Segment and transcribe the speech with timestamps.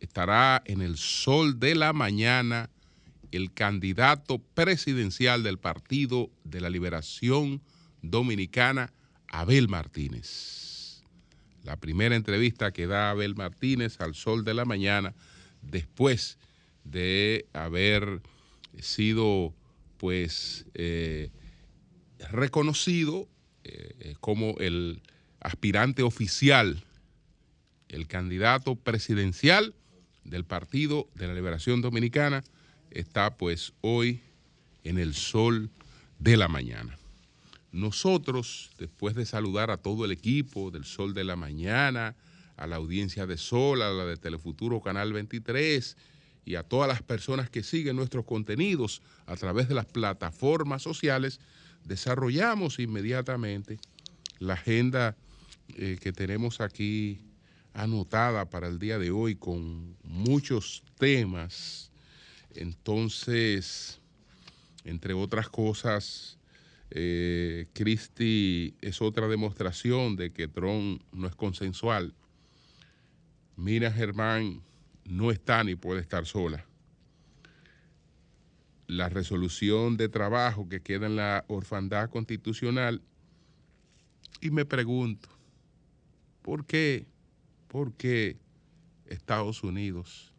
[0.00, 2.70] estará en el sol de la mañana
[3.32, 7.60] el candidato presidencial del Partido de la Liberación
[8.02, 8.92] Dominicana,
[9.28, 11.02] Abel Martínez.
[11.64, 15.14] La primera entrevista que da Abel Martínez al sol de la mañana
[15.60, 16.38] después
[16.84, 18.22] de haber
[18.80, 19.54] sido
[19.98, 21.30] pues eh,
[22.30, 23.28] reconocido
[23.64, 25.02] eh, como el
[25.40, 26.84] aspirante oficial,
[27.88, 29.74] el candidato presidencial
[30.28, 32.44] del Partido de la Liberación Dominicana,
[32.90, 34.20] está pues hoy
[34.84, 35.70] en el sol
[36.18, 36.98] de la mañana.
[37.72, 42.16] Nosotros, después de saludar a todo el equipo del Sol de la Mañana,
[42.56, 45.96] a la audiencia de Sol, a la de Telefuturo Canal 23
[46.46, 51.40] y a todas las personas que siguen nuestros contenidos a través de las plataformas sociales,
[51.84, 53.78] desarrollamos inmediatamente
[54.38, 55.14] la agenda
[55.76, 57.20] eh, que tenemos aquí
[57.78, 61.92] anotada para el día de hoy con muchos temas.
[62.54, 64.00] Entonces,
[64.84, 66.38] entre otras cosas,
[66.90, 72.14] eh, Cristi es otra demostración de que Trump no es consensual.
[73.54, 74.60] Mira, Germán
[75.04, 76.66] no está ni puede estar sola.
[78.88, 83.02] La resolución de trabajo que queda en la orfandad constitucional.
[84.40, 85.28] Y me pregunto,
[86.42, 87.06] ¿por qué?
[87.68, 88.36] ¿Por qué
[89.06, 90.32] Estados Unidos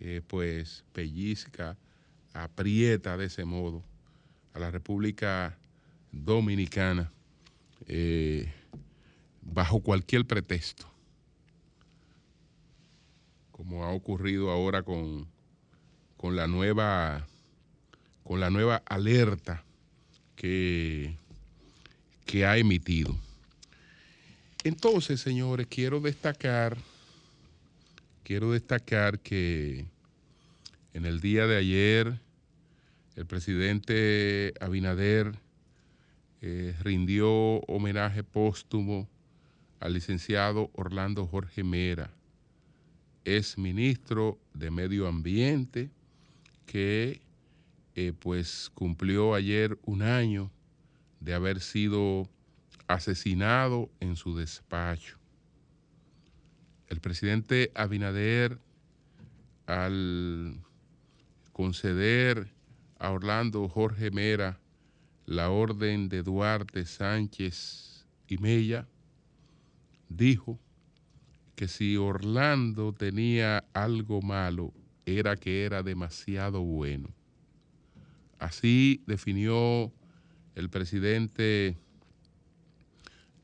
[0.00, 1.76] eh, pues pellizca,
[2.32, 3.82] aprieta de ese modo
[4.54, 5.56] a la República
[6.12, 7.12] Dominicana
[7.86, 8.52] eh,
[9.42, 10.94] bajo cualquier pretexto?
[13.56, 15.28] como ha ocurrido ahora con,
[16.16, 17.24] con la nueva
[18.24, 19.62] con la nueva alerta
[20.34, 21.16] que,
[22.24, 23.14] que ha emitido.
[24.64, 26.78] Entonces, señores, quiero destacar,
[28.22, 29.84] quiero destacar que
[30.94, 32.18] en el día de ayer
[33.14, 35.34] el presidente Abinader
[36.40, 37.30] eh, rindió
[37.68, 39.06] homenaje póstumo
[39.80, 42.10] al licenciado Orlando Jorge Mera,
[43.26, 45.90] es ministro de Medio Ambiente,
[46.64, 47.20] que
[47.96, 50.50] eh, pues cumplió ayer un año
[51.20, 52.30] de haber sido
[52.86, 55.18] asesinado en su despacho.
[56.88, 58.58] El presidente Abinader,
[59.66, 60.62] al
[61.52, 62.52] conceder
[62.98, 64.60] a Orlando Jorge Mera
[65.26, 68.86] la orden de Duarte Sánchez y Mella,
[70.08, 70.58] dijo
[71.54, 74.72] que si Orlando tenía algo malo,
[75.06, 77.08] era que era demasiado bueno.
[78.38, 79.92] Así definió
[80.54, 81.78] el presidente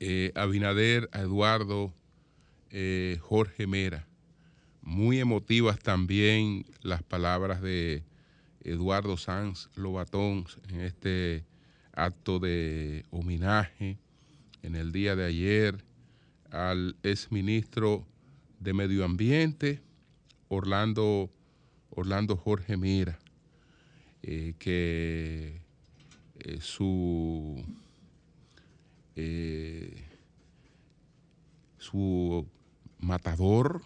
[0.00, 1.92] eh, Abinader a Eduardo
[2.70, 4.06] eh, Jorge Mera.
[4.80, 8.02] Muy emotivas también las palabras de
[8.64, 11.44] Eduardo Sanz Lobatón en este
[11.92, 13.98] acto de homenaje
[14.62, 15.84] en el día de ayer
[16.50, 18.06] al exministro
[18.58, 19.82] de Medio Ambiente,
[20.48, 21.30] Orlando,
[21.90, 23.18] Orlando Jorge Mira,
[24.22, 25.60] eh, que
[26.60, 27.62] su,
[29.16, 30.04] eh,
[31.78, 32.46] su
[32.98, 33.82] matador,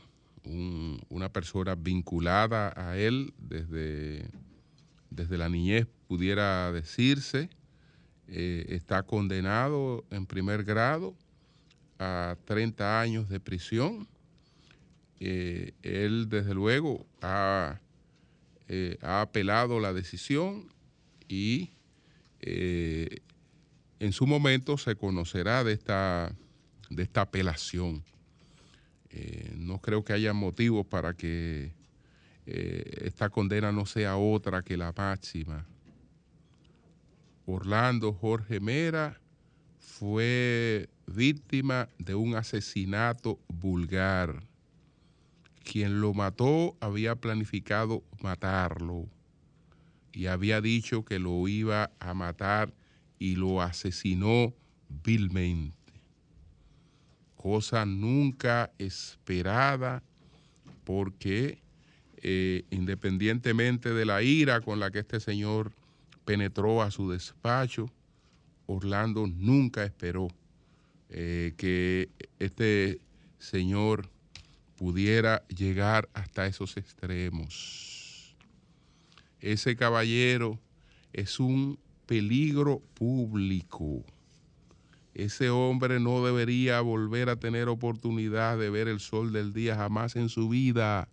[1.09, 4.29] una persona vinculada a él desde,
[5.11, 7.49] desde la niñez, pudiera decirse,
[8.26, 11.15] está condenado en primer grado
[11.99, 14.09] a 30 años de prisión.
[15.21, 17.06] Eh, él, desde luego,
[18.69, 20.69] eh, ha, apelado la decisión
[21.29, 21.71] y
[22.41, 23.21] eh,
[24.00, 26.35] en su momento se conocerá de esta,
[26.91, 28.02] de esta apelación.
[29.56, 31.73] no creo que haya motivos para que
[32.46, 35.67] esta condena no sea otra que la máxima.
[37.46, 39.20] Orlando Jorge Mera
[39.79, 44.43] fue víctima de un asesinato vulgar.
[45.62, 49.08] Quien lo mató había planificado matarlo
[50.12, 52.73] y había dicho que lo iba a matar
[53.25, 54.53] y lo asesinó
[55.03, 55.94] vilmente.
[57.37, 60.03] Cosa nunca esperada
[60.85, 61.62] porque
[62.19, 65.73] eh, independientemente de la ira con la que este señor
[66.26, 67.91] penetró a su despacho,
[68.67, 70.29] Orlando nunca esperó
[71.09, 73.00] eh, que este
[73.38, 74.11] señor
[74.76, 78.37] pudiera llegar hasta esos extremos.
[79.41, 80.61] Ese caballero
[81.15, 84.05] es un peligro público.
[85.15, 90.17] Ese hombre no debería volver a tener oportunidad de ver el sol del día jamás
[90.17, 91.09] en su vida.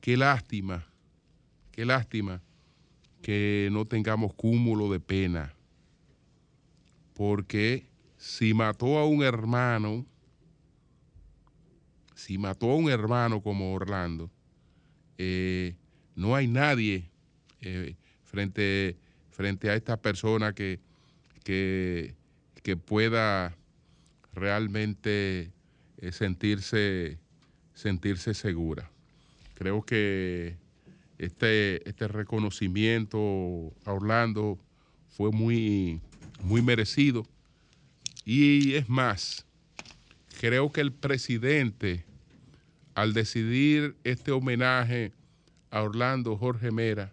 [0.00, 0.86] Qué lástima,
[1.72, 2.42] qué lástima
[3.22, 5.54] que no tengamos cúmulo de pena.
[7.14, 10.06] Porque si mató a un hermano,
[12.14, 14.30] si mató a un hermano como Orlando,
[15.18, 15.76] eh,
[16.14, 17.10] no hay nadie
[17.60, 18.96] eh, frente,
[19.42, 20.78] frente a esta persona que,
[21.42, 22.14] que,
[22.86, 23.56] pueda
[24.34, 25.50] realmente
[25.98, 27.18] eh, sentirse,
[27.74, 28.88] sentirse segura.
[29.54, 30.54] Creo que
[31.18, 33.18] este, este reconocimiento
[33.84, 34.60] a Orlando
[35.08, 36.00] fue muy,
[36.44, 37.26] muy merecido.
[38.24, 39.44] Y es más,
[40.40, 42.04] creo que el presidente,
[42.94, 45.10] al decidir este homenaje
[45.72, 47.12] a Orlando Jorge Mera,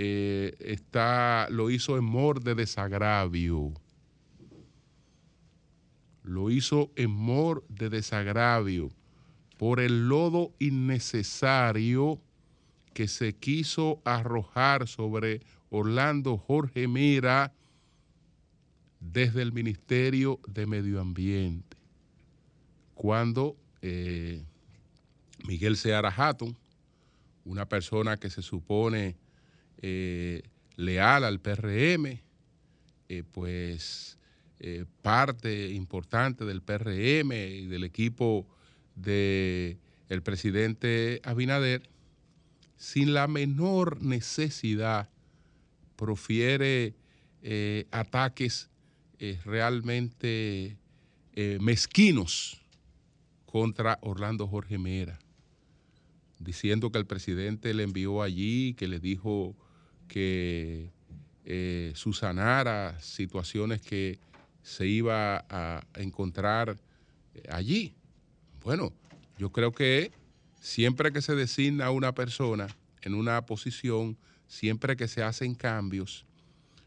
[0.00, 3.72] eh, está, lo hizo en mor de desagravio.
[6.22, 8.90] Lo hizo en mor de desagravio
[9.56, 12.20] por el lodo innecesario
[12.94, 17.52] que se quiso arrojar sobre Orlando Jorge Mera
[19.00, 21.76] desde el Ministerio de Medio Ambiente.
[22.94, 24.44] Cuando eh,
[25.44, 26.56] Miguel Seara Hatton,
[27.44, 29.16] una persona que se supone
[29.80, 30.42] eh,
[30.76, 32.20] leal al PRM,
[33.08, 34.18] eh, pues
[34.58, 38.46] eh, parte importante del PRM y del equipo
[38.96, 39.78] del
[40.08, 41.88] el presidente Abinader,
[42.76, 45.10] sin la menor necesidad,
[45.96, 46.94] profiere
[47.90, 48.68] ataques
[49.44, 50.76] realmente
[51.60, 52.60] mezquinos
[53.46, 55.18] contra Orlando Jorge Mera,
[56.38, 59.56] diciendo que el presidente le envió allí, que le dijo
[60.08, 60.90] que
[61.44, 64.18] eh, susanara situaciones que
[64.62, 66.76] se iba a encontrar
[67.34, 67.94] eh, allí.
[68.64, 68.92] Bueno,
[69.38, 70.12] yo creo que
[70.60, 72.66] siempre que se designa a una persona
[73.02, 76.26] en una posición, siempre que se hacen cambios,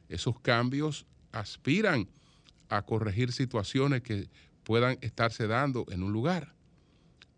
[0.10, 2.08] esos cambios aspiran
[2.70, 4.28] a corregir situaciones que
[4.64, 6.54] puedan estarse dando en un lugar.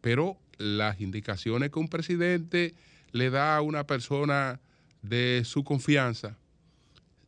[0.01, 2.74] Pero las indicaciones que un presidente
[3.12, 4.59] le da a una persona
[5.03, 6.38] de su confianza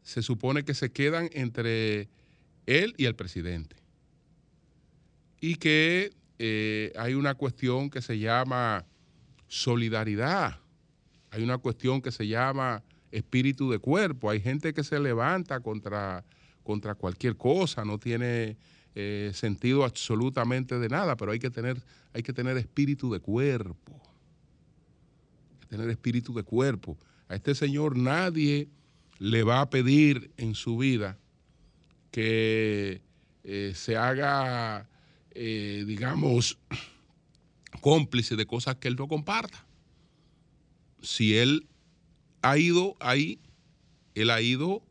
[0.01, 2.09] se supone que se quedan entre
[2.65, 3.75] él y el presidente.
[5.39, 8.85] Y que eh, hay una cuestión que se llama
[9.47, 10.59] solidaridad,
[11.31, 16.23] hay una cuestión que se llama espíritu de cuerpo, hay gente que se levanta contra,
[16.63, 18.57] contra cualquier cosa, no tiene
[18.95, 21.81] eh, sentido absolutamente de nada, pero hay que tener,
[22.13, 24.01] hay que tener espíritu de cuerpo,
[25.67, 26.97] tener espíritu de cuerpo.
[27.27, 28.69] A este señor nadie
[29.17, 31.17] le va a pedir en su vida
[32.11, 33.01] que
[33.43, 34.89] eh, se haga,
[35.31, 36.57] eh, digamos,
[37.81, 39.65] cómplice de cosas que él no comparta.
[41.01, 41.67] Si él
[42.41, 43.39] ha ido ahí,
[44.13, 44.83] él ha ido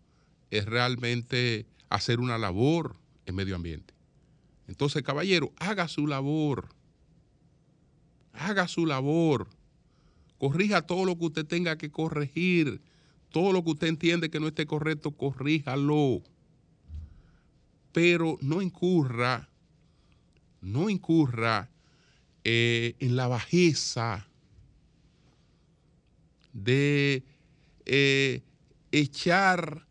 [0.50, 3.93] es realmente hacer una labor en medio ambiente.
[4.69, 6.69] Entonces, caballero, haga su labor.
[8.33, 9.49] Haga su labor
[10.38, 12.81] corrija todo lo que usted tenga que corregir.
[13.31, 16.23] Todo lo que usted entiende que no esté correcto, corríjalo.
[17.93, 19.49] Pero no incurra,
[20.61, 21.69] no incurra
[22.45, 24.29] eh, en la bajeza
[26.53, 27.25] de
[27.87, 28.43] eh,
[28.93, 29.87] echar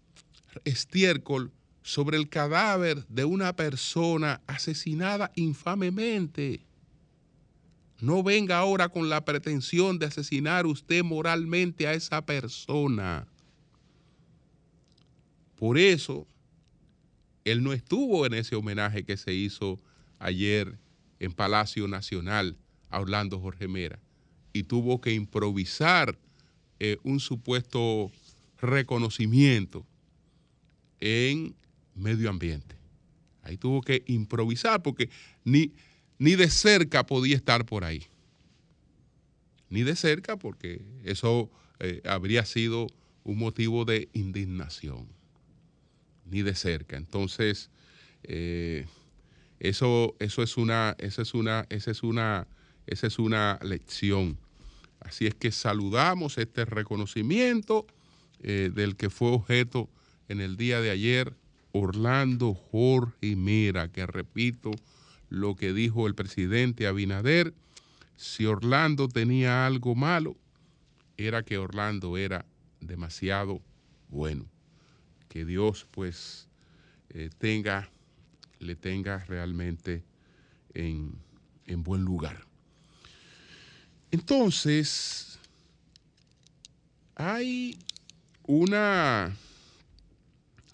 [0.63, 6.61] estiércol sobre el cadáver de una persona asesinada infamemente.
[8.03, 13.25] No venga ahora con la pretensión de asesinar usted moralmente a esa persona.
[15.55, 16.27] Por eso,
[17.45, 19.79] él no estuvo en ese homenaje que se hizo
[20.19, 20.77] ayer
[21.21, 22.57] en Palacio Nacional
[22.89, 23.99] a Orlando Jorge Mera
[24.51, 26.19] y tuvo que improvisar
[26.81, 28.11] eh, un supuesto
[28.59, 29.85] reconocimiento
[30.99, 31.55] en
[31.95, 32.75] medio ambiente.
[33.43, 35.09] Ahí tuvo que improvisar porque
[35.45, 35.71] ni,
[36.23, 38.07] ni de cerca podía estar por ahí.
[39.69, 41.49] Ni de cerca porque eso
[41.79, 42.87] eh, habría sido
[43.25, 45.05] un motivo de indignación.
[46.25, 46.95] Ni de cerca.
[46.95, 47.69] Entonces,
[48.23, 48.85] eh,
[49.59, 52.47] eso, eso es una, esa es una, esa es una,
[52.87, 54.37] esa es una lección
[55.01, 57.85] Así es que saludamos este reconocimiento
[58.41, 59.89] eh, del que fue objeto
[60.29, 61.33] en el día de ayer
[61.73, 64.71] Orlando Jorge Mera, que repito
[65.33, 67.55] lo que dijo el presidente Abinader,
[68.15, 70.37] si Orlando tenía algo malo,
[71.17, 72.45] era que Orlando era
[72.81, 73.59] demasiado
[74.09, 74.45] bueno.
[75.29, 76.47] Que Dios pues
[77.09, 77.89] eh, tenga,
[78.59, 80.03] le tenga realmente
[80.75, 81.15] en,
[81.65, 82.45] en buen lugar.
[84.11, 85.39] Entonces,
[87.15, 87.79] hay
[88.43, 89.35] una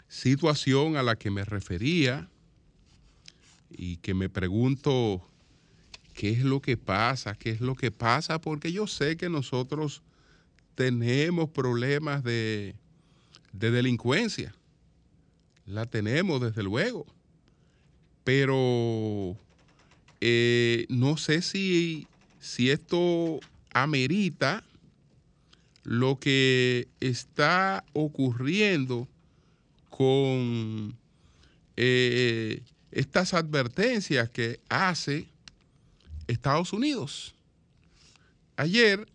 [0.10, 2.28] situación a la que me refería
[3.70, 5.22] y que me pregunto
[6.14, 10.02] qué es lo que pasa, qué es lo que pasa, porque yo sé que nosotros
[10.76, 12.76] tenemos problemas de,
[13.54, 14.54] delincuencia,
[15.66, 17.06] la tenemos desde luego,
[18.24, 19.36] pero
[20.22, 22.08] eh, no sé si,
[22.40, 23.40] si esto
[23.74, 24.64] amerita
[25.84, 29.08] lo que está ocurriendo
[29.90, 30.96] con
[31.78, 35.28] eh, estas advertencias que hace
[36.28, 37.36] Estados Unidos.
[38.58, 39.08] Ayer,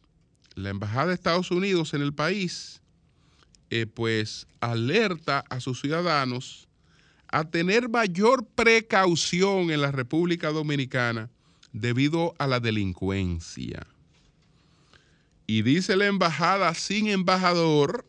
[0.55, 2.81] la Embajada de Estados Unidos en el país,
[3.71, 6.69] eh, pues alerta a sus ciudadanos
[7.29, 11.31] a tener mayor precaución en la República Dominicana
[11.73, 13.87] debido a la delincuencia.
[15.47, 18.07] Y dice la embajada sin embajador,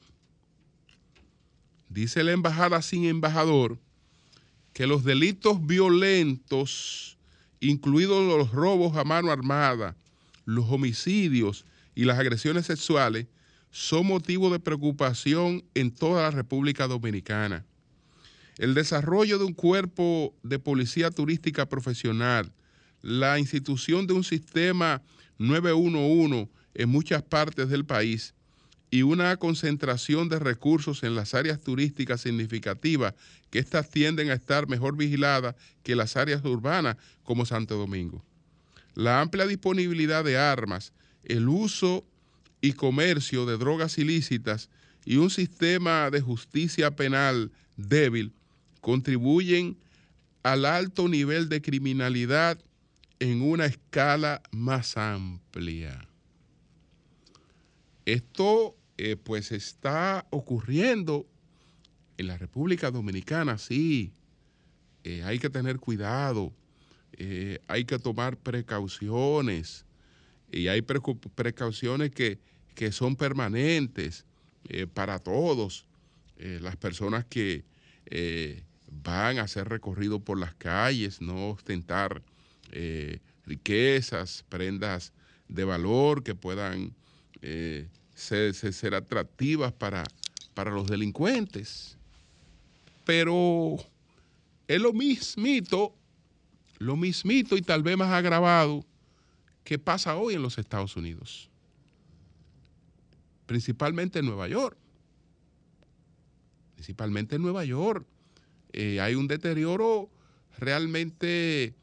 [1.89, 3.79] dice la embajada sin embajador,
[4.75, 7.17] que los delitos violentos,
[7.62, 9.96] incluidos los robos a mano armada,
[10.44, 11.65] los homicidios
[11.96, 13.27] y las agresiones sexuales,
[13.72, 17.65] son motivo de preocupación en toda la República Dominicana.
[18.58, 22.51] El desarrollo de un cuerpo de policía turística profesional,
[23.01, 25.01] la institución de un sistema
[25.38, 28.35] 911 en muchas partes del país
[28.96, 33.14] y una concentración de recursos en las áreas turísticas significativas,
[33.50, 38.24] que éstas tienden a estar mejor vigiladas que las áreas urbanas como Santo Domingo.
[38.94, 40.94] La amplia disponibilidad de armas,
[41.25, 42.06] el uso
[42.62, 44.70] y comercio de drogas ilícitas
[45.04, 48.32] y un sistema de justicia penal débil
[48.80, 49.78] contribuyen
[50.42, 52.64] al alto nivel de criminalidad
[53.20, 56.08] en una escala más amplia.
[58.06, 61.28] Esto eh, pues está ocurriendo
[62.18, 64.14] en la República Dominicana, sí.
[65.04, 66.54] Eh, hay que tener cuidado,
[67.14, 69.86] eh, hay que tomar precauciones
[70.50, 72.40] y hay precauciones que,
[72.74, 74.25] que, son permanentes
[74.94, 75.86] para todos.
[76.38, 77.66] las personas que
[79.04, 82.24] van a hacer recorrido por las calles, no ostentar
[83.46, 85.14] riquezas, prendas
[85.50, 86.96] de valor que puedan
[88.15, 90.03] ser, atractivas para,
[90.53, 91.98] para los delincuentes.
[93.05, 93.77] Pero
[94.67, 95.93] es lo mismito,
[96.79, 98.84] lo mismito y tal vez más agravado
[99.63, 101.50] que pasa hoy en los Estados Unidos.
[103.45, 104.77] Principalmente en Nueva York.
[106.75, 108.05] Principalmente en Nueva York.
[108.74, 110.10] Eh, hay un deterioro
[110.57, 111.74] realmente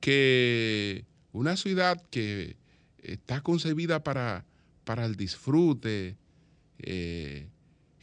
[0.00, 2.56] que una ciudad que
[3.02, 4.44] está concebida para
[4.84, 6.16] para el disfrute,
[6.78, 7.48] eh,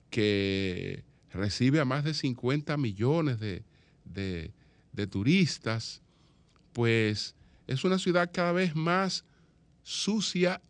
[0.10, 3.64] que recibe a más de 50 millones de,
[4.04, 6.02] de turistas,
[6.74, 7.36] pues
[7.68, 9.26] es una ciudad cada vez más
[9.84, 10.62] sucia,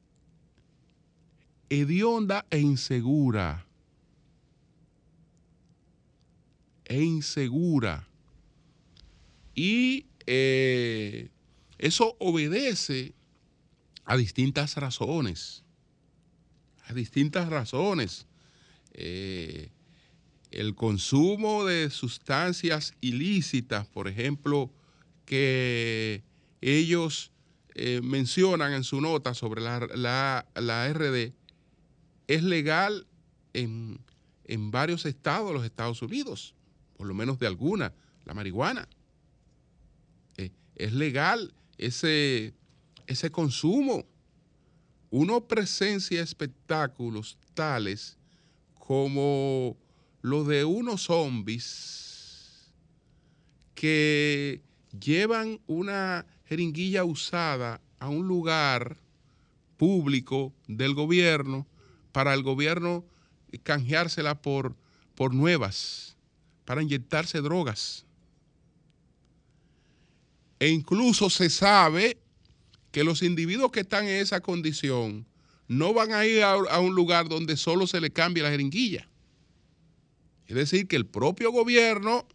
[1.69, 3.65] hedionda e insegura.
[6.85, 8.07] E insegura.
[9.55, 11.29] Y eh,
[11.77, 13.13] eso obedece
[14.05, 15.60] a distintas razones
[16.95, 18.27] distintas razones.
[18.93, 19.69] Eh,
[20.51, 24.69] el consumo de sustancias ilícitas, por ejemplo,
[25.25, 26.23] que
[26.59, 27.31] ellos
[27.73, 31.33] eh, mencionan en su nota sobre la, la, RD,
[32.27, 33.07] es legal
[33.53, 33.99] en,
[34.71, 36.53] varios estados de los Estados Unidos,
[36.97, 37.93] por lo menos de alguna,
[38.25, 38.89] la marihuana.
[40.35, 42.53] Eh, es legal ese,
[43.07, 44.05] ese consumo
[45.11, 48.17] uno presencia espectáculos tales
[48.79, 49.77] como
[50.21, 52.71] lo de unos zombies
[53.75, 54.61] que
[54.97, 58.97] llevan una jeringuilla usada a un lugar
[59.77, 61.67] público del gobierno
[62.11, 63.05] para el gobierno
[63.63, 64.75] canjeársela por,
[65.15, 66.15] por nuevas,
[66.63, 68.05] para inyectarse drogas.
[70.59, 72.20] E incluso se sabe
[72.91, 75.25] que los individuos que están en esa condición
[75.67, 79.07] no van a ir a, un lugar donde solo se le cambie la jeringuilla.
[80.45, 82.27] Es decir, que el propio gobierno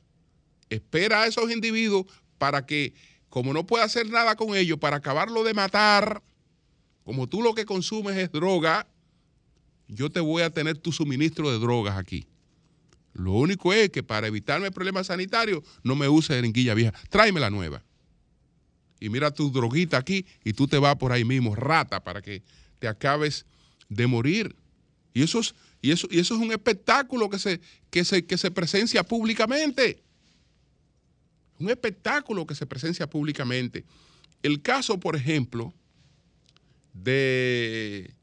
[0.70, 2.06] espera a esos individuos
[2.38, 2.94] para que,
[3.28, 6.22] como no puede hacer nada con ellos, para acabarlo de matar,
[7.04, 8.88] como tú lo que consumes es droga,
[9.86, 12.26] yo te voy a tener tu suministro de drogas aquí.
[13.12, 16.92] Lo único es que para evitarme problemas sanitarios no me use jeringuilla vieja.
[17.10, 17.82] Tráeme la nueva.
[19.00, 22.42] Y mira tu droguita aquí y tú te vas por ahí mismo, rata, para que
[22.78, 23.46] te acabes
[23.88, 24.56] de morir.
[25.12, 27.60] Y eso es, y eso, y eso es un espectáculo que se,
[27.90, 30.02] que, se, que se presencia públicamente.
[31.58, 33.84] Un espectáculo que se presencia públicamente.
[34.42, 35.72] El caso, por ejemplo,
[36.92, 38.14] de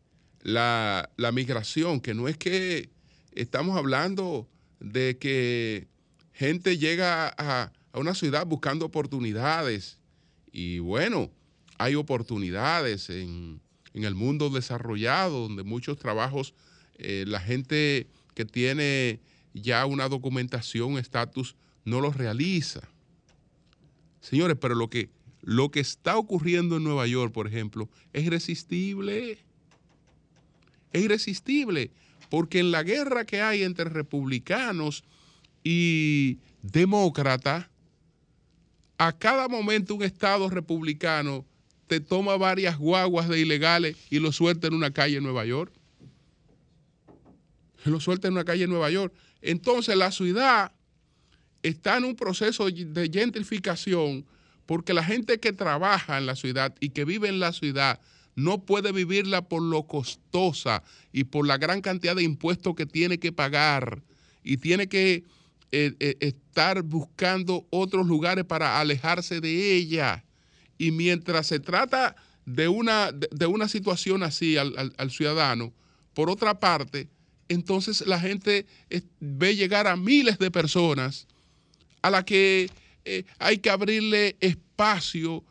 [0.42, 2.90] la, la migración, que no es que
[3.32, 4.48] estamos hablando
[4.80, 5.88] de que
[6.34, 10.00] gente llega a, una ciudad buscando oportunidades
[10.54, 11.32] y bueno,
[11.80, 13.60] hay oportunidades en,
[13.94, 16.54] el mundo desarrollado donde muchos trabajos,
[16.98, 19.20] eh, la gente que tiene
[19.54, 21.56] ya una documentación, estatus,
[21.86, 22.82] no los realiza.
[24.22, 25.10] Señores, pero lo que,
[25.42, 29.38] lo que está ocurriendo en Nueva York, por ejemplo, es irresistible.
[30.92, 31.92] Es irresistible
[32.30, 35.04] porque en la guerra que hay entre republicanos
[35.64, 37.68] y demócratas,
[39.08, 41.46] a cada momento un Estado republicano
[41.88, 45.74] te toma varias guaguas de ilegales y lo suelta en una calle en Nueva York.
[47.84, 49.14] Lo suelta en una calle en Nueva York.
[49.42, 50.72] Entonces la ciudad
[51.64, 54.26] está en un proceso de gentrificación
[54.66, 58.00] porque la gente que trabaja en la ciudad y que vive en la ciudad
[58.36, 63.20] no puede vivirla por lo costosa y por la gran cantidad de impuestos que tiene
[63.20, 64.02] que pagar
[64.46, 65.26] y tiene que
[65.76, 70.24] eh, eh, estar buscando otros lugares para alejarse de ella.
[70.78, 75.74] Y mientras se trata de una, de, una situación así al, ciudadano,
[76.14, 77.10] por otra parte,
[77.50, 78.68] entonces la gente
[79.20, 81.26] ve llegar a miles de personas
[82.04, 82.70] a las que
[83.04, 85.44] eh, hay que abrirle espacio,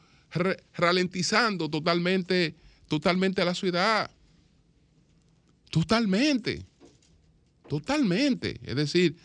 [0.75, 2.55] ralentizando totalmente
[2.87, 4.09] totalmente a la ciudad.
[5.69, 6.65] Totalmente.
[7.69, 8.61] Totalmente.
[8.63, 9.17] Es decir,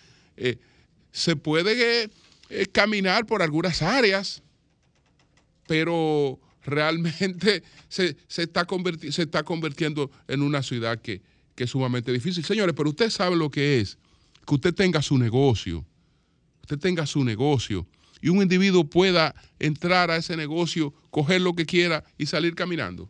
[1.11, 2.09] se puede
[2.49, 4.43] eh, caminar por algunas áreas,
[5.67, 8.67] pero realmente se, está,
[9.09, 11.21] se está convirtiendo en una ciudad que,
[11.55, 12.43] que es sumamente difícil.
[12.43, 13.97] Señores, pero usted sabe lo que es
[14.45, 15.85] que usted tenga su negocio,
[16.61, 17.85] usted tenga su negocio
[18.21, 23.09] y un individuo pueda entrar a ese negocio, coger lo que quiera y salir caminando.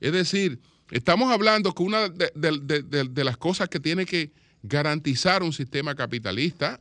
[0.00, 4.32] Es decir, estamos hablando que una de, las cosas que tiene que
[4.64, 6.80] garantizar un sistema capitalista,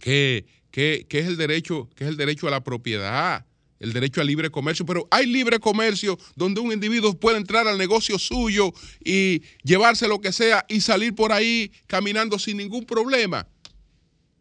[0.00, 3.44] que, es el derecho, que es el derecho a la propiedad,
[3.78, 7.76] el derecho al libre comercio, pero hay libre comercio donde un individuo puede entrar al
[7.76, 8.72] negocio suyo
[9.04, 13.46] y llevarse lo que sea y salir por ahí caminando sin ningún problema.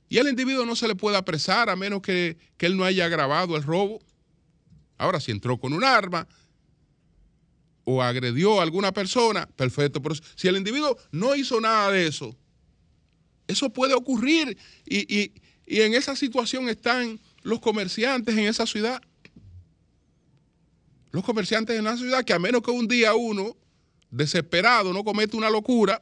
[0.08, 3.06] Y al individuo no se le puede apresar a menos que, que él no haya
[3.06, 4.00] agravado el robo.
[4.98, 6.26] Ahora, si entró con un arma,
[7.86, 10.02] o agredió a alguna persona, perfecto.
[10.02, 12.36] Pero si el individuo no hizo nada de eso,
[13.48, 14.58] eso puede ocurrir.
[14.86, 15.32] Y,
[15.66, 19.02] en esa situación están los comerciantes en esa ciudad.
[21.12, 23.56] Los comerciantes en la ciudad que a menos que un día uno,
[24.12, 26.00] desesperado, no comete una locura,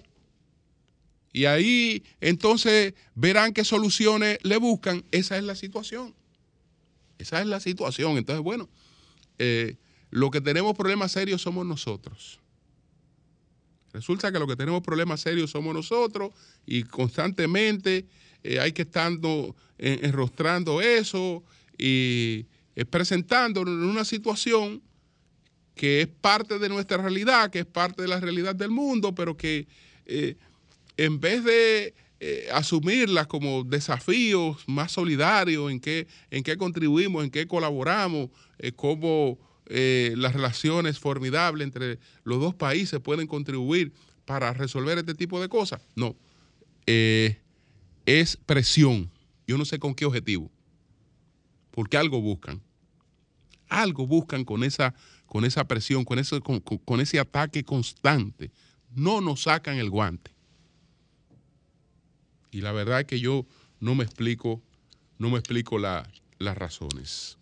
[1.33, 5.05] y ahí entonces verán qué soluciones le buscan.
[5.11, 6.13] Esa es la situación.
[7.17, 8.17] Esa es la situación.
[8.17, 8.67] Entonces, bueno,
[9.37, 9.77] eh,
[10.11, 12.39] lo que tenemos problemas serios somos nosotros.
[13.93, 16.31] Resulta que lo que tenemos problemas serios somos nosotros
[16.65, 18.05] y constantemente
[18.43, 19.11] eh, hay que estar
[19.77, 21.43] enrostrando eso
[21.77, 22.45] y
[22.75, 24.81] eh, presentando en una situación
[25.75, 29.35] que es parte de nuestra realidad, que es parte de la realidad del mundo, pero
[29.35, 29.67] que
[30.05, 30.35] eh,
[30.97, 31.95] en vez de
[32.53, 38.29] asumirlas como desafíos más solidarios, en qué, en qué contribuimos, en qué colaboramos,
[38.75, 39.39] cómo
[39.73, 43.93] eh, las relaciones formidables entre los dos países pueden contribuir
[44.25, 45.81] para resolver este tipo de cosas.
[45.95, 46.17] No,
[46.87, 47.39] eh,
[48.05, 49.09] es presión.
[49.47, 50.51] Yo no sé con qué objetivo,
[51.71, 52.61] porque algo buscan.
[53.69, 54.93] Algo buscan con esa,
[55.25, 56.19] con esa presión, con,
[56.99, 58.51] ese ataque constante.
[58.93, 60.31] No nos sacan el guante.
[62.51, 63.45] Y la verdad es que yo
[63.79, 64.61] no me explico,
[65.17, 67.37] no me explico las razones.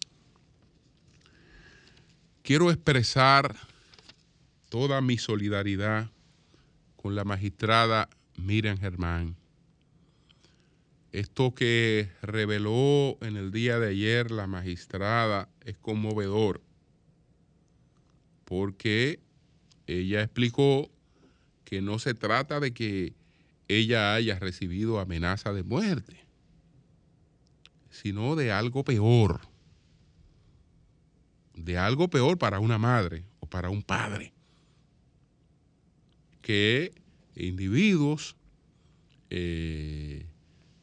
[2.43, 3.55] Quiero expresar
[4.69, 6.09] toda mi solidaridad
[6.95, 9.35] con la magistrada Miriam Germán.
[11.11, 16.61] Esto que reveló en el día de ayer la magistrada es conmovedor.
[18.45, 19.19] porque
[19.85, 20.89] ella explicó
[21.65, 23.13] que no se trata de que
[23.67, 26.17] ella haya recibido amenaza de muerte,
[27.91, 29.41] sino de algo peor,
[31.65, 34.33] de algo peor para una madre o para un padre,
[36.41, 36.93] que
[37.35, 38.35] individuos,
[39.29, 40.25] eh,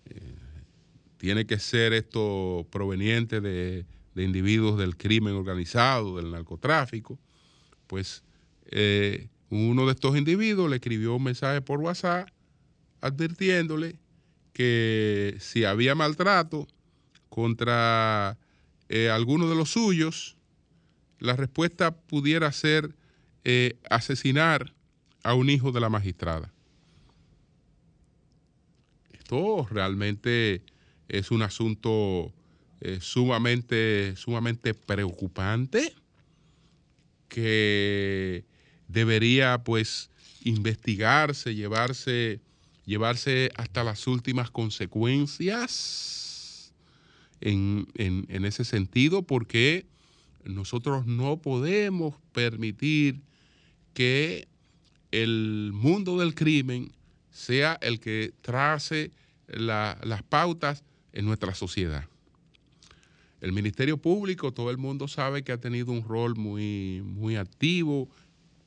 [0.06, 0.34] eh,
[1.18, 3.84] tiene que ser esto proveniente de,
[4.14, 7.18] individuos del crimen organizado, del narcotráfico,
[7.86, 8.22] pues
[8.66, 12.28] eh, uno de estos individuos le escribió un mensaje por WhatsApp
[13.00, 13.98] advirtiéndole
[14.52, 16.66] que si había maltrato
[17.28, 18.38] contra
[19.10, 20.35] alguno de los suyos,
[21.18, 22.94] la respuesta pudiera ser
[23.44, 24.74] eh, asesinar
[25.22, 26.52] a un hijo de la magistrada.
[29.12, 30.62] Esto realmente
[31.08, 32.32] es un asunto
[32.80, 35.94] eh, sumamente, sumamente preocupante
[37.28, 38.44] que
[38.88, 40.10] debería pues
[40.42, 42.40] investigarse, llevarse,
[42.84, 46.72] llevarse hasta las últimas consecuencias
[47.40, 49.86] en, en ese sentido, porque
[50.54, 53.20] nosotros no podemos permitir
[53.94, 54.48] que
[55.10, 56.92] el mundo del crimen
[57.30, 59.10] sea el que trace
[59.46, 62.04] las pautas en nuestra sociedad.
[63.40, 68.08] El Ministerio Público, todo el mundo sabe que ha tenido un rol muy, muy activo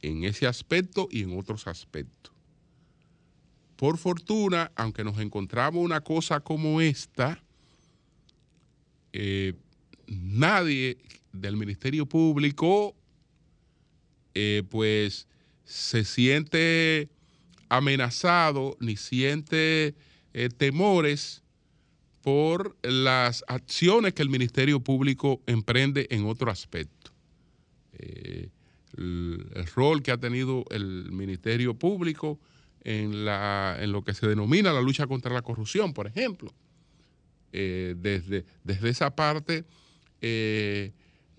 [0.02, 2.34] en ese aspecto y en otros aspectos.
[3.76, 7.42] Por fortuna, aunque nos encontramos una cosa como esta,
[9.14, 9.54] eh,
[10.08, 10.98] nadie
[11.40, 12.96] del Ministerio Público
[14.36, 15.28] eh, pues
[15.64, 17.10] se siente
[17.68, 19.96] amenazado ni siente
[20.34, 21.44] eh, temores
[22.22, 27.12] por las acciones que el Ministerio Público emprende en otro aspecto.
[27.98, 28.52] el,
[29.76, 32.40] rol que ha tenido el Ministerio Público
[32.84, 33.26] en
[33.92, 36.54] lo que se denomina la lucha contra la corrupción, por ejemplo.
[37.52, 39.64] desde, desde esa parte,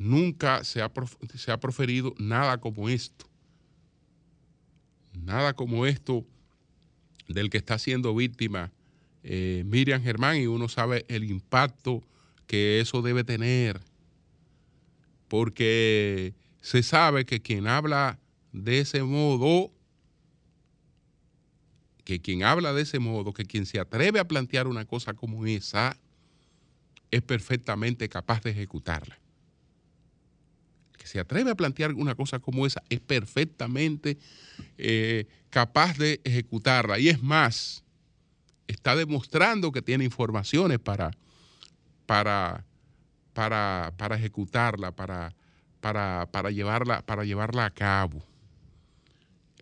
[0.00, 0.90] nunca se ha,
[1.36, 3.26] se ha proferido nada como esto.
[5.12, 6.24] Nada como esto
[7.28, 8.72] del que está siendo víctima
[9.22, 12.02] eh, Miriam Germán y uno sabe el impacto
[12.46, 13.78] que eso debe tener.
[15.28, 16.32] Porque
[16.62, 18.18] se sabe que quien habla
[18.52, 19.70] de ese modo,
[22.04, 25.44] que quien habla de ese modo, que quien se atreve a plantear una cosa como
[25.44, 25.98] esa,
[27.10, 29.20] es perfectamente capaz de ejecutarla
[31.10, 34.16] se atreve a plantear una cosa como esa es perfectamente
[34.78, 37.00] eh, capaz de ejecutarla.
[37.00, 37.82] Y es más,
[38.68, 41.10] está demostrando que tiene informaciones para,
[42.06, 42.64] para,
[43.32, 45.34] para, para ejecutarla, para,
[45.80, 48.24] para, llevarla, para llevarla a cabo.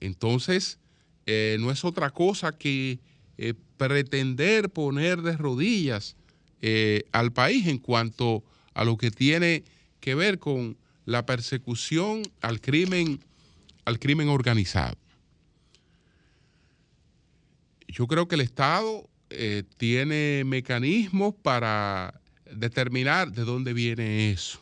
[0.00, 0.78] Entonces,
[1.24, 3.00] eh, no es otra cosa que
[3.38, 6.14] eh, pretender poner de rodillas
[7.12, 8.42] al país en cuanto
[8.74, 9.62] a lo que tiene
[10.00, 10.76] que ver con
[11.08, 13.18] la persecución al crimen,
[13.86, 14.98] al crimen organizado.
[17.86, 22.20] Yo creo que el Estado eh, tiene mecanismos para
[22.52, 24.60] determinar de dónde viene eso.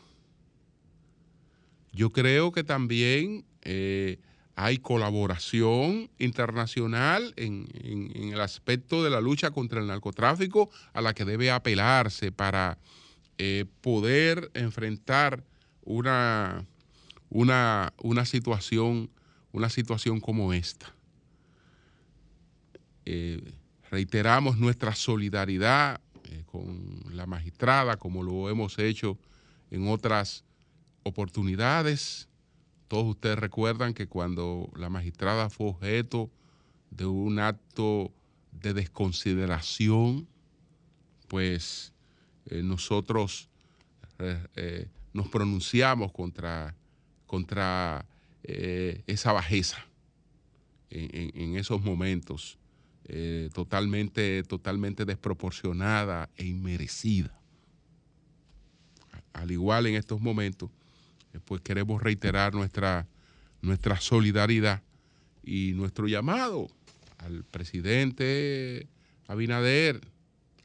[1.91, 4.17] Yo creo que también eh,
[4.55, 7.67] hay colaboración internacional en,
[8.15, 12.77] el aspecto de la lucha contra el narcotráfico a la que debe apelarse para
[13.37, 15.43] eh, poder enfrentar
[15.87, 16.65] una,
[17.29, 19.09] una, una, situación,
[19.53, 20.93] una situación como esta.
[23.05, 23.53] Eh,
[23.89, 29.17] reiteramos nuestra solidaridad eh, con la magistrada, como lo hemos hecho
[29.71, 30.43] en otras
[31.03, 32.27] oportunidades.
[32.89, 36.29] Todos ustedes recuerdan que cuando la magistrada fue objeto
[36.91, 38.11] de un acto
[38.51, 40.27] de desconsideración,
[41.29, 41.93] pues
[42.47, 43.49] eh, nosotros
[45.17, 46.75] nos pronunciamos contra,
[47.25, 48.05] contra
[48.43, 49.83] eh, esa bajeza
[50.91, 52.59] en, esos momentos,
[53.05, 57.35] eh, totalmente, totalmente desproporcionada e inmerecida.
[59.33, 60.69] Al igual en estos momentos,
[61.33, 63.07] eh, pues queremos reiterar nuestra,
[63.61, 64.83] nuestra solidaridad
[65.43, 66.67] y nuestro llamado
[67.17, 68.87] al presidente
[69.27, 69.99] Abinader,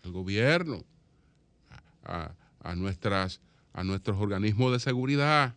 [0.05, 0.85] al gobierno,
[2.05, 3.41] a nuestras
[3.73, 5.55] a nuestros organismos de seguridad.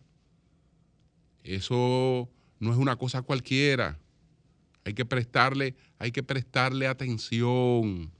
[1.44, 3.98] Eso no es una cosa cualquiera.
[4.84, 8.10] Hay que prestarle, hay que prestarle atención.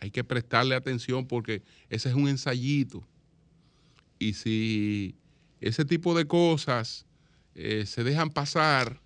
[0.00, 3.02] Hay que prestarle atención porque ese es un ensayito.
[4.18, 5.16] Y si
[5.60, 7.06] ese tipo de cosas
[7.54, 9.00] eh, se dejan pasar,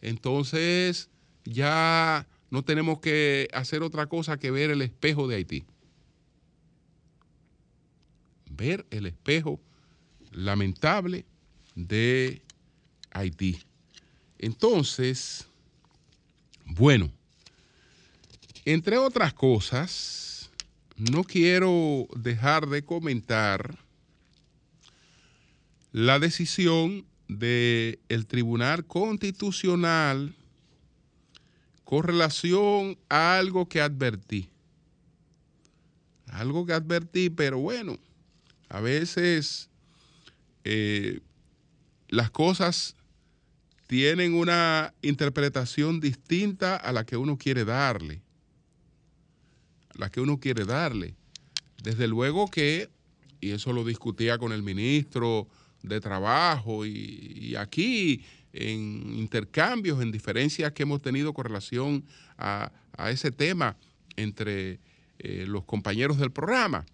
[0.00, 1.10] entonces
[1.44, 5.64] ya no tenemos que hacer otra cosa que ver el espejo de Haití.
[8.60, 9.58] Ver el espejo
[10.32, 11.24] lamentable
[11.74, 12.42] de
[13.10, 13.58] Haití.
[14.38, 15.46] Entonces,
[16.66, 17.10] bueno,
[18.66, 20.50] entre otras cosas,
[20.98, 23.78] no quiero dejar de comentar
[25.92, 30.34] la decisión del Tribunal Constitucional
[31.84, 34.50] con relación a algo que advertí.
[36.26, 37.98] Algo que advertí, pero bueno,
[38.70, 39.68] a veces
[40.64, 41.20] eh,
[42.08, 42.94] las cosas
[43.88, 48.22] tienen una interpretación distinta a la que uno quiere darle.
[49.88, 51.16] A la que uno quiere darle.
[51.82, 52.88] Desde luego que,
[53.40, 55.48] y eso lo discutía con el ministro
[55.82, 62.04] de Trabajo y, aquí en intercambios, en diferencias que hemos tenido con relación
[62.38, 62.70] a,
[63.08, 63.76] ese tema
[64.14, 64.78] entre
[65.18, 66.84] eh, los compañeros del programa.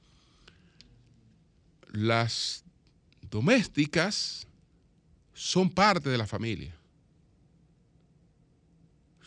[1.97, 2.65] Las
[3.31, 4.47] domésticas
[5.33, 6.77] son parte de la familia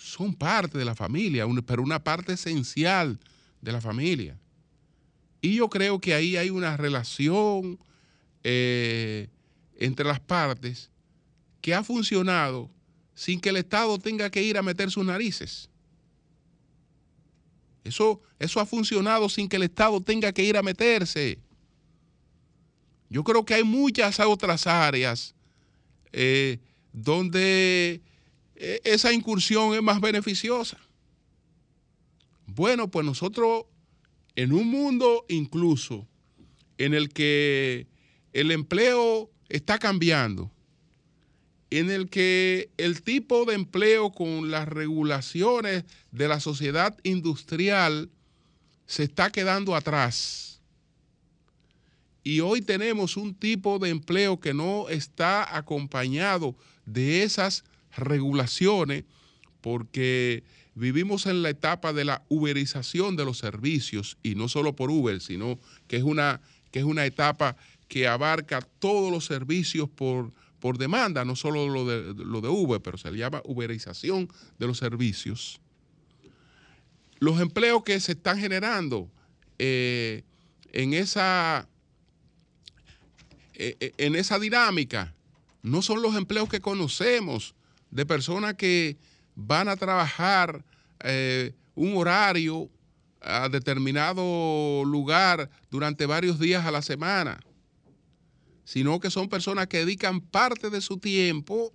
[0.09, 3.19] son parte de la familia, pero una parte esencial
[3.61, 4.37] de la familia.
[5.41, 7.79] Y yo creo que ahí hay una relación
[8.43, 9.29] eh,
[9.77, 10.89] entre las partes
[11.61, 12.69] que ha funcionado
[13.13, 15.69] sin que el Estado tenga que ir a meter sus narices.
[17.83, 21.39] Eso, eso ha funcionado sin que el Estado tenga que ir a meterse.
[23.09, 25.33] Yo creo que hay muchas otras áreas
[26.11, 26.59] eh,
[26.93, 28.01] donde
[28.55, 30.77] e, esa incursión es más beneficiosa.
[32.45, 33.65] Bueno, pues nosotros
[34.35, 36.07] en un mundo incluso
[36.77, 37.87] en el que
[38.33, 40.51] el empleo está cambiando,
[41.69, 48.09] en el que el tipo de empleo con las regulaciones de la sociedad industrial
[48.85, 50.48] se está quedando atrás.
[52.23, 56.55] Y hoy tenemos un tipo de empleo que no está acompañado
[56.85, 57.63] de esas
[57.95, 59.05] regulaciones
[59.61, 60.43] porque
[60.75, 65.21] vivimos en la etapa de la uberización de los servicios y no solo por Uber,
[65.21, 70.77] sino que es una, que es una etapa que abarca todos los servicios por, por
[70.77, 74.77] demanda, no solo lo de, lo de Uber, pero se le llama uberización de los
[74.77, 75.59] servicios.
[77.19, 79.09] Los empleos que se están generando
[79.57, 80.23] eh,
[80.71, 81.67] en, esa,
[83.59, 85.13] en esa dinámica
[85.61, 87.53] no son los empleos que conocemos
[87.91, 88.97] de personas que
[89.35, 90.63] van a trabajar
[91.01, 92.69] eh, un horario
[93.21, 97.39] a determinado lugar durante varios días a la semana,
[98.63, 101.73] sino que son personas que dedican parte de su tiempo,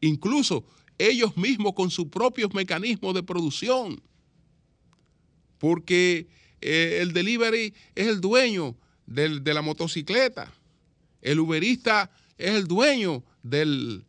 [0.00, 0.64] incluso
[0.98, 4.02] ellos mismos con sus propios mecanismos de producción,
[5.58, 6.26] porque
[6.60, 8.76] eh, el delivery es el dueño
[9.08, 10.52] de la motocicleta,
[11.22, 14.04] el uberista es el dueño del,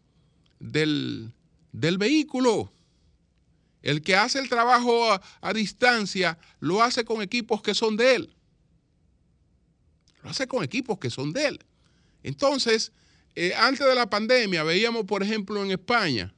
[0.60, 1.32] del,
[1.72, 2.72] vehículo.
[3.82, 8.36] El que hace el trabajo a, distancia lo hace con equipos que son de él.
[10.22, 11.60] Lo hace con equipos que son de él.
[12.22, 12.92] Entonces,
[13.36, 16.34] eh, antes de la pandemia veíamos, por ejemplo, en España,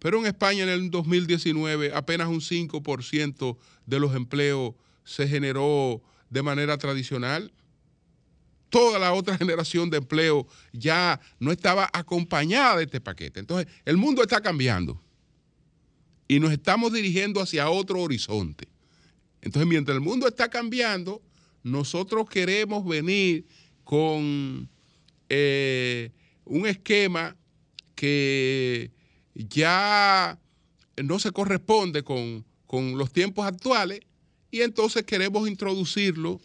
[0.00, 3.56] pero en España en el 2019 apenas un 5%
[3.86, 7.52] de los empleos se generó de manera tradicional
[8.70, 13.40] toda la otra generación de empleo ya no estaba acompañada de este paquete.
[13.40, 15.02] Entonces, el mundo está cambiando
[16.28, 18.68] y nos estamos dirigiendo hacia otro horizonte.
[19.42, 21.20] Entonces, mientras el mundo está cambiando,
[21.62, 23.46] nosotros queremos venir
[23.84, 24.68] con
[25.28, 26.12] eh,
[26.44, 27.36] un esquema
[27.94, 28.92] que
[29.34, 30.38] ya
[31.02, 34.00] no se corresponde con, con los tiempos actuales
[34.50, 36.40] y entonces queremos introducirlo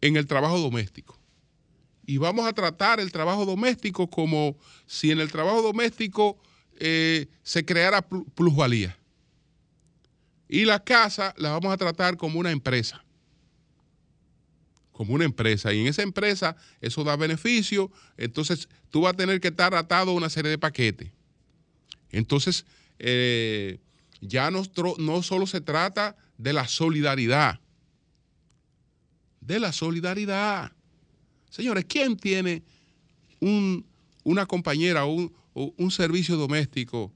[0.00, 1.17] en el trabajo doméstico
[2.08, 6.38] y vamos a tratar el trabajo doméstico como si en el trabajo doméstico
[6.78, 8.96] eh, se creara plusvalía.
[10.48, 13.04] Y la casa la vamos a tratar como una empresa.
[14.90, 15.74] Como una empresa.
[15.74, 17.92] Y en esa empresa eso da beneficio.
[18.16, 21.10] Entonces tú vas a tener que estar atado a una serie de paquetes.
[22.10, 22.64] Entonces,
[22.98, 23.80] eh,
[24.22, 24.62] ya no,
[24.96, 27.60] no solo se trata de la solidaridad.
[29.42, 30.72] De la solidaridad.
[31.50, 32.62] Señores, ¿quién tiene
[33.40, 37.12] una compañera o un, servicio doméstico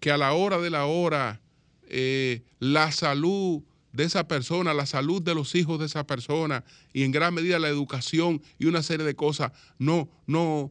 [0.00, 1.40] que a la hora de la hora
[1.88, 7.02] eh, la salud de esa persona, la salud de los hijos de esa persona y
[7.02, 10.70] en gran medida la educación y una serie de cosas no, no,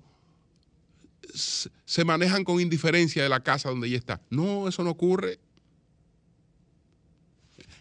[1.34, 4.22] se manejan con indiferencia de la casa donde ella está.
[4.30, 5.40] No, eso no ocurre.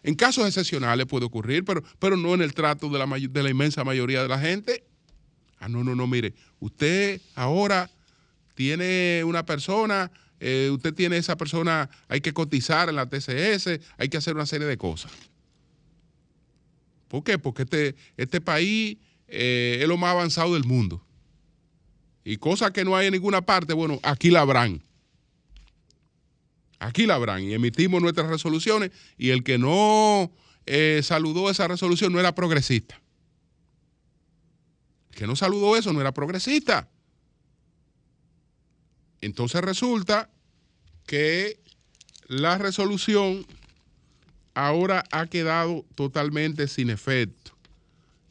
[0.02, 3.50] En casos excepcionales puede ocurrir, pero, pero no en el trato de la, de la
[3.50, 4.84] inmensa mayoría de la gente.
[5.58, 7.90] Ah, no, no, no, mire, usted ahora
[8.54, 14.08] tiene una persona, eh, usted tiene esa persona, hay que cotizar en la TCS, hay
[14.08, 15.12] que hacer una serie de cosas.
[17.08, 17.38] ¿Por qué?
[17.38, 21.04] Porque este, este país eh, es lo más avanzado del mundo.
[22.24, 24.82] Y cosas que no hay en ninguna parte, bueno, aquí la habrán.
[26.78, 27.42] Aquí la habrán.
[27.42, 30.32] Y emitimos nuestras resoluciones y el que no
[30.66, 33.00] eh, saludó esa resolución no era progresista.
[35.14, 36.88] Que no saludó eso no era progresista.
[39.20, 40.30] Entonces resulta
[41.06, 41.58] que
[42.26, 43.46] la resolución
[44.54, 47.52] ahora ha quedado totalmente sin efecto.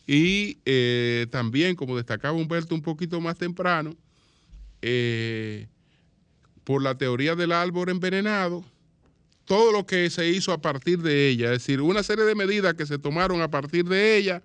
[0.06, 3.96] Y eh, también, como destacaba Humberto un poquito más temprano,
[4.82, 5.68] eh,
[6.64, 8.64] por la teoría del árbol envenenado,
[9.46, 12.74] todo lo que se hizo a partir de ella, es decir, una serie de medidas
[12.76, 14.44] que se tomaron a partir de ella,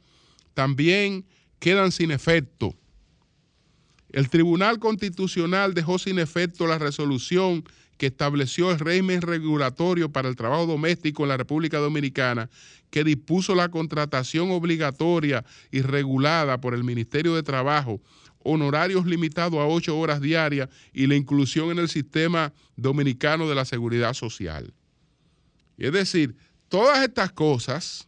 [0.55, 1.24] también
[1.58, 2.74] quedan sin efecto.
[4.10, 7.64] El Tribunal Constitucional dejó sin efecto la resolución
[7.98, 12.48] que estableció el régimen regulatorio para el trabajo doméstico en la República Dominicana,
[12.90, 18.00] que dispuso la contratación obligatoria y regulada por el Ministerio de Trabajo,
[18.38, 23.64] honorarios limitados a ocho horas diarias y la inclusión en el sistema dominicano de la
[23.64, 24.72] seguridad social.
[25.76, 26.36] Es decir,
[26.68, 28.07] todas estas cosas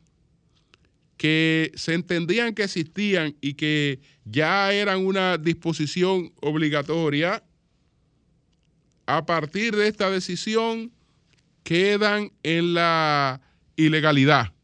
[1.20, 7.44] que se entendían que existían y que ya eran una disposición obligatoria,
[9.04, 10.90] a partir de esta decisión
[11.62, 13.42] quedan en la
[13.76, 14.54] ilegalidad,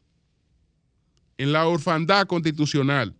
[1.37, 3.13] en la orfandad constitucional.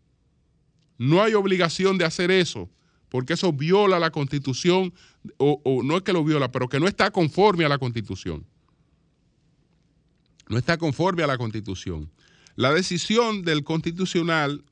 [0.97, 2.71] No hay obligación de hacer eso,
[3.07, 4.91] porque eso viola la constitución,
[5.37, 8.47] o, no es que lo viola, pero que no está conforme a la constitución.
[10.49, 12.09] No está conforme a la constitución.
[12.57, 14.65] La decisión del constitucional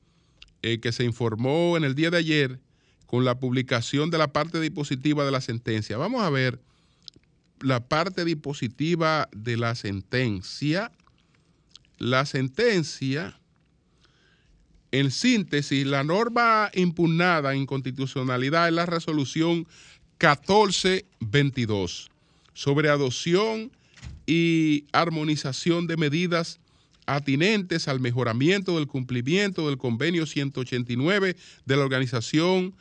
[0.62, 2.58] eh, que se informó en el día de ayer
[3.06, 5.96] con la publicación de la parte dispositiva de la sentencia.
[5.96, 6.60] Vamos a ver
[7.60, 10.90] la parte dispositiva de la sentencia.
[11.98, 13.38] La sentencia,
[14.90, 19.58] en síntesis, la norma impugnada en constitucionalidad es la resolución
[20.18, 22.10] 1422
[22.52, 23.70] sobre adopción
[24.26, 26.58] y armonización de medidas
[27.06, 32.74] atinentes al mejoramiento del cumplimiento del convenio 189 de la Organización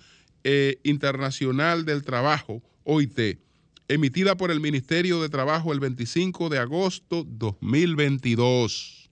[0.44, 3.40] eh, Internacional del Trabajo, OIT,
[3.88, 9.10] emitida por el Ministerio de Trabajo el 25 de agosto 2022.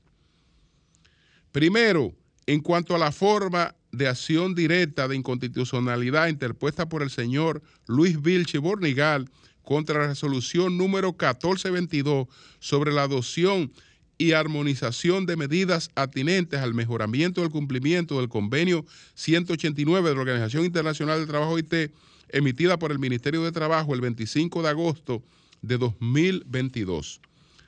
[1.51, 2.13] Primero,
[2.47, 8.19] en cuanto a la forma de acción directa de inconstitucionalidad interpuesta por el señor Luis
[8.21, 9.29] Vilche Bornigal
[9.61, 12.27] contra la resolución número 1422
[12.59, 13.71] sobre la adopción
[14.17, 20.65] y armonización de medidas atinentes al mejoramiento del cumplimiento del convenio 189 de la Organización
[20.65, 21.91] Internacional del Trabajo IT,
[22.29, 25.23] emitida por el Ministerio de Trabajo el 25 de agosto
[25.61, 27.21] de 2022.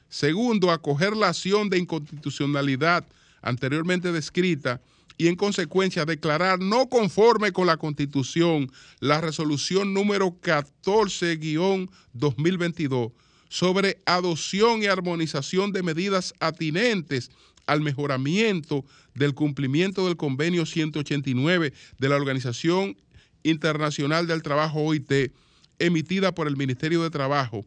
[0.10, 3.06] Segundo, acoger la acción de inconstitucionalidad
[3.42, 4.82] anteriormente descrita
[5.18, 13.12] y en consecuencia declarar no conforme con la Constitución la resolución número 14-2022
[13.50, 17.32] sobre adopción y armonización de medidas atinentes
[17.66, 22.98] al mejoramiento del cumplimiento del convenio 189 de la Organización
[23.44, 25.32] Internacional del Trabajo OIT,
[25.80, 27.66] emitida por el Ministerio de Trabajo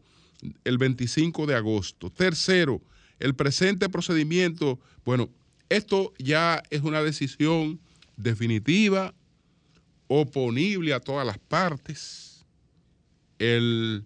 [0.63, 2.09] el 25 de agosto.
[2.09, 2.81] Tercero,
[3.19, 5.29] el presente procedimiento, bueno,
[5.69, 7.79] esto ya es una decisión
[8.17, 9.13] definitiva,
[10.07, 12.45] oponible a todas las partes.
[13.37, 14.05] El,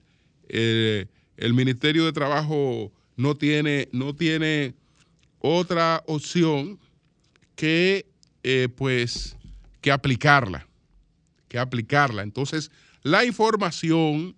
[0.50, 1.08] eh,
[1.38, 4.76] el Ministerio de Trabajo no tiene, no tiene
[5.40, 6.80] otra opción
[7.56, 8.06] que,
[8.44, 9.36] eh, pues,
[9.82, 10.68] que aplicarla,
[11.48, 12.24] que aplicarla.
[12.24, 12.72] Entonces,
[13.04, 14.36] la información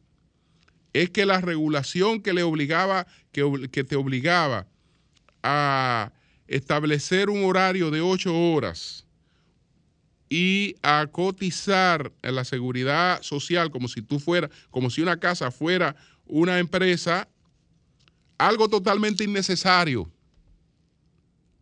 [0.94, 4.68] es que la regulación que le obligaba, que, que te obligaba
[5.44, 6.12] a
[6.48, 9.06] establecer un horario de ocho horas
[10.30, 15.52] y a cotizar en la seguridad social como si tú fuera, como si una casa
[15.52, 17.28] fuera una empresa
[18.38, 20.12] algo totalmente innecesario,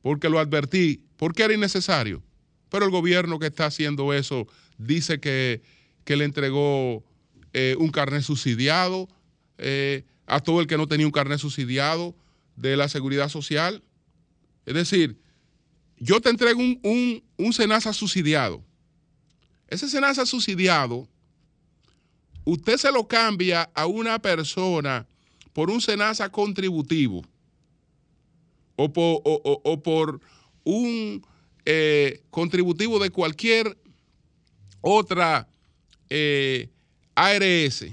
[0.01, 2.23] porque lo advertí, porque era innecesario.
[2.69, 4.47] Pero el gobierno que está haciendo eso
[4.77, 5.61] dice que,
[6.05, 7.03] le entregó
[7.53, 9.07] eh, un carnet subsidiado
[9.57, 12.15] eh, a todo el que no tenía un carnet subsidiado
[12.55, 13.83] de la seguridad social.
[14.65, 15.17] Es decir,
[15.97, 17.53] yo te entrego un, un, un
[17.93, 18.63] subsidiado.
[19.67, 21.07] Ese SENASA subsidiado
[22.45, 25.07] usted se lo cambia a una persona
[25.53, 27.23] por un SENASA contributivo
[28.75, 28.91] o
[29.83, 30.19] por,
[30.63, 31.25] un
[31.65, 33.77] eh, contributivo de cualquier
[34.81, 35.47] otra
[36.09, 36.69] eh,
[37.15, 37.85] ARS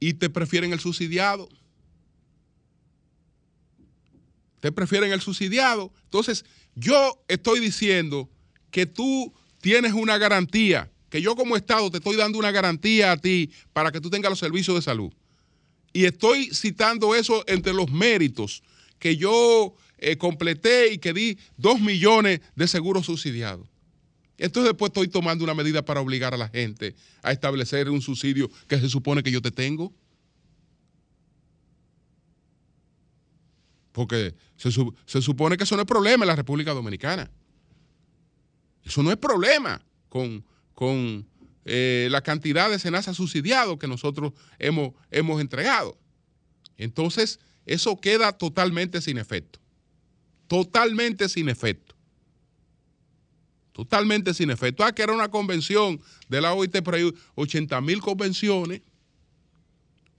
[0.00, 1.48] y te prefieren el subsidiado.
[4.60, 5.92] Te prefieren el subsidiado.
[6.04, 6.44] Entonces,
[6.74, 8.28] yo estoy diciendo
[8.70, 13.16] que tú tienes una garantía, que yo como Estado te estoy dando una garantía a
[13.16, 15.12] ti para que tú tengas los servicios de salud.
[15.92, 18.62] Y estoy citando eso entre los méritos
[18.98, 23.66] que yo eh, completé y que di dos millones de seguros subsidiados.
[24.38, 28.48] Entonces después estoy tomando una medida para obligar a la gente a establecer un subsidio
[28.68, 29.92] que se supone que yo te tengo.
[33.90, 34.70] Porque se,
[35.20, 37.28] supone que eso no es problema en la República Dominicana.
[38.84, 40.44] Eso no es problema con,
[40.78, 41.26] con
[41.64, 45.98] eh, la cantidad de senasa subsidiados que nosotros hemos, hemos entregado.
[46.76, 49.58] Entonces, eso queda totalmente sin efecto.
[50.46, 51.96] Totalmente sin efecto.
[53.72, 54.84] Totalmente sin efecto.
[54.84, 58.80] Ah, que era una convención de la OIT, pero hay 80 mil convenciones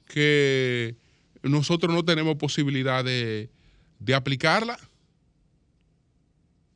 [0.07, 0.97] que
[1.41, 3.49] nosotros no tenemos posibilidad de,
[3.97, 4.77] de aplicarla.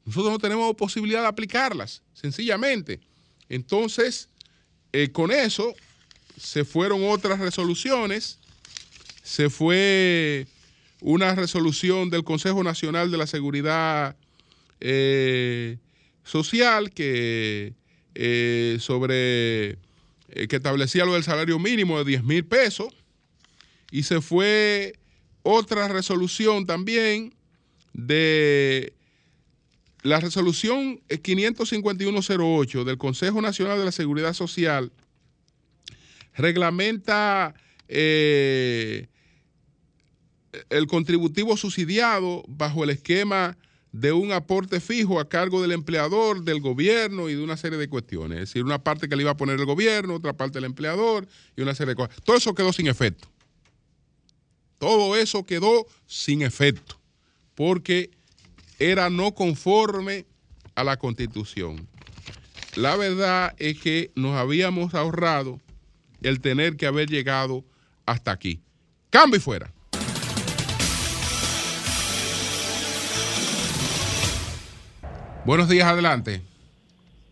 [0.05, 3.01] Nosotros no tenemos posibilidad de aplicarlas, sencillamente.
[3.50, 4.30] Entonces,
[4.91, 5.74] eh, con eso
[6.38, 8.39] se fueron otras resoluciones.
[9.24, 10.48] Se fue
[11.02, 14.16] una resolución del Consejo Nacional de la Seguridad
[14.80, 15.78] eh,
[16.24, 17.74] Social que
[18.16, 19.78] eh, sobre
[20.48, 22.94] que establecía lo del salario mínimo de 10 mil pesos.
[23.91, 24.96] Y se fue
[25.44, 27.34] otra resolución también
[27.94, 28.94] de
[30.04, 34.91] la resolución 55108 del Consejo Nacional de la Seguridad Social
[36.36, 37.56] reglamenta
[37.88, 39.08] eh,
[40.70, 43.58] el contributivo subsidiado bajo el esquema
[43.93, 47.88] de un aporte fijo a cargo del empleador, del gobierno y de una serie de
[47.88, 48.39] cuestiones.
[48.39, 51.28] Es decir, una parte que le iba a poner el gobierno, otra parte el empleador
[51.56, 52.22] y una serie de cosas.
[52.24, 53.30] Todo eso quedó sin efecto.
[54.80, 56.99] Todo eso quedó sin efecto,
[57.56, 58.12] porque
[58.80, 60.26] era no conforme
[60.76, 61.88] a la constitución.
[62.76, 65.59] La verdad es que nos habíamos ahorrado
[66.21, 67.63] el tener que haber llegado
[68.05, 68.61] hasta aquí.
[69.09, 69.71] Cambio y fuera.
[75.45, 76.41] Buenos días, adelante.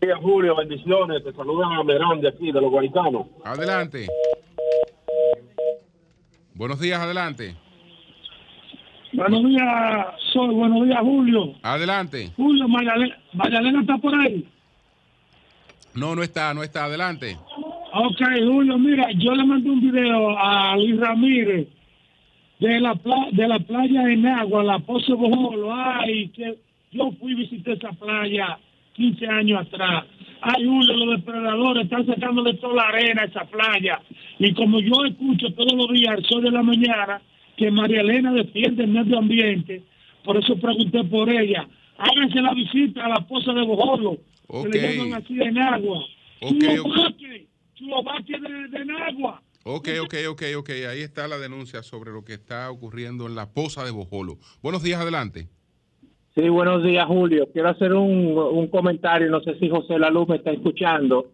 [0.00, 1.24] días, Julio, bendiciones.
[1.24, 3.26] Te saludan a Merán de aquí, de los guaitanos.
[3.44, 4.06] Adelante.
[6.54, 7.56] Buenos días, adelante.
[9.12, 10.54] Buenos días, soy.
[10.54, 11.54] Buenos días, Julio.
[11.62, 12.30] Adelante.
[12.36, 14.46] Julio, Mayalena, está por ahí.
[15.94, 16.84] No, no está, no está.
[16.84, 17.36] Adelante.
[17.92, 21.68] Ok, Julio, mira, yo le mandé un video a Luis Ramírez
[22.58, 22.98] de la,
[23.32, 25.74] de la playa en agua, la Pozo Bojolo.
[25.74, 26.58] Ay, que
[26.92, 28.58] yo fui y visité esa playa
[28.94, 30.04] 15 años atrás.
[30.40, 34.00] Ay, Julio, los depredadores están sacándole toda la arena a esa playa.
[34.38, 37.20] Y como yo escucho todos los días el sol de la mañana
[37.56, 39.82] que María Elena defiende el medio ambiente,
[40.24, 41.68] por eso pregunté por ella.
[41.98, 46.04] Háganse la visita a la poza de Bojolo, que le llaman así en agua.
[46.40, 49.42] Ok, de, de agua.
[49.64, 50.70] Ok, ok, ok, ok.
[50.90, 54.38] Ahí está la denuncia sobre lo que está ocurriendo en la poza de Bojolo.
[54.60, 55.48] Buenos días, adelante.
[56.34, 57.48] Sí, buenos días, Julio.
[57.52, 59.30] Quiero hacer un, un comentario.
[59.30, 61.30] No sé si José Laluz me está escuchando.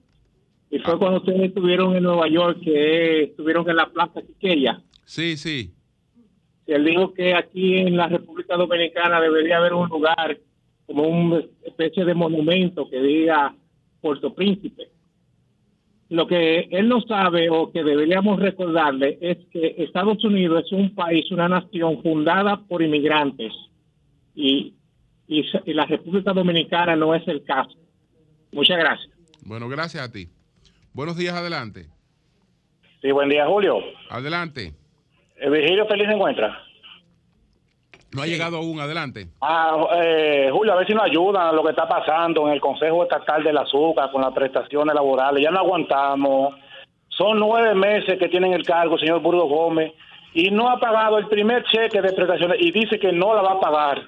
[0.71, 0.99] Y fue ah.
[0.99, 4.83] cuando ustedes estuvieron en Nueva York, que estuvieron en la Plaza Quiqueya.
[5.05, 5.73] Sí, sí.
[6.69, 10.39] Él dijo que aquí en la República Dominicana debería haber un lugar
[10.87, 13.55] como una especie de monumento que diga
[14.03, 14.91] Puerto Príncipe.
[16.11, 20.95] Lo que él no sabe o que deberíamos recordarle es que Estados Unidos es un
[20.95, 23.53] país, una nación fundada por inmigrantes
[24.35, 24.75] y,
[25.27, 27.77] y, la República Dominicana no es el caso.
[28.53, 29.11] Muchas gracias.
[29.43, 30.29] Bueno, gracias a ti.
[30.93, 31.87] Buenos días, adelante.
[33.01, 33.79] Sí, buen día, Julio.
[34.11, 34.75] Adelante.
[35.41, 36.65] Eh, Virgilio Feliz se encuentra.
[38.13, 39.29] No ha llegado aún, adelante.
[39.41, 42.61] Ah, eh, Julio, a ver si nos ayudan a lo que está pasando en el
[42.61, 45.43] Consejo Estatal del Azúcar con las prestaciones laborales.
[45.43, 46.55] Ya no aguantamos.
[47.09, 49.93] Son nueve meses que tienen el cargo, señor Burgo Gómez,
[50.33, 53.53] y no ha pagado el primer cheque de prestaciones y dice que no la va
[53.53, 54.03] a pagar.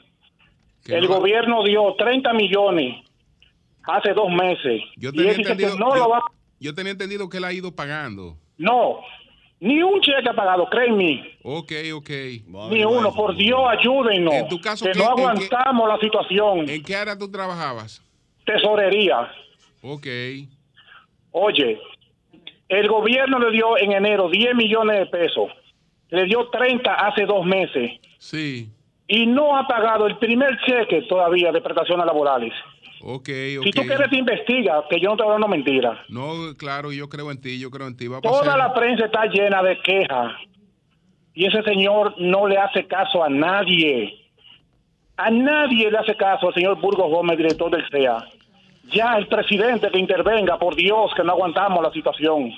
[0.87, 3.05] El gobierno dio 30 millones
[3.83, 4.83] hace dos meses.
[4.97, 5.77] Yo tenía, entendido,
[6.59, 8.37] yo tenía entendido que él ha ido pagando.
[8.57, 9.01] No,
[9.61, 11.37] ni un cheque ha pagado, créeme.
[11.43, 12.11] Ok, ok.
[12.71, 14.33] Ni uno, por Dios, ayúdenos.
[14.35, 16.69] En tu caso, que no aguantamos la situación.
[16.69, 18.03] ¿En qué área tú trabajabas?
[18.45, 19.31] Tesorería.
[19.83, 20.07] Ok.
[21.33, 21.79] Oye,
[22.69, 25.51] El gobierno le dio en enero 10 millones de pesos.
[26.11, 28.01] Le dio 30 hace dos meses.
[28.19, 28.69] Sí.
[29.09, 32.53] Y no ha pagado el primer cheque todavía de prestaciones laborales.
[33.03, 33.29] Ok,
[33.59, 33.65] ok.
[33.65, 36.05] Si tú quieres, te investiga, que yo no te voy a dar una mentira.
[36.09, 38.09] No, claro, yo creo en ti, yo creo en ti.
[38.09, 38.59] Va a Toda pasar.
[38.59, 40.33] la prensa está llena de quejas.
[41.33, 44.15] Y ese señor no le hace caso a nadie.
[45.17, 48.19] A nadie le hace caso al señor Burgos Gómez, director del CEA.
[48.93, 52.53] Ya el presidente que intervenga, por Dios, que no aguantamos la situación.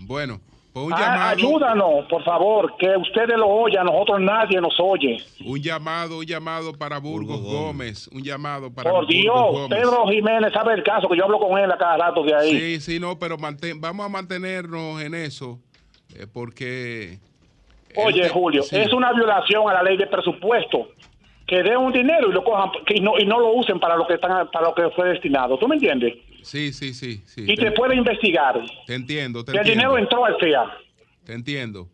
[0.00, 0.40] Bueno,
[0.74, 1.30] pues un Ah, llamado.
[1.30, 5.16] ayúdanos, por favor, que ustedes lo oyen, a nosotros nadie nos oye.
[5.46, 8.08] Un llamado, un llamado para Burgos, Gómez.
[8.08, 9.68] Un llamado para Por Burgos Dios, Gómez.
[9.80, 12.50] Pedro Jiménez sabe el caso, que yo hablo con él a cada rato de ahí.
[12.58, 15.60] Sí, sí, no, pero mantén- vamos a mantenernos en eso,
[16.18, 17.18] eh, porque...
[17.96, 18.76] Oye, él te- Julio, sí.
[18.76, 20.88] es una violación a la ley de presupuesto.
[21.46, 24.06] Que den un dinero y lo cojan que no, y no lo usen para lo
[24.06, 25.58] que están para lo que fue destinado.
[25.58, 26.14] ¿Tú me entiendes?
[26.44, 27.44] Sí, sí, sí, sí.
[27.46, 28.60] Y te puede investigar.
[28.86, 29.80] Te entiendo, te el entiendo.
[29.82, 30.64] dinero entró al CEA.
[31.24, 31.88] Te entiendo.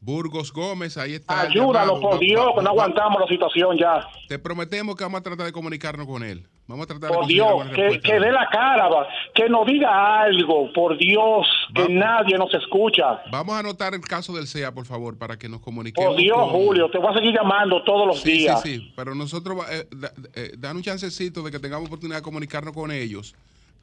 [0.00, 1.42] Burgos Gómez, ahí está.
[1.42, 4.04] Ayúdalo, por Dios, que no aguantamos la situación ya.
[4.26, 6.44] Te prometemos que vamos a tratar de comunicarnos con él.
[6.66, 10.22] Vamos a tratar de Por Dios, que, que dé la cara, va, que nos diga
[10.22, 13.20] algo, por Dios, que nadie nos escucha.
[13.30, 16.14] Vamos a anotar el caso del CEA, por favor, para que nos comuniquemos.
[16.14, 18.60] Por Dios, con- Julio, te voy a seguir llamando todos los Sí, días.
[18.62, 22.22] sí, sí, pero nosotros, eh, da- eh, dan un chancecito de que tengamos oportunidad de
[22.22, 23.34] comunicarnos con ellos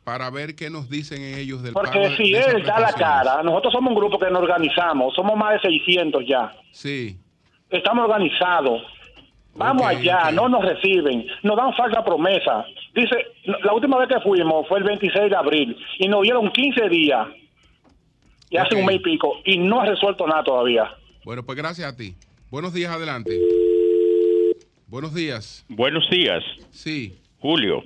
[0.10, 3.72] para ver qué nos dicen ellos del Porque si de él da la cara, nosotros
[3.72, 6.52] somos un grupo que nos organizamos, somos más de 600 ya.
[6.72, 7.16] Sí,
[7.70, 8.82] Estamos organizados.
[9.54, 12.66] Vamos allá, no nos reciben, nos dan falsa promesa.
[12.96, 13.18] Dice,
[13.64, 17.28] la última vez que fuimos fue el 26 de abril y nos dieron 15 días
[18.50, 18.80] y hace Ok.
[18.80, 20.90] un mes y pico y no ha resuelto nada todavía.
[21.24, 22.16] bueno, pues gracias a ti.
[22.50, 23.38] Buenos días, adelante.
[24.88, 25.64] Buenos días.
[25.70, 27.84] Buenos días, Sí, Julio.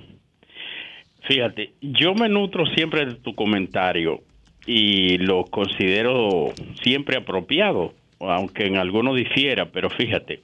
[1.28, 4.20] Fíjate, yo me nutro siempre de tu comentario
[4.66, 6.52] y lo considero
[6.82, 10.40] siempre apropiado, aunque en alguno difiera, pero fíjate,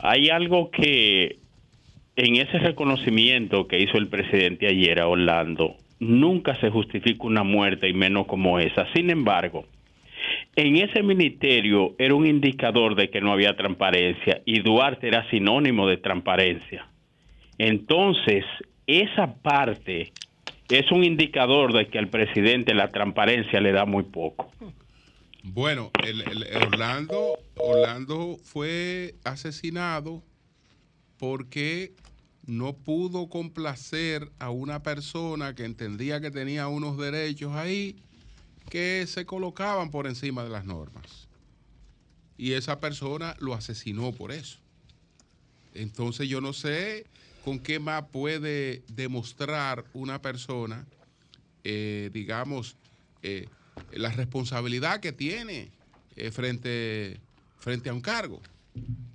[0.00, 1.38] hay algo que
[2.16, 7.88] en ese reconocimiento que hizo el presidente ayer a Orlando, nunca se justifica una muerte
[7.88, 8.86] y menos como esa.
[8.94, 9.66] Sin embargo,
[10.56, 15.86] en ese ministerio era un indicador de que no había transparencia y Duarte era sinónimo
[15.86, 16.86] de transparencia.
[17.58, 18.44] Entonces,
[18.90, 20.12] esa parte
[20.68, 24.50] es un indicador de que al presidente la transparencia le da muy poco.
[25.44, 26.22] bueno, el,
[26.66, 30.22] Orlando, Orlando fue asesinado
[31.18, 31.92] porque
[32.46, 37.96] no pudo complacer a una persona que entendía que tenía unos derechos ahí
[38.70, 41.28] que se colocaban por encima de las normas.
[42.38, 44.58] Y esa persona lo asesinó por eso.
[45.74, 47.06] Entonces yo no sé
[47.44, 50.86] con qué más puede demostrar una persona,
[51.64, 52.76] eh, digamos,
[53.22, 53.48] eh,
[53.92, 55.70] la responsabilidad que tiene
[56.16, 57.20] eh, frente,
[57.58, 58.40] frente a un cargo.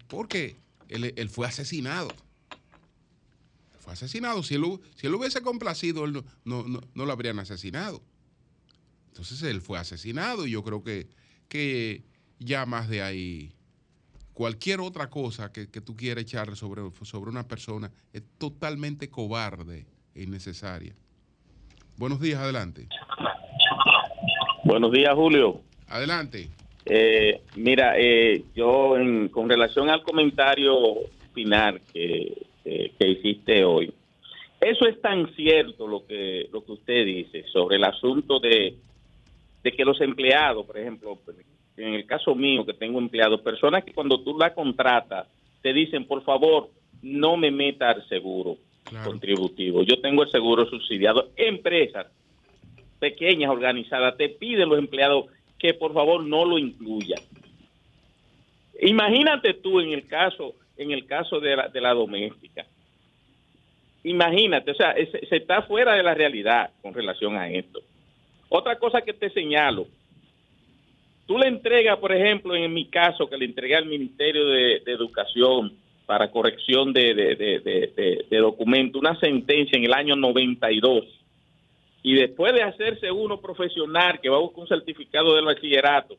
[0.08, 0.56] Porque
[0.90, 2.10] él, fue asesinado.
[3.80, 4.44] Fue asesinado.
[4.44, 8.02] Si él, hu- si él hubiese complacido, él no, no, no- no lo habrían asesinado.
[9.10, 11.08] Entonces él fue asesinado y yo creo que,
[11.48, 12.04] que
[12.40, 13.54] ya más de ahí,
[14.36, 19.86] cualquier otra cosa que, que tú quieras echar sobre, sobre una persona es totalmente cobarde
[20.14, 20.94] e innecesaria.
[21.98, 22.88] Buenos días, adelante.
[24.64, 25.62] Buenos días, Julio.
[25.88, 26.50] Adelante.
[26.86, 30.76] Eh, mira, eh, yo en- con relación al comentario
[31.34, 33.94] final que, que- que hiciste hoy,
[34.60, 38.76] eso es tan cierto lo que lo que usted dice sobre el asunto de,
[39.64, 41.18] de que los empleados, por ejemplo,
[41.78, 45.28] en el caso mío que tengo empleados, personas que cuando tú la contratas
[45.62, 46.70] te dicen, por favor,
[47.02, 49.10] no me meta al seguro Claro.
[49.10, 49.82] contributivo.
[49.82, 51.30] Yo tengo el seguro subsidiado.
[51.36, 52.06] Empresas
[53.00, 55.26] pequeñas organizadas te piden los empleados
[55.58, 57.20] que por favor no lo incluyan.
[58.82, 62.66] Imagínate tú en el caso en el caso de la, de la doméstica.
[64.04, 67.80] Imagínate, o sea, se está fuera de la realidad con relación a esto.
[68.50, 69.88] Otra cosa que te señalo,
[71.26, 75.74] tú le entregas, por ejemplo, en mi caso, que le entregué al Ministerio de, Educación
[76.06, 77.14] para corrección de-
[78.30, 81.06] de documento, una sentencia en el año 92
[82.04, 86.16] y después de hacerse uno profesional que va a buscar un certificado del bachillerato,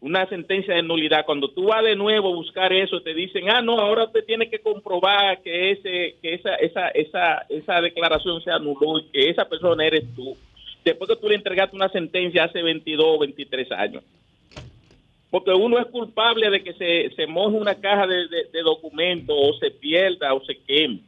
[0.00, 3.62] una sentencia de nulidad, cuando tú vas de nuevo a buscar eso, te dicen, ah,
[3.62, 8.50] no, ahora usted tiene que comprobar que ese que esa, esa, esa, esa declaración se
[8.50, 10.36] anuló y que esa persona eres tú.
[10.84, 14.04] Después que tú le entregaste una sentencia hace 22 o 23 años.
[15.30, 16.74] Porque uno es culpable de que
[17.14, 21.00] se, moje una caja de, documentos o se pierda o se queme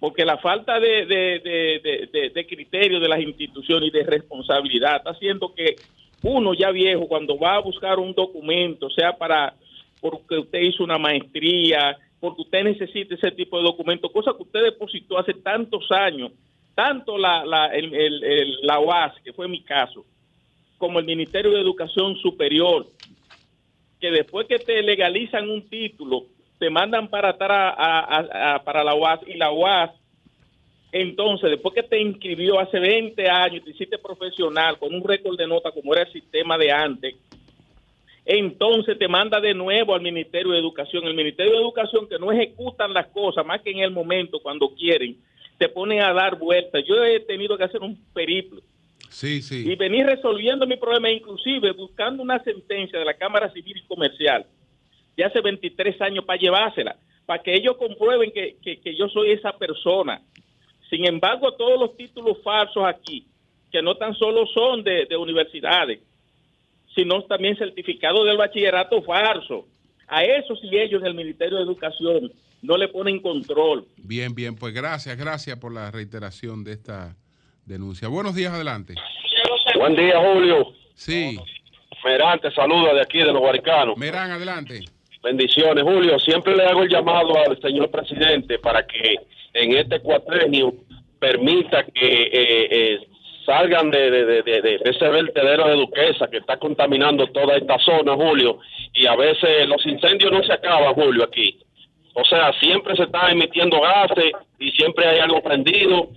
[0.00, 4.96] porque la falta de, de, de, de, de criterio de las instituciones y de responsabilidad
[4.96, 5.76] está haciendo que
[6.22, 9.54] uno ya viejo, cuando va a buscar un documento, sea para
[10.00, 14.62] porque usted hizo una maestría, porque usted necesita ese tipo de documento, cosa que usted
[14.64, 16.32] depositó hace tantos años,
[16.74, 20.04] tanto la, la, el, el, la UAS, que fue mi caso,
[20.78, 22.86] como el Ministerio de Educación Superior,
[24.00, 26.24] que después que te legalizan un título,
[26.58, 29.90] te mandan para atrás a, a- para la UAS y la UAS,
[30.92, 35.46] entonces después que te inscribió hace 20 años, te hiciste profesional con un récord de
[35.46, 37.14] nota como era el sistema de antes,
[38.26, 41.04] entonces te manda de nuevo al Ministerio de Educación.
[41.04, 44.70] El Ministerio de Educación que no ejecutan las cosas más que en el momento cuando
[44.74, 45.16] quieren,
[45.58, 46.82] te ponen a dar vueltas.
[46.86, 48.60] Yo he tenido que hacer un periplo
[49.10, 49.74] Sí, y sí.
[49.76, 54.44] venir resolviendo mi problema, inclusive buscando una sentencia de la Cámara Civil y Comercial
[55.16, 59.30] de hace 23 años para llevársela, para que ellos comprueben que, que- que yo soy
[59.30, 60.20] esa persona.
[60.90, 63.24] Sin embargo, todos los títulos falsos aquí,
[63.70, 66.00] que no tan solo son de, de universidades,
[66.94, 69.66] sino también certificados del bachillerato falso.
[70.06, 72.32] A eso sí ellos en el Ministerio de Educación
[72.64, 73.86] no le ponen control.
[73.96, 74.56] Bien, bien.
[74.56, 77.16] Pues gracias, gracias por la reiteración de esta
[77.66, 78.08] denuncia.
[78.08, 78.94] Buenos días, adelante.
[79.76, 80.68] Buen día, Julio.
[80.94, 81.38] Sí.
[82.04, 83.96] Merante, saluda de aquí, de los Guaricanos.
[83.96, 84.80] Merán, adelante.
[85.22, 86.18] Bendiciones, Julio.
[86.18, 89.16] Siempre le hago el llamado al señor presidente para que
[89.54, 90.74] en este cuatrenio
[91.18, 92.98] permita que eh, eh,
[93.46, 97.78] salgan de, de- de- de- de ese vertedero de Duquesa que está contaminando toda esta
[97.78, 98.58] zona, Julio.
[98.92, 101.58] Y a veces los incendios no se acaban, Julio, aquí.
[102.14, 106.08] O sea, siempre se están emitiendo gases y siempre hay algo prendido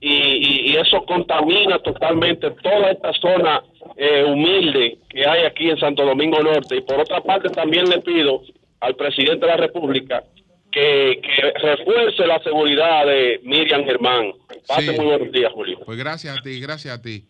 [0.00, 3.62] y, y- y eso contamina totalmente toda esta zona
[3.96, 6.76] eh, humilde que hay aquí en Santo Domingo Norte.
[6.76, 8.42] Y por otra parte también le pido
[8.80, 10.22] al presidente de la República
[10.70, 14.32] que, que refuerce la seguridad de Miriam Germán.
[14.68, 14.96] Pase Sí.
[15.00, 15.78] muy buenos días, Julio.
[15.86, 17.24] Pues gracias a ti, gracias a ti.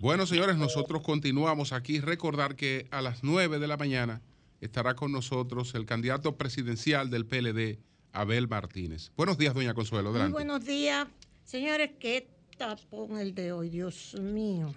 [0.00, 2.00] Bueno, señores, nosotros continuamos aquí.
[2.00, 4.20] Recordar que a las 9 de la mañana
[4.60, 7.78] estará con nosotros el candidato presidencial del PLD,
[8.12, 9.12] Abel Martínez.
[9.16, 10.12] Buenos días, doña Consuelo.
[10.12, 11.06] Muy buenos días.
[11.44, 14.74] Señores, qué tapón el de hoy, Dios mío.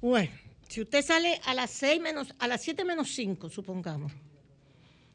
[0.00, 0.30] Bueno,
[0.68, 4.12] si usted sale a las seis menos, a las 7 menos 5, supongamos,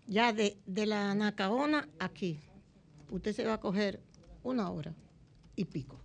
[0.05, 2.39] ya de, de la Nacaona aquí,
[3.09, 3.99] usted se va a coger
[4.43, 4.93] una hora
[5.55, 5.99] y pico.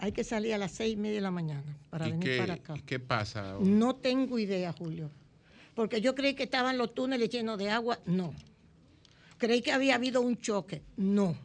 [0.00, 2.38] Hay que salir a las seis y media de la mañana para ¿Y venir qué,
[2.38, 2.74] para acá.
[2.86, 3.50] qué pasa?
[3.50, 3.66] ahora?
[3.66, 5.10] No tengo idea, Julio.
[5.78, 8.00] Porque yo creí que estaban los túneles llenos de agua.
[8.04, 8.34] No.
[9.36, 10.82] Creí que había habido un choque.
[10.96, 11.38] No.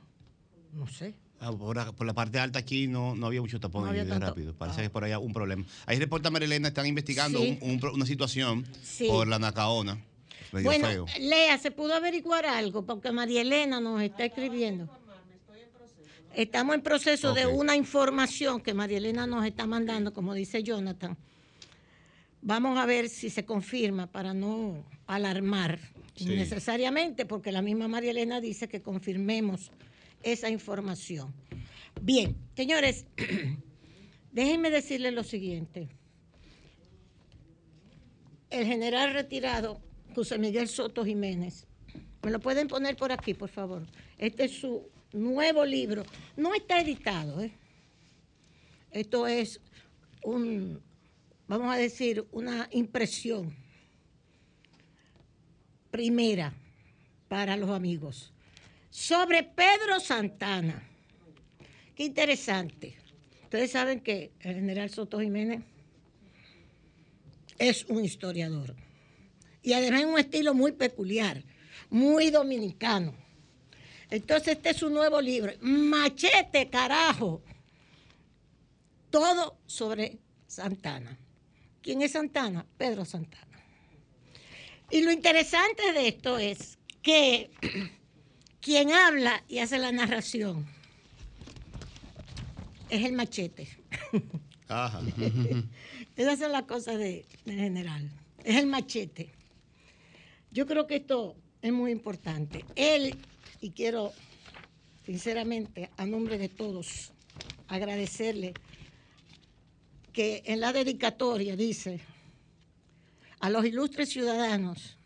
[0.74, 1.14] No sé.
[1.40, 4.00] Ah, Por, la- por la parte alta aquí no, no había mucho tapón No ahí
[4.00, 4.26] había de tanto.
[4.26, 4.56] rápido.
[4.56, 4.84] Parece Ah.
[4.86, 5.64] que por allá un problema.
[5.86, 7.60] Ahí reporta Marilena, están investigando Sí.
[7.62, 9.06] un- un pro- una situación Sí.
[9.08, 10.04] por la Nacaona.
[10.52, 11.06] Bueno, feo.
[11.20, 12.84] Lea, ¿se pudo averiguar algo?
[12.88, 14.90] Porque María Elena nos está escribiendo.
[16.34, 21.16] Estamos en proceso de una información que María Elena nos está mandando, como dice Jonathan.
[22.46, 25.80] Vamos a ver si se confirma para no alarmar
[26.16, 26.26] Sí.
[26.26, 29.72] innecesariamente, porque la misma María Elena dice que confirmemos
[30.22, 31.34] esa información.
[32.02, 33.06] Bien, señores,
[34.34, 35.88] déjenme decirles lo siguiente.
[38.50, 39.80] El general retirado,
[40.14, 41.66] José Miguel Soto Jiménez,
[42.22, 43.88] me lo pueden poner por aquí, por favor.
[44.18, 46.04] Este es su nuevo libro.
[46.38, 47.52] No está editado, ¿eh?
[48.92, 49.60] Esto es
[50.24, 50.80] un,
[51.48, 53.56] vamos a decir, una impresión
[55.92, 56.54] primera
[57.28, 58.34] para los amigos.
[58.90, 60.88] Sobre Pedro Santana.
[61.96, 62.98] Qué interesante.
[63.44, 65.64] Ustedes saben que el general Soto Jiménez
[67.60, 68.76] es un historiador.
[69.62, 71.44] Y además en un estilo muy peculiar,
[71.90, 73.16] muy dominicano.
[74.10, 75.54] Entonces este es su nuevo libro.
[75.62, 77.42] Machete, carajo.
[79.10, 80.18] Todo sobre
[80.48, 81.18] Santana.
[81.84, 82.66] ¿Quién es Santana?
[82.78, 83.60] Pedro Santana.
[84.90, 87.52] Y lo interesante de esto es que
[88.62, 90.66] quien habla y hace la narración
[92.90, 93.68] es el machete.
[94.68, 95.02] Ajá.
[96.16, 98.10] Esas son las cosas de, general.
[98.44, 99.32] Es el machete.
[100.52, 102.64] Yo creo que esto es muy importante.
[102.76, 103.18] Él,
[103.60, 104.14] y quiero
[105.06, 107.12] sinceramente, a nombre de todos,
[107.68, 108.54] agradecerle
[110.14, 112.00] que en la dedicatoria dice
[113.40, 114.98] a los ilustres ciudadanos,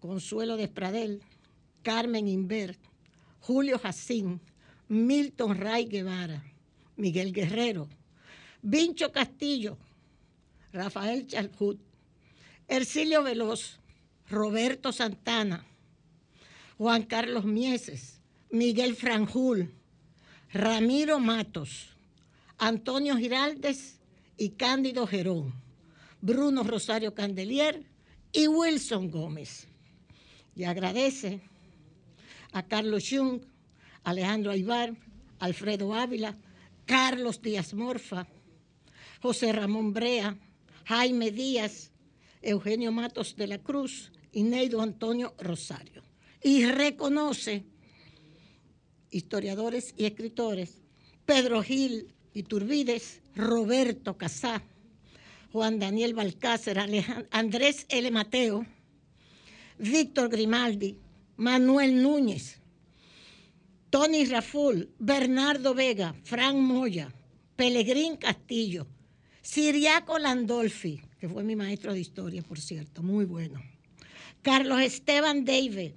[0.00, 1.22] Consuelo Despradel,
[1.82, 2.76] Carmen Inver,
[3.40, 4.40] Julio Jacín,
[4.88, 6.42] Milton Ray Guevara,
[6.96, 7.88] Miguel Guerrero,
[8.62, 9.76] Vincho Castillo,
[10.72, 11.78] Rafael Chalcut,
[12.66, 13.78] Ercilio Veloz,
[14.28, 15.64] Roberto Santana,
[16.78, 18.20] Juan Carlos Mieses,
[18.50, 19.70] Miguel Franjul,
[20.52, 21.91] Ramiro Matos,
[22.64, 23.98] Antonio Giraldes
[24.36, 25.52] y Cándido Gerón,
[26.20, 27.82] Bruno Rosario Candelier
[28.30, 29.66] y Wilson Gómez.
[30.54, 31.40] Y agradece
[32.52, 33.40] a Carlos Jung,
[34.04, 34.94] Alejandro Aybar,
[35.40, 36.38] Alfredo Ávila,
[36.86, 38.28] Carlos Díaz Morfa,
[39.20, 40.38] José Ramón Brea,
[40.84, 41.90] Jaime Díaz,
[42.42, 46.04] Eugenio Matos de la Cruz y Neido Antonio Rosario.
[46.40, 47.64] Y reconoce
[49.10, 50.80] historiadores y escritores,
[51.26, 54.62] Pedro Gil Iturbides, Roberto Casá,
[55.52, 56.78] Juan Daniel Balcácer,
[57.30, 58.10] Andrés L.
[58.10, 58.66] Mateo,
[59.78, 60.96] Víctor Grimaldi,
[61.36, 62.58] Manuel Núñez,
[63.90, 67.12] Tony Raful, Bernardo Vega, Frank Moya,
[67.56, 68.86] Pelegrín Castillo,
[69.42, 73.60] Siriaco Landolfi, que fue mi maestro de historia, por cierto, muy bueno.
[74.40, 75.94] Carlos Esteban Deive,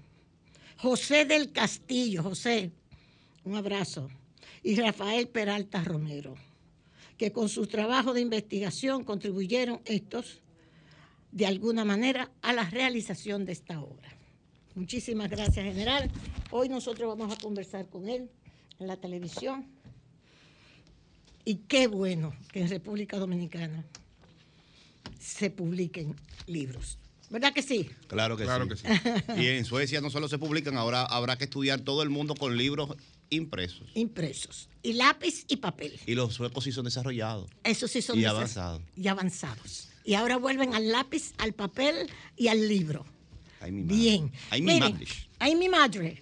[0.77, 2.71] José del Castillo, José,
[3.45, 4.09] un abrazo,
[4.65, 6.33] y Rafael Peralta Romero,
[7.19, 10.41] que con su trabajo de investigación contribuyeron estos,
[11.31, 14.09] de alguna manera, a la realización de esta obra.
[14.73, 16.09] Muchísimas gracias, general.
[16.49, 18.27] Hoy nosotros vamos a conversar con él
[18.79, 19.67] en la televisión.
[21.45, 23.85] Y qué bueno que en República Dominicana
[25.19, 26.15] se publiquen
[26.47, 26.97] libros.
[27.29, 27.87] ¿Verdad que sí?
[28.07, 28.69] Claro que Claro sí.
[28.69, 28.83] que sí.
[29.37, 32.57] Y en Suecia no solo se publican, ahora habrá que estudiar todo el mundo con
[32.57, 32.95] libros
[33.35, 33.87] impresos.
[33.93, 34.69] Impresos.
[34.81, 35.99] Y lápiz y papel.
[36.05, 37.49] Y los suecos sí son desarrollados.
[37.63, 38.81] Eso sí son Y avanzados.
[38.95, 39.89] Y avanzados.
[40.03, 43.05] Y ahora vuelven al lápiz, al papel y al libro.
[43.59, 43.95] Ay, mi madre.
[43.95, 44.31] Bien.
[44.51, 45.07] Ay, mi Miren, madre.
[45.39, 46.21] Ay, mi madre.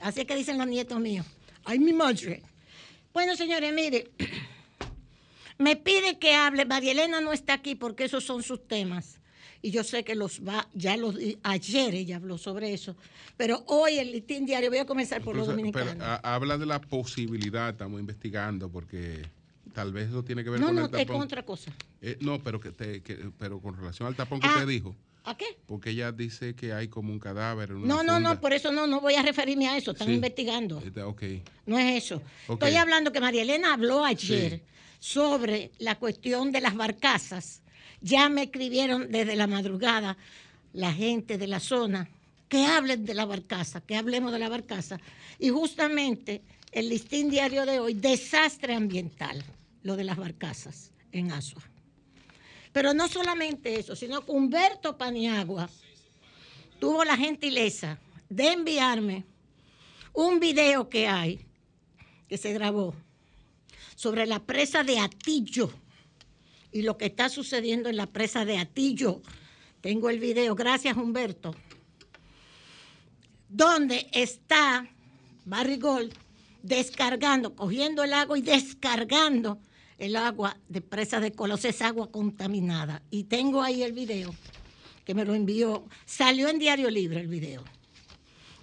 [0.00, 1.24] Así es que dicen los nietos míos.
[1.64, 2.42] Ay, mi madre.
[3.14, 4.10] Bueno, señores, mire.
[5.58, 6.64] Me pide que hable.
[6.64, 9.20] María Elena no está aquí porque esos son sus temas.
[9.64, 12.96] Y yo sé que los va, ya los ayer ella habló sobre eso.
[13.36, 15.96] Pero hoy el listín diario, voy a comenzar por los pero, dominicanos.
[16.02, 19.22] a- habla de la posibilidad, estamos investigando, porque
[19.72, 21.06] tal vez eso tiene que ver No, con no, el es tapón.
[21.18, 21.72] con otra cosa.
[22.00, 24.54] Eh, no, pero que, te- que- pero con relación al tapón que Ah.
[24.54, 25.46] usted dijo, ¿A qué?
[25.66, 28.72] porque ella dice que hay como un cadáver en una No, no, no, por eso
[28.72, 29.92] no, no voy a referirme a eso.
[29.92, 30.14] Están Sí.
[30.14, 30.82] investigando.
[31.66, 32.20] No es eso.
[32.48, 34.62] Estoy hablando que María Elena habló ayer Sí.
[34.98, 37.61] sobre la cuestión de las barcazas.
[38.02, 40.16] Ya me escribieron desde la madrugada
[40.72, 42.08] la gente de la zona
[42.48, 44.98] que hablen de la barcaza, que hablemos de la barcaza.
[45.38, 46.42] Y justamente
[46.72, 49.42] el listín diario de hoy, desastre ambiental,
[49.82, 51.62] lo de las barcazas en Asua.
[52.72, 55.68] Pero no solamente eso, sino que Humberto Paniagua
[56.78, 57.98] tuvo la gentileza
[58.28, 59.24] de enviarme
[60.14, 61.40] un video que hay,
[62.28, 62.94] que se grabó,
[63.94, 65.72] sobre la presa de Atillo
[66.72, 69.22] y lo que está sucediendo en la presa de Atillo.
[69.80, 71.54] Tengo el video, gracias Humberto,
[73.48, 74.88] donde está
[75.44, 76.12] Barrigol
[76.62, 79.58] descargando, cogiendo el agua y descargando
[79.98, 83.02] el agua de presa de Colos, es agua contaminada.
[83.10, 84.34] Y tengo ahí el video
[85.04, 87.64] que me lo envió, salió en Diario Libre el video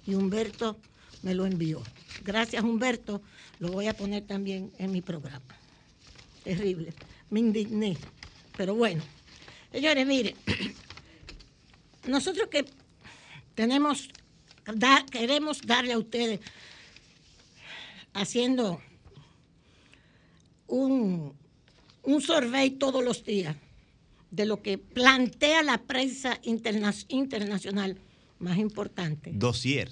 [0.06, 0.80] y Humberto
[1.22, 1.82] me lo envió.
[2.24, 3.22] Gracias, Humberto.
[3.60, 5.56] Lo voy a poner también en mi programa.
[6.44, 6.94] Terrible.
[7.30, 7.98] Me indigné.
[8.58, 9.04] Pero bueno,
[9.72, 10.36] señores, mire,
[12.08, 12.66] nosotros que
[13.56, 14.10] tenemos,
[14.66, 16.40] da- queremos darle a ustedes,
[18.14, 18.82] haciendo
[20.68, 21.34] un,
[22.04, 23.56] un survey todos los días
[24.32, 27.98] de lo que plantea la prensa interna- internacional
[28.40, 29.90] más importante Dossier.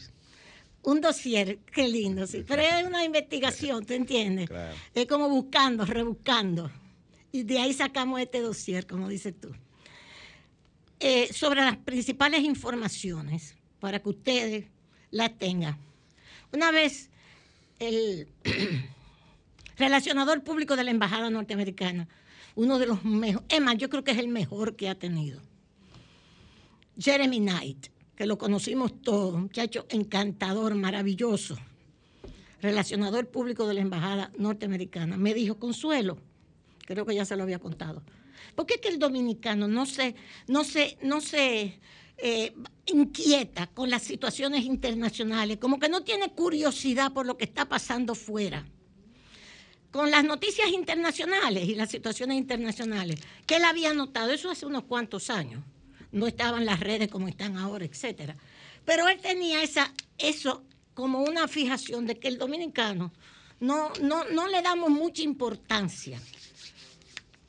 [0.83, 2.43] un dossier, qué lindo, sí.
[2.47, 4.47] Pero es una investigación, ¿te entiendes?
[4.47, 4.75] Claro.
[4.93, 6.71] Es como buscando, rebuscando.
[7.31, 9.51] Y de ahí sacamos este dossier, como dices tú.
[10.99, 14.65] Eh, sobre las principales informaciones, para que ustedes
[15.11, 15.77] las tengan.
[16.51, 17.09] Una vez
[17.79, 18.27] el
[19.77, 22.07] relacionador público de la Embajada Norteamericana,
[22.55, 25.41] uno de los mejores, es yo creo que es el mejor que ha tenido,
[26.97, 31.55] Jeremy Knight, que lo conocimos todos, un muchacho encantador, maravilloso,
[32.59, 36.17] relacionador público de la Embajada Norteamericana, me dijo, Consuelo,
[36.87, 38.01] creo que ya se lo había contado,
[38.55, 40.15] ¿por qué es que el dominicano no se,
[40.47, 41.79] no se, no se
[42.17, 42.53] eh,
[42.85, 48.15] inquieta con las situaciones internacionales, como que no tiene curiosidad por lo que está pasando
[48.15, 48.65] fuera?
[49.91, 54.83] con las noticias internacionales y las situaciones internacionales, que él había notado, eso hace unos
[54.83, 55.63] cuantos años,
[56.11, 58.35] no estaban las redes como están ahora, etcétera.
[58.85, 60.63] Pero él tenía esa, eso
[60.93, 63.11] como una fijación de que el dominicano
[63.59, 66.21] no, no, no le damos mucha importancia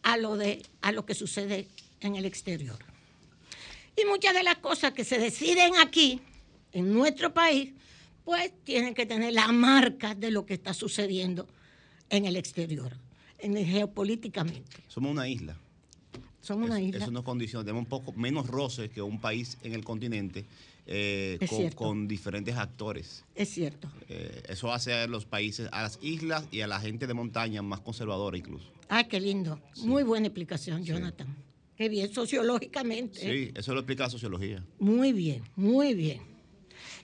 [0.03, 1.69] a lo, de, a lo que sucede
[2.01, 2.79] en el exterior.
[4.01, 6.21] Y muchas de las cosas que se deciden aquí,
[6.73, 7.73] en nuestro país,
[8.25, 11.49] pues tienen que tener la marca de lo que está sucediendo
[12.11, 12.97] en el exterior,
[13.39, 14.77] en el geopolíticamente.
[14.87, 15.57] Somos una isla.
[16.41, 17.05] Somos una Es- isla.
[17.05, 17.65] Eso nos condiciona.
[17.65, 20.45] Tenemos un poco menos roces que un país en el continente
[20.87, 21.39] eh,
[21.75, 23.25] con diferentes actores.
[23.35, 23.91] Es cierto.
[24.09, 27.61] Eh, eso hace a los países, a las islas y a la gente de montaña
[27.63, 28.67] más conservadora incluso.
[28.89, 29.61] Ah, qué lindo.
[29.83, 31.29] Muy buena explicación, Jonathan.
[31.77, 33.21] Qué bien, sociológicamente.
[33.21, 34.65] Sí, eso lo explica la sociología.
[34.79, 36.21] Muy bien, muy bien.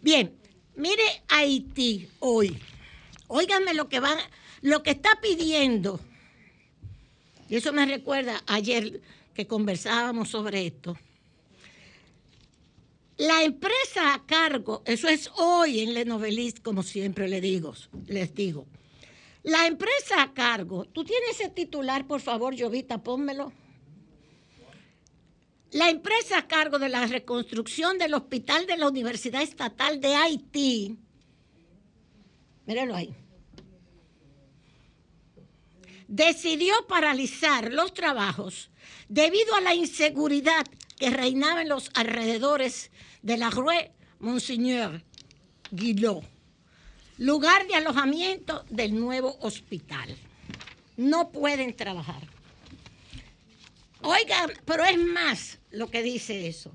[0.03, 0.35] Bien,
[0.77, 2.57] mire Haití hoy.
[3.29, 4.19] Óiganme lo que van,
[4.63, 6.01] lo que está pidiendo.
[7.49, 9.01] Y eso me recuerda ayer
[9.35, 10.97] que conversábamos sobre esto.
[13.17, 17.75] La empresa a cargo, eso es hoy en Le Novelist, como siempre le digo,
[18.07, 18.67] les digo.
[19.45, 23.53] La empresa a cargo, tú tienes ese titular, por favor, Jovita, pónmelo.
[25.71, 30.99] La empresa a cargo de la reconstrucción del hospital de la Universidad Estatal de Haití,
[32.65, 33.15] míralo ahí,
[36.09, 38.71] decidió paralizar los trabajos
[39.09, 40.65] debido a la inseguridad
[40.97, 42.91] que reinaba en los alrededores
[43.21, 45.03] de la Rue Monseigneur
[45.71, 46.25] Guillot,
[47.19, 50.17] lugar de alojamiento del nuevo hospital.
[50.97, 52.23] No pueden trabajar.
[54.03, 56.75] Oigan, pero es más lo que dice eso.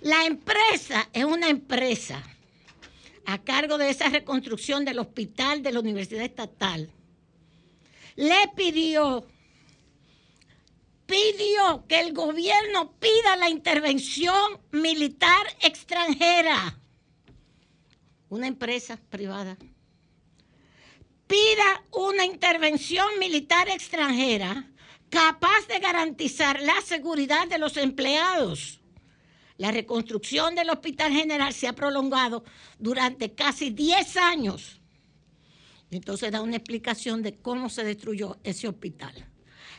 [0.00, 2.22] La empresa es una empresa
[3.24, 6.90] a cargo de esa reconstrucción del hospital de la Universidad Estatal.
[8.16, 9.26] Le pidió,
[11.06, 16.78] pidió que el gobierno pida la intervención militar extranjera.
[18.30, 19.56] Una empresa privada.
[21.26, 24.66] Pida una intervención militar extranjera
[25.10, 28.80] capaz de garantizar la seguridad de los empleados.
[29.56, 32.44] La reconstrucción del Hospital General se ha prolongado
[32.78, 34.80] durante casi 10 años.
[35.90, 39.12] Entonces da una explicación de cómo se destruyó ese hospital.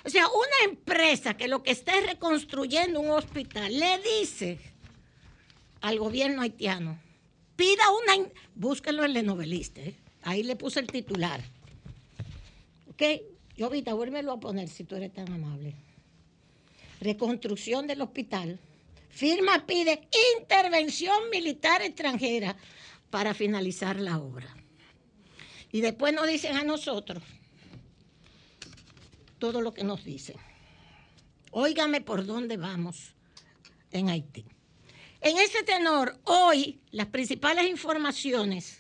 [0.03, 4.59] O sea, una empresa que lo que está es reconstruyendo un hospital le dice
[5.81, 6.99] al gobierno haitiano,
[7.59, 8.29] pida una...
[8.55, 9.93] Búsquenlo en Lenovelista, ¿eh?
[10.23, 11.43] ahí le puse el titular.
[12.89, 13.03] ¿Ok?
[13.61, 15.75] Ahorita vuélvelo a poner si tú eres tan amable.
[17.01, 18.59] Reconstrucción del hospital.
[19.09, 20.07] Firma pide
[20.39, 22.55] intervención militar extranjera
[23.09, 24.55] para finalizar la obra.
[25.73, 27.21] Y después nos dicen a nosotros
[29.37, 30.37] todo lo que nos dicen.
[31.51, 33.15] Óigame por dónde vamos
[33.91, 34.45] en Haití.
[35.21, 38.79] En ese tenor, hoy las principales informaciones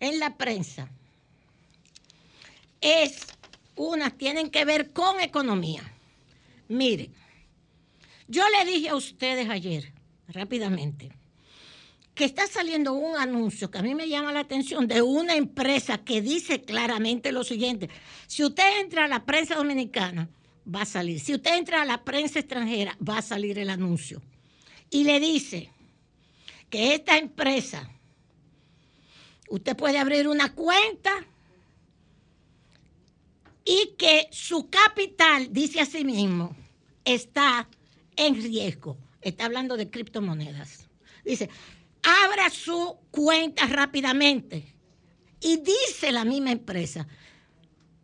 [0.00, 0.90] en la prensa
[2.80, 3.26] es
[3.76, 5.82] unas tienen que ver con economía.
[6.68, 7.14] Miren,
[8.26, 9.92] yo le dije a ustedes ayer,
[10.28, 11.12] rápidamente,
[12.14, 15.98] que está saliendo un anuncio que a mí me llama la atención de una empresa
[15.98, 17.88] que dice claramente lo siguiente.
[18.26, 20.28] Si usted entra a la prensa dominicana,
[20.66, 21.20] va a salir.
[21.20, 24.22] Si usted entra a la prensa extranjera, va a salir el anuncio.
[24.90, 25.70] Y le dice
[26.70, 27.90] que esta empresa,
[29.48, 31.12] usted puede abrir una cuenta
[33.64, 36.56] y que su capital, dice así mismo,
[37.04, 37.68] está
[38.16, 38.96] en riesgo.
[39.20, 40.88] Está hablando de criptomonedas.
[41.24, 41.50] Dice,
[42.02, 44.72] abra su cuenta rápidamente.
[45.40, 47.06] Y dice la misma empresa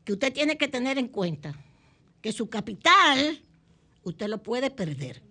[0.04, 1.54] que usted tiene que tener en cuenta
[2.20, 3.40] que su capital
[4.02, 5.22] usted lo puede perder,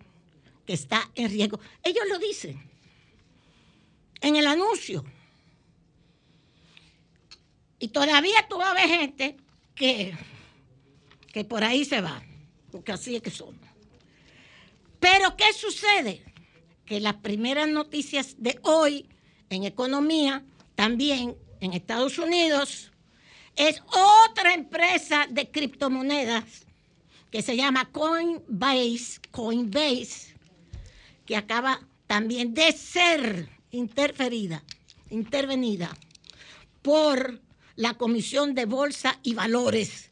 [0.65, 1.59] que está en riesgo.
[1.83, 2.71] Ellos lo dicen
[4.21, 5.03] en el anuncio.
[7.79, 9.37] Y todavía tú vas a ver gente
[9.73, 10.15] que,
[11.33, 12.23] que por ahí se va,
[12.71, 13.59] porque así es que son.
[14.99, 16.23] Pero ¿qué sucede?
[16.85, 19.09] Que las primeras noticias de hoy
[19.49, 20.45] en economía,
[20.75, 22.91] también en Estados Unidos,
[23.55, 23.81] es
[24.29, 26.65] otra empresa de criptomonedas
[27.31, 30.30] que se llama Coinbase, Coinbase,
[31.31, 34.65] que acaba también de ser interferida,
[35.09, 35.97] intervenida
[36.81, 37.39] por
[37.77, 40.09] la Comisión de Bolsa y Valores,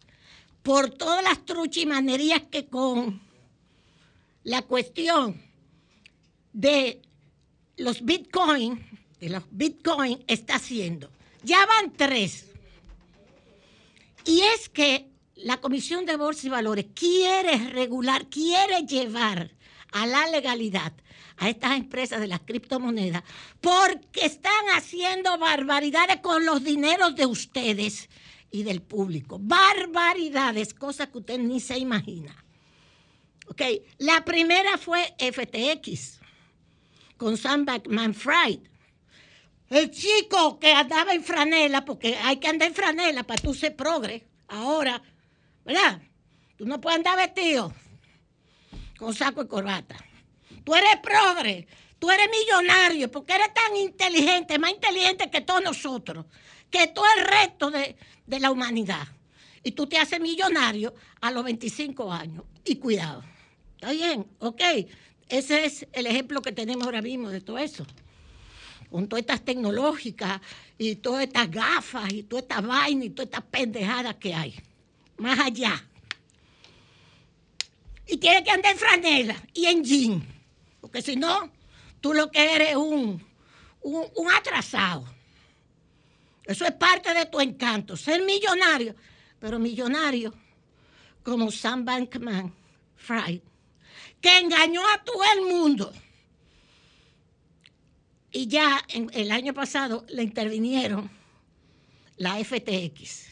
[0.63, 3.21] por todas las truchimanerías que con
[4.45, 5.41] la cuestión
[6.53, 7.01] de
[7.75, 8.79] los bitcoin,
[9.19, 11.11] de los bitcoin está haciendo.
[11.43, 12.45] Ya van tres.
[14.23, 19.51] Y es que la Comisión de Bolsa y Valores quiere regular, quiere llevar
[19.91, 20.93] a la legalidad
[21.39, 23.23] a estas empresas de las criptomonedas
[23.61, 28.09] porque están haciendo barbaridades con los dineros de ustedes
[28.51, 29.37] y del público.
[29.41, 32.35] Barbaridades, cosas que usted ni se imagina.
[33.47, 33.61] Ok,
[33.97, 36.19] la primera fue FTX
[37.17, 38.59] con Sam Bankman Fried.
[39.69, 43.75] El chico que andaba en franela, porque hay que andar en franela para tú ser
[43.75, 45.01] progre, ahora,
[45.63, 46.01] ¿verdad?
[46.57, 47.73] Tú no puedes andar vestido
[48.97, 49.95] con saco y corbata.
[50.69, 51.67] Tú eres progre,
[51.97, 56.27] tú eres millonario, porque eres tan inteligente, más inteligente que todos nosotros,
[56.69, 57.95] que todo el resto de,
[58.27, 59.07] de la humanidad.
[59.63, 62.43] Y tú te haces millonario a los 25 años.
[62.63, 63.23] Y cuidado.
[63.77, 64.27] ¿Está bien?
[64.37, 64.61] Ok.
[65.27, 67.83] Ese es el ejemplo que tenemos ahora mismo de todo eso.
[68.91, 70.39] Con todas estas tecnológicas
[70.77, 74.53] y todas estas gafas y todas estas vainas y todas estas pendejadas que hay.
[75.17, 75.83] Más allá.
[78.05, 80.38] Y tiene que andar en franela y en jean.
[80.81, 81.51] Porque si no,
[82.01, 83.25] tú lo que eres un,
[83.81, 85.05] un, atrasado.
[86.45, 88.95] Eso es parte de tu encanto, ser millonario,
[89.39, 90.33] pero millonario
[91.23, 92.53] como Sam Bankman
[92.95, 93.41] Fried,
[94.19, 95.93] que engañó a todo el mundo.
[98.31, 101.09] Y ya el año pasado le intervinieron
[102.17, 103.27] la FTX.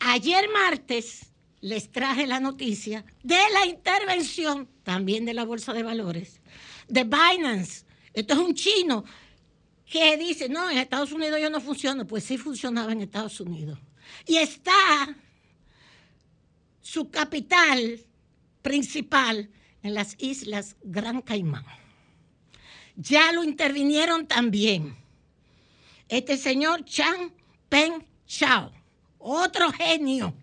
[0.00, 1.30] Ayer martes
[1.60, 6.40] les traje la noticia de la intervención también de la Bolsa de Valores,
[6.88, 7.84] de Binance.
[8.12, 9.04] Esto es un chino
[9.86, 12.08] que dice, no, en Estados Unidos yo no funciono.
[12.08, 13.78] Pues sí funcionaba en Estados Unidos.
[14.26, 15.16] Y está
[16.80, 18.00] su capital
[18.62, 19.48] principal
[19.84, 21.64] en las islas Gran Caimán.
[22.96, 24.96] Ya lo intervinieron también.
[26.08, 27.32] Este señor Chan
[27.68, 28.72] Peng Chao,
[29.18, 30.34] otro genio,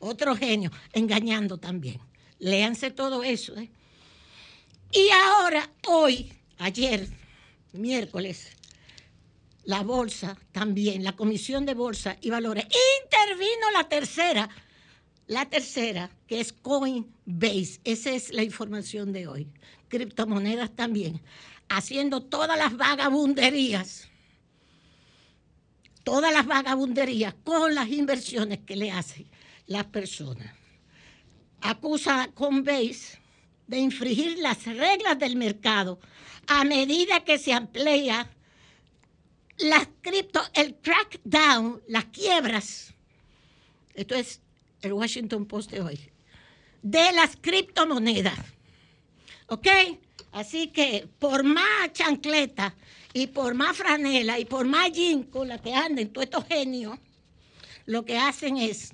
[0.00, 2.00] otro genio, engañando también.
[2.38, 3.56] Léanse todo eso.
[3.56, 3.70] ¿eh?
[4.92, 7.08] Y ahora, hoy, ayer,
[7.72, 8.56] miércoles,
[9.64, 12.66] la bolsa también, la Comisión de Bolsa y Valores,
[13.02, 14.48] intervino la tercera,
[15.26, 17.80] la tercera, que es Coinbase.
[17.84, 19.48] Esa es la información de hoy.
[19.88, 21.20] Criptomonedas también,
[21.68, 24.08] haciendo todas las vagabunderías,
[26.04, 29.26] todas las vagabunderías con las inversiones que le hacen
[29.66, 30.54] las personas.
[31.60, 33.25] Acusa a Coinbase
[33.66, 35.98] de infringir las reglas del mercado
[36.46, 38.30] a medida que se amplía
[39.58, 42.94] las cripto, el crackdown, las quiebras,
[43.94, 44.40] esto es
[44.82, 45.98] el Washington Post de hoy,
[46.82, 48.38] de las criptomonedas.
[49.48, 49.66] ¿Ok?
[50.32, 52.74] Así que por más chancleta
[53.14, 56.98] y por más franela y por más jean la que anden todos estos genios,
[57.86, 58.92] lo que hacen es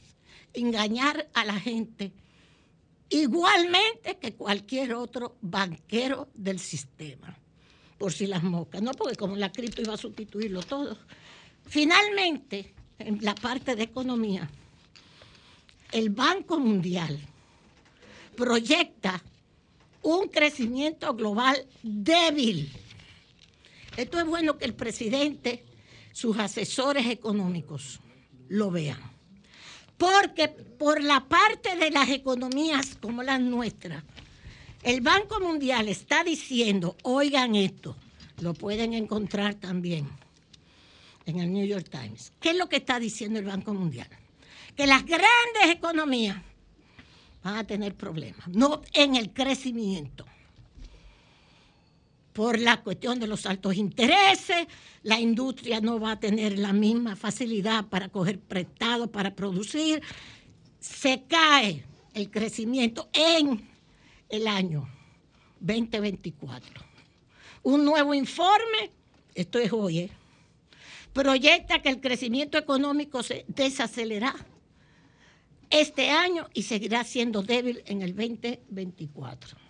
[0.53, 2.13] engañar a la gente
[3.13, 7.37] igualmente que cualquier otro banquero del sistema
[7.99, 10.99] por si las moscas, no porque como la cripto iba a sustituirlo todo.
[11.69, 14.51] Finalmente, en la parte de economía,
[15.93, 17.21] el Banco Mundial
[18.37, 19.23] proyecta
[20.03, 22.73] un crecimiento global débil.
[23.97, 25.65] Esto es bueno que el presidente,
[26.13, 28.01] sus asesores económicos
[28.49, 29.12] lo vean.
[30.03, 34.03] Porque por la parte de las economías como las nuestras,
[34.83, 37.95] el Banco Mundial está diciendo, oigan esto,
[38.41, 40.09] lo pueden encontrar también
[41.25, 42.33] en el New York Times.
[42.41, 44.09] ¿Qué es lo que está diciendo el Banco Mundial?
[44.75, 46.43] Que las grandes economías
[47.45, 50.27] van a tener problemas, no en el crecimiento.
[52.33, 54.67] Por la cuestión de los altos intereses,
[55.03, 60.03] la industria no va a tener la misma facilidad para coger prestado, para producir.
[60.81, 63.69] Se cae el crecimiento en
[64.29, 64.89] el año
[65.61, 66.81] 2024.
[67.65, 68.91] Un nuevo informe,
[69.35, 70.11] esto es hoy, ¿eh?
[71.13, 74.35] proyecta que el crecimiento económico se desacelerará
[75.71, 79.62] este año y seguirá siendo débil en el 2024.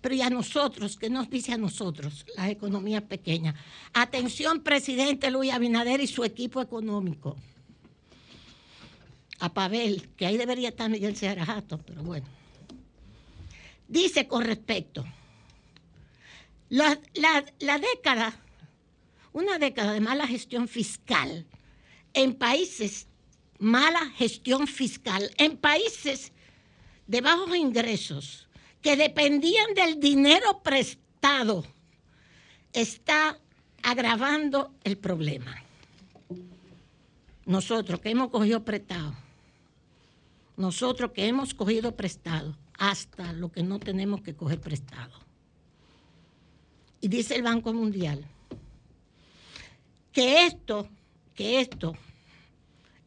[0.00, 3.54] Pero y a nosotros, ¿qué nos dice a nosotros, las economías pequeñas?
[3.92, 7.36] Atención, presidente Luis Abinader y su equipo económico.
[9.40, 12.26] A Pavel, que ahí debería estar Miguel Jato, pero bueno.
[13.88, 15.04] Dice con respecto,
[16.70, 16.98] la,
[17.78, 18.40] década,
[19.32, 21.46] una década de mala gestión fiscal
[22.14, 23.08] en países,
[23.58, 26.32] mala gestión fiscal en países
[27.06, 28.49] de bajos ingresos
[28.82, 31.64] que dependían del dinero prestado,
[32.72, 33.38] está
[33.82, 35.62] agravando el problema.
[37.46, 39.14] Nosotros que hemos cogido prestado,
[40.56, 45.18] nosotros que hemos cogido prestado, hasta lo que no tenemos que coger prestado.
[47.00, 48.24] Y dice el Banco Mundial
[50.12, 50.88] que esto,
[51.34, 51.94] que esto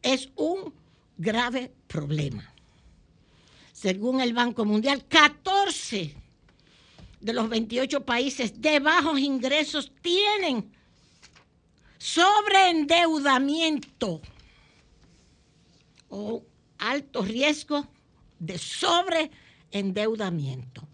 [0.02, 0.72] es un
[1.16, 2.53] grave problema.
[3.84, 6.14] Según el Banco Mundial, 14
[7.20, 10.72] de los 28 países de bajos ingresos tienen
[11.98, 14.22] sobreendeudamiento
[16.08, 16.42] o
[16.78, 17.86] alto riesgo
[18.38, 20.88] de sobreendeudamiento.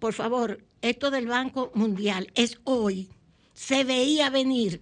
[0.00, 3.08] Por favor, esto del Banco Mundial es hoy,
[3.54, 4.80] se veía venir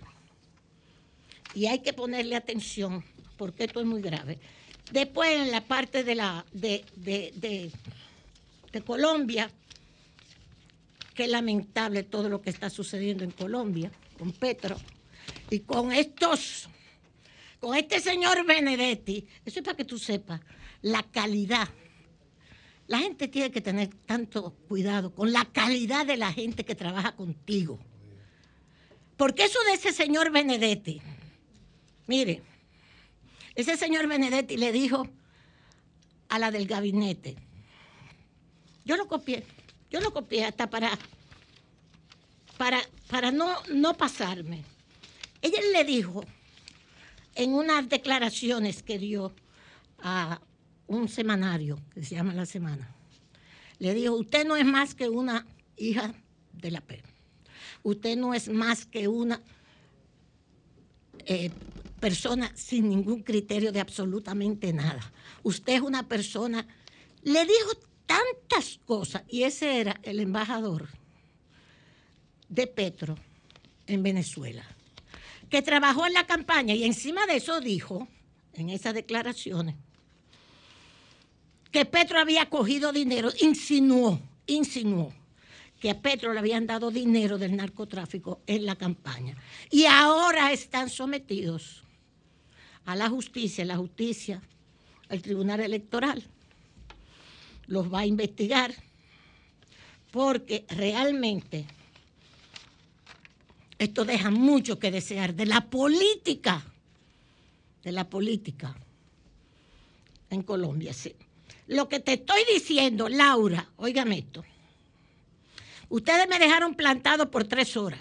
[1.54, 3.04] y hay que ponerle atención
[3.36, 4.40] porque esto es muy grave.
[4.90, 7.70] Después en la parte de, la, de, de,
[8.72, 9.50] de, Colombia,
[11.14, 14.76] qué lamentable todo lo que está sucediendo en Colombia con Petro
[15.50, 16.68] y con estos,
[17.60, 19.26] con este señor Benedetti.
[19.44, 20.40] Eso es para que tú sepas
[20.80, 21.68] la calidad.
[22.86, 27.14] La gente tiene que tener tanto cuidado con la calidad de la gente que trabaja
[27.14, 27.78] contigo.
[29.18, 31.02] Porque eso de ese señor Benedetti,
[32.06, 32.42] mire,
[33.58, 35.08] ese señor Benedetti le dijo
[36.28, 37.34] a la del gabinete,
[38.84, 39.44] yo lo copié,
[39.90, 40.96] yo lo copié hasta para,
[42.56, 42.80] para,
[43.10, 44.62] para no, no pasarme.
[45.42, 46.24] Ella le dijo
[47.34, 49.34] en unas declaraciones que dio
[49.98, 50.40] a
[50.86, 52.94] un semanario que se llama La Semana,
[53.80, 55.44] le dijo, usted no es más que una
[55.76, 56.14] hija
[56.52, 57.02] de la P.
[57.82, 59.42] Usted no es más que una
[61.26, 61.50] eh,
[61.98, 65.12] persona sin ningún criterio de absolutamente nada.
[65.42, 66.66] Usted es una persona,
[67.22, 67.72] le dijo
[68.06, 70.88] tantas cosas, y ese era el embajador
[72.48, 73.16] de Petro
[73.86, 74.64] en Venezuela,
[75.50, 78.08] que trabajó en la campaña y encima de eso dijo,
[78.54, 79.76] en esas declaraciones,
[81.70, 85.12] que Petro había cogido dinero, insinuó, insinuó
[85.80, 89.36] que a Petro le habían dado dinero del narcotráfico en la campaña.
[89.70, 91.84] Y ahora están sometidos
[92.88, 94.40] a la justicia, la justicia,
[95.10, 96.24] el Tribunal Electoral,
[97.66, 98.74] los va a investigar
[100.10, 101.66] porque realmente
[103.78, 106.64] esto deja mucho que desear de la política,
[107.84, 108.74] de la política
[110.30, 110.94] en Colombia.
[110.94, 111.14] Sí.
[111.66, 114.42] Lo que te estoy diciendo, Laura, óigame esto.
[115.90, 118.00] Ustedes me dejaron plantado por tres horas.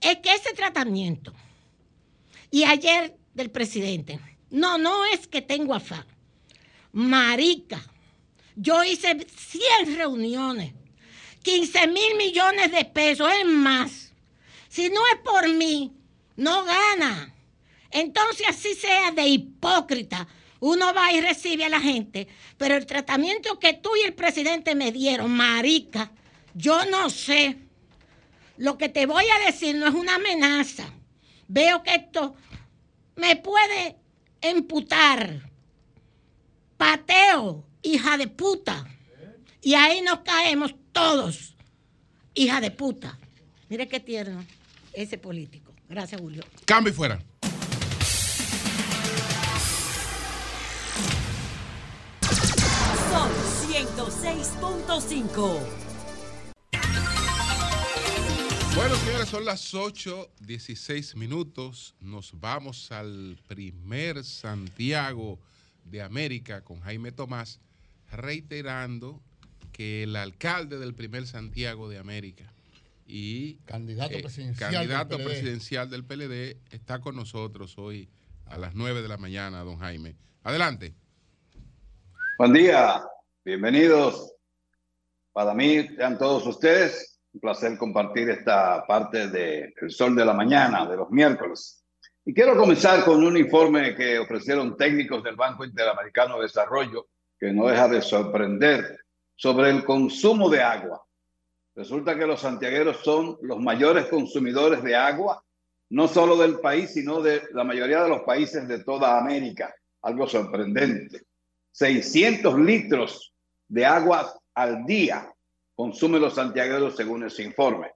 [0.00, 1.34] Es que ese tratamiento,
[2.50, 4.18] y ayer del presidente,
[4.50, 6.06] no, no es que tengo afán.
[6.92, 7.82] Marica,
[8.54, 10.72] yo hice 100 reuniones,
[11.42, 14.12] 15 mil millones de pesos, es más.
[14.68, 15.92] Si no es por mí,
[16.36, 17.34] no gana.
[17.90, 20.26] Entonces así sea de hipócrita.
[20.60, 24.74] Uno va y recibe a la gente, pero el tratamiento que tú y el presidente
[24.74, 26.10] me dieron, marica,
[26.54, 27.58] yo no sé.
[28.56, 30.90] Lo que te voy a decir no es una amenaza.
[31.48, 32.34] Veo que esto
[33.16, 33.96] me puede
[34.40, 35.50] emputar.
[36.76, 38.84] Pateo, hija de puta.
[39.62, 41.56] Y ahí nos caemos todos,
[42.34, 43.18] hija de puta.
[43.68, 44.44] Mire qué tierno
[44.92, 45.72] ese político.
[45.88, 46.42] Gracias, Julio.
[46.64, 47.18] Cambio y fuera.
[53.10, 53.30] Son
[53.70, 55.85] 106.5.
[58.76, 61.94] Bueno, señores, son las 8.16 minutos.
[61.98, 65.38] Nos vamos al primer Santiago
[65.82, 67.58] de América con Jaime Tomás,
[68.12, 69.22] reiterando
[69.72, 72.52] que el alcalde del primer Santiago de América
[73.06, 75.32] y candidato, eh, presidencial, candidato del PLD.
[75.32, 78.10] presidencial del PLD está con nosotros hoy
[78.44, 80.16] a las 9 de la mañana, don Jaime.
[80.42, 80.94] Adelante.
[82.38, 83.02] Buen día,
[83.42, 84.34] bienvenidos.
[85.32, 90.32] Para mí, sean todos ustedes, un placer compartir esta parte de El Sol de la
[90.32, 91.84] Mañana de los miércoles.
[92.24, 97.08] Y quiero comenzar con un informe que ofrecieron técnicos del Banco Interamericano de Desarrollo
[97.38, 99.00] que no deja de sorprender
[99.34, 101.04] sobre el consumo de agua.
[101.74, 105.44] Resulta que los santiagueros son los mayores consumidores de agua,
[105.90, 109.74] no solo del país, sino de la mayoría de los países de toda América.
[110.00, 111.26] Algo sorprendente.
[111.72, 113.34] 600 litros
[113.68, 115.30] de agua al día
[115.76, 117.92] consumen los santiagueros según ese informe.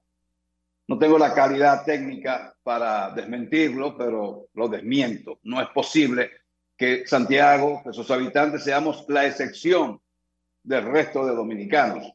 [0.86, 5.38] No tengo la calidad técnica para desmentirlo, pero lo desmiento.
[5.44, 6.30] No es posible
[6.76, 10.00] que Santiago, que sus habitantes, seamos la excepción
[10.62, 12.12] del resto de dominicanos.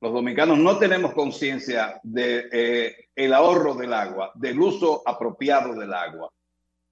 [0.00, 6.30] Los dominicanos no tenemos conciencia de eh, ahorro del agua, del uso apropiado del agua.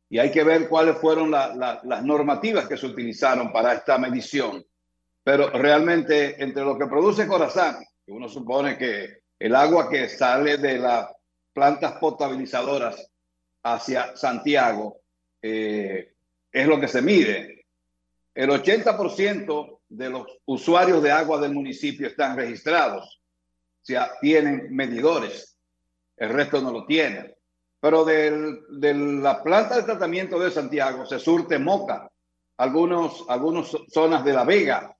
[0.08, 3.98] Y hay que ver cuáles fueron la- la- las normativas que se utilizaron para esta
[3.98, 4.64] medición.
[5.24, 10.58] Pero realmente entre lo que produce Corazán, que uno supone que el agua que sale
[10.58, 11.08] de las
[11.52, 13.10] plantas potabilizadoras
[13.62, 15.00] hacia Santiago
[15.40, 16.12] eh,
[16.52, 17.64] es lo que se mide.
[18.34, 23.20] El 80% de los usuarios de agua del municipio están registrados,
[23.82, 25.50] o sea, tienen medidores.
[26.16, 27.34] el resto no lo tiene.
[27.80, 32.08] Pero del- de la planta de tratamiento de Santiago se surte Moca,
[32.56, 34.96] algunos, algunas zonas de La Vega,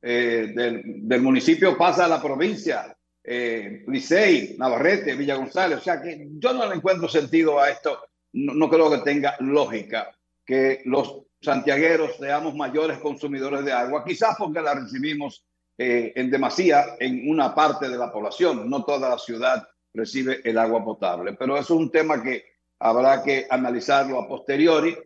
[0.00, 5.78] eh, del, del municipio pasa a la provincia, eh, Licey, Navarrete, Villa González.
[5.78, 7.98] O sea que yo no le encuentro sentido a esto.
[8.32, 10.10] No, no creo que tenga lógica
[10.44, 15.44] que los santiagueros seamos mayores consumidores de agua, quizás porque la recibimos
[15.76, 18.68] eh, en demasía en una parte de la población.
[18.68, 22.44] No toda la ciudad recibe el agua potable, pero es un tema que
[22.78, 24.96] habrá que analizarlo a posteriori.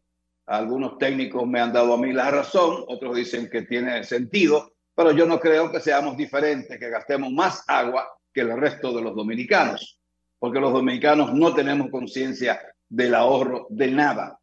[0.47, 4.73] Algunos técnicos me han dado a mí la razón, otros dicen que tiene sentido,
[5.03, 9.03] pero yo no creo que seamos diferentes, que gastemos más agua que el resto de
[9.03, 9.99] los dominicanos,
[10.39, 14.39] porque los dominicanos no tenemos conciencia del ahorro de nada.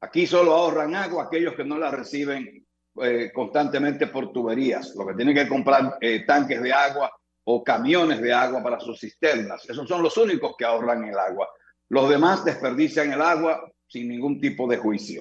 [0.00, 2.66] Aquí solo ahorran agua aquellos que no la reciben
[3.02, 7.12] eh, constantemente por tuberías, lo que tienen que comprar eh, tanques de agua
[7.44, 9.68] o camiones de agua para sus cisternas.
[9.68, 11.50] Esos son los únicos que ahorran el agua.
[11.90, 15.20] Los demás desperdician el agua sin ningún tipo de juicio.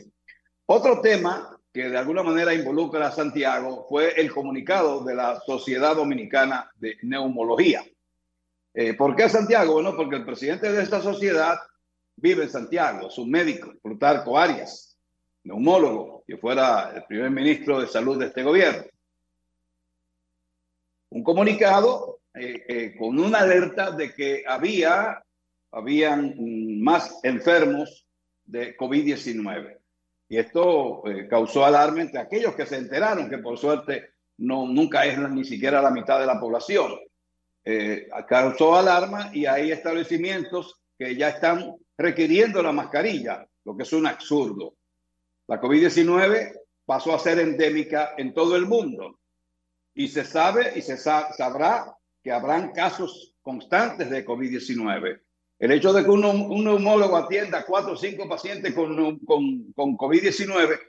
[0.65, 5.95] Otro tema que de alguna manera involucra a Santiago fue el comunicado de la Sociedad
[5.95, 7.85] Dominicana de Neumología.
[8.73, 9.73] Eh, ¿Por qué Santiago?
[9.73, 11.59] Bueno, porque el presidente de esta sociedad
[12.15, 14.97] vive en Santiago, es un médico, Plutarco Arias,
[15.43, 18.85] neumólogo, que fuera el primer ministro de salud de este gobierno.
[21.09, 25.21] Un comunicado eh, eh, con una alerta de que había
[25.69, 28.07] habían más enfermos
[28.45, 29.77] de COVID-19.
[30.29, 35.05] Y esto eh, causó alarma entre aquellos que se enteraron, que por suerte no, nunca
[35.05, 36.93] es ni siquiera la mitad de la población.
[37.63, 43.93] Eh, causó alarma y hay establecimientos que ya están requiriendo la mascarilla, lo que es
[43.93, 44.75] un absurdo.
[45.47, 46.53] La COVID-19
[46.85, 49.19] pasó a ser endémica en todo el mundo
[49.93, 51.93] y se sabe y se sa- sabrá
[52.23, 55.21] que habrán casos constantes de COVID-19.
[55.59, 59.97] El hecho de que un, un neumólogo atienda cuatro o cinco pacientes con, con, con
[59.97, 60.79] COVID-19,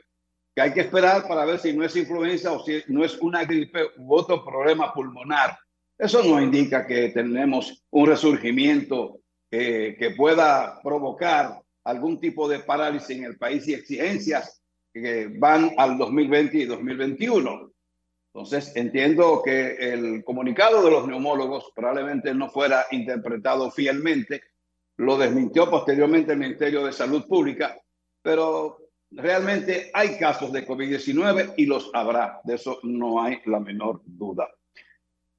[0.55, 3.45] que hay que esperar para ver si no es influenza o si no es una
[3.45, 5.59] gripe u otro problema pulmonar.
[5.97, 9.21] Eso no indica que tenemos un resurgimiento
[9.51, 14.63] eh, que pueda provocar algún tipo de parálisis en el país y exigencias
[14.93, 17.73] que van al 2020 y 2021.
[18.35, 24.43] Entonces, entiendo que el comunicado de los neumólogos probablemente no fuera interpretado fielmente,
[24.99, 27.77] lo desmintió posteriormente el Ministerio de Salud Pública,
[28.21, 28.79] pero
[29.13, 34.49] realmente hay casos de COVID-19 y los habrá, de eso no hay la menor duda.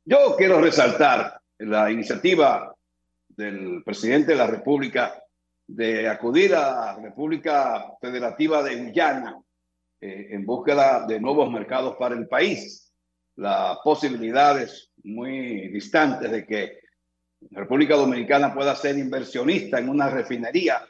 [0.06, 2.74] Yo quiero resaltar la iniciativa
[3.28, 5.22] del presidente de la República
[5.68, 9.40] de acudir a la República Federativa de Guyana
[10.02, 12.92] eh, en búsqueda de nuevos mercados para el país.
[13.36, 16.80] Las posibilidades muy distantes de que
[17.52, 20.86] República Dominicana pueda ser inversionista en una refinería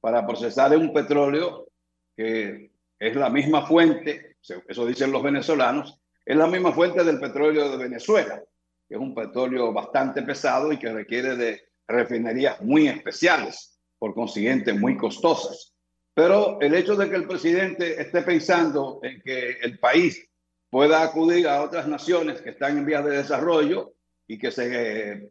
[0.00, 1.68] para procesar un petróleo
[2.16, 7.70] que es la misma fuente, eso dicen los venezolanos, es la misma fuente del petróleo
[7.70, 8.42] de Venezuela,
[8.88, 14.72] que es un petróleo bastante pesado y que requiere de refinerías muy especiales, por consiguiente
[14.72, 15.74] muy costosas.
[16.14, 20.28] Pero el hecho de que el presidente esté pensando en que el país
[20.70, 23.94] pueda acudir a otras naciones que están en vías de desarrollo
[24.26, 25.30] y que se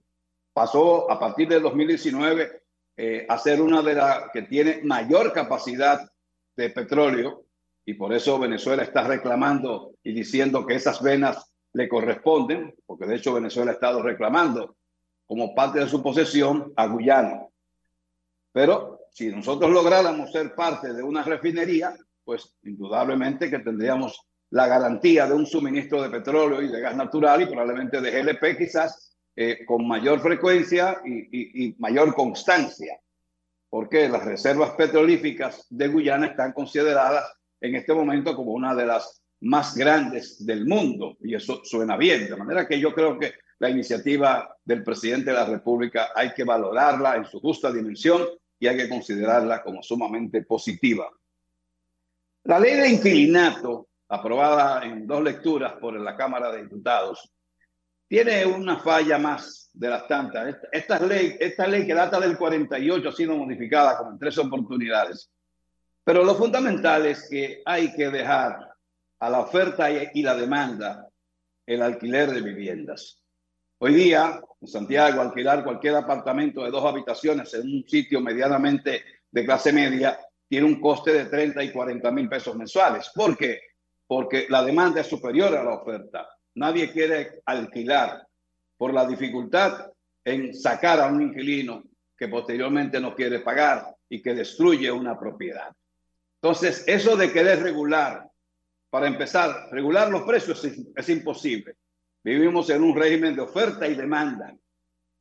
[0.57, 2.63] pasó a partir del 2019
[2.97, 6.09] eh, a ser una de las que tiene mayor capacidad
[6.55, 7.45] de petróleo
[7.85, 13.17] y por eso Venezuela está reclamando y diciendo que esas venas le corresponden, porque de
[13.17, 14.77] hecho Venezuela ha estado reclamando
[15.27, 17.45] como parte de su posesión a Guyana.
[18.51, 24.19] Pero si nosotros lográramos ser parte de una refinería, pues indudablemente que tendríamos
[24.49, 28.57] la garantía de un suministro de petróleo y de gas natural y probablemente de GLP
[28.57, 29.07] quizás
[29.39, 32.99] eh, con mayor frecuencia y, y, mayor constancia,
[33.69, 37.31] porque las reservas petrolíficas de Guyana están consideradas
[37.61, 42.27] en este momento como una de las más grandes del mundo y eso suena bien,
[42.27, 46.43] de manera que yo creo que la iniciativa del presidente de la República hay que
[46.43, 48.25] valorarla en su justa dimensión
[48.57, 51.07] y hay que considerarla como sumamente positiva.
[52.45, 57.31] La ley de inquilinato, aprobada en dos lecturas por la Cámara de Diputados,
[58.07, 60.47] tiene una falla más de las tantas.
[60.47, 64.37] Esta, esta, ley, esta ley que data del 48 ha sido modificada como en tres
[64.37, 65.29] oportunidades.
[66.03, 68.73] Pero lo fundamental es que hay que dejar
[69.19, 71.07] a la oferta y la demanda
[71.65, 73.21] el alquiler de viviendas.
[73.79, 79.45] Hoy día, en Santiago, alquilar cualquier apartamento de dos habitaciones en un sitio medianamente de
[79.45, 80.17] clase media
[80.47, 83.11] tiene un coste de 30 y 40 mil pesos mensuales.
[83.13, 83.59] ¿Por qué?
[84.07, 86.27] Porque la demanda es superior a la oferta.
[86.57, 88.27] Nadie quiere alquilar
[88.77, 89.91] por la dificultad
[90.25, 91.83] en sacar a un inquilino
[92.17, 95.71] que posteriormente no quiere pagar y que destruye una propiedad.
[96.41, 98.27] Entonces, eso de querer regular,
[98.89, 100.65] para empezar, regular los precios
[100.95, 101.75] es, imposible.
[102.23, 104.51] Vivimos en un régimen de oferta y demanda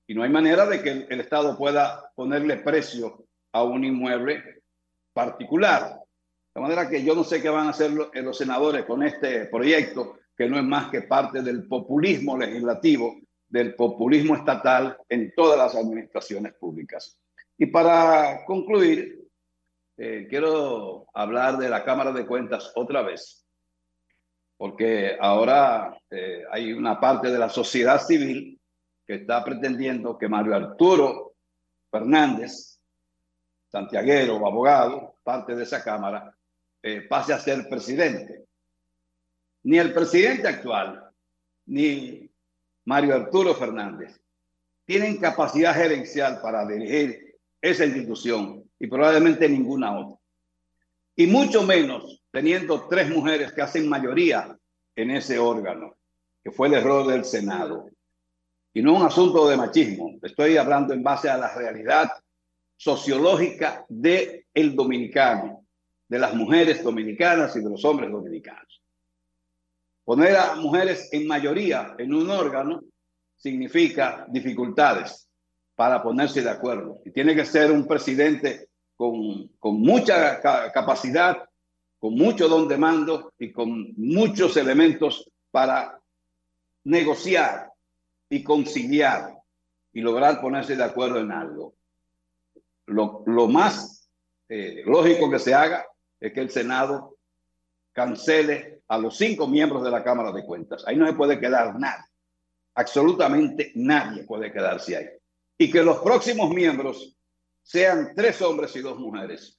[0.06, 4.62] y no hay manera de que el, Estado pueda ponerle precio a un inmueble
[5.12, 6.00] particular.
[6.54, 9.44] De manera que yo no sé qué van a hacer eh, los senadores con este
[9.46, 13.16] proyecto, que no es más que parte del populismo legislativo,
[13.48, 17.18] del populismo estatal en todas las administraciones públicas.
[17.56, 19.26] Y para concluir,
[19.96, 23.46] eh, quiero hablar de la Cámara de Cuentas otra vez,
[24.58, 28.60] porque ahora eh, hay una parte de la sociedad civil
[29.06, 31.34] que está pretendiendo que Mario Arturo
[31.90, 32.78] Fernández,
[33.68, 36.36] santiaguero, abogado, parte de esa Cámara,
[36.82, 38.46] eh, pase a ser presidente.
[39.66, 41.10] Ni el presidente actual,
[41.66, 42.30] ni
[42.84, 44.16] Mario Arturo Fernández
[44.84, 50.20] tienen capacidad gerencial para dirigir esa institución y probablemente ninguna otra.
[51.16, 54.56] Y mucho menos teniendo tres mujeres que hacen mayoría
[54.94, 55.96] en ese órgano,
[56.44, 57.90] que fue el error del Senado.
[58.72, 62.08] Y no un asunto de machismo, estoy hablando en base a la realidad
[62.76, 65.66] sociológica del el dominicano,
[66.06, 68.75] de las mujeres dominicanas y de los hombres dominicanos.
[70.06, 72.80] Poner a mujeres en mayoría en un órgano
[73.36, 75.28] significa dificultades
[75.74, 77.00] para ponerse de acuerdo.
[77.12, 81.42] Tiene que ser un presidente con, con mucha ca capacidad,
[81.98, 86.00] con mucho don de mando y con muchos elementos para
[86.84, 87.72] negociar
[88.30, 89.34] y conciliar
[89.92, 91.74] y lograr ponerse de acuerdo en algo.
[92.86, 94.08] Lo, lo más
[94.48, 95.84] eh, lógico que se haga
[96.20, 97.16] es que el Senado
[97.92, 100.84] cancele a los cinco miembros de la Cámara de Cuentas.
[100.86, 102.04] Ahí no se puede quedar nadie.
[102.74, 105.06] Absolutamente nadie puede quedarse ahí.
[105.58, 107.16] Y que los próximos miembros
[107.62, 109.58] sean tres hombres y dos mujeres.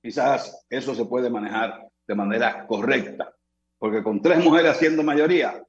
[0.00, 3.34] Quizás eso se puede manejar de manera correcta,
[3.78, 5.62] porque con tres mujeres haciendo mayoría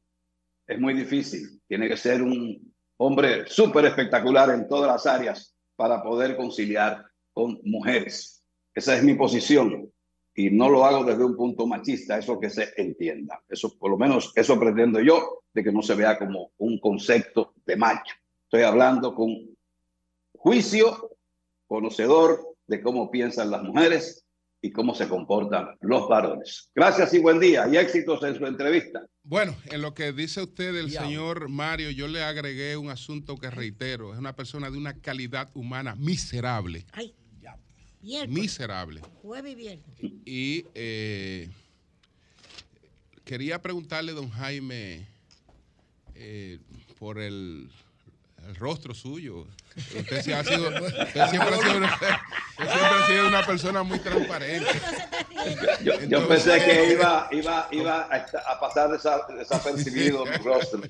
[0.65, 1.61] es muy difícil.
[1.67, 7.59] Tiene que ser un hombre súper espectacular en todas las áreas para poder conciliar con
[7.63, 8.43] mujeres.
[8.73, 9.92] Esa es mi posición
[10.35, 13.41] y no lo hago desde un punto machista, eso que se entienda.
[13.47, 17.53] Eso, por lo menos, eso pretendo yo, de que no se vea como un concepto
[17.65, 18.15] de macho.
[18.45, 19.55] Estoy hablando con
[20.35, 21.11] juicio,
[21.67, 24.25] conocedor de cómo piensan las mujeres
[24.61, 26.69] y cómo se comportan los varones.
[26.73, 29.05] Gracias y buen día y éxitos en su entrevista.
[29.21, 33.49] Bueno, en lo que dice usted el señor Mario, yo le agregué un asunto que
[33.49, 36.85] reitero, es una persona de una calidad humana miserable.
[36.93, 37.13] Ay.
[38.27, 39.01] Miserable.
[39.21, 39.85] Jueves y viernes.
[40.25, 41.49] Y eh,
[43.23, 45.07] quería preguntarle, don Jaime,
[46.15, 46.59] eh,
[46.99, 47.69] por el,
[48.47, 49.47] el, rostro suyo.
[49.75, 52.07] Usted, sí ha sido, usted siempre, ha sido una, usted
[52.57, 54.69] siempre ha sido una persona muy transparente.
[55.83, 58.15] Yo, yo Entonces, pensé que iba, iba, iba a,
[58.51, 60.81] a pasar desapercibido mi rostro.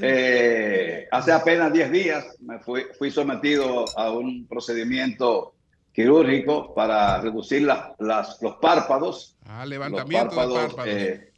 [0.00, 5.54] Eh, hace apenas 10 días me fui, fui sometido a un procedimiento
[5.92, 9.36] quirúrgico para reducir las, las, los párpados.
[9.44, 10.88] Ah, levantamiento los párpados, de párpados.
[10.94, 11.32] Eh,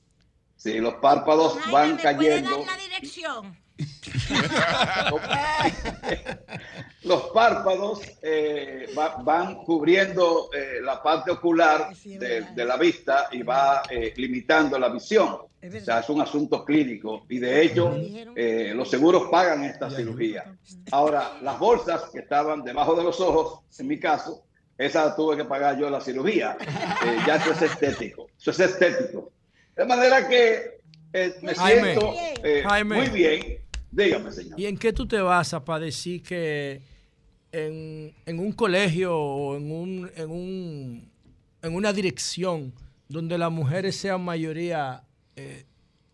[0.56, 2.58] sí, los párpados Ay, van ¿me cayendo.
[2.58, 3.64] dar la dirección?
[7.02, 13.42] los párpados eh, va, van cubriendo eh, la parte ocular de, de, la vista y
[13.42, 15.38] va eh, limitando la visión.
[15.66, 17.96] O sea, es un asunto clínico y de hecho
[18.36, 20.56] eh, los seguros pagan esta cirugía.
[20.90, 24.44] Ahora, las bolsas que estaban debajo de los ojos, en mi caso,
[24.76, 26.56] esa tuve que pagar yo la cirugía.
[26.60, 28.28] Eh, ya eso es estético.
[28.38, 29.32] Eso es estético.
[29.76, 30.80] De manera que
[31.12, 32.96] eh, me Jaime, siento eh, Jaime.
[32.96, 33.58] muy bien.
[33.90, 34.58] Dígame, señor.
[34.58, 36.82] ¿Y en qué tú te basas para decir que
[37.52, 41.12] en, en un colegio o en, un, en, un,
[41.62, 42.74] en una dirección
[43.08, 45.03] donde las mujeres sean mayoría,
[45.36, 45.64] eh,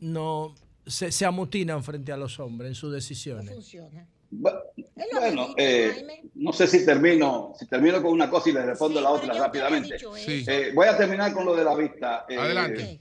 [0.01, 0.55] no
[0.86, 3.47] se, se, amotinan frente a los hombres en sus decisiones?
[3.47, 4.06] No funciona.
[4.30, 9.05] Bueno, eh, no sé si termino, si termino con una cosa y le respondo sí,
[9.05, 9.98] la otra rápidamente.
[9.98, 10.44] Sí.
[10.47, 12.26] Eh, voy a terminar con lo de la vista.
[12.28, 13.01] Adelante.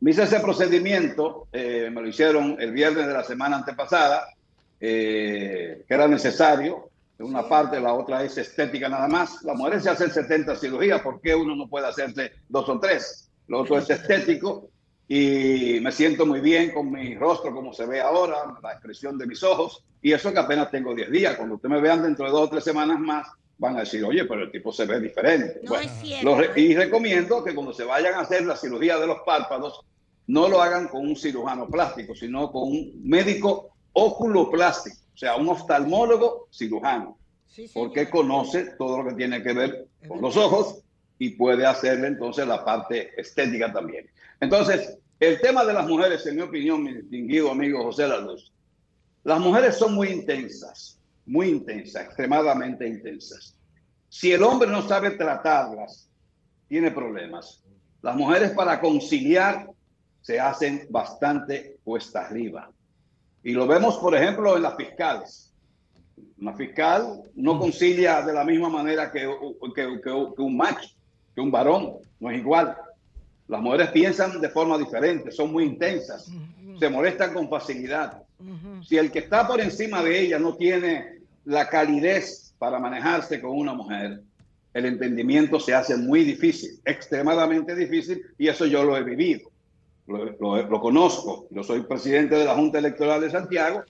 [0.00, 4.28] Me hice ese procedimiento, eh, me lo hicieron el viernes de la semana antepasada,
[4.80, 6.88] eh, que era necesario.
[7.18, 9.42] De una parte, la otra es estética nada más.
[9.42, 13.28] Las mujeres se hacen 70 cirugías, ¿por qué uno no puede hacerse dos o tres?
[13.46, 14.70] Lo otro es estético
[15.12, 19.26] y me siento muy bien con mi rostro como se ve ahora, la expresión de
[19.26, 21.34] mis ojos, y eso que apenas tengo 10 días.
[21.36, 23.26] Cuando ustedes me vean dentro de dos o tres semanas más,
[23.58, 25.58] van a decir, oye, pero el tipo se ve diferente.
[25.64, 28.98] No bueno, es cierto, re- y recomiendo que cuando se vayan a hacer la cirugía
[28.98, 29.80] de los párpados,
[30.28, 35.48] no lo hagan con un cirujano plástico, sino con un médico oculoplástico, o sea, un
[35.48, 37.18] oftalmólogo cirujano.
[37.74, 40.82] porque conoce todo lo que tiene que ver con los ojos
[41.18, 44.08] y puede hacerle entonces la parte estética también.
[44.40, 48.52] Entonces, el tema de las mujeres, en mi opinión, mi distinguido amigo José Luz,
[49.22, 53.54] las mujeres son muy intensas, muy intensas, extremadamente intensas.
[54.08, 56.08] Si el hombre no sabe tratarlas,
[56.68, 57.62] tiene problemas.
[58.00, 59.70] Las mujeres para conciliar
[60.22, 62.70] se hacen bastante cuesta arriba.
[63.42, 65.52] Y lo vemos, por ejemplo, en las fiscales.
[66.38, 69.28] Una fiscal no concilia de la misma manera que,
[69.74, 70.10] que,
[70.42, 70.88] un macho,
[71.34, 72.76] que un varón, no es igual.
[73.50, 76.30] Las mujeres piensan de forma diferente, son muy intensas,
[76.78, 78.22] se molestan con facilidad.
[78.86, 83.50] Si el que está por encima de ella no tiene la calidez para manejarse con
[83.50, 84.22] una mujer,
[84.72, 89.50] el entendimiento se hace muy difícil, extremadamente difícil, y eso yo lo he vivido,
[90.06, 91.48] lo, lo, conozco.
[91.50, 93.82] Yo soy presidente de la Junta Electoral de Santiago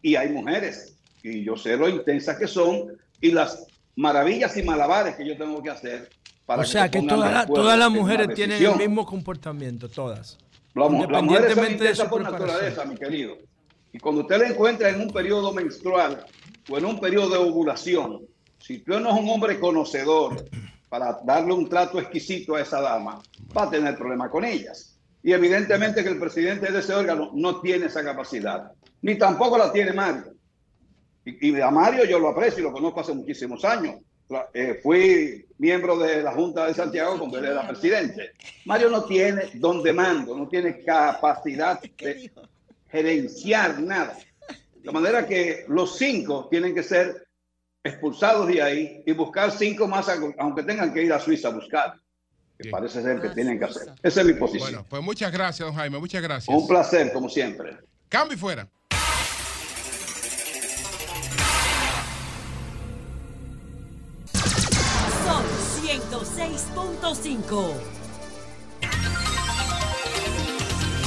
[0.00, 3.66] y hay mujeres, y yo sé lo intensas que son y las
[3.96, 6.08] maravillas y malabares que yo tengo que hacer.
[6.48, 10.38] Para o sea que, todas las mujeres tienen el mismo comportamiento, todas.
[10.72, 13.36] Las mujeres son intensas por naturaleza, mi querido.
[13.92, 16.24] Y cuando usted la encuentra en un periodo menstrual
[16.70, 18.22] o en un periodo de ovulación,
[18.58, 20.42] si tú no es un hombre conocedor
[20.88, 23.20] para darle un trato exquisito a esa dama,
[23.54, 24.98] va a tener problemas con ellas.
[25.22, 28.72] Y evidentemente que el presidente de ese órgano no tiene esa capacidad,
[29.02, 30.32] ni tampoco la tiene Mario.
[31.26, 33.96] Y, a Mario yo lo aprecio y lo conozco hace muchísimos años.
[34.52, 38.32] Eh, fui miembro de la Junta de Santiago cuando él era presidente.
[38.66, 42.30] Mario no tiene donde mando, no tiene capacidad de
[42.90, 44.16] gerenciar nada.
[44.82, 47.26] De manera que los cinco tienen que ser
[47.82, 50.06] expulsados de ahí y buscar cinco más,
[50.38, 51.94] aunque tengan que ir a Suiza a buscar.
[52.58, 53.92] Que parece ser que ah, tienen que hacer.
[54.02, 54.70] Esa es mi posición.
[54.70, 55.98] Bueno, pues muchas gracias, don Jaime.
[55.98, 56.56] Muchas gracias.
[56.56, 57.76] Un placer, como siempre.
[58.08, 58.68] Cambio fuera.
[66.38, 67.74] 106.5.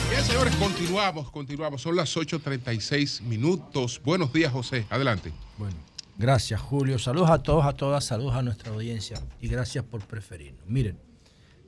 [0.09, 1.81] Bien, señores, continuamos, continuamos.
[1.81, 4.01] Son las 8.36 minutos.
[4.03, 4.85] Buenos días, José.
[4.89, 5.31] Adelante.
[5.57, 5.77] Bueno.
[6.17, 6.99] Gracias, Julio.
[6.99, 10.67] Saludos a todos, a todas, saludos a nuestra audiencia y gracias por preferirnos.
[10.67, 10.97] Miren,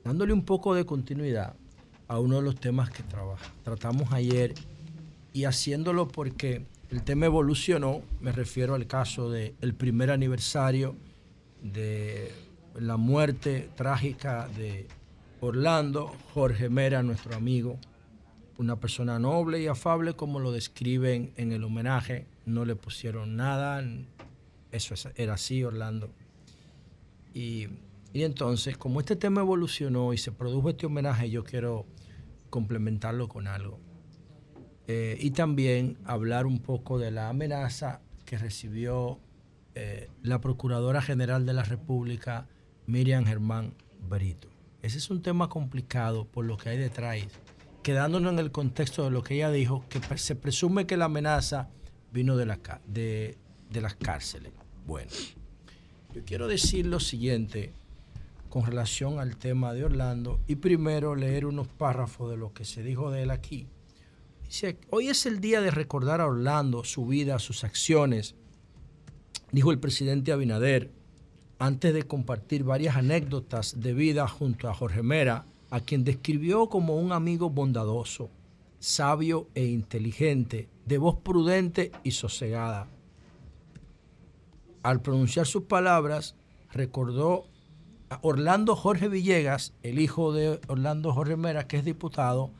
[0.04, 1.54] dándole un poco de continuidad
[2.06, 4.52] a uno de los temas que trabaja, tratamos ayer
[5.32, 10.96] y haciéndolo porque el tema evolucionó, me refiero al caso del primer aniversario
[11.62, 12.43] de
[12.78, 14.88] la muerte trágica de
[15.40, 17.78] Orlando, Jorge Mera, nuestro amigo,
[18.58, 23.82] una persona noble y afable como lo describen en el homenaje, no le pusieron nada,
[24.70, 26.10] eso era así, Orlando.
[27.32, 27.68] Y,
[28.12, 31.84] entonces, como este tema evolucionó y se produjo este homenaje, yo quiero
[32.48, 33.80] complementarlo con algo.
[34.86, 39.18] Eh, y también hablar un poco de la amenaza que recibió
[39.74, 42.46] eh, la Procuradora General de la República,
[42.86, 43.74] Miriam Germán
[44.08, 44.48] Brito.
[44.82, 47.18] Ese es un tema complicado por lo que hay detrás,
[47.82, 51.70] quedándonos en el contexto de lo que ella dijo, que se presume que la amenaza
[52.12, 53.38] vino de,
[53.70, 54.52] de las cárceles.
[54.86, 55.10] Bueno,
[56.14, 57.72] yo quiero decir lo siguiente
[58.50, 62.82] con relación al tema de Orlando y primero leer unos párrafos de lo que se
[62.82, 63.66] dijo de él aquí.
[64.44, 68.36] Dice, hoy es el día de recordar a Orlando, su vida, sus acciones,
[69.50, 70.92] dijo el presidente Abinader,
[71.58, 76.96] antes de compartir varias anécdotas de vida junto a Jorge Mera, a quien describió como
[76.96, 78.30] un amigo bondadoso,
[78.78, 82.88] sabio e inteligente, de voz prudente y sosegada.
[84.82, 86.36] Al pronunciar sus palabras,
[86.72, 87.46] recordó
[88.10, 92.50] a Orlando Jorge Villegas, el hijo de Orlando Jorge Mera, que es diputado,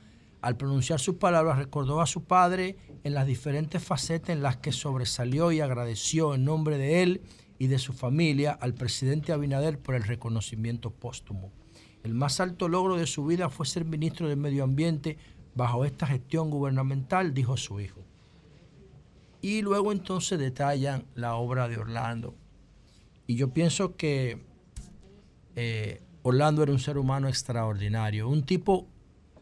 [0.45, 4.73] al pronunciar sus palabras recordó a su padre en las diferentes facetas en las que
[4.73, 7.23] sobresalió y agradeció en nombre de él
[7.65, 11.51] y de su familia al presidente Abinader por el reconocimiento póstumo.
[12.03, 15.17] El más alto logro de su vida fue ser ministro del Medio Ambiente
[15.55, 18.03] bajo esta gestión gubernamental, dijo su hijo.
[19.41, 22.35] Y luego entonces detallan la obra de Orlando.
[23.27, 24.43] Y yo pienso que
[25.57, 28.87] eh, Orlando era un ser humano extraordinario, un tipo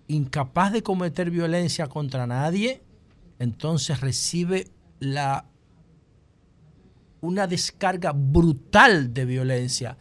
[0.07, 2.83] incapaz de cometer violencia contra nadie,
[3.41, 4.69] entonces recibe
[5.01, 5.47] la,
[7.23, 9.97] una descarga brutal de violencia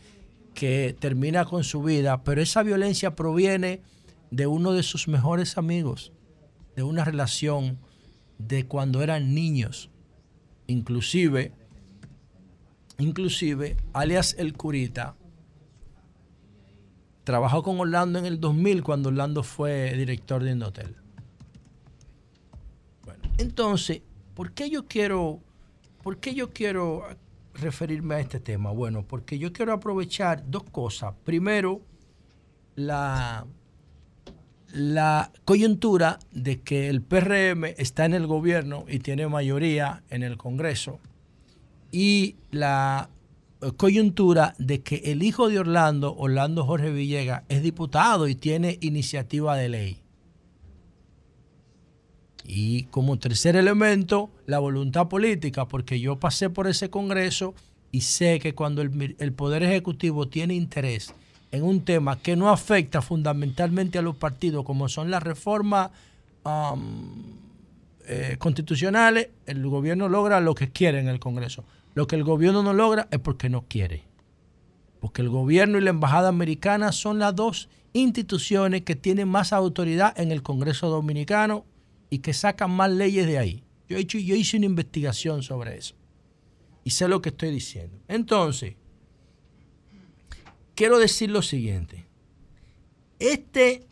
[0.54, 3.82] que termina con su vida, pero esa violencia proviene
[4.32, 6.12] de uno de sus mejores amigos,
[6.76, 7.80] de una relación
[8.38, 9.90] de cuando eran niños.
[10.68, 11.54] Inclusive,
[12.98, 15.16] inclusive, alias El Curita,
[17.24, 20.96] trabajó con Orlando en el 2000 cuando Orlando fue director de Indotel.
[23.06, 24.02] Bueno, entonces,
[24.34, 25.40] ¿por qué yo quiero,
[26.02, 27.04] por qué yo quiero
[27.54, 28.72] referirme a este tema?
[28.72, 31.14] Bueno, porque yo quiero aprovechar dos cosas.
[31.24, 31.82] Primero,
[32.76, 33.46] la,
[35.46, 41.00] coyuntura de que el PRM está en el gobierno y tiene mayoría en el Congreso
[41.92, 43.10] y la
[43.62, 48.78] eh, coyuntura de que el hijo de Orlando, Orlando Jorge Villegas, es diputado y tiene
[48.82, 50.01] iniciativa de ley.
[52.46, 57.54] Y como tercer elemento, la voluntad política, porque yo pasé por ese Congreso
[57.92, 61.14] y sé que cuando el, el Poder Ejecutivo tiene interés
[61.52, 65.92] en un tema que no afecta fundamentalmente a los partidos, como son las reformas
[68.08, 71.64] eh, constitucionales, el gobierno logra lo que quiere en el Congreso.
[71.94, 74.04] Lo que el gobierno no logra es porque no quiere.
[75.02, 80.18] Porque el gobierno y la embajada americana son las dos instituciones que tienen más autoridad
[80.18, 81.66] en el Congreso Dominicano
[82.12, 83.64] y que sacan más leyes de ahí.
[83.90, 85.96] Yo, he hecho, yo hice una investigación sobre eso
[86.84, 87.98] y sé lo que estoy diciendo.
[88.08, 88.76] Entonces,
[90.76, 92.06] quiero decir lo siguiente.
[93.18, 93.88] Este,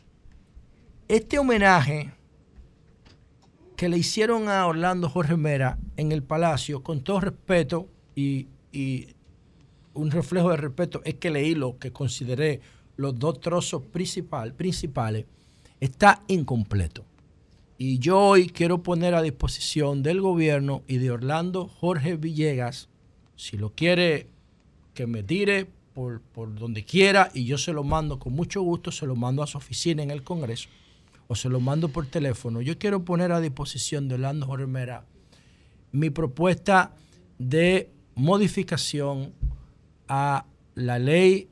[1.08, 2.14] este homenaje
[3.76, 9.08] que le hicieron a Orlando Jorge Mera en el Palacio, con todo respeto y, y
[9.94, 12.60] un reflejo de respeto, es que leí lo que consideré
[12.98, 15.26] los dos trozos principal, principales,
[15.80, 17.06] está incompleto.
[17.82, 22.90] Y yo hoy quiero poner a disposición del gobierno y de Orlando Jorge Villegas,
[23.38, 24.28] si lo quiere
[24.94, 28.92] que me tire por, por, donde quiera y yo se lo mando con mucho gusto,
[28.92, 30.68] se lo mando a su oficina en el Congreso
[31.30, 32.60] o se lo mando por teléfono.
[32.60, 35.06] Yo quiero poner a disposición de Orlando Jorge Mera
[35.94, 36.92] mi propuesta
[37.38, 39.32] de modificación
[40.10, 40.46] a
[40.76, 41.48] la ley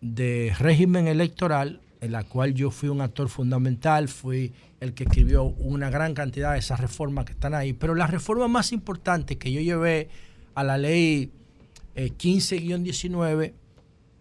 [0.00, 5.44] de régimen electoral, en la cual yo fui un actor fundamental, fui el que escribió
[5.44, 9.52] una gran cantidad de esas reformas que están ahí, pero la reforma más importante que
[9.52, 10.08] yo llevé
[10.54, 11.30] a la ley
[11.94, 13.52] eh, 15-19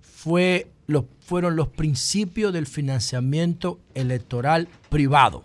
[0.01, 5.43] fue los, fueron los principios del financiamiento electoral privado.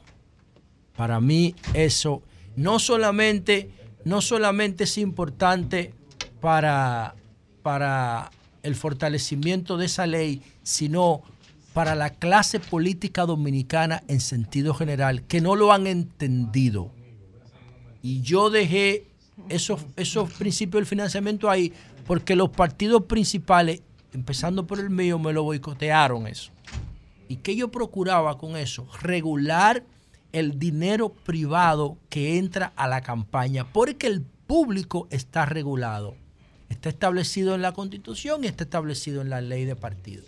[0.96, 2.22] Para mí eso
[2.56, 3.70] no solamente,
[4.04, 5.92] no solamente es importante
[6.40, 7.14] para,
[7.62, 8.30] para
[8.62, 11.22] el fortalecimiento de esa ley, sino
[11.72, 16.90] para la clase política dominicana en sentido general, que no lo han entendido.
[18.02, 19.06] Y yo dejé
[19.48, 21.72] esos, esos principios del financiamiento ahí
[22.06, 23.82] porque los partidos principales,
[24.12, 26.50] empezando por el mío, me lo boicotearon eso.
[27.28, 28.88] ¿Y qué yo procuraba con eso?
[29.00, 29.84] Regular
[30.32, 36.16] el dinero privado que entra a la campaña, porque el público está regulado.
[36.68, 40.26] Está establecido en la constitución y está establecido en la ley de partidos.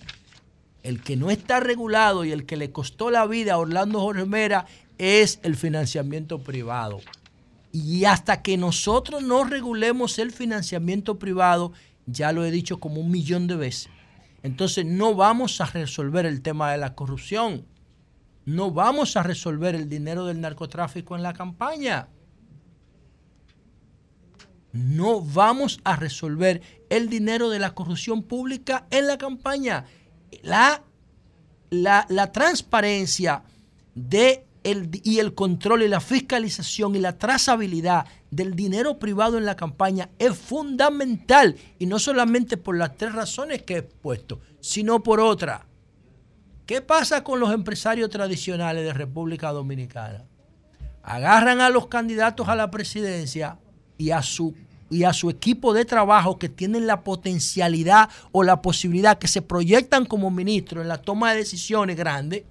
[0.83, 4.25] El que no está regulado y el que le costó la vida a Orlando Jorge
[4.25, 4.67] Mera
[4.99, 7.01] es el financiamiento privado.
[7.73, 11.73] Y hasta que nosotros no regulemos el financiamiento privado,
[12.07, 13.89] ya lo he dicho como un millón de veces,
[14.43, 17.65] entonces no vamos a resolver el tema de la corrupción.
[18.45, 22.09] No vamos a resolver el dinero del narcotráfico en la campaña.
[24.73, 26.61] No vamos a resolver
[26.91, 29.85] el dinero de la corrupción pública en la campaña.
[30.43, 30.83] La,
[31.71, 33.43] la, la transparencia
[33.95, 39.45] de el, y el control y la fiscalización y la trazabilidad del dinero privado en
[39.45, 45.03] la campaña es fundamental y no solamente por las tres razones que he puesto, sino
[45.03, 45.67] por otra.
[46.67, 50.25] ¿Qué pasa con los empresarios tradicionales de República Dominicana?
[51.03, 53.59] Agarran a los candidatos a la presidencia
[53.99, 54.55] y a su
[54.93, 59.41] y a su equipo de trabajo que tienen la potencialidad o la posibilidad que se
[59.41, 62.43] proyectan como ministros en la toma de decisiones grandes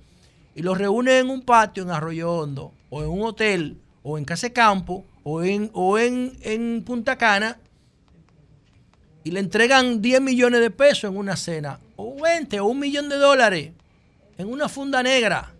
[0.55, 4.25] y los reúnen en un patio en Arroyo Hondo o en un hotel o en
[4.25, 7.59] Casa Campo o en, o en, en Punta Cana
[9.23, 13.07] y le entregan 10 millones de pesos en una cena o 20 o un millón
[13.07, 13.71] de dólares
[14.37, 15.53] en una funda negra.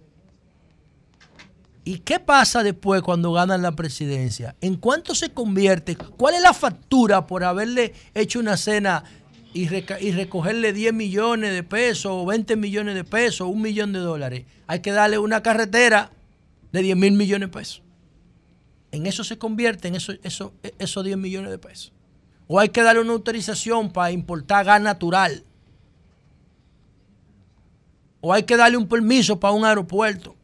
[1.84, 4.56] ¿Y qué pasa después cuando ganan la presidencia?
[4.62, 5.96] ¿En cuánto se convierte?
[5.96, 9.04] ¿Cuál es la factura por haberle hecho una cena
[9.54, 14.46] y, recogerle 10 millones de pesos, o 20 millones de pesos, un millón de dólares?
[14.68, 16.12] Hay que darle una carretera
[16.72, 17.82] de 10 mil millones de pesos.
[18.92, 21.94] En eso se convierte en eso, eso, esos 10 millones de pesos.
[22.48, 25.44] O hay que darle una autorización para importar gas natural.
[28.20, 30.36] O hay que darle un permiso para un aeropuerto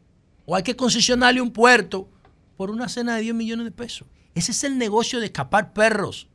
[0.50, 2.08] o hay que concesionarle un puerto
[2.56, 4.08] por una cena de 10 millones de pesos.
[4.34, 6.26] Ese es el negocio de escapar perros,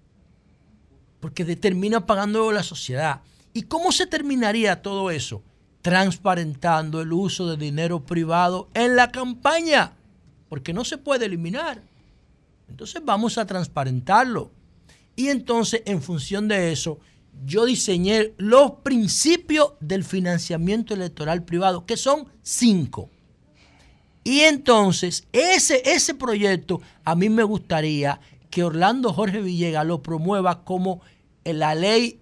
[1.19, 3.21] porque determina pagando la sociedad.
[3.53, 5.41] ¿Y cómo se terminaría todo eso?
[5.81, 9.93] Transparentando el uso de dinero privado en la campaña,
[10.47, 11.81] porque no se puede eliminar.
[12.69, 14.51] Entonces vamos a transparentarlo.
[15.15, 16.99] Y entonces, en función de eso,
[17.47, 23.09] yo diseñé los principios del financiamiento electoral privado, que son cinco.
[24.23, 28.19] Y entonces, ese, ese proyecto a mí me gustaría
[28.49, 31.01] que Orlando Jorge Villegas lo promueva como
[31.43, 32.21] la ley,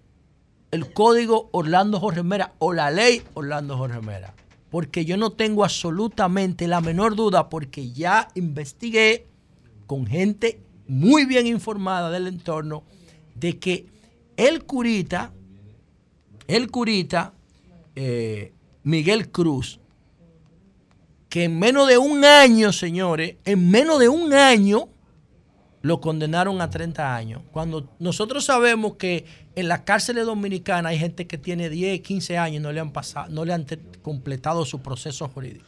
[0.71, 4.33] el código Orlando Jorge Mera o la ley Orlando Jorge Mera.
[4.69, 9.27] Porque yo no tengo absolutamente la menor duda, porque ya investigué
[9.85, 12.83] con gente muy bien informada del entorno,
[13.35, 13.85] de que
[14.37, 15.33] el curita,
[16.47, 17.33] el curita,
[17.95, 18.53] eh,
[18.83, 19.80] Miguel Cruz,
[21.31, 24.89] que en menos de un año, señores, en menos de un año,
[25.81, 27.41] lo condenaron a 30 años.
[27.53, 29.25] Cuando nosotros sabemos que
[29.55, 32.91] en las cárceles dominicanas hay gente que tiene 10, 15 años y no le han
[32.91, 33.65] pasado, no le han
[34.01, 35.65] completado su proceso jurídico.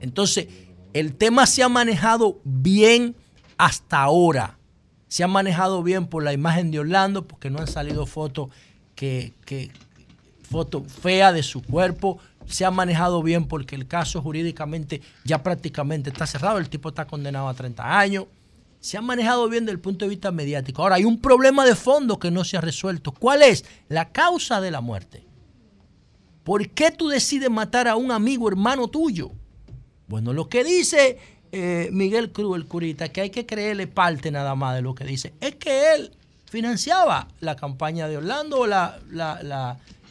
[0.00, 0.48] Entonces,
[0.92, 3.14] el tema se ha manejado bien
[3.56, 4.58] hasta ahora.
[5.06, 8.48] Se ha manejado bien por la imagen de Orlando, porque no han salido fotos
[8.96, 9.70] que, que
[10.50, 12.18] fotos feas de su cuerpo.
[12.46, 16.58] Se ha manejado bien porque el caso jurídicamente ya prácticamente está cerrado.
[16.58, 18.26] El tipo está condenado a 30 años
[18.84, 20.82] se ha manejado bien desde el punto de vista mediático.
[20.82, 23.12] Ahora, hay un problema de fondo que no se ha resuelto.
[23.12, 23.64] ¿Cuál es?
[23.88, 25.24] La causa de la muerte.
[26.42, 29.30] ¿Por qué tú decides matar a un amigo, hermano tuyo?
[30.06, 31.18] Bueno, lo que dice
[31.50, 35.04] eh, Miguel Cruz, el curita, que hay que creerle parte nada más de lo que
[35.04, 36.10] dice, es que él
[36.44, 38.66] financiaba la campaña de Orlando o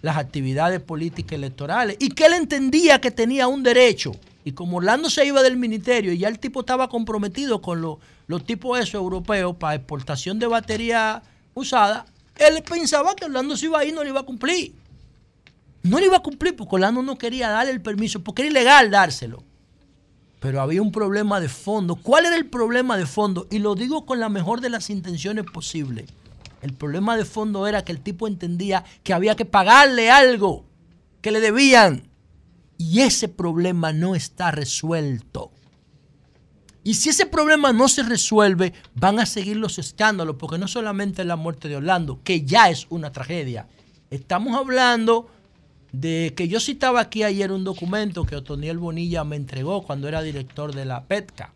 [0.04, 4.12] las actividades políticas electorales y que él entendía que tenía un derecho.
[4.46, 7.98] Y como Orlando se iba del ministerio y ya el tipo estaba comprometido con los
[8.28, 11.22] los tipos esos europeos para exportación de batería
[11.54, 12.06] usada,
[12.36, 14.74] él pensaba que Orlando se iba a ir no le iba a cumplir.
[15.84, 18.90] No le iba a cumplir porque Orlando no quería darle el permiso, porque era ilegal
[18.90, 19.44] dárselo.
[20.40, 21.96] Pero había un problema de fondo.
[21.96, 23.48] ¿Cuál era el problema de fondo?
[23.52, 26.06] Y lo digo con la mejor de las intenciones posibles.
[26.64, 30.66] El problema de fondo era que el tipo entendía que había que pagarle algo
[31.20, 32.08] que le debían.
[32.78, 35.52] Y ese problema no está resuelto.
[36.82, 41.26] Y si ese problema no se resuelve, van a seguir los escándalos, porque no solamente
[41.26, 43.68] la muerte de Orlando, que ya es una tragedia.
[44.10, 45.30] Estamos hablando
[45.92, 50.22] de que yo citaba aquí ayer un documento que Otoniel Bonilla me entregó cuando era
[50.22, 51.54] director de la PETCA.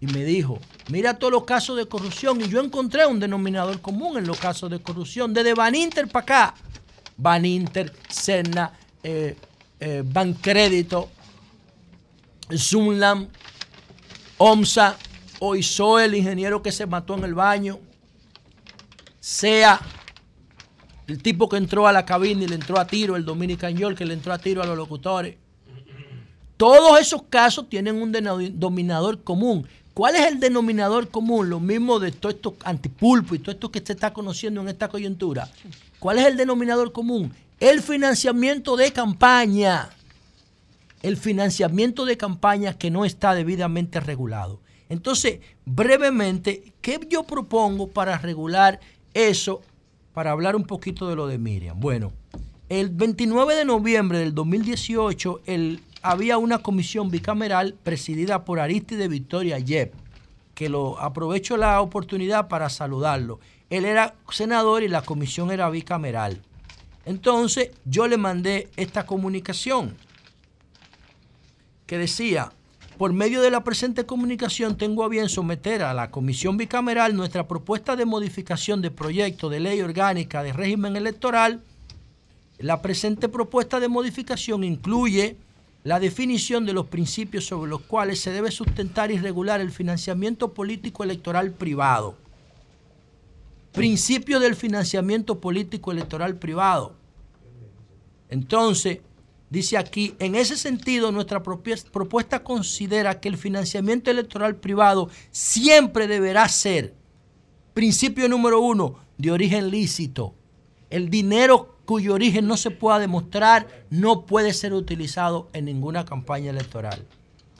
[0.00, 0.60] Y me dijo,
[0.90, 2.40] mira todos los casos de corrupción.
[2.40, 6.54] Y yo encontré un denominador común en los casos de corrupción, desde Baninter para acá.
[7.16, 8.72] Baninter, Serna,
[9.02, 9.36] eh,
[9.80, 11.10] eh, Bancrédito,
[12.56, 13.28] Zunlam,
[14.38, 14.96] OMSA,
[15.40, 17.80] Oizoe, el ingeniero que se mató en el baño,
[19.18, 19.80] sea
[21.08, 23.96] el tipo que entró a la cabina y le entró a tiro, el Dominican York
[23.96, 25.36] que le entró a tiro a los locutores.
[26.56, 29.66] Todos esos casos tienen un denominador común.
[29.98, 31.50] ¿Cuál es el denominador común?
[31.50, 34.86] Lo mismo de todo esto antipulpo y todo esto que se está conociendo en esta
[34.86, 35.50] coyuntura.
[35.98, 37.34] ¿Cuál es el denominador común?
[37.58, 39.90] El financiamiento de campaña
[41.02, 44.60] el financiamiento de campañas que no está debidamente regulado.
[44.88, 48.78] Entonces, brevemente, ¿qué yo propongo para regular
[49.14, 49.62] eso?
[50.14, 51.80] Para hablar un poquito de lo de Miriam.
[51.80, 52.12] Bueno,
[52.68, 55.40] el 29 de noviembre del 2018
[56.10, 59.92] había una comisión bicameral presidida por Aristide Victoria Yep,
[60.54, 63.40] que lo aprovecho la oportunidad para saludarlo.
[63.68, 66.40] Él era senador y la comisión era bicameral.
[67.04, 69.96] Entonces yo le mandé esta comunicación
[71.84, 72.52] que decía,
[72.96, 77.46] por medio de la presente comunicación tengo a bien someter a la Comisión Bicameral nuestra
[77.46, 81.60] propuesta de modificación de proyecto de ley orgánica de régimen electoral.
[82.58, 85.36] La presente propuesta de modificación incluye
[85.84, 90.52] la definición de los principios sobre los cuales se debe sustentar y regular el financiamiento
[90.52, 92.16] político electoral privado.
[93.72, 96.94] Principio del financiamiento político electoral privado.
[98.28, 98.98] Entonces,
[99.50, 106.46] Dice aquí, en ese sentido, nuestra propuesta considera que el financiamiento electoral privado siempre deberá
[106.50, 106.94] ser,
[107.72, 110.34] principio número uno, de origen lícito.
[110.90, 116.50] El dinero cuyo origen no se pueda demostrar no puede ser utilizado en ninguna campaña
[116.50, 117.02] electoral.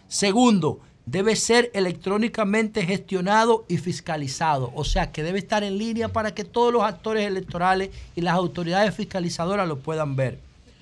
[0.06, 6.34] Segundo, debe ser electrónicamente gestionado y fiscalizado, o sea que debe estar en línea para
[6.34, 10.38] que todos los actores electorales y las autoridades fiscalizadoras lo puedan ver.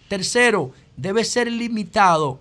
[0.09, 2.40] Tercero, debe ser limitado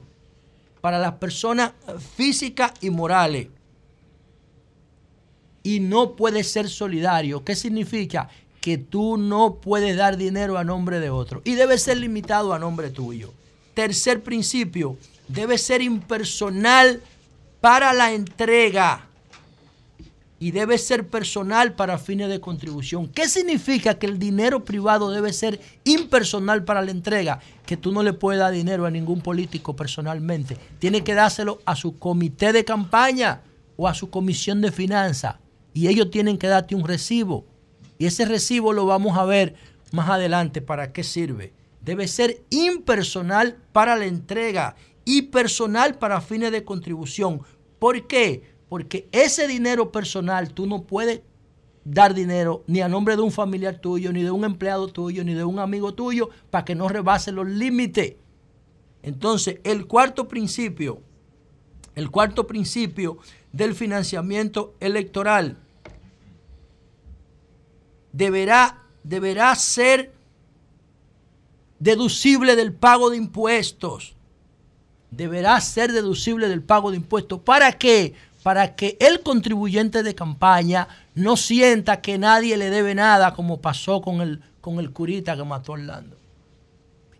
[0.81, 1.73] para las personas
[2.15, 3.49] físicas y morales.
[5.61, 7.43] Y no puede ser solidario.
[7.43, 8.27] ¿Qué significa?
[8.65, 11.43] Que tú no puedes dar dinero a nombre de otro.
[11.45, 13.31] Y debe ser limitado a nombre tuyo.
[13.75, 14.97] Tercer principio,
[15.27, 16.99] debe ser impersonal
[17.61, 19.07] para la entrega.
[20.39, 23.07] y debe ser personal para fines de contribución.
[23.07, 27.39] ¿Qué significa que el dinero privado debe ser impersonal para la entrega?
[27.67, 30.57] Que tú no le puedes dar dinero a ningún político personalmente.
[30.79, 33.41] Tiene que dárselo a su comité de campaña
[33.77, 35.35] o a su comisión de finanzas.
[35.73, 37.45] Y ellos tienen que darte un recibo.
[37.97, 39.55] Y ese recibo lo vamos a ver
[39.91, 41.53] más adelante para qué sirve.
[41.81, 47.41] Debe ser impersonal para la entrega y personal para fines de contribución.
[47.79, 48.55] ¿Por qué?
[48.69, 51.21] Porque ese dinero personal tú no puedes
[51.83, 55.35] dar dinero ni a nombre de un familiar tuyo, ni de un empleado tuyo, ni
[55.35, 58.15] de un amigo tuyo, para que no rebase los límites.
[59.03, 61.01] Entonces, el cuarto principio,
[61.93, 63.19] el cuarto principio
[63.51, 65.59] del financiamiento electoral
[68.15, 70.13] deberá, deberá ser
[71.79, 74.15] deducible del pago de impuestos.
[75.11, 77.39] Deberá ser deducible del pago de impuestos.
[77.41, 78.13] ¿Para qué?
[78.43, 84.01] Para que el contribuyente de campaña no sienta que nadie le debe nada, como pasó
[84.01, 86.17] con el, con el curita que mató a Orlando.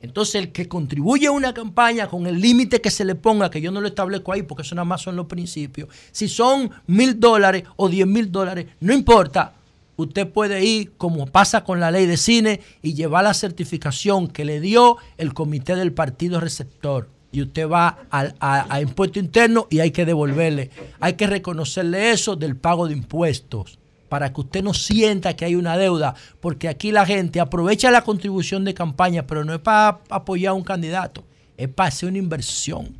[0.01, 3.59] Entonces, el que contribuye a una campaña con el límite que se le ponga, que
[3.59, 7.19] yo no lo establezco ahí porque eso nada más son los principios, si son mil
[7.19, 9.55] dólares o diez mil dólares, no importa,
[9.95, 14.45] usted puede ir, como pasa con la ley de cine, y llevar la certificación que
[14.45, 17.09] le dio el comité del partido receptor.
[17.31, 20.69] Y usted va a, impuesto interno y hay que devolverle.
[21.01, 23.77] Hay que reconocerle eso del pago de impuestos
[24.07, 28.03] para que usted no sienta que hay una deuda, porque aquí la gente aprovecha la
[28.03, 31.25] contribución de campaña, pero no es para apoyar a un candidato,
[31.57, 32.95] es para hacer una inversión.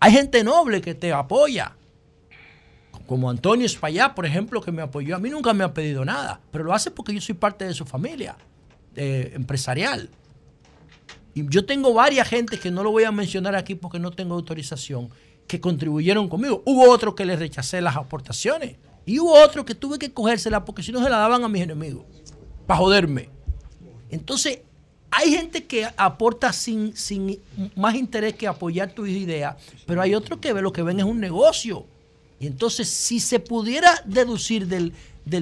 [0.00, 1.76] Hay gente noble que te apoya,
[3.08, 5.16] como Antonio Espallá, por ejemplo, que me apoyó.
[5.16, 7.72] A mí nunca me ha pedido nada, pero lo hace porque yo soy parte de
[7.72, 8.36] su familia
[8.94, 10.10] eh, empresarial.
[11.32, 14.34] Y yo tengo varias gente que no lo voy a mencionar aquí porque no tengo
[14.34, 15.08] autorización,
[15.46, 16.62] que contribuyeron conmigo.
[16.66, 18.76] Hubo otros que les rechacé las aportaciones.
[19.06, 21.62] Y hubo otros que tuve que cogérselas porque si no se la daban a mis
[21.62, 22.04] enemigos,
[22.66, 23.30] para joderme.
[24.10, 24.60] Entonces,
[25.10, 27.40] hay gente que aporta sin, sin
[27.74, 29.56] más interés que apoyar tus ideas,
[29.86, 31.86] pero hay otros que lo que ven es un negocio.
[32.40, 34.92] Y entonces, si se pudiera deducir del,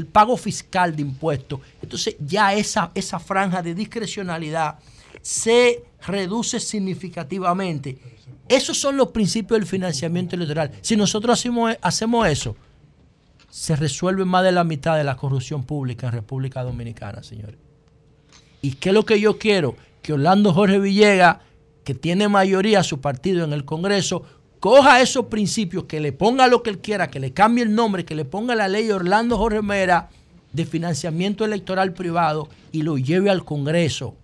[0.07, 4.79] pago fiscal de impuestos, entonces ya esa, esa franja de discrecionalidad
[5.21, 7.99] se reduce significativamente.
[8.49, 10.71] Esos son los principios del financiamiento electoral.
[10.81, 12.57] Si nosotros hacemos, hacemos eso,
[13.51, 17.57] se resuelve más de la mitad de la corrupción pública en República Dominicana, señores.
[18.63, 19.77] ¿Y qué es lo que yo quiero?
[20.03, 21.39] Que Orlando Jorge Villegas,
[21.83, 24.25] que tiene mayoría su partido en el Congreso,
[24.61, 28.05] coja esos principios, que le ponga lo que él quiera, que le cambie el nombre,
[28.05, 30.11] que le ponga la ley Orlando Jorge Mera
[30.53, 34.17] de financiamiento electoral privado y lo lleve al Congreso.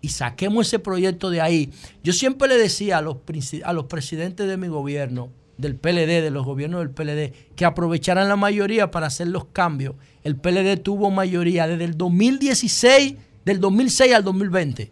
[0.00, 1.70] Y saquemos ese proyecto de ahí.
[2.02, 3.18] Yo siempre le decía a los,
[3.64, 8.28] a los presidentes de mi gobierno, del PLD, de los gobiernos del PLD, que aprovecharan
[8.28, 9.94] la mayoría para hacer los cambios.
[10.24, 13.14] El PLD tuvo mayoría desde el 2016,
[13.44, 14.90] del 2006 al 2020.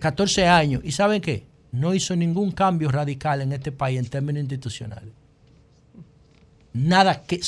[0.00, 0.82] 14 años.
[0.84, 1.46] ¿Y saben qué?
[1.72, 5.12] No hizo ningún cambio radical en este país en términos institucionales.
[6.72, 7.40] Nada que,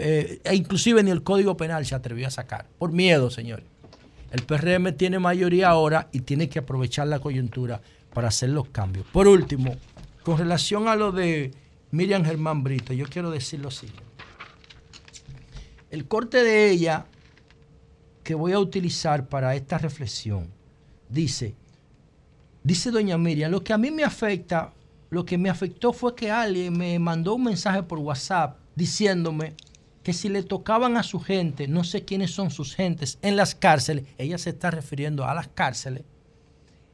[0.00, 3.66] eh, e inclusive ni el Código Penal se atrevió a sacar, por miedo, señores.
[4.32, 7.80] El PRM tiene mayoría ahora y tiene que aprovechar la coyuntura
[8.12, 9.06] para hacer los cambios.
[9.12, 9.76] Por último,
[10.24, 11.52] con relación a lo de
[11.92, 14.02] Miriam Germán Brito, yo quiero decir lo siguiente.
[15.90, 17.06] El corte de ella
[18.24, 20.48] que voy a utilizar para esta reflexión
[21.08, 21.54] dice,
[22.66, 24.72] Dice doña Miriam, lo que a mí me afecta,
[25.10, 29.52] lo que me afectó fue que alguien me mandó un mensaje por WhatsApp diciéndome
[30.02, 33.54] que si le tocaban a su gente, no sé quiénes son sus gentes, en las
[33.54, 36.04] cárceles, ella se está refiriendo a las cárceles,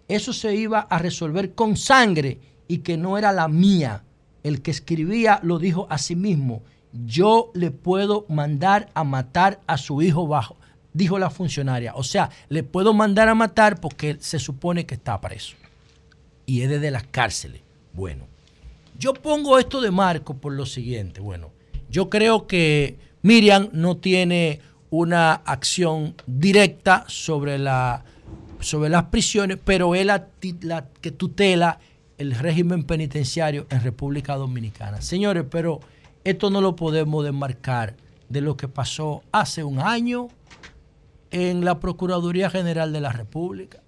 [0.09, 4.03] eso se iba a resolver con sangre y que no era la mía.
[4.43, 6.63] El que escribía lo dijo a sí mismo,
[7.07, 10.57] yo le puedo mandar a matar a su hijo bajo,
[10.93, 11.95] dijo la funcionaria.
[11.95, 15.57] O sea, le puedo mandar a matar porque se supone que está preso
[16.47, 17.63] y es desde las cárceles.
[17.93, 18.27] Bueno,
[18.99, 21.21] yo pongo esto de marco por lo siguiente.
[21.21, 21.51] Bueno,
[21.89, 24.61] yo creo que Miriam no tiene
[24.91, 28.05] una acción directa sobre, la,
[28.61, 30.27] sobre las prisiones, pero es la,
[31.01, 31.79] que tutela
[32.19, 35.01] el régimen penitenciario en República Dominicana.
[35.01, 35.81] Señores, pero
[36.25, 37.95] esto no lo podemos desmarcar
[38.29, 40.29] de lo que pasó hace un año
[41.31, 43.81] en la Procuraduría General de la República.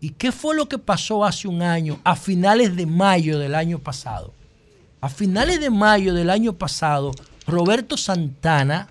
[0.00, 3.78] ¿Y qué fue lo que pasó hace un año, a finales de mayo del año
[3.78, 4.32] pasado?
[5.00, 7.12] A finales de mayo del año pasado,
[7.46, 8.88] Roberto Santana,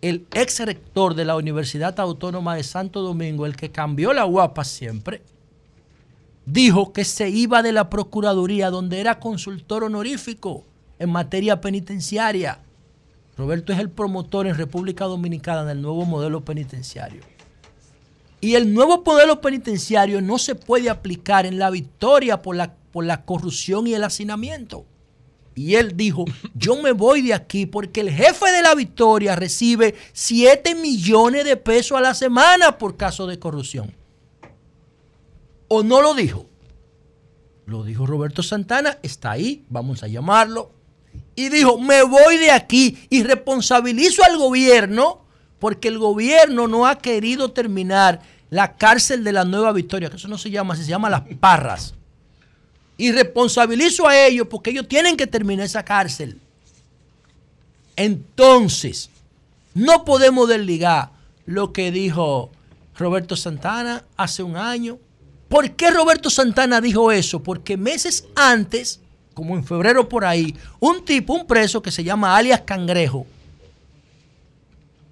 [0.00, 4.64] el ex rector de la Universidad Autónoma de Santo Domingo, el que cambió la guapa
[4.64, 5.22] siempre,
[6.46, 10.64] dijo que se iba de la Procuraduría, donde era consultor honorífico
[10.98, 12.58] en materia penitenciaria.
[13.36, 17.22] Roberto es el promotor en República Dominicana del nuevo modelo penitenciario.
[18.40, 23.04] Y el nuevo modelo penitenciario no se puede aplicar en la victoria por la, por
[23.04, 24.84] la corrupción y el hacinamiento.
[25.54, 26.24] Y él dijo,
[26.54, 31.56] yo me voy de aquí porque el jefe de la victoria recibe 7 millones de
[31.56, 33.94] pesos a la semana por caso de corrupción.
[35.68, 36.46] ¿O no lo dijo?
[37.66, 40.70] Lo dijo Roberto Santana, está ahí, vamos a llamarlo.
[41.36, 45.24] Y dijo, me voy de aquí y responsabilizo al gobierno
[45.58, 48.20] porque el gobierno no ha querido terminar
[48.50, 51.94] la cárcel de la Nueva Victoria, que eso no se llama, se llama Las Parras.
[52.96, 56.38] Y responsabilizo a ellos porque ellos tienen que terminar esa cárcel.
[57.96, 59.10] Entonces,
[59.74, 61.10] no podemos desligar
[61.46, 62.52] lo que dijo
[62.96, 64.98] Roberto Santana hace un año.
[65.48, 67.42] ¿Por qué Roberto Santana dijo eso?
[67.42, 69.00] Porque meses antes,
[69.34, 73.26] como en febrero por ahí, un tipo, un preso que se llama alias Cangrejo,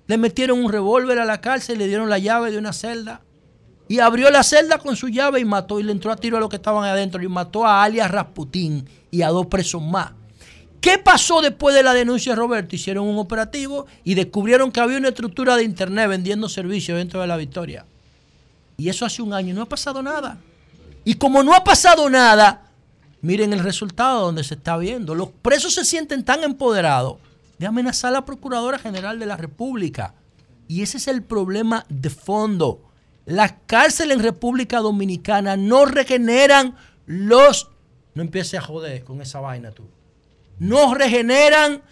[0.07, 3.21] le metieron un revólver a la cárcel, le dieron la llave de una celda
[3.89, 6.41] y abrió la celda con su llave y mató y le entró a tiro a
[6.41, 10.13] los que estaban adentro y mató a alias Rasputín y a dos presos más.
[10.81, 12.75] ¿Qué pasó después de la denuncia de Roberto?
[12.75, 17.27] Hicieron un operativo y descubrieron que había una estructura de internet vendiendo servicios dentro de
[17.27, 17.87] la Victoria.
[18.77, 20.39] Y eso hace un año no ha pasado nada.
[21.05, 22.62] Y como no ha pasado nada,
[23.23, 25.15] miren el resultado donde se está viendo.
[25.15, 27.17] Los presos se sienten tan empoderados
[27.59, 30.15] de amenazar a la Procuradora General de la República.
[30.69, 32.83] Y ese es el problema de fondo.
[33.25, 36.77] Las cárceles en República Dominicana no regeneran
[37.07, 37.71] los...
[38.15, 39.85] No empieces a joder con esa vaina tú.
[40.59, 41.83] No regeneran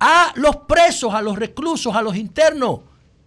[0.00, 2.80] a los presos, a los reclusos, a los internos.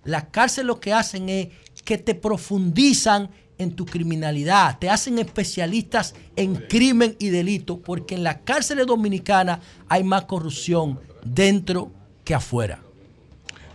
[0.04, 1.50] Las cárceles lo que hacen es
[1.86, 3.30] que te profundizan
[3.62, 9.60] en tu criminalidad, te hacen especialistas en crimen y delito, porque en las cárceles dominicanas
[9.88, 11.92] hay más corrupción dentro
[12.24, 12.82] que afuera.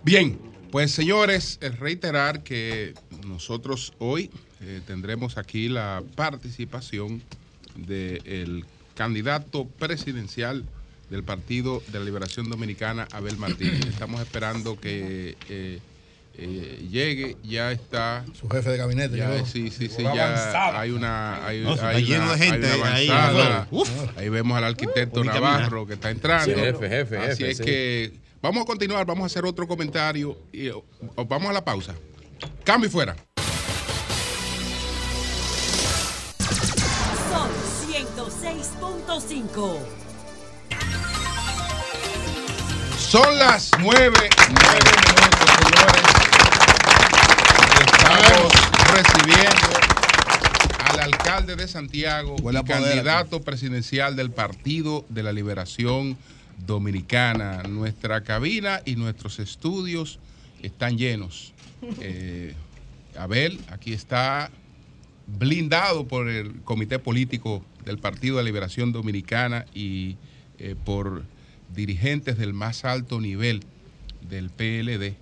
[0.02, 0.38] Bien,
[0.70, 2.94] pues señores, es reiterar que
[3.26, 4.30] nosotros hoy
[4.60, 7.22] eh, tendremos aquí la participación
[7.76, 8.64] del
[8.94, 10.64] candidato presidencial
[11.10, 13.86] del Partido de la Liberación Dominicana, Abel Martínez.
[13.86, 15.80] Estamos esperando que eh,
[16.38, 18.24] eh, llegue, ya está.
[18.38, 19.16] Su jefe de gabinete.
[19.16, 20.80] Ya, sí, sí, sí, ya avanzada.
[20.80, 21.46] hay una.
[21.46, 23.68] Hay, No, está hay lleno una- de gente hay ahí, avanzada.
[23.70, 23.88] uf.
[24.16, 26.54] Ahí vemos al arquitecto Navarro que está entrando.
[26.54, 27.64] Sí, jefe, jefe, Así jefe, es sí.
[27.64, 30.68] que vamos a continuar, vamos a hacer otro comentario y
[31.26, 31.94] vamos a la pausa.
[32.64, 33.16] Cambio y fuera.
[37.30, 37.50] Sol
[37.88, 39.78] 106.5.
[42.98, 46.15] Son las nueve, nueve minutos, señores.
[48.96, 49.78] Recibiendo
[50.86, 56.16] al alcalde de Santiago, y candidato presidencial del Partido de la Liberación
[56.66, 57.62] Dominicana.
[57.64, 60.18] Nuestra cabina y nuestros estudios
[60.62, 61.52] están llenos.
[62.00, 62.54] Eh,
[63.18, 64.50] Abel, aquí está
[65.26, 70.16] blindado por el Comité Político del Partido de la Liberación Dominicana y
[70.58, 71.22] eh, por
[71.74, 73.60] dirigentes del más alto nivel
[74.22, 75.16] del PLD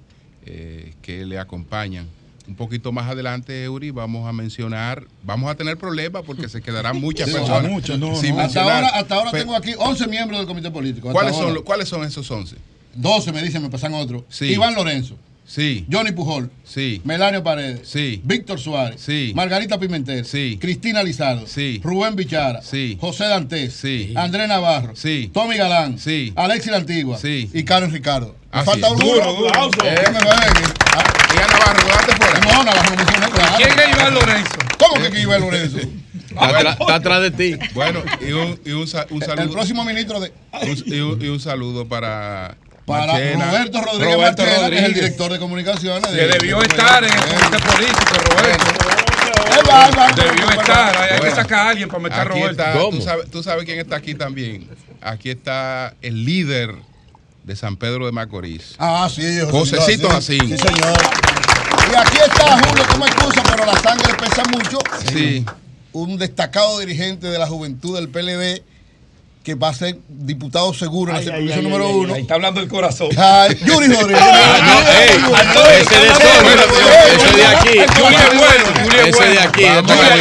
[0.47, 2.07] eh, que le acompañan.
[2.47, 7.01] Un poquito más adelante, Eury, vamos a mencionar, vamos a tener problemas porque se quedarán
[7.01, 7.63] muchas Sí, personas.
[7.99, 8.41] no, sin no.
[8.43, 11.11] Hasta ahora, hasta ahora tengo aquí 11 miembros del comité político.
[11.11, 12.57] ¿Cuáles son, lo- ¿Cuáles son esos 11?
[12.95, 14.25] 12 me dicen, me pasan otros.
[14.29, 14.47] Sí.
[14.53, 15.17] Iván Lorenzo.
[15.47, 15.85] Sí.
[15.93, 16.51] Johnny Pujol.
[16.65, 17.01] Sí.
[17.05, 17.89] Melanio Paredes.
[17.89, 18.21] Sí.
[18.25, 19.01] Víctor Suárez.
[19.01, 19.33] Sí.
[19.35, 20.25] Margarita Pimentel.
[20.25, 20.59] Sí.
[20.61, 21.47] Cristina Lizardo.
[21.47, 21.81] Sí.
[21.85, 22.63] Rubén Bichara.
[22.63, 22.97] Sí.
[23.01, 23.75] José Dantes.
[23.75, 24.13] Sí.
[24.17, 24.97] Andrés Navarro.
[24.97, 25.31] Sí.
[25.35, 25.99] Tommy Galán.
[25.99, 26.33] Sí.
[26.37, 27.19] Alexis La Antigua.
[27.19, 27.51] Sí.
[27.53, 28.37] Y Karen Ricardo.
[28.55, 29.05] Me falta uno.
[29.05, 29.71] Duro, duro.
[30.95, 31.83] Ah, Y a Navarro.
[32.45, 33.55] No, Navarro no mencioné, claro.
[33.57, 34.55] ¿Quién es Iván Lorenzo?
[34.79, 35.79] ¿Cómo que, que Iván Lorenzo?
[35.79, 37.57] Está atrás de ti.
[37.75, 39.43] Bueno, y un, y un, sa- un saludo.
[39.45, 40.33] El próximo ministro de.
[40.87, 42.57] Y, un, y un saludo para.
[42.87, 44.95] Roberto Rodríguez Roberto Marchena, que es el Rodríguez.
[44.95, 46.07] director de comunicaciones.
[46.07, 48.65] Que de- debió de- estar en el comité político, Roberto.
[50.17, 50.97] Debió estar.
[51.13, 52.51] Hay que sacar a alguien para meter a Roberto.
[52.51, 53.01] está, tú ¿Cómo?
[53.01, 54.69] sabes, tú sabes quién está aquí también.
[55.01, 56.75] Aquí está el líder
[57.45, 58.75] de San Pedro de Macorís.
[58.79, 60.09] Ah, sí, Josecito.
[60.09, 60.41] Jacín.
[60.41, 60.99] Sí, señor.
[61.93, 64.79] Y aquí está Julio, que me excusa, pero la sangre pesa mucho.
[65.13, 65.45] Sí.
[65.93, 68.63] Un destacado dirigente de la juventud del PLD
[69.45, 72.15] que va a ser diputado seguro en la circunscripción número ay, uno.
[72.15, 73.11] ay, Está hablando el corazón.
[73.11, 74.23] Yuri Rodríguez.
[75.81, 77.79] Ese de ese de aquí.
[78.01, 79.41] Juli es bueno, Juli es Ese de bueno.
[79.49, 79.63] aquí,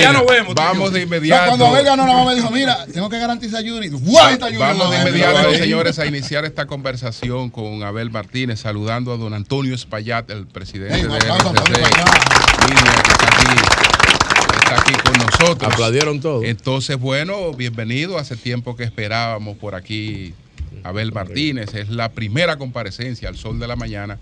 [0.01, 0.53] ya nos vemos.
[0.55, 1.47] Vamos de inmediato.
[1.47, 3.89] cuando Abel ganó, la mamá me dijo, mira, tengo que garantizar a Yuri.
[3.89, 4.29] ¡Guau!
[4.31, 5.57] Está Yuri Vamos de inmediato, Ahí.
[5.57, 10.97] señores, a iniciar esta conversación con Abel Martínez, saludando a don Antonio Espaillat, el presidente
[10.97, 11.31] de RCC, que
[13.13, 13.47] está aquí,
[14.59, 15.73] está aquí con nosotros.
[15.73, 16.43] Aplaudieron todos.
[16.45, 18.17] Entonces, bueno, bienvenido.
[18.17, 20.33] Hace tiempo que esperábamos por aquí
[20.83, 21.73] Abel Martínez.
[21.73, 24.19] Es la primera comparecencia al sol de la mañana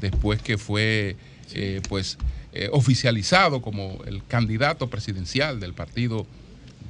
[0.00, 1.16] después que fue
[1.54, 2.18] eh, pues
[2.52, 6.26] eh, oficializado como el candidato presidencial del Partido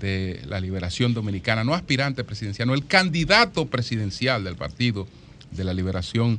[0.01, 5.07] de la Liberación Dominicana, no aspirante presidencial, no el candidato presidencial del Partido
[5.53, 6.39] de la Liberación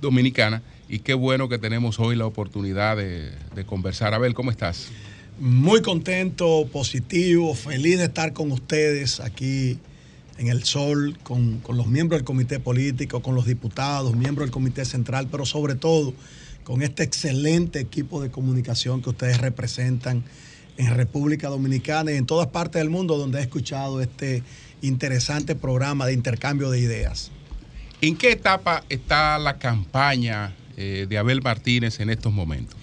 [0.00, 0.62] Dominicana.
[0.88, 4.12] Y qué bueno que tenemos hoy la oportunidad de, de conversar.
[4.12, 4.90] Abel, ¿cómo estás?
[5.38, 9.78] Muy contento, positivo, feliz de estar con ustedes aquí
[10.38, 14.52] en el sol, con, con los miembros del comité político, con los diputados, miembros del
[14.52, 16.14] comité central, pero sobre todo
[16.62, 20.24] con este excelente equipo de comunicación que ustedes representan
[20.76, 24.42] en República Dominicana y en todas partes del mundo donde he escuchado este
[24.82, 27.30] interesante programa de intercambio de ideas.
[28.00, 32.76] ¿En qué etapa está la campaña eh, de Abel Martínez en estos momentos?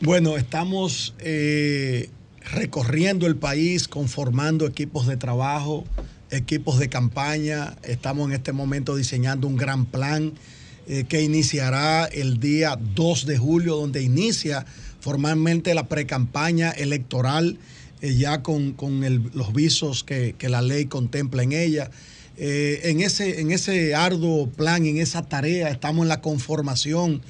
[0.00, 2.08] Bueno, estamos eh,
[2.52, 5.84] recorriendo el país, conformando equipos de trabajo,
[6.30, 7.76] equipos de campaña.
[7.82, 10.34] Estamos en este momento diseñando un gran plan
[10.86, 14.64] eh, que iniciará el día 2 de julio, donde inicia
[15.00, 17.58] formalmente la precampaña electoral,
[18.00, 19.00] eh, ya con, con
[19.34, 21.90] los visos que, la ley contempla en ella.
[22.40, 27.20] En, ese, en ese arduo plan, en esa tarea, estamos en la conformación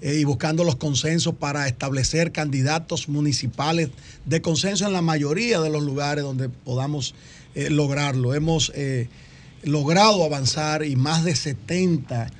[0.00, 3.90] eh, y buscando los consensos para establecer candidatos municipales
[4.24, 7.14] de consenso en la mayoría de los lugares donde podamos
[7.54, 8.34] eh, lograrlo.
[8.34, 9.08] Hemos eh,
[9.62, 12.30] logrado avanzar y más de 70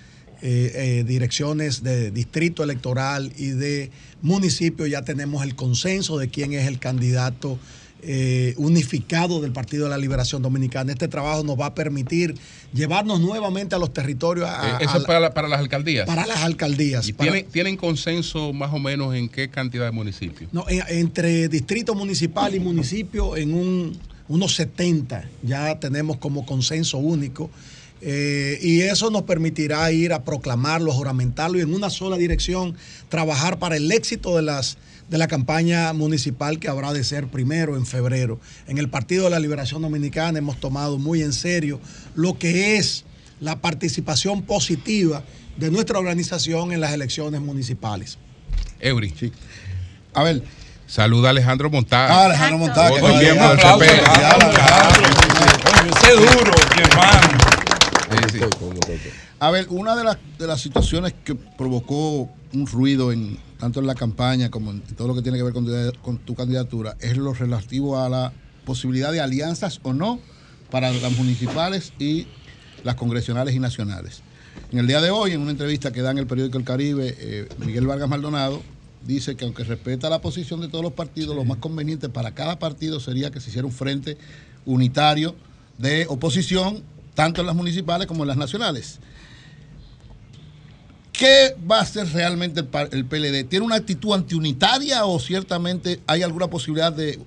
[0.41, 0.71] eh,
[1.01, 3.91] eh, direcciones de distrito electoral y de
[4.23, 7.59] municipio ya tenemos el consenso de quién es el candidato
[8.03, 10.93] eh, unificado del Partido de la Liberación Dominicana.
[10.93, 12.35] Este trabajo nos va a permitir
[12.73, 14.49] llevarnos nuevamente a los territorios.
[14.49, 16.07] a- Eh, ¿Eso a es para, la- para las alcaldías?
[16.07, 17.09] para las alcaldías.
[17.09, 20.53] ¿Y para- tienen, tienen consenso más o menos en qué cantidad de municipios?
[20.53, 23.99] No, en- entre distrito municipal y municipio en un,
[24.29, 27.51] unos 70 ya tenemos como consenso único.
[28.01, 32.77] eh, y eso nos permitirá ir a proclamarlo, juramentarlo y en una sola dirección
[33.09, 37.77] trabajar para el éxito de las de la campaña municipal que habrá de ser primero
[37.77, 38.39] en febrero.
[38.67, 41.81] En el Partido de la Liberación Dominicana hemos tomado muy en serio
[42.15, 43.05] lo que es
[43.41, 45.23] la participación positiva
[45.57, 48.19] de nuestra organización en las elecciones municipales.
[48.81, 49.15] Eury.
[50.15, 50.43] A ver.
[50.87, 52.11] Saluda a Alejandro Montag.
[52.11, 53.75] Ah, Alejandro Montag, Otro que miembro del vaya.
[53.75, 54.01] Un CPE.
[54.01, 55.03] aplauso,
[55.99, 57.39] Ese duro, mi hermano.
[59.41, 63.87] A ver, una de las, de las situaciones que provocó un ruido en tanto en
[63.87, 66.97] la campaña como en todo lo que tiene que ver con tu, con tu candidatura
[67.01, 68.33] es lo relativo a la
[68.65, 70.21] posibilidad de alianzas o no
[70.71, 72.27] para las municipales y
[72.85, 74.23] las congresionales y nacionales.
[74.71, 77.17] En el día de hoy, en una entrevista que da en el periódico El Caribe,
[77.19, 78.63] eh, Miguel Vargas Maldonado
[79.07, 82.59] dice que aunque respeta la posición de todos los partidos, lo más conveniente para cada
[82.59, 84.19] partido sería que se hiciera un frente
[84.67, 85.35] unitario
[85.79, 86.83] de oposición,
[87.15, 88.99] tanto en las municipales como en las nacionales.
[91.19, 93.43] ¿Qué va a hacer realmente el, PLD?
[93.49, 97.19] ¿Tiene una actitud antiunitaria o ciertamente hay alguna posibilidad de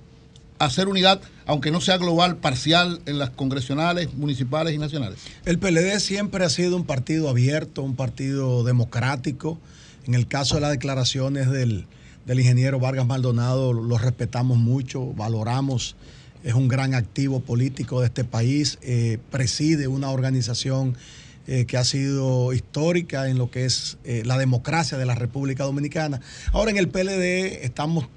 [0.58, 5.18] hacer unidad, aunque no sea global, parcial en las congresionales, municipales y nacionales?
[5.44, 9.58] El PLD siempre ha sido un partido abierto, un partido democrático.
[10.06, 11.84] En el caso de las declaraciones del,
[12.24, 15.96] del ingeniero Vargas Maldonado, lo respetamos mucho, valoramos.
[16.44, 20.96] Es un gran activo político de este país, eh, preside una organización
[21.46, 25.64] eh, que ha sido histórica en lo que es eh, la democracia de la República
[25.64, 26.20] Dominicana.
[26.52, 28.08] Ahora en el PLD estamos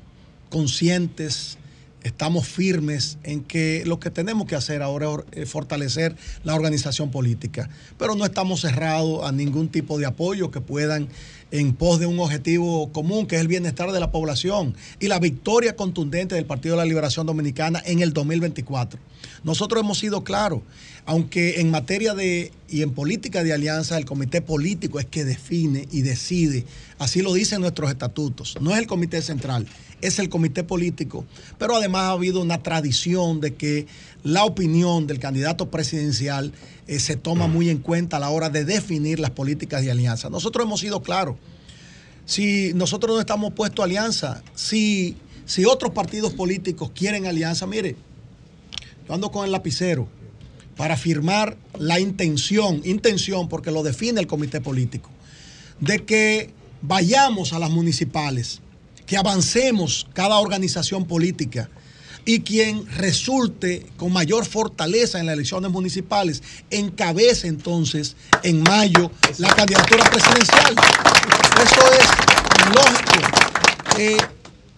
[0.50, 1.58] conscientes,
[2.04, 7.68] estamos firmes en que lo que tenemos que hacer ahora es fortalecer la organización política,
[7.98, 11.10] pero no estamos cerrados a ningún tipo de apoyo que puedan
[11.52, 15.20] en pos de un objetivo común, que es el bienestar de la población y la
[15.20, 19.00] victoria contundente del Partido de la Liberación Dominicana en el 2024.
[19.44, 20.62] Nosotros hemos sido claros,
[21.06, 25.88] aunque en materia de y en política de alianza el comité político es que define
[25.92, 26.66] y decide,
[26.98, 29.68] así lo dicen nuestros estatutos, no es el comité central,
[30.02, 31.26] es el comité político,
[31.60, 33.86] pero además ha habido una tradición de que
[34.24, 36.54] la opinión del candidato presidencial
[36.88, 40.30] eh, se toma muy en cuenta a la hora de definir las políticas de alianza.
[40.32, 41.36] Nosotros hemos sido claros,
[42.26, 45.16] si nosotros no estamos puestos a alianza, si,
[45.46, 47.96] si otros partidos políticos quieren alianza, mire,
[49.08, 50.08] yo ando con el lapicero
[50.76, 55.10] para firmar la intención, intención porque lo define el comité político,
[55.80, 58.62] de que vayamos a las municipales,
[59.06, 61.70] que avancemos cada organización política
[62.26, 66.42] y quien resulte con mayor fortaleza en las elecciones municipales
[66.72, 70.76] encabece entonces en mayo la candidatura presidencial.
[71.64, 73.46] Eso es lógico.
[73.98, 74.18] Eh,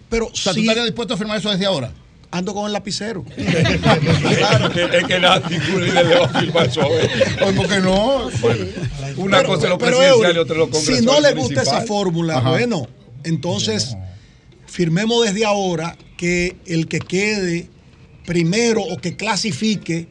[0.10, 1.92] pero O sea, ¿tú estarías dispuesto a firmar eso desde ahora?
[2.32, 3.24] Ando con el lapicero.
[3.38, 7.10] Es que Gulli le va a firmar eso a ver.
[7.40, 8.28] Pues, ¿por qué no?
[9.18, 11.62] Una Pero- cosa es lo presidencial y otra es lo congresual Si no le gusta
[11.62, 12.50] esa fórmula, Ajá.
[12.52, 12.88] bueno,
[13.24, 13.96] entonces
[14.66, 17.70] firmemos desde ahora que el que quede
[18.26, 20.08] primero o que clasifique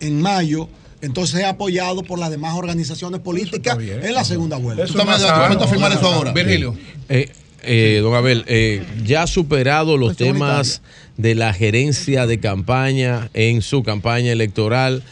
[0.00, 0.68] en mayo,
[1.00, 4.86] entonces es apoyado por las demás organizaciones políticas en la segunda vuelta.
[4.86, 6.32] ¿Tú también estás dispuesto a firmar eso ahora?
[6.32, 6.74] Virgilio.
[7.08, 7.30] Eh,
[7.68, 10.82] eh, don Abel, eh, ya ha superado los temas
[11.16, 15.02] de la gerencia de campaña en su campaña electoral.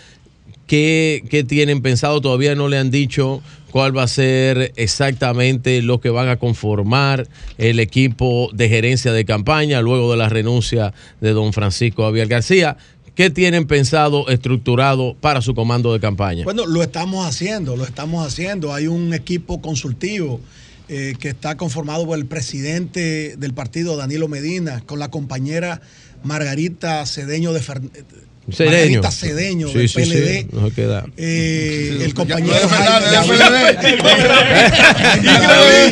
[0.67, 2.21] ¿Qué, qué tienen pensado?
[2.21, 7.29] Todavía no le han dicho cuál va a ser exactamente lo que van a conformar
[7.59, 12.79] el equipo de gerencia de campaña luego de la renuncia de don Francisco Javier García.
[13.15, 16.45] ¿Qué tienen pensado estructurado para su comando de campaña?
[16.45, 18.75] Bueno, lo estamos haciendo, lo estamos haciendo.
[18.75, 20.41] Hay un equipo consultivo
[20.89, 25.81] eh, que está conformado por el presidente del partido, Danilo Medina, con la compañera
[26.23, 27.91] Margarita Cedeño de Fer-
[28.53, 28.71] Cedeño.
[29.01, 30.49] Margarita Cedeño Sí, del sí, sí, PLD.
[30.53, 31.05] no se queda.
[31.17, 33.79] Eh, el compañero no Fernández, Jaime, David-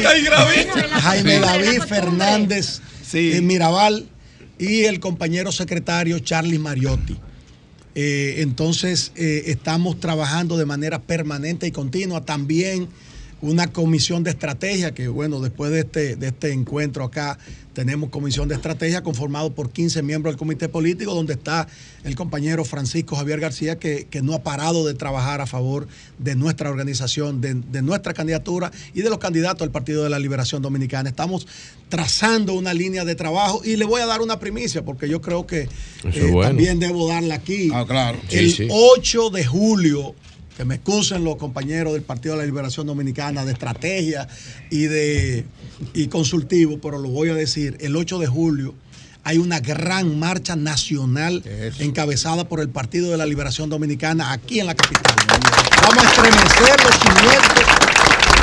[0.03, 0.91] PLD.
[1.01, 2.81] Jaime David Fernández
[3.13, 4.07] eh, Mirabal
[4.59, 7.17] y el compañero secretario Charlie Mariotti.
[7.97, 12.25] Eh, entonces, eh, estamos trabajando de manera permanente y continua.
[12.25, 12.89] También
[13.45, 17.39] una comisión de estrategia, que bueno, después de este, de este encuentro acá,
[17.75, 21.67] tenemos comisión de estrategia conformado por 15 miembros del comité político, donde está
[22.05, 25.89] el compañero Francisco Javier García, que, que no ha parado de trabajar a favor
[26.19, 30.21] de nuestra organización, de, de nuestra candidatura y de los candidatos al Partido de la
[30.21, 31.09] Liberación Dominicana.
[31.09, 31.47] Estamos
[31.89, 35.47] trazando una línea de trabajo y le voy a dar una primicia, porque yo creo
[35.47, 35.63] que
[36.05, 36.49] eh, bueno.
[36.51, 37.71] también debo darla aquí.
[37.75, 38.19] Ah, claro.
[38.31, 38.69] El Sí, sí.
[38.71, 40.15] 8 de julio,
[40.57, 44.29] que me excusen los compañeros del Partido de la Liberación Dominicana de estrategia
[44.71, 45.45] y de
[45.93, 48.75] y consultivo, pero lo voy a decir, el 8 de julio
[49.25, 51.43] hay una gran marcha nacional
[51.79, 55.17] encabezada por el Partido de la Liberación Dominicana aquí en la capital.
[55.83, 57.65] Vamos a estremecer los cimientos,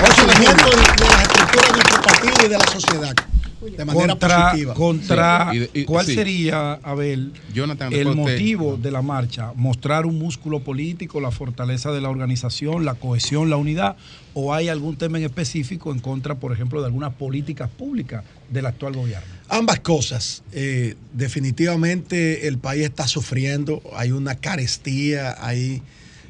[0.01, 3.15] los cimientos de, de las estructuras de nuestro partido y de la sociedad
[3.61, 4.73] de manera contra, positiva.
[4.73, 6.15] contra Sí, y de- y- ¿cuál sí.
[6.15, 8.19] sería, Abel, Jonathan, el usted.
[8.21, 9.53] motivo de la marcha?
[9.55, 13.95] ¿Mostrar un músculo político, la fortaleza de la organización, la cohesión, la unidad?
[14.33, 18.65] ¿O hay algún tema en específico en contra, por ejemplo, de algunas políticas públicas del
[18.65, 19.27] actual gobierno?
[19.49, 20.43] Ambas cosas.
[20.53, 25.81] Eh, definitivamente el país está sufriendo, hay una carestía, hay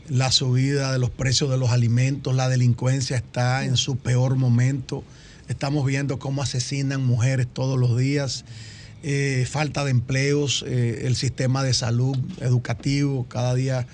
[0.09, 5.03] la subida de los precios de los alimentos, la delincuencia está en su peor momento,
[5.51, 8.45] estamos viendo cómo asesinan mujeres todos los días,
[9.03, 13.87] eh, falta de empleos, eh, el sistema de salud educativo cada día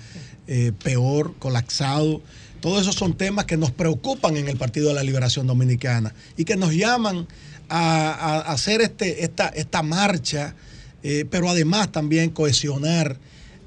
[0.46, 2.22] eh, peor, colapsado.
[2.60, 6.44] Todos esos son temas que nos preocupan en el Partido de la Liberación Dominicana y
[6.44, 7.26] que nos llaman
[7.68, 10.54] a, a- hacer este, esta, esta marcha,
[11.30, 13.18] pero además también cohesionar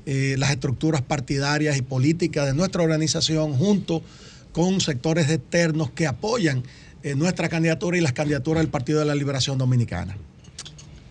[0.05, 4.03] las estructuras partidarias y políticas de nuestra organización junto
[4.51, 6.61] con sectores externos que apoyan
[7.03, 10.17] eh, nuestra candidatura y las candidaturas del Partido de la Liberación Dominicana.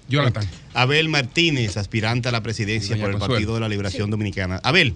[0.09, 0.45] Jonathan.
[0.75, 3.35] Abel Martínez, aspirante a la presidencia Doña por el Consuelo.
[3.35, 4.61] Partido de la Liberación Dominicana.
[4.65, 4.95] Abel,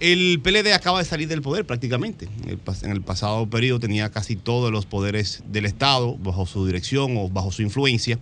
[0.00, 2.28] el PLD acaba de salir del poder prácticamente.
[2.44, 6.46] En el, pas- en el pasado periodo tenía casi todos los poderes del Estado bajo
[6.46, 8.18] su dirección o bajo su influencia.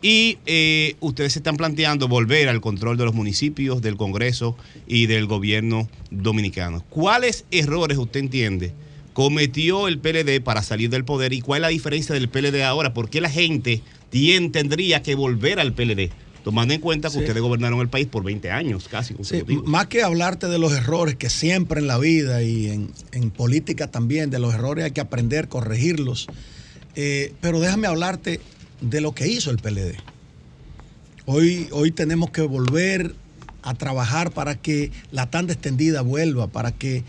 [0.00, 4.56] Y eh, ustedes se están planteando volver al control de los municipios, del Congreso
[4.86, 6.84] y del gobierno dominicano.
[6.88, 8.72] ¿Cuáles errores usted entiende
[9.16, 12.92] cometió el PLD para salir del poder y cuál es la diferencia del PLD ahora?
[12.92, 13.80] ¿Por qué la gente
[14.52, 16.10] tendría que volver al PLD?
[16.44, 17.20] Tomando en cuenta que Sí.
[17.20, 19.14] ustedes gobernaron el país por 20 años casi.
[19.22, 23.30] Sí, más que hablarte de los errores que siempre en la vida y en, en
[23.30, 26.26] política también, de los errores hay que aprender, corregirlos.
[26.94, 28.38] Eh, pero déjame hablarte
[28.82, 29.96] de lo que hizo el PLD.
[31.24, 33.14] Hoy, hoy tenemos que volver
[33.62, 37.02] a trabajar para que la tanda extendida vuelva, para que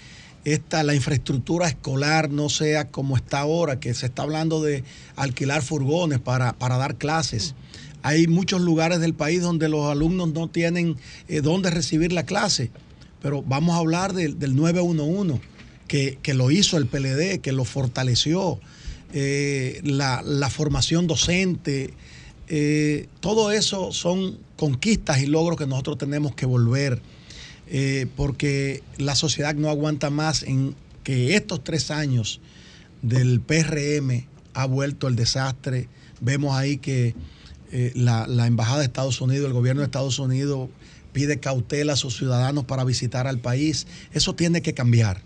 [0.54, 4.86] esta, la infraestructura escolar no sea como está ahora, que se está hablando de
[5.18, 7.54] alquilar furgones para, para dar clases.
[8.02, 10.96] Hay muchos lugares del país donde los alumnos no tienen
[11.28, 12.72] eh, dónde recibir la clase,
[13.22, 15.42] pero vamos a hablar del, del 911,
[15.90, 18.58] que, que lo hizo el PLD, que lo fortaleció,
[19.12, 21.94] eh, la, la formación docente,
[22.48, 27.02] eh, todo eso son conquistas y logros que nosotros tenemos que volver,
[27.70, 32.42] eh, porque la sociedad no aguanta más en que estos tres años
[33.02, 35.88] del PRM ha vuelto el desastre.
[36.20, 37.16] Vemos ahí que
[37.72, 40.70] eh, la, la Embajada de Estados Unidos, el gobierno de Estados Unidos
[41.18, 43.88] pide cautela a sus ciudadanos para visitar al país.
[44.14, 45.22] Eso tiene que cambiar.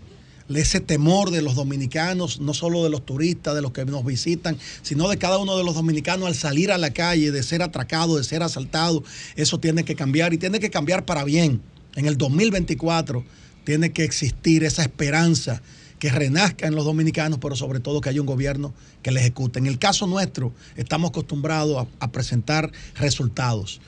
[0.48, 4.58] ese temor de los dominicanos, no solo de los turistas, de los que nos visitan,
[4.82, 8.16] sino de cada uno de los dominicanos al salir a la calle, de ser atracado,
[8.16, 9.04] de ser asaltado.
[9.36, 11.62] Eso tiene que cambiar y tiene que cambiar para bien.
[11.96, 13.24] En el 2024
[13.64, 15.62] tiene que existir esa esperanza
[15.98, 19.60] que renazca en los dominicanos, pero sobre todo que haya un gobierno que le ejecute.
[19.60, 23.80] En el caso nuestro, estamos acostumbrados a, a presentar resultados,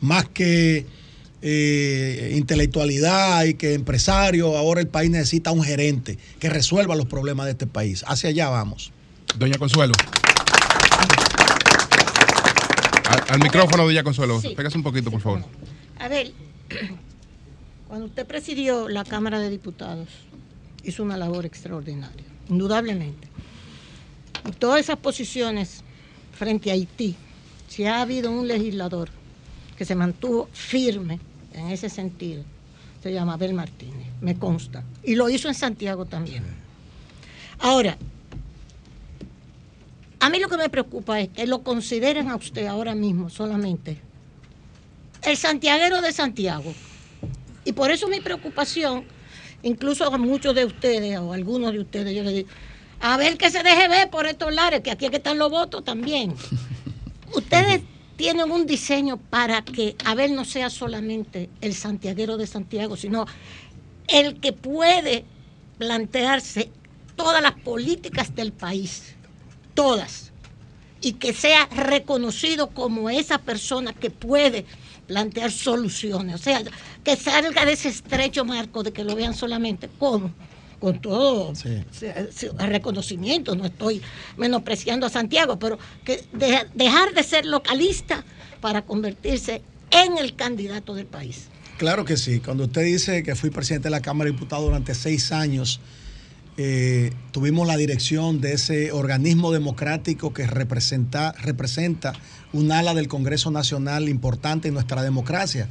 [0.00, 0.84] más que
[1.40, 7.46] eh, intelectualidad y que empresario, ahora el país necesita un gerente que resuelva los problemas
[7.46, 8.04] de este país.
[8.06, 8.92] Hacia allá vamos.
[9.38, 9.92] Doña Consuelo.
[13.08, 14.40] Al, al micrófono, Doña Consuelo.
[14.40, 14.54] Sí.
[14.54, 15.44] Pégase un poquito, por favor.
[15.98, 16.32] A ver,
[17.92, 20.08] cuando usted presidió la Cámara de Diputados,
[20.82, 23.28] hizo una labor extraordinaria, indudablemente.
[24.48, 25.84] Y todas esas posiciones
[26.32, 27.16] frente a Haití,
[27.68, 29.10] si ha habido un legislador
[29.76, 31.20] que se mantuvo firme
[31.52, 32.42] en ese sentido,
[33.02, 34.82] se llama Abel Martínez, me consta.
[35.04, 36.44] Y lo hizo en Santiago también.
[37.58, 37.98] Ahora,
[40.18, 44.00] a mí lo que me preocupa es que lo consideren a usted ahora mismo solamente
[45.24, 46.72] el santiaguero de Santiago.
[47.64, 49.04] Y por eso mi preocupación,
[49.62, 52.48] incluso a muchos de ustedes o a algunos de ustedes, yo les digo,
[53.00, 55.50] a ver que se deje ver por estos lares, que aquí es que están los
[55.50, 56.34] votos también.
[57.34, 57.82] Ustedes
[58.16, 63.26] tienen un diseño para que Abel no sea solamente el santiaguero de Santiago, sino
[64.06, 65.24] el que puede
[65.78, 66.70] plantearse
[67.16, 69.14] todas las políticas del país,
[69.74, 70.32] todas,
[71.00, 74.66] y que sea reconocido como esa persona que puede
[75.12, 76.62] plantear soluciones, o sea,
[77.04, 80.32] que salga de ese estrecho marco de que lo vean solamente como
[80.80, 81.52] con todo
[82.58, 84.00] reconocimiento, no estoy
[84.38, 88.24] menospreciando a Santiago, pero que de- dejar de ser localista
[88.62, 89.60] para convertirse
[89.90, 91.48] en el candidato del país.
[91.76, 92.40] Claro que sí.
[92.40, 95.78] Cuando usted dice que fui presidente de la Cámara de Diputados durante seis años,
[96.56, 102.12] eh, tuvimos la dirección de ese organismo democrático que representa, representa
[102.52, 105.68] un ala del Congreso Nacional importante en nuestra democracia.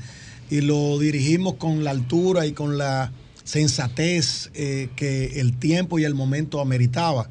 [0.50, 3.12] Y lo dirigimos con la altura y con la
[3.44, 7.30] sensatez eh, que el tiempo y el momento ameritaba.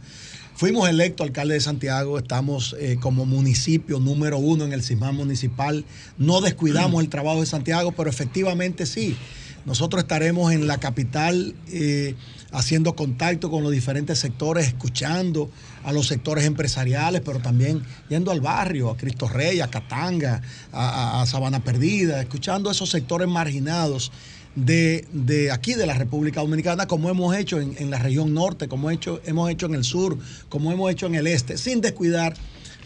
[0.55, 5.87] Fuimos electos alcalde de Santiago, estamos eh, como municipio número uno en el CISMAN municipal.
[6.19, 9.17] No descuidamos el trabajo de Santiago, pero efectivamente sí.
[9.65, 12.15] Nosotros estaremos en la capital eh,
[12.53, 15.51] haciendo contacto con los diferentes sectores, escuchando
[15.85, 21.25] a los sectores empresariales, pero también yendo al barrio, a Cristo Rey, a Catanga, a,
[21.27, 24.13] Sabana Perdida, escuchando a esos sectores marginados
[24.57, 28.69] de, de aquí de la República Dominicana, como hemos hecho en, en la región norte,
[28.69, 30.19] como hecho, hemos hecho en el sur,
[30.49, 32.35] como hemos hecho en el este, sin descuidar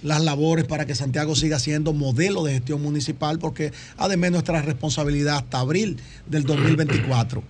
[0.05, 5.39] las labores para que Santiago siga siendo modelo de gestión municipal, porque además nuestra responsabilidad
[5.39, 5.97] hasta abril
[6.27, 7.43] del 2024.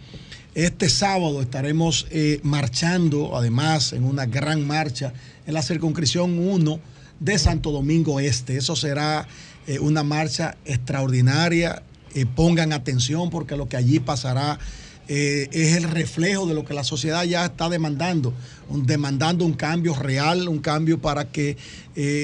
[0.54, 5.12] Este sábado estaremos eh, marchando, además, en una gran marcha
[5.48, 6.78] en la circunscripción 1
[7.18, 8.56] de Santo Domingo Este.
[8.56, 9.26] Eso será
[9.66, 11.82] eh, una marcha extraordinaria.
[12.14, 14.60] Eh, pongan atención porque lo que allí pasará
[15.06, 18.32] es el reflejo de lo que la sociedad ya está demandando,
[18.70, 21.58] demandando un cambio real, un cambio para que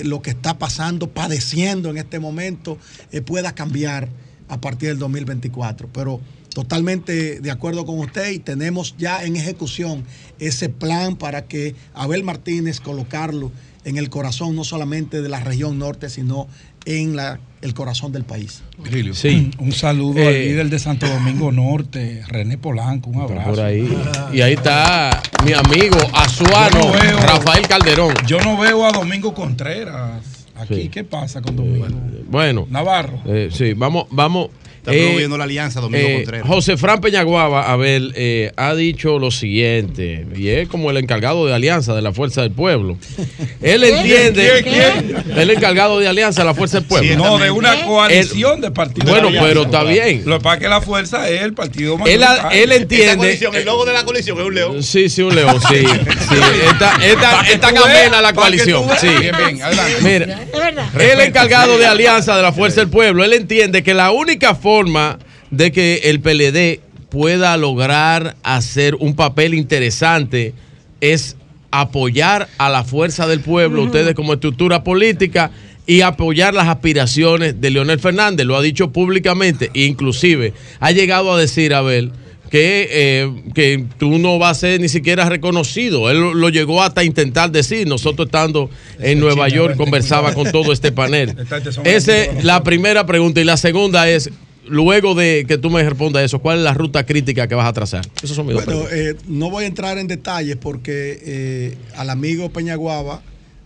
[0.02, 2.78] lo que está pasando, padeciendo en este momento,
[3.26, 4.08] pueda cambiar
[4.48, 5.90] a partir del 2024.
[5.92, 6.22] Pero
[6.54, 10.04] totalmente de acuerdo con usted y tenemos ya en ejecución
[10.38, 13.50] ese plan para que Abel Martínez colocarlo
[13.84, 16.48] en el corazón no solamente de la región norte, sino
[16.84, 18.62] en la, el corazón del país.
[19.12, 19.50] Sí.
[19.58, 23.50] Un saludo Eh, al líder de Santo Domingo Norte, René Polanco, un abrazo.
[23.50, 23.88] Por ahí.
[24.32, 28.14] Y ahí está mi amigo Azuano, Yo no veo- Rafael Calderón.
[28.26, 30.22] Yo no veo a Domingo Contreras
[30.56, 30.82] aquí.
[30.82, 30.88] Sí.
[30.88, 31.86] ¿Qué pasa con Domingo?
[32.28, 32.66] Bueno.
[32.70, 33.20] Navarro.
[33.26, 34.48] Eh, sí, vamos, vamos.
[34.80, 36.46] Está promoviendo la alianza, Domingo Contreras.
[36.48, 41.44] José Fran Peñaguaba, a ver, eh, ha dicho lo siguiente, y es como el encargado
[41.44, 42.96] de alianza de la Fuerza del Pueblo.
[43.62, 45.38] Él entiende, ¿Quién?
[45.38, 47.14] el encargado de alianza de la Fuerza del Pueblo.
[47.16, 49.10] no, de una coalición Él- de partidos.
[49.10, 49.48] Bueno, de alianza.
[49.48, 50.22] pero está bien.
[50.24, 52.62] Lo que pasa es que la fuerza es el partido Él, mayoritario.
[52.62, 53.38] él entiende.
[53.52, 54.82] el logo de la coalición es un león.
[54.82, 55.74] Sí, sí, un león, sí.
[55.84, 56.34] sí.
[56.70, 58.84] Está, está, Pa' que está tú veas, amena la coalición.
[58.98, 59.08] Sí.
[59.20, 59.96] Bien, bien, adelante.
[60.00, 61.02] Mira, Es verdad.
[61.02, 64.69] el encargado de alianza de la Fuerza del Pueblo, él entiende que la única forma
[65.50, 66.80] de que el PLD
[67.10, 70.54] pueda lograr hacer un papel interesante
[71.00, 71.36] es
[71.70, 75.50] apoyar a la Fuerza del Pueblo, ustedes como estructura política,
[75.86, 78.46] y apoyar las aspiraciones de Leonel Fernández.
[78.46, 82.12] Lo ha dicho públicamente, inclusive ha llegado a decir, Abel,
[82.50, 86.10] que, eh, que tú no vas a ser ni siquiera reconocido.
[86.10, 87.86] Él lo, lo llegó hasta intentar decir.
[87.86, 91.36] Nosotros estando en Nueva York conversaba con todo este panel.
[91.84, 93.40] Esa es la primera pregunta.
[93.40, 94.30] Y la segunda es,
[94.70, 97.72] luego de que tú me respondas eso, ¿cuál es la ruta crítica que vas a
[97.72, 98.08] trazar?
[98.22, 99.20] Esos son mis dos Bueno, preguntas.
[99.22, 103.22] eh, no voy a entrar en detalles porque eh, al amigo Peñaguaba,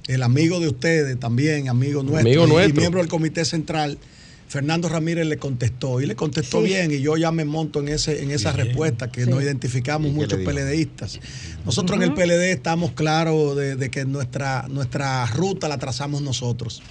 [0.08, 3.98] el amigo de ustedes también, amigo nuestro, Amigo y- miembro del Comité Central,
[4.46, 6.66] Fernando Ramírez le contestó y le contestó Sí.
[6.68, 9.30] bien y yo ya me monto en ese en esa respuesta que Sí.
[9.30, 10.38] nos identificamos ¿Y qué muchos?
[10.40, 11.18] PLDistas.
[11.64, 12.12] Nosotros en el.
[12.14, 16.82] PLD estamos claros de, de que nuestra, nuestra ruta la trazamos nosotros.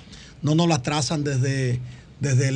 [0.41, 1.79] No nos la trazan desde,
[2.23, 2.51] desde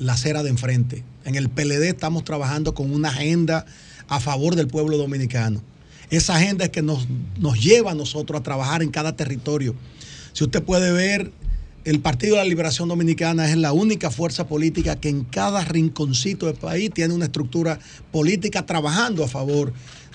[0.00, 1.04] la acera de enfrente.
[1.24, 3.64] En el PLD estamos trabajando con una agenda
[4.08, 5.62] a favor del pueblo dominicano.
[6.10, 7.06] Esa agenda es que nos,
[7.38, 9.76] nos lleva a nosotros a trabajar en cada territorio.
[10.32, 11.30] Si usted puede ver,
[11.84, 16.46] el Partido de la Liberación Dominicana es la única fuerza política que en cada rinconcito
[16.46, 17.78] del país tiene una estructura
[18.10, 19.72] política trabajando a favor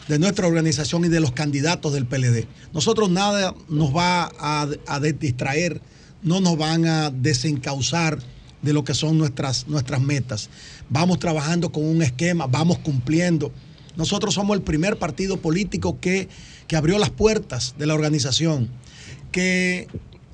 [0.10, 2.46] de nuestra organización y de los candidatos del PLD.
[2.74, 5.82] Nosotros nada nos va a, a distraer,
[6.24, 8.20] no nos van a desencauzar
[8.62, 10.50] de lo que son nuestras, nuestras metas.
[10.90, 13.52] Vamos trabajando con un esquema, vamos cumpliendo.
[13.98, 16.30] Nosotros somos el primer partido político que,
[16.68, 18.70] que abrió las puertas de la organización,
[19.32, 19.88] que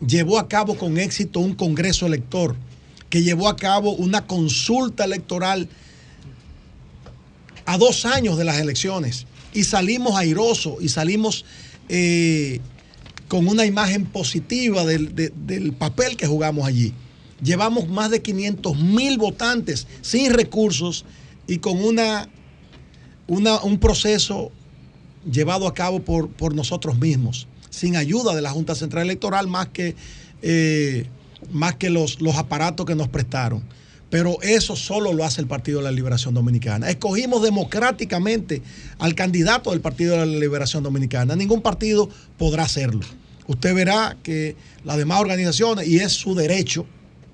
[0.06, 2.56] llevó a cabo con éxito un congreso elector,
[3.10, 5.70] que llevó a cabo una consulta electoral
[7.66, 11.45] a dos años de las elecciones y salimos airosos y salimos
[11.90, 12.60] eh,
[13.28, 16.94] con una imagen positiva del, de- del papel que jugamos allí.
[17.42, 21.06] Llevamos más de 500 mil votantes sin recursos
[21.48, 22.30] y con una,
[23.28, 24.52] un proceso
[25.32, 29.68] llevado a cabo por, por nosotros mismos, sin ayuda de la Junta Central Electoral, más
[29.68, 29.96] que,
[30.42, 31.06] eh,
[31.52, 33.64] más que los, los aparatos que nos prestaron.
[34.10, 36.90] Pero eso solo lo hace el Partido de la Liberación Dominicana.
[36.90, 38.62] Escogimos democráticamente
[39.00, 41.36] al candidato del Partido de la Liberación Dominicana.
[41.36, 43.02] Ningún partido podrá hacerlo.
[43.48, 44.56] Usted verá que
[44.86, 46.86] las demás organizaciones, y es su derecho,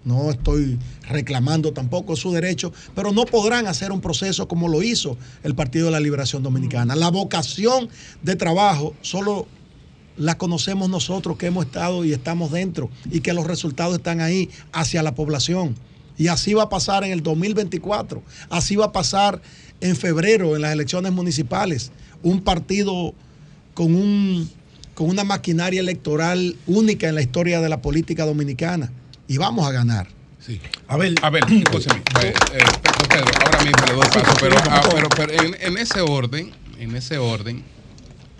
[0.05, 0.77] no estoy
[1.07, 5.85] reclamando tampoco su derecho, pero no podrán hacer un proceso como lo hizo el Partido
[5.85, 6.95] de la Liberación Dominicana.
[6.95, 7.89] La vocación
[8.21, 9.47] de trabajo solo
[10.17, 14.49] la conocemos nosotros que hemos estado y estamos dentro y que los resultados están ahí
[14.71, 15.75] hacia la población.
[16.17, 19.41] Y así va a pasar en el 2024, así va a pasar
[19.81, 21.91] en febrero en las elecciones municipales.
[22.21, 23.13] Un partido
[23.73, 24.49] con, un,
[24.93, 28.91] con una maquinaria electoral única en la historia de la política dominicana.
[29.27, 30.07] Y vamos a ganar.
[30.39, 30.59] Sí.
[30.87, 32.01] A ver, a ver, escúchame.
[32.21, 32.59] eh, eh,
[33.09, 36.95] Pedro, ahora mismo le doy paso, pero, ah, pero, pero en, en ese orden, en
[36.95, 37.63] ese orden,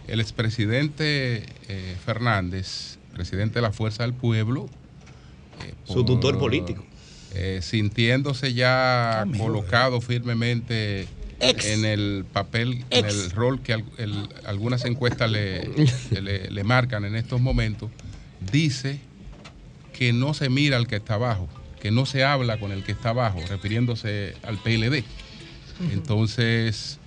[0.08, 4.68] el expresidente eh, Fernández, presidente de la Fuerza del Pueblo,
[5.66, 6.84] eh, Su tutor político.
[7.36, 11.08] eh, sintiéndose ya colocado firmemente
[11.40, 15.70] en el papel, en el rol que al- el- algunas encuestas le,
[16.22, 17.90] le- le marcan en estos momentos,
[18.52, 19.00] dice
[20.04, 21.48] que no se mira al que está abajo,
[21.82, 25.06] que no se habla con el que está abajo, refiriéndose al PLD.
[25.94, 27.00] Entonces,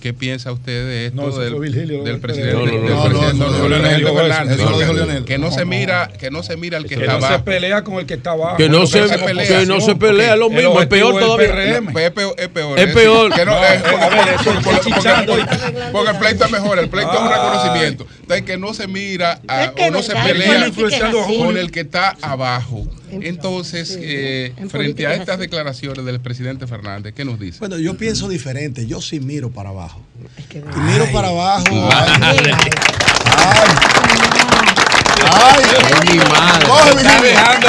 [0.00, 2.54] ¿qué piensa usted de esto No, del, Virgilio, del presidente?
[2.54, 3.20] no, no,
[5.18, 5.24] que-.
[5.24, 7.44] Que no se mira, que no se mira al que Que está no se abajo.
[7.44, 8.56] pelea con el que está abajo.
[8.56, 11.46] Que no se- pelea que no se pelea, es lo mismo, el es peor todavía.
[11.46, 12.78] Es peor, es peor.
[12.78, 13.32] Es peor.
[13.34, 13.46] Que eh,
[15.94, 17.32] porque- el pleito es mejor, el pleito es un Ay.
[17.34, 18.06] reconocimiento.
[18.46, 19.40] Que no se mira
[19.76, 20.70] que o no se pelea
[21.38, 22.86] con el que está abajo.
[23.10, 25.42] Entonces, eh, en frente a es estas así.
[25.42, 27.58] declaraciones del presidente Fernández, ¿qué nos dice?
[27.60, 28.86] Bueno, yo pienso diferente.
[28.86, 30.00] Yo sí miro para abajo.
[30.52, 31.64] Y miro para abajo.
[31.74, 32.52] Madre.
[35.28, 35.62] Ay,
[36.02, 36.66] Ay, mi madre.
[36.66, 37.68] Coge, Está dejando.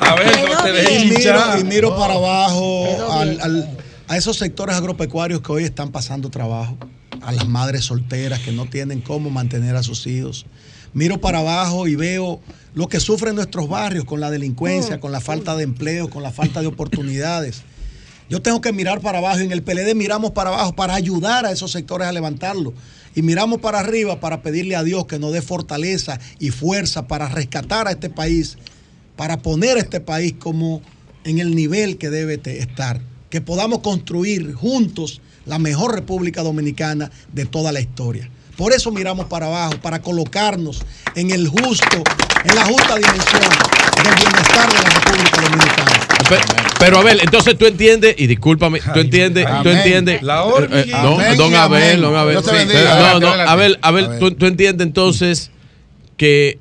[0.00, 3.68] A ver, no te dejes y miro, y miro para abajo al- al-
[4.06, 6.78] a esos sectores agropecuarios que hoy están pasando trabajo,
[7.20, 10.46] a las madres solteras que no tienen cómo mantener a sus hijos.
[10.94, 12.40] Miro para abajo y veo
[12.78, 16.30] lo que sufren nuestros barrios con la delincuencia, con la falta de empleo, con la
[16.30, 17.62] falta de oportunidades.
[18.30, 21.44] Yo tengo que mirar para abajo y en el PLD miramos para abajo para ayudar
[21.44, 22.72] a esos sectores a levantarlo.
[23.16, 27.28] Y miramos para arriba para pedirle a Dios que nos dé fortaleza y fuerza para
[27.28, 28.58] rescatar a este país,
[29.16, 30.80] para poner a este país como
[31.24, 33.00] en el nivel que debe estar.
[33.28, 38.30] Que podamos construir juntos la mejor República Dominicana de toda la historia.
[38.58, 40.82] Por eso miramos para abajo, para colocarnos
[41.14, 42.02] en el justo,
[42.44, 43.40] en la justa dimensión
[44.04, 45.92] del bienestar de la República Dominicana.
[46.28, 50.22] Pe- Pero Abel, entonces tú entiendes, y discúlpame, tú entiendes, tú entiendes.
[50.22, 51.02] La eh, hormiguita.
[51.02, 52.38] don, Amén don Abel, don Abel.
[52.42, 53.28] Sí, no, no.
[53.28, 54.18] Abel, Abel, A ver.
[54.18, 55.50] tú, tú entiendes entonces
[56.16, 56.58] que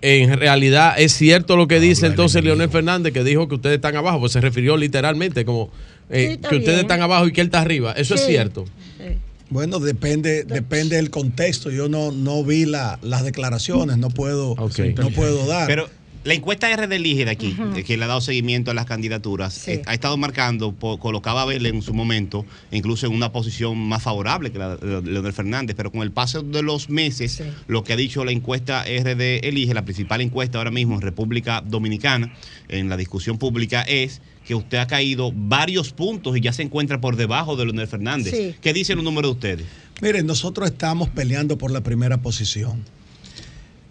[0.00, 3.96] en realidad es cierto lo que dice entonces Leonel Fernández, que dijo que ustedes están
[3.96, 5.70] abajo, pues se refirió literalmente como
[6.08, 6.78] eh, Sí, que ustedes bien.
[6.80, 7.92] están abajo y que él está arriba.
[7.96, 8.64] Eso es cierto.
[8.98, 9.18] Sí.
[9.52, 11.70] Bueno, depende, depende del contexto.
[11.70, 14.54] Yo no, no vi la- las declaraciones, no puedo,
[15.02, 15.66] no puedo dar.
[15.66, 15.88] Pero
[16.24, 18.86] La encuesta R de Elige de aquí, eh, que le ha dado seguimiento a las
[18.86, 23.76] candidaturas, eh, ha estado marcando, colocaba a Abel en su momento, incluso en una posición
[23.76, 27.82] más favorable que la de Leonel Fernández, pero con el paso de los meses, lo
[27.82, 31.60] que ha dicho la encuesta R de Elige, la principal encuesta ahora mismo en República
[31.60, 32.32] Dominicana,
[32.68, 37.00] en la discusión pública, es que usted ha caído varios puntos y ya se encuentra
[37.00, 38.34] por debajo de Leonel Fernández.
[38.34, 38.54] Sí.
[38.60, 39.66] ¿Qué dicen los números de ustedes?
[40.00, 42.84] Miren, nosotros estamos peleando por la primera posición.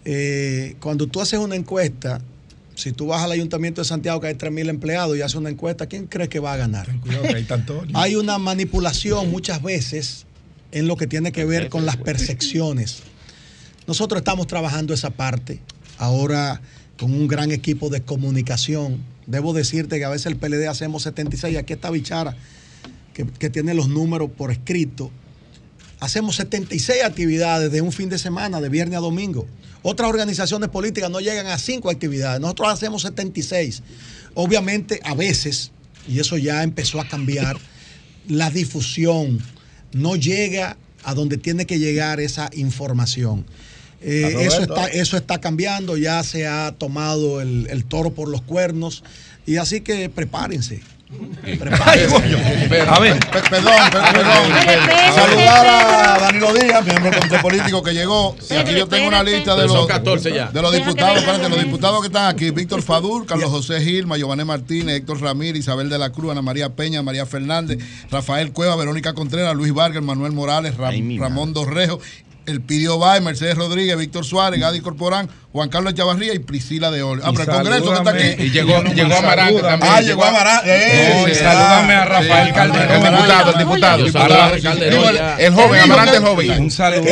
[0.04, 2.20] Eh, cuando tú haces una encuesta,
[2.74, 5.86] si tú vas al Ayuntamiento de Santiago que hay 3.000 empleados y haces una encuesta,
[5.86, 6.88] ¿quién crees que va a ganar?
[7.00, 7.84] Cuidado que hay tanto.
[7.94, 10.26] Hay una manipulación muchas veces
[10.72, 13.02] en lo que tiene que ver con las percepciones.
[13.86, 15.60] Nosotros estamos trabajando esa parte
[15.98, 16.60] ahora
[16.98, 18.98] con un gran equipo de comunicación.
[19.26, 22.36] Debo decirte que a veces el PLD hacemos 76, aquí está Bichara,
[23.14, 25.10] que, que tiene los números por escrito.
[26.00, 29.46] Hacemos 76 actividades de un fin de semana, de viernes a domingo.
[29.82, 33.82] Otras organizaciones políticas no llegan a 5 actividades, nosotros hacemos 76.
[34.34, 35.72] Obviamente, a veces,
[36.08, 37.58] y eso ya empezó a cambiar,
[38.28, 39.40] la difusión
[39.92, 43.44] no llega a donde tiene que llegar esa información.
[44.04, 48.42] Eh, eso, está, eso está cambiando, ya se ha tomado el, el toro por los
[48.42, 49.04] cuernos,
[49.46, 50.80] y así que prepárense.
[51.58, 52.16] Prepárense.
[52.88, 54.52] A ver, pe- perdón, pe- perdón.
[55.14, 58.34] Saludar a Danilo Díaz, miembro del Comité Político que llegó.
[58.50, 60.46] Y aquí yo tengo una lista de los, 14 ya.
[60.50, 64.44] de los diputados, espérate, los diputados que están aquí: Víctor Fadur, Carlos José Gilma, Giovanni
[64.44, 67.78] Martínez, Héctor Ramírez, Isabel de la Cruz, Ana María Peña, María Fernández,
[68.10, 72.00] Rafael Cueva, Verónica Contreras, Luis Vargas, Manuel Morales, Ram- Ramón Dorrejo.
[72.46, 77.02] El Pidio Bay, Mercedes Rodríguez, Víctor Suárez, Gadi Corporán, Juan Carlos Chavarría y Priscila de
[77.02, 77.20] Ol.
[77.22, 78.42] Ah, pero el Congreso que está aquí.
[78.44, 79.92] Y llegó- llegó Amarante también.
[79.94, 80.66] Ah, llegó Amarante.
[80.68, 82.90] No, Eh, salúdame a Rafael sí, Calderón.
[83.06, 83.98] El diputado, el diputado.
[83.98, 84.54] Yo diputado.
[84.54, 85.40] a Calderón el-.
[85.44, 86.60] El joven, Amarante el joven.
[86.62, 87.04] Un saludo.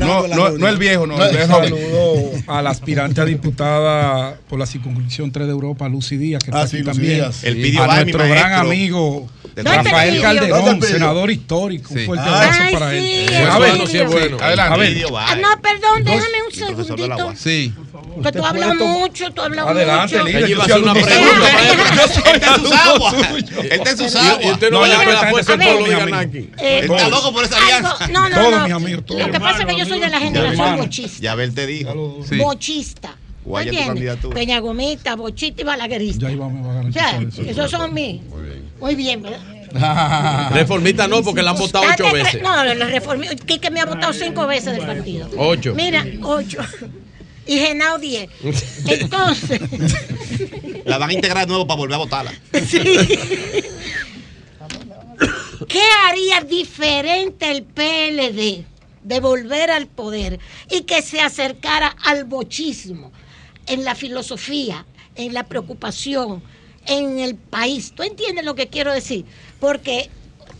[0.00, 1.70] No, no, no el viejo, no, el Un joven.
[1.70, 6.50] saludo a la aspirante a diputada por la circunscripción 3 de Europa, Lucy Díaz, que
[6.50, 7.14] está Ah, aquí sí, Lucy también.
[7.16, 7.44] Díaz.
[7.44, 11.94] El a Pidio Bay, mi nuestro gran amigo ¿Dónde está el Rafael Calderón, senador histórico.
[11.94, 12.72] Un fuerte Ay, abrazo sí.
[12.74, 13.46] para él.
[13.46, 14.36] A ver, bueno, sí es bueno.
[14.40, 14.78] Adelante.
[14.78, 15.04] Ver.
[15.16, 17.12] Ah, no, perdón, déjame un segundito.
[17.14, 17.34] agua.
[17.36, 17.72] Sí.
[18.22, 20.26] Que tú hablas mucho, tú hablas Adelante, mucho.
[20.26, 20.44] líder.
[20.44, 22.26] Ella iba a Yo hacer una soy pregunta, alumno suyo.
[22.26, 23.14] Él está en sus aguas.
[23.14, 25.52] Él está en sus Y- usted no No, vaya ya a me la está fuerza
[25.56, 26.50] del diciendo pueblo, todo, digan mi aquí.
[26.58, 28.08] Eh, Está loco por esa alianza.
[28.08, 28.64] No, no, Todos no.
[28.64, 29.20] mis amigos, todos.
[29.20, 31.22] Lo que pasa es que yo soy de la generación bochista.
[31.22, 31.94] Ya Abel te dijo.
[32.38, 33.16] Bochista.
[33.44, 34.34] Guaya tu candidatura.
[34.34, 36.26] Peña Gomita, Bochista y Balaguerista.
[36.26, 37.42] Ya íbamos a O garantizar sea, eso.
[37.42, 38.20] esos son mis.
[38.24, 40.50] Muy bien, ¿verdad?
[40.52, 42.42] Reformista no, porque la han votado ocho veces.
[42.42, 43.40] No, los reformistas.
[43.44, 45.28] Quique me ha votado cinco veces del partido.
[45.36, 45.74] Ocho.
[45.74, 46.60] Mira, ocho.
[47.46, 48.28] Y Genao diez.
[48.86, 49.60] Entonces,
[50.84, 52.32] La van a integrar de nuevo para volver a votarla.
[55.68, 58.64] ¿qué haría diferente el PLD
[59.02, 60.38] de volver al poder
[60.70, 63.12] y que se acercara al bochismo
[63.66, 64.84] en la filosofía,
[65.14, 66.42] en la preocupación,
[66.86, 67.92] en el país?
[67.94, 69.24] ¿Tú entiendes lo que quiero decir?
[69.60, 70.10] Porque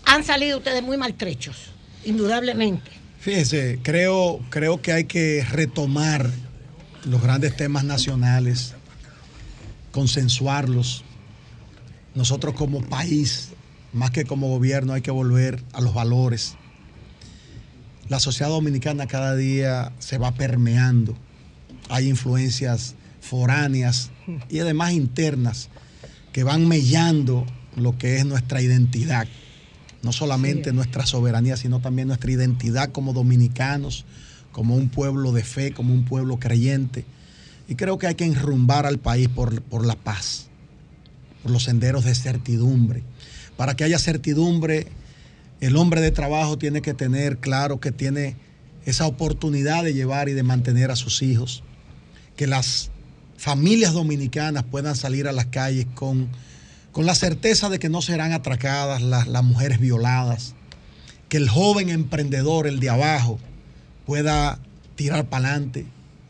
[0.05, 1.57] han salido ustedes muy maltrechos,
[2.05, 2.91] indudablemente.
[3.21, 6.31] Fíjese, creo, creo que hay que retomar
[7.05, 8.75] los grandes temas nacionales,
[9.91, 11.05] consensuarlos.
[12.15, 13.51] Nosotros como país,
[13.93, 16.55] más que como gobierno, hay que volver a los valores.
[18.09, 21.17] La sociedad dominicana cada día se va permeando.
[21.89, 24.11] Hay influencias foráneas
[24.49, 25.69] y además internas
[26.37, 27.47] que van mellando
[27.77, 29.27] lo que es nuestra identidad
[30.03, 34.05] no solamente nuestra soberanía, sino también nuestra identidad como dominicanos,
[34.53, 37.07] como un pueblo de fe, como un pueblo creyente.
[37.69, 40.49] Y creo que hay que enrumbar al país por, por la paz,
[41.43, 43.03] por los senderos de certidumbre.
[43.57, 44.89] Para que haya certidumbre,
[45.63, 48.37] el hombre de trabajo tiene que tener claro que tiene
[48.85, 51.63] esa oportunidad de llevar y de mantener a sus hijos,
[52.37, 52.91] que las
[53.37, 56.29] familias dominicanas puedan salir a las calles con
[56.97, 60.55] con la certeza de que no serán atracadas las, las mujeres violadas,
[61.29, 63.39] que el joven emprendedor, el de abajo,
[64.07, 64.59] pueda
[64.95, 65.85] tirar para adelante,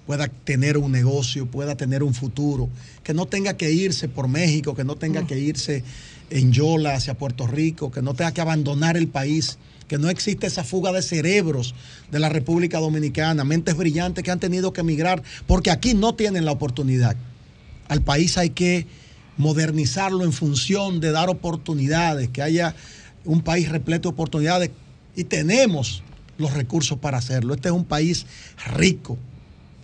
[0.08, 2.68] pueda tener un negocio, pueda tener un futuro,
[3.04, 5.84] que no tenga que irse por México, que no tenga que irse
[6.30, 9.58] en Yola hacia Puerto Rico, que no tenga que abandonar el país,
[9.88, 11.74] que no existe esa fuga de cerebros
[12.10, 16.44] de la República Dominicana, mentes brillantes que han tenido que emigrar porque aquí no tienen
[16.44, 17.16] la oportunidad.
[17.88, 18.86] Al país hay que
[19.36, 22.74] modernizarlo en función de dar oportunidades, que haya
[23.24, 24.70] un país repleto de oportunidades
[25.14, 26.02] y tenemos
[26.38, 27.54] los recursos para hacerlo.
[27.54, 28.26] Este es un país
[28.74, 29.16] rico,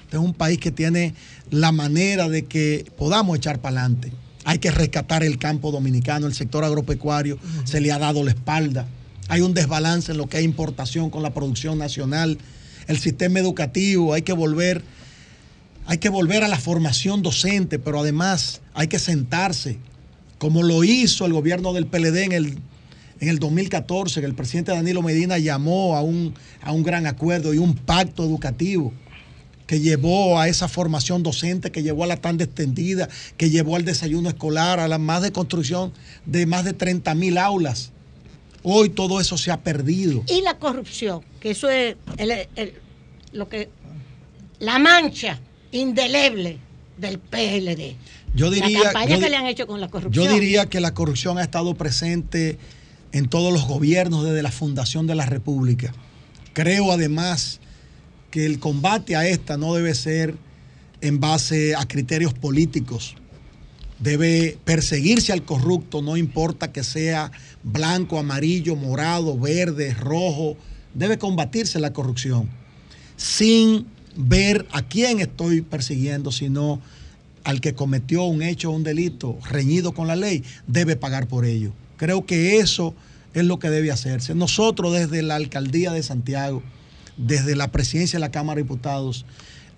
[0.05, 1.15] este es un país que tiene
[1.51, 4.13] la manera de que podamos echar para adelante.
[4.45, 8.87] Hay que rescatar el campo dominicano, el sector agropecuario se le ha dado la espalda.
[9.29, 12.39] Hay un desbalance en lo que es importación con la producción nacional.
[12.87, 14.83] El sistema educativo, hay que volver
[15.87, 19.79] hay que volver a la formación docente, pero además hay que sentarse,
[20.39, 22.59] como lo hizo el gobierno del PLD en el,
[23.21, 27.53] en el 2014, que el presidente Danilo Medina llamó a un, a un gran acuerdo
[27.53, 28.93] y un pacto educativo
[29.67, 33.85] que llevó a esa formación docente, que llevó a la tanda extendida, que llevó al
[33.85, 35.93] desayuno escolar, a la más de construcción
[36.27, 37.92] de más de 30 mil aulas.
[38.63, 40.23] Hoy todo eso se ha perdido.
[40.29, 42.75] Y la corrupción, que eso es el- el-
[43.33, 43.69] lo que
[44.61, 45.41] la mancha
[45.73, 46.59] indeleble
[46.99, 47.97] del PLD.
[48.35, 50.27] Yo diría, la campaña yo que di- le han hecho con la corrupción.
[50.27, 52.59] Yo diría que la corrupción ha estado presente
[53.13, 55.93] en todos los gobiernos desde la fundación de la República.
[56.53, 57.61] Creo además
[58.31, 60.37] que el combate a esta no debe ser
[61.01, 63.17] en base a criterios políticos.
[64.03, 67.31] Debe perseguirse al corrupto, no importa que sea
[67.63, 70.57] blanco, amarillo, morado, verde, rojo.
[70.95, 72.49] Debe combatirse la corrupción
[73.23, 76.81] sin ver a quién estoy persiguiendo, sino
[77.45, 81.45] al que cometió un hecho o un delito reñido con la ley, debe pagar por
[81.45, 81.73] ello.
[81.97, 82.95] Creo que eso
[83.33, 84.35] es lo que debe hacerse.
[84.35, 86.63] Nosotros desde la alcaldía de Santiago,
[87.17, 89.25] desde la presidencia de la Cámara de Diputados,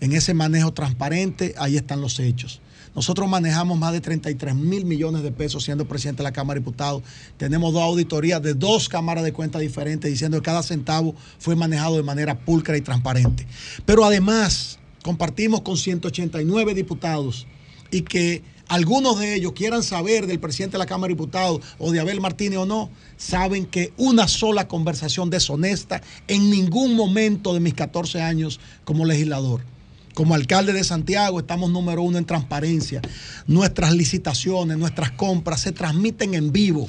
[0.01, 2.60] en ese manejo transparente, ahí están los hechos.
[2.94, 6.60] Nosotros manejamos más de 33 mil millones de pesos siendo presidente de la Cámara de
[6.60, 7.02] Diputados.
[7.36, 11.96] Tenemos dos auditorías de dos cámaras de cuentas diferentes diciendo que cada centavo fue manejado
[11.96, 13.46] de manera pulcra y transparente.
[13.84, 17.46] Pero además compartimos con 189 diputados
[17.90, 21.92] y que algunos de ellos quieran saber del presidente de la Cámara de Diputados o
[21.92, 27.60] de Abel Martínez o no, saben que una sola conversación deshonesta en ningún momento de
[27.60, 29.73] mis 14 años como legislador.
[30.14, 33.02] Como alcalde de Santiago estamos número uno en transparencia.
[33.48, 36.88] Nuestras licitaciones, nuestras compras se transmiten en vivo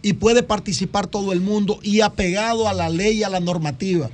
[0.00, 4.08] y puede participar todo el mundo y apegado a la ley y a la normativa.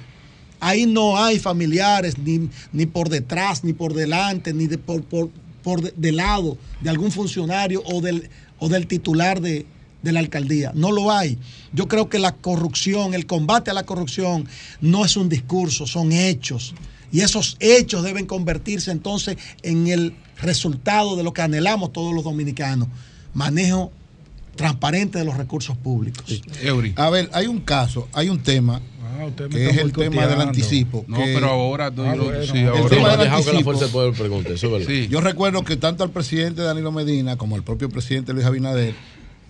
[0.58, 5.30] Ahí no hay familiares, ni, ni por detrás, ni por delante, ni de, por, por,
[5.62, 9.66] por de, lado de algún funcionario o del, o del titular de,
[10.02, 10.72] de la alcaldía.
[10.74, 11.38] No lo hay.
[11.72, 14.48] Yo creo que la corrupción, el combate a la corrupción,
[14.80, 16.74] no es un discurso, son hechos.
[17.14, 22.24] Y esos hechos deben convertirse entonces en el resultado de lo que anhelamos todos los
[22.24, 22.88] dominicanos.
[23.34, 23.92] Manejo
[24.56, 26.42] transparente de los recursos públicos.
[26.96, 28.80] A ver, hay un caso, hay un tema
[29.28, 31.04] usted me que es el tema del anticipo.
[31.06, 32.42] No, que- pero ahora, no, Ah, yo- bueno.
[32.44, 32.88] sí, El ahora.
[32.88, 34.86] tema del Dejado que la anticipo- fuerza del poder pregunte, eso es verdad.
[34.88, 35.08] Sí.
[35.08, 38.94] Yo recuerdo que tanto al presidente Danilo Medina como al propio presidente Luis Abinader,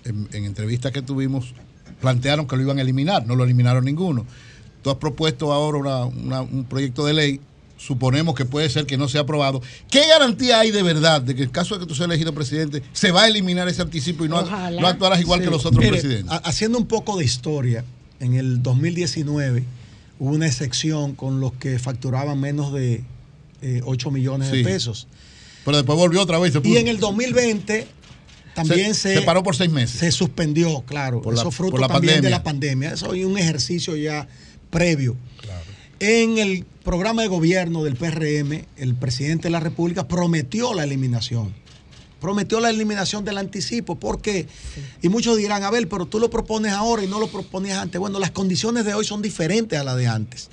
[0.04, 1.54] en, en entrevistas que tuvimos,
[2.02, 4.26] plantearon que lo iban a eliminar, no lo eliminaron ninguno.
[4.82, 7.40] Tú has propuesto ahora una- una- un proyecto de ley,
[7.76, 9.60] suponemos que puede ser que no sea aprobado.
[9.90, 12.82] ¿Qué garantía hay de verdad de que en caso de que tú seas elegido presidente,
[12.92, 15.44] se va a eliminar ese anticipo y no, actuarás igual Sí.
[15.46, 16.30] que los otros Mire, presidentes?
[16.32, 17.84] ha- Haciendo un poco de historia,
[18.20, 19.64] en el 2019
[20.18, 23.02] hubo una excepción con los que facturaban menos de
[23.62, 24.58] eh, 8 millones Sí.
[24.58, 25.08] de pesos.
[25.64, 26.52] Pero después volvió otra vez.
[26.62, 27.86] y en el 2020
[28.54, 29.98] también se, se paró por seis meses.
[29.98, 31.20] Se suspendió, claro.
[31.22, 32.30] Por la- Eso fruto por la también de pandemia.
[32.38, 32.92] la pandemia.
[32.92, 34.28] Eso es un ejercicio ya
[34.70, 35.16] previo.
[36.00, 41.54] En el programa de gobierno del PRM, el presidente de la República prometió la eliminación.
[42.20, 43.96] Prometió la eliminación del anticipo.
[43.96, 44.46] ¿Por qué?
[45.02, 47.98] Y muchos dirán, a ver, pero tú lo propones ahora y no lo proponías antes.
[47.98, 50.48] Bueno, las condiciones de hoy son diferentes a las de antes.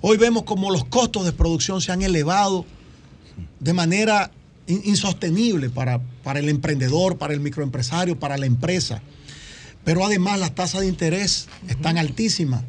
[0.00, 2.64] Hoy vemos como los costos de producción se han elevado
[3.60, 4.30] de manera
[4.66, 9.02] in- insostenible para, para el emprendedor, para el microempresario, para la empresa.
[9.84, 12.62] Pero además las tasas de interés están altísimas.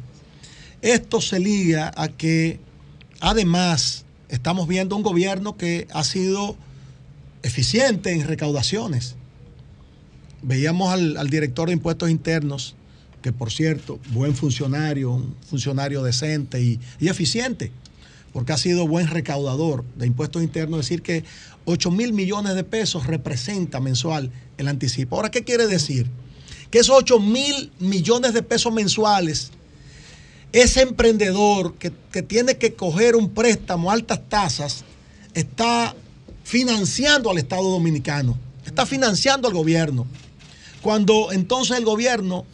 [0.82, 2.60] Esto se liga a que
[3.20, 6.56] además estamos viendo un gobierno que ha sido
[7.42, 9.16] eficiente en recaudaciones.
[10.42, 12.74] Veíamos al, director de impuestos internos,
[13.22, 17.70] que por cierto, buen funcionario, un funcionario decente y, y eficiente,
[18.32, 21.24] porque ha sido buen recaudador de impuestos internos, decir que
[21.64, 25.16] 8 mil millones de pesos representa mensual el anticipo.
[25.16, 26.08] Ahora, ¿qué quiere decir?
[26.70, 29.50] Que esos 8 mil millones de pesos mensuales,
[30.54, 34.84] ese emprendedor que, que tiene que coger un préstamo a altas tasas,
[35.34, 35.96] está
[36.44, 40.06] financiando al Estado Dominicano, está financiando al gobierno.
[40.80, 42.46] Cuando entonces el gobierno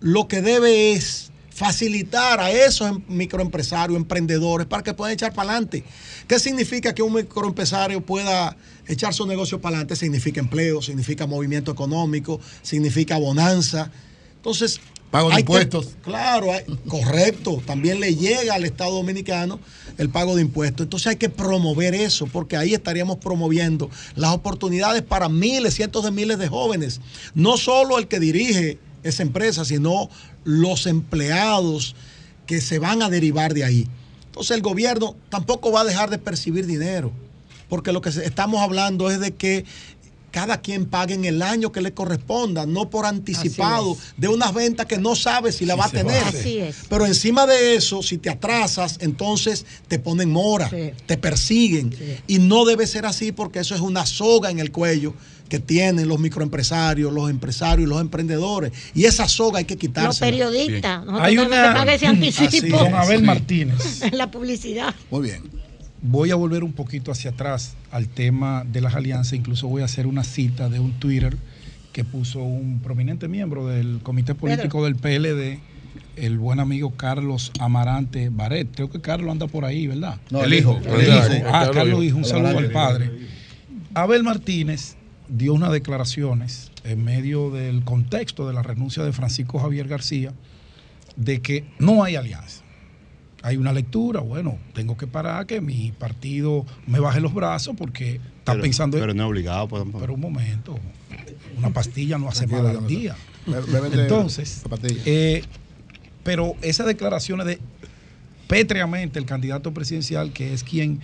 [0.00, 5.50] lo que debe es facilitar a esos em- microempresarios, emprendedores, para que puedan echar para
[5.50, 5.84] adelante.
[6.26, 8.56] ¿Qué significa que un microempresario pueda
[8.88, 9.94] echar su negocio para adelante?
[9.94, 13.92] Significa empleo, significa movimiento económico, significa bonanza.
[14.34, 14.80] Entonces,
[15.14, 15.88] Pago de hay que- impuestos.
[16.02, 17.62] claro, hay- correcto.
[17.64, 19.60] También le llega al Estado Dominicano
[19.96, 20.84] el pago de impuestos.
[20.86, 26.10] Entonces hay que promover eso, porque ahí estaríamos promoviendo las oportunidades para miles, cientos de
[26.10, 27.00] miles de jóvenes.
[27.32, 30.10] No solo el que dirige esa empresa, sino
[30.42, 31.94] los empleados
[32.46, 33.88] que se van a derivar de ahí.
[34.26, 37.12] Entonces el gobierno tampoco va a dejar de percibir dinero.
[37.66, 39.64] porque lo que estamos hablando es de que
[40.34, 44.86] cada quien pague en el año que le corresponda, no por anticipado de unas ventas
[44.86, 46.24] que no sabe si la va a se va a tener.
[46.24, 46.40] hacer.
[46.40, 46.76] Así es.
[46.88, 50.68] Pero encima de eso, si te atrasas, entonces te ponen mora,
[51.06, 51.94] te persiguen.
[52.26, 55.14] Y no debe ser así porque eso es una soga en el cuello
[55.48, 58.72] que tienen los microempresarios, los empresarios y los emprendedores.
[58.92, 60.30] Y esa soga hay que Los quitársela.
[60.32, 61.04] periodistas.
[61.20, 62.76] Hay una- que pagar ese anticipo.
[62.76, 64.02] Don Abel Martínez.
[64.02, 64.92] En la publicidad.
[65.12, 65.63] Muy bien.
[66.06, 69.32] Voy a volver un poquito hacia atrás al tema de las alianzas.
[69.32, 71.34] Incluso voy a hacer una cita de un Twitter
[71.94, 75.60] que puso un prominente miembro del comité político del PLD,
[76.16, 78.68] el buen amigo Carlos Amarante Baret.
[78.74, 80.20] Creo que Carlos anda por ahí, ¿verdad?
[80.30, 80.78] No, el hijo.
[80.84, 81.34] El El hijo.
[81.36, 81.46] hijo.
[81.46, 82.00] Ah, Carlos Carlos hijo.
[82.02, 83.10] dijo un saludo al padre.
[83.94, 84.96] Abel Martínez
[85.30, 90.34] dio unas declaraciones en medio del contexto de la renuncia de Francisco Javier García
[91.16, 92.63] de que no hay alianza.
[93.44, 98.14] Hay una lectura, bueno, tengo que parar que mi partido me baje los brazos porque
[98.14, 98.98] está Pero- pensando...
[98.98, 100.78] pero no es obligado, pues, Pero un momento,
[101.58, 103.14] una pastilla no hace mal al día.
[103.92, 104.64] Entonces,
[105.04, 105.42] eh,
[106.22, 107.58] pero esas declaraciones de
[108.48, 111.00] pétreamente el candidato presidencial, que es quien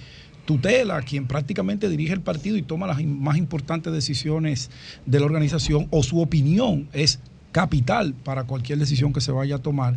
[0.47, 4.71] tutela, quien prácticamente dirige el partido y toma las más importantes decisiones
[5.05, 7.19] de la organización, o su opinión es
[7.53, 9.97] capital para cualquier decisión que se vaya a tomar,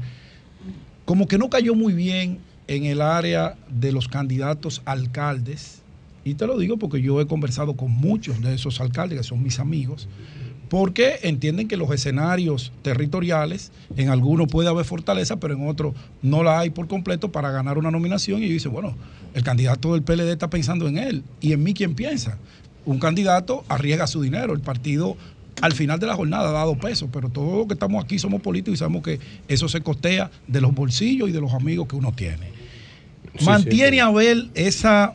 [1.05, 5.81] como que no cayó muy bien en el área de los candidatos alcaldes,
[6.25, 9.43] y te lo digo porque yo he conversado con muchos de esos alcaldes, que son
[9.43, 10.07] mis amigos,
[10.69, 16.41] porque entienden que los escenarios territoriales, en algunos puede haber fortaleza, pero en otros no
[16.41, 18.41] la hay por completo para ganar una nominación.
[18.41, 18.95] Y dicen, bueno,
[19.35, 21.23] el candidato del PLD está pensando en él.
[21.41, 22.39] ¿Y en mí quién piensa?
[22.85, 24.53] Un candidato arriesga su dinero.
[24.53, 25.15] El partido
[25.61, 28.41] al final de la jornada ha dado peso, pero todos los que estamos aquí somos
[28.41, 31.95] políticos y sabemos que eso se costea de los bolsillos y de los amigos que
[31.95, 32.51] uno tiene.
[33.37, 33.99] Sí, Mantiene sí.
[33.99, 35.13] Abel esa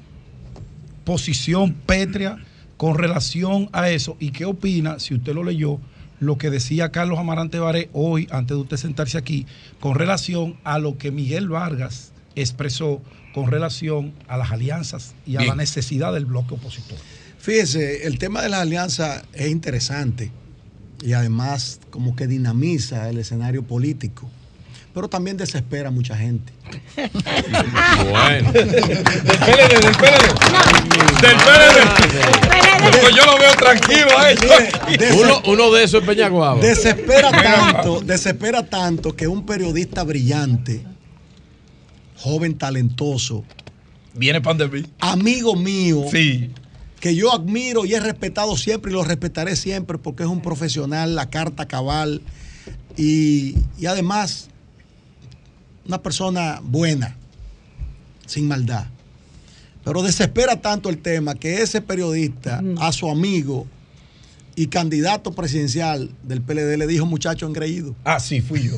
[1.05, 2.39] posición pétrea
[2.77, 5.81] con relación a eso y qué opina, si usted lo leyó,
[6.21, 9.47] lo que decía Carlos Amarante Baré hoy, antes de usted sentarse aquí,
[9.81, 13.03] con relación a lo que Miguel Vargas expresó
[13.35, 15.51] con relación a las alianzas y a Bien.
[15.51, 16.99] la necesidad del bloque opositor.
[17.49, 20.31] Fíjese, el tema de las alianzas es interesante
[21.03, 24.29] y además como que dinamiza el escenario político,
[24.93, 26.53] pero también desespera a mucha gente.
[28.11, 28.53] Bueno.
[28.53, 30.29] Del PLD, del PLD.
[31.23, 32.83] Del PLD.
[32.83, 34.53] Porque yo lo veo tranquilo a ellos.
[35.19, 36.61] Uno, uno de esos es Peñaguaba.
[36.61, 40.85] Desespera tanto, desespera tanto que un periodista brillante,
[42.19, 43.43] joven talentoso,
[44.13, 44.85] Viene pandemia.
[45.01, 46.51] amigo mío, Sí.
[47.01, 51.15] Que yo admiro y he respetado siempre y lo respetaré siempre porque es un profesional,
[51.15, 52.23] la carta cabal
[52.97, 54.49] y, y además
[55.87, 57.17] una persona buena,
[58.27, 58.87] sin maldad.
[59.85, 63.67] Pero desespera tanto el tema que ese periodista a su amigo
[64.61, 67.95] y candidato presidencial del PLD le dijo muchacho engreído.
[68.05, 68.75] Ah, sí, fui yo.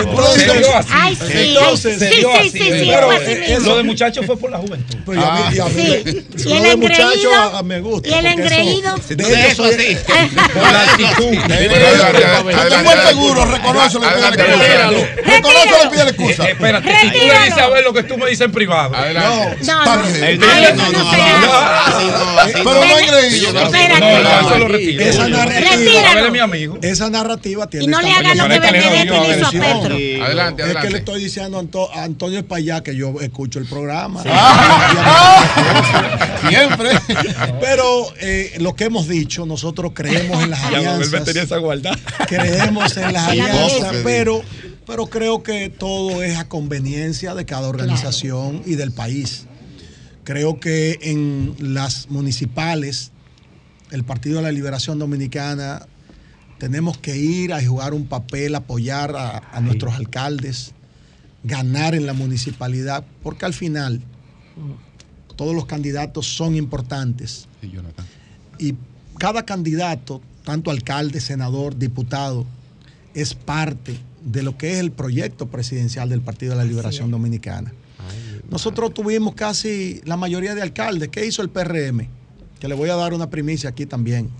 [0.00, 0.88] Entonces, Se dio así.
[0.92, 2.50] Ay, sí, Entonces, ay, se sí, dio sí, así.
[2.50, 4.96] sí, sí, Pero así eh, lo de muchacho fue por la juventud.
[5.04, 5.72] Pero y a mí- y a mí-
[6.36, 6.44] Sí.
[6.44, 8.08] lo Y el de muchacho engreído, a- a me gusta.
[8.08, 8.94] y el porque eso- engreído.
[9.08, 9.96] de eso soy-
[10.54, 11.34] Por la actitud.
[11.34, 15.06] Estoy muy seguro, reconoce lo que pide excusa.
[15.26, 16.44] Reconoce lo que pide excusa.
[16.44, 18.90] Eh, Espérate, si tú le dices a ver lo que tú me dices en privado.
[18.90, 19.82] No, no.
[19.84, 20.02] No.
[22.52, 23.52] Pero no hay engreído.
[24.22, 26.08] Esa narrativa, Retíralo.
[26.08, 26.78] Abel es mi amigo.
[26.82, 28.56] esa narrativa tiene Y no le hagan lo que
[29.36, 29.50] hizo a.
[29.50, 29.96] Petro.
[30.24, 30.98] Adelante, Es que le adelante.
[30.98, 34.22] estoy diciendo a Anto- a Antonio Espaillá que yo escucho el programa.
[36.48, 36.90] Siempre.
[37.60, 41.10] Pero eh, lo que hemos dicho, nosotros creemos en las alianzas.
[42.26, 44.42] creemos en las alianzas, pero,
[44.86, 49.46] pero creo que todo es a conveniencia de cada organización y del país.
[50.24, 53.11] Creo que en las municipales,
[53.92, 55.86] el Partido de la Liberación Dominicana,
[56.58, 60.72] tenemos que ir a jugar un papel, apoyar a, a nuestros alcaldes,
[61.44, 64.00] ganar en la municipalidad, porque al final
[65.36, 67.48] todos los candidatos son importantes
[68.58, 68.74] y
[69.18, 72.46] cada candidato, tanto alcalde, senador, diputado,
[73.14, 77.72] es parte de lo que es el proyecto presidencial del Partido de la Liberación Dominicana.
[78.50, 81.08] Nosotros tuvimos casi la mayoría de alcaldes.
[81.08, 82.08] ¿Qué hizo el PRM?
[82.62, 84.30] Que le voy a dar una primicia aquí también.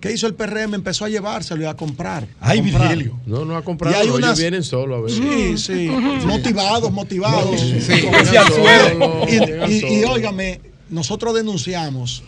[0.00, 0.72] ¿Qué hizo el PRM?
[0.74, 2.28] Empezó a llevárselo y a comprar.
[2.40, 2.90] a Ay, comprar.
[2.90, 3.18] Virgilio.
[3.26, 3.96] No, no ha Y comprado.
[3.96, 5.10] hay ellos unas- vienen solo a ver.
[5.10, 5.88] Sí, sí.
[6.24, 7.60] Motivados, motivados.
[7.60, 8.06] Sí.
[8.38, 9.26] Anzuelo.
[9.26, 9.26] solo,
[9.66, 12.22] Y- y, y óigame, nosotros denunciamos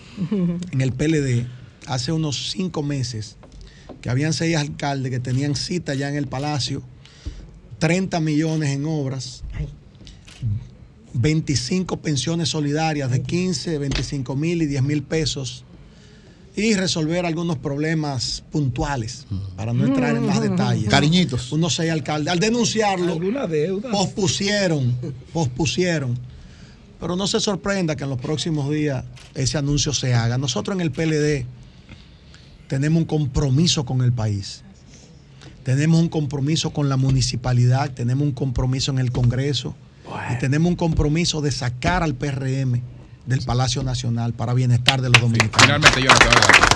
[0.73, 1.47] en el PLD
[1.86, 3.36] hace unos cinco meses
[4.01, 6.83] que habían seis alcaldes que tenían cita ya en el Palacio,
[7.78, 9.44] 30 millones en obras,
[11.17, 15.65] 25 pensiones solidarias de 15, 25 mil y 10 mil pesos
[16.55, 20.89] y resolver algunos problemas puntuales, para no entrar en más detalles.
[20.89, 21.53] Cariñitos.
[21.53, 22.33] Unos seis alcaldes.
[22.33, 23.91] Al denunciarlo, ¿Alguna deuda?
[23.91, 24.97] pospusieron,
[25.35, 26.19] pospusieron.
[26.99, 29.05] Pero no se sorprenda que en los próximos días
[29.35, 30.39] ese anuncio se haga.
[30.39, 31.45] Nosotros en el PLD
[32.69, 34.62] tenemos un compromiso con el país.
[35.62, 39.75] Tenemos un compromiso con la municipalidad, tenemos un compromiso en el Congreso
[40.33, 42.81] y tenemos un compromiso de sacar al PRM
[43.26, 45.62] del Palacio Nacional para bienestar de los dominicanos.
[45.62, 46.67] Finalmente yo no.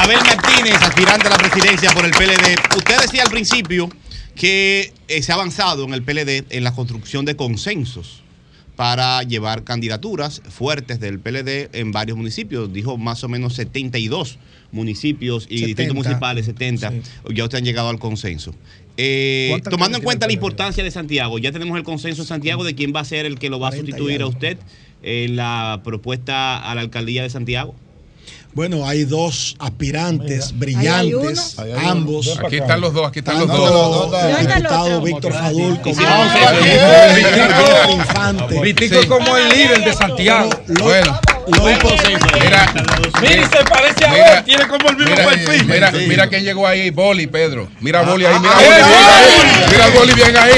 [0.00, 2.76] Abel Martínez, aspirante a la presidencia por el PLD.
[2.76, 3.88] Usted decía al principio
[4.34, 8.22] que eh, se ha avanzado en el PLD en la construcción de consensos
[8.76, 12.72] para llevar candidaturas fuertes del PLD en varios municipios.
[12.72, 14.38] Dijo más o menos 72
[14.70, 15.66] municipios y 70.
[15.66, 16.92] distritos municipales, 70.
[17.34, 18.54] Ya ustedes han llegado al consenso.
[18.96, 22.64] Eh, ¿Cuántas tomando en cuenta la importancia de Santiago, ya tenemos el consenso en Santiago
[22.64, 24.58] de quién va a ser el que lo va a 40 y sustituir a usted
[25.02, 27.74] en la propuesta a la alcaldía de Santiago.
[28.54, 32.38] Bueno, hay dos aspirantes brillantes, hay ambos.
[32.42, 33.58] Aquí están los dos, aquí están Ah, los dos.
[33.70, 35.00] no, no, ¿Dónde el diputado?
[35.02, 38.60] Víctor Fadul como Ah, Infante.
[38.62, 40.48] Vitico como el líder de Santiago.
[40.68, 42.66] Lo- Mira,
[43.20, 45.64] Mira, se parece a Mira, él, tiene como el mismo mira, perfil.
[45.66, 47.68] mira, mira quién llegó ahí, Boli, Pedro.
[47.80, 49.06] Mira Boli ahí, mira ah, Boli eh, bien Boli.
[49.14, 49.66] ahí.
[49.70, 50.52] Mira Boli bien ahí.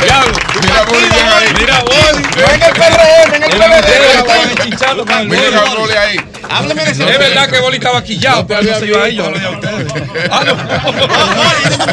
[0.00, 1.48] Mira Boli bien ahí.
[1.58, 2.24] Mira, Boli.
[2.54, 3.48] En el PRM, en el
[5.28, 5.92] Mira Boli.
[5.94, 6.16] Ahí.
[6.48, 9.28] Hábleme de ese Es verdad que Boli estaba quillado, pero no se iba ahí, yo
[9.30, 9.92] lo dije a ustedes.
[10.30, 10.44] Ah,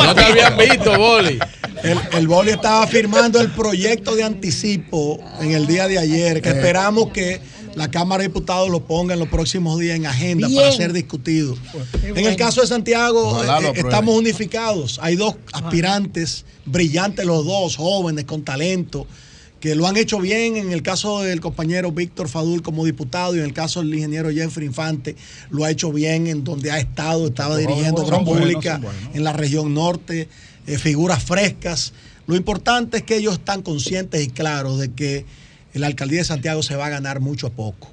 [0.05, 1.39] No te habían visto, Boli.
[1.83, 6.49] El, el Boli estaba firmando el proyecto de anticipo en el día de ayer, que
[6.49, 7.39] esperamos que
[7.75, 11.55] la Cámara de Diputados lo ponga en los próximos días en agenda para ser discutido.
[12.03, 13.79] En el caso de Santiago, eh, apruebe.
[13.79, 14.99] estamos unificados.
[15.01, 19.07] Hay dos aspirantes, brillantes los dos, jóvenes, con talento,
[19.59, 20.57] que lo han hecho bien.
[20.57, 24.29] En el caso del compañero Víctor Fadul como diputado y en el caso del ingeniero
[24.31, 25.15] Jeffrey Infante,
[25.49, 29.15] lo ha hecho bien en donde ha estado, estaba dirigiendo son obra buenos, pública buenos.
[29.15, 30.29] en la región norte,
[30.67, 31.93] eh, figuras frescas.
[32.27, 35.25] Lo importante es que ellos están conscientes y claros de que
[35.73, 37.89] la alcaldía de Santiago se va a ganar mucho a poco.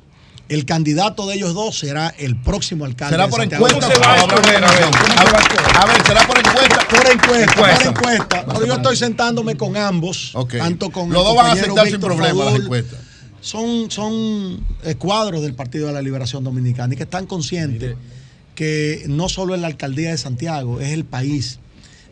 [0.48, 3.14] El candidato de ellos dos será el próximo alcalde.
[3.14, 3.66] ¿Será de por Santiago.
[3.66, 3.88] encuesta?
[3.88, 6.88] ¿Cómo se va a de ver, ¿cómo se va a ver, ¿será por encuesta?
[6.88, 7.94] Por encuesta, Encuesta.
[7.94, 8.46] por encuesta.
[8.46, 12.44] Pero yo estoy sentándome con ambos, tanto con Los dos van a aceptar sin problema
[12.44, 12.98] las encuestas.
[13.40, 14.64] Son, son
[14.98, 17.96] cuadros del Partido de la Liberación Dominicana y que están conscientes
[18.54, 21.58] que no solo es la alcaldía de Santiago, es el país.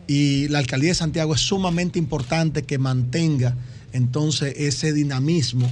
[0.06, 3.56] Y la alcaldía de Santiago es sumamente importante que mantenga
[3.92, 5.70] entonces ese dinamismo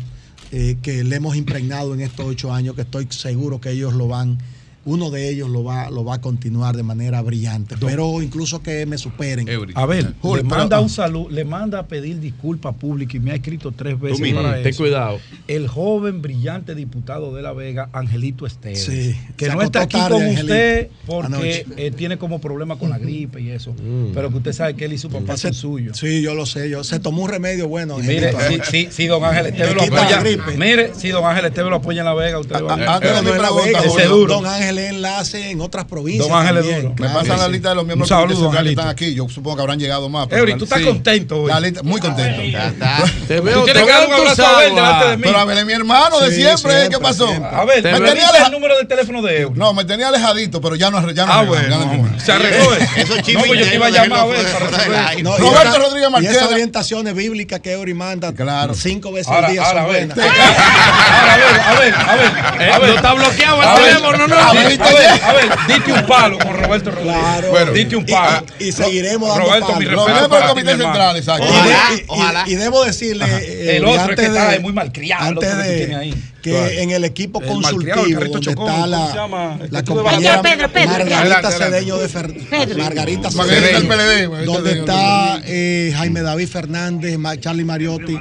[0.52, 4.08] eh, que le hemos impregnado en estos ocho años, que estoy seguro que ellos lo
[4.08, 4.38] van,
[4.84, 7.76] uno de ellos lo va, lo va a continuar de manera brillante.
[7.78, 9.46] Pero incluso que me superen.
[9.74, 13.32] A ver, le pero- manda un salud, le manda a pedir disculpas públicas y me
[13.32, 14.42] ha escrito tres veces mismo.
[14.42, 14.82] para Ten eso.
[14.82, 15.18] cuidado.
[15.48, 20.14] El joven brillante diputado de La Vega, Angelito Esteves, Sí, que no está aquí tarde,
[20.14, 23.74] con Angelito, usted porque eh, tiene como problema con la gripe y eso,
[24.14, 25.98] pero que usted sabe que él y su papá son suyos.
[25.98, 26.70] Sí, yo lo sé.
[26.70, 27.98] Yo, se tomó un remedio bueno.
[27.98, 30.22] Mire, si, si, si don Ángel Esteves lo apoya,
[30.56, 32.88] mire, si don Ángel Esteves lo apoya en La Vega, usted va a ver.
[32.88, 33.80] Ah, Antes de Pero mi no es la pregunta,
[34.78, 36.28] Es enlace en otras provincias.
[36.28, 36.90] Don Ángel también, duro.
[36.90, 37.52] Me claro pasan que la sí.
[37.52, 39.14] lista de los miembros Un saludo, que están aquí.
[39.14, 40.26] Yo supongo que habrán llegado más.
[40.28, 40.84] pero Eury, la- tú estás Sí.
[40.86, 41.48] contento hoy.
[41.48, 42.42] la lista- muy contento.
[42.42, 42.96] Ya está.
[43.28, 45.22] Te veo Tú tienes que dar un abrazo a Abel delante de mí.
[45.24, 46.70] Pero Abel es mi hermano de Sí, siempre.
[46.72, 47.28] siempre, ¿Qué pasó?
[47.28, 47.50] siempre.
[47.56, 49.58] A ver, Te me dice el número del teléfono de Eury.
[49.58, 52.84] No, me tenía alejadito, pero ya no, ya no Ah, bueno, se arregló eso.
[52.96, 54.46] Eso No, pues yo te iba a llamar a ver
[55.38, 56.32] Roberto Rodríguez Marchena.
[56.32, 58.32] esas orientaciones bíblicas que Eury manda
[58.74, 60.06] cinco veces al día ahora, son a ver.
[60.08, 60.18] buenas.
[61.20, 62.80] Ahora, a ver, a ver, a ver.
[62.80, 62.88] Ver.
[62.90, 64.36] No está bloqueado el teléfono, no.
[64.60, 67.14] A ver, a ver, a ver, dite un palo con Roberto Rodríguez.
[67.16, 67.50] Claro.
[67.50, 67.72] Bueno.
[67.72, 68.46] Dite un Y- palo.
[68.58, 69.92] y, y seguiremos dando Roberto, mi palos.
[69.92, 70.82] Los respeto para Comité mi.
[70.82, 71.44] Central, exacto.
[71.44, 72.44] Y, Ojalá, de- y- ojalá.
[72.48, 75.56] y debo decirle, eh, El otro que antes está de- ahí muy malcriado, antes que
[75.86, 76.14] de ahí.
[76.42, 76.68] que Claro.
[76.70, 80.42] en el equipo El malcriado, el consultivo donde chocón, está ¿cómo se la, Estuve compañera
[80.42, 81.04] Pedro, Pedro, Pedro.
[81.10, 81.50] Margarita.
[81.50, 82.78] Cedeño de Fer- Pedro.
[82.78, 88.18] Margarita Cedeño, donde del está eh, Jaime David Fernández, Charlie Mariotti,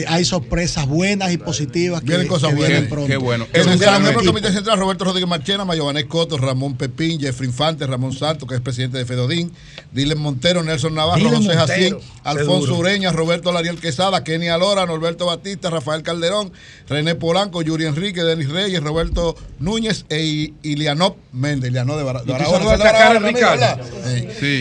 [0.00, 2.68] eh, hay sorpresas buenas y positivas que, Vienen cosas que buenas.
[2.70, 3.08] vienen Qué- pronto.
[3.08, 3.46] qué bueno.
[3.52, 4.24] El.
[4.26, 8.60] Comité Central, Roberto Rodríguez Marchena, Mayobanés Coto, Ramón Pepín, Jeffrey Infante, Ramón Santos, que es
[8.60, 9.52] presidente de Fedodín,
[9.92, 12.74] Dylan Montero, Nelson Navarro, Dylan José Montero, Jacín, Alfonso.
[12.76, 16.52] Ureña, Roberto Lariel Quesada, Kenny Alora, Norberto Batista, Rafael Calderón,
[16.88, 21.70] René Polanco, Yuri Enrique, Denis Reyes, Roberto Núñez e Ilianop Méndez.
[21.70, 22.74] Ilianop de, Bara- de ¿Y tú Barahona.
[22.74, 23.78] a.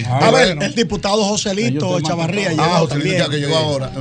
[0.07, 0.61] Ah, A ver, bueno.
[0.65, 2.85] el diputado Joselito Chavarría Ah.
[2.91, 3.91] Ricardo, que llegó ahora.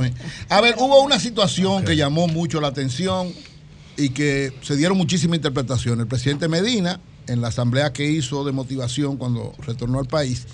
[0.49, 3.31] A ver, hubo una situación que llamó mucho la atención
[3.97, 6.01] y que se dieron muchísimas interpretaciones.
[6.01, 10.45] El presidente Medina, en la asamblea que hizo de motivación cuando retornó al país,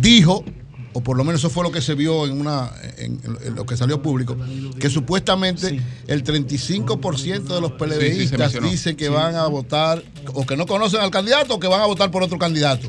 [0.00, 0.44] dijo
[0.92, 2.68] o por lo menos eso fue lo que se vio en una
[2.98, 4.36] en, en lo que salió público,
[4.80, 8.68] que supuestamente el 35% de los PLDistas mencionó.
[8.68, 9.10] dicen que Sí.
[9.12, 10.02] van a votar
[10.34, 12.88] o que no conocen al candidato o que van a votar por otro candidato.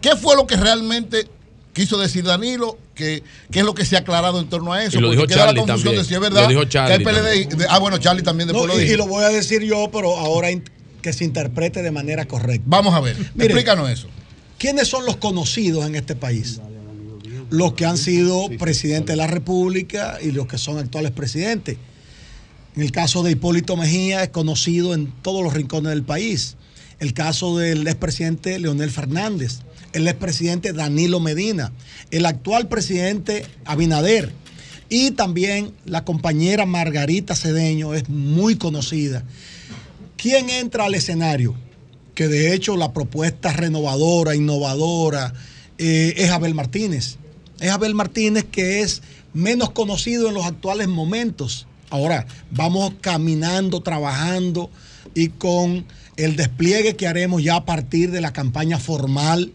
[0.00, 1.28] ¿Qué fue lo que realmente
[1.76, 2.78] quiso decir Danilo?
[2.94, 3.22] ¿Qué,
[3.52, 4.96] qué es lo que se ha aclarado en torno a eso?
[4.98, 6.02] Y lo Porque dijo Charlie la confusión también.
[6.02, 7.56] de si es verdad Lo dijo que Charlie el PLD...
[7.56, 8.94] de- ah, bueno, Charlie también después No, lo y, dijo.
[8.94, 10.64] y lo voy a decir yo, pero ahora in-
[11.02, 12.64] que se interprete de manera correcta.
[12.66, 14.08] Vamos a ver, explícanos eso.
[14.58, 16.60] ¿Quiénes son los conocidos en este país?
[17.50, 21.76] Los que han sido presidentes de la República y los que son actuales presidentes.
[22.74, 26.56] En el caso de Hipólito Mejía es conocido en todos los rincones del país.
[26.98, 29.58] El caso del expresidente Leonel Fernández,
[29.92, 31.72] el expresidente Danilo Medina,
[32.10, 34.32] el actual presidente Abinader
[34.88, 39.24] y también la compañera Margarita Cedeño es muy conocida.
[40.16, 41.54] ¿Quién entra al escenario?
[42.14, 45.34] Que de hecho la propuesta renovadora, innovadora,
[45.78, 47.16] eh, es Abel Martínez.
[47.60, 49.02] Es Abel Martínez que es
[49.34, 51.66] menos conocido en los actuales momentos.
[51.90, 54.70] Ahora, vamos caminando, trabajando
[55.14, 55.84] y con
[56.16, 59.52] el despliegue que haremos ya a partir de la campaña formal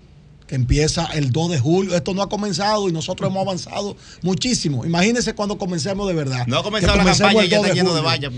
[0.52, 1.96] que empieza el 2 de julio.
[1.96, 4.86] Esto no ha comenzado y nosotros hemos avanzado muchísimo.
[4.86, 6.46] Imagínense cuando comencemos de verdad.
[6.46, 8.34] No ha comenzado la campaña y ya 2 está lleno de vallas.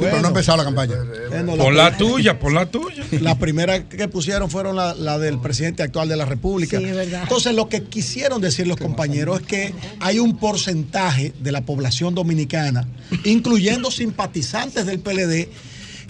[0.00, 0.94] pero no ha empezado la campaña.
[1.28, 3.04] Bueno, Por la tuya, por la tuya.
[3.20, 6.78] La primera que pusieron fueron la, la del presidente actual de la República.
[6.78, 7.24] Sí, es verdad.
[7.24, 12.14] Entonces, lo que quisieron decir los compañeros es que hay un porcentaje de la población
[12.14, 12.88] dominicana,
[13.24, 15.50] incluyendo simpatizantes del PLD,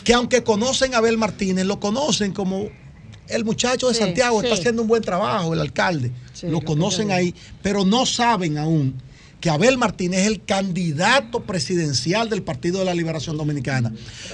[0.05, 2.69] que aunque conocen a Abel Martínez, lo conocen como
[3.29, 4.47] el muchacho de Sí, Santiago, sí.
[4.47, 6.13] está haciendo un buen trabajo, el alcalde.
[6.33, 8.95] Sí, lo conocen ahí, pero no saben aún
[9.41, 13.93] que Abel Martínez es el candidato presidencial del Partido de la Liberación Dominicana.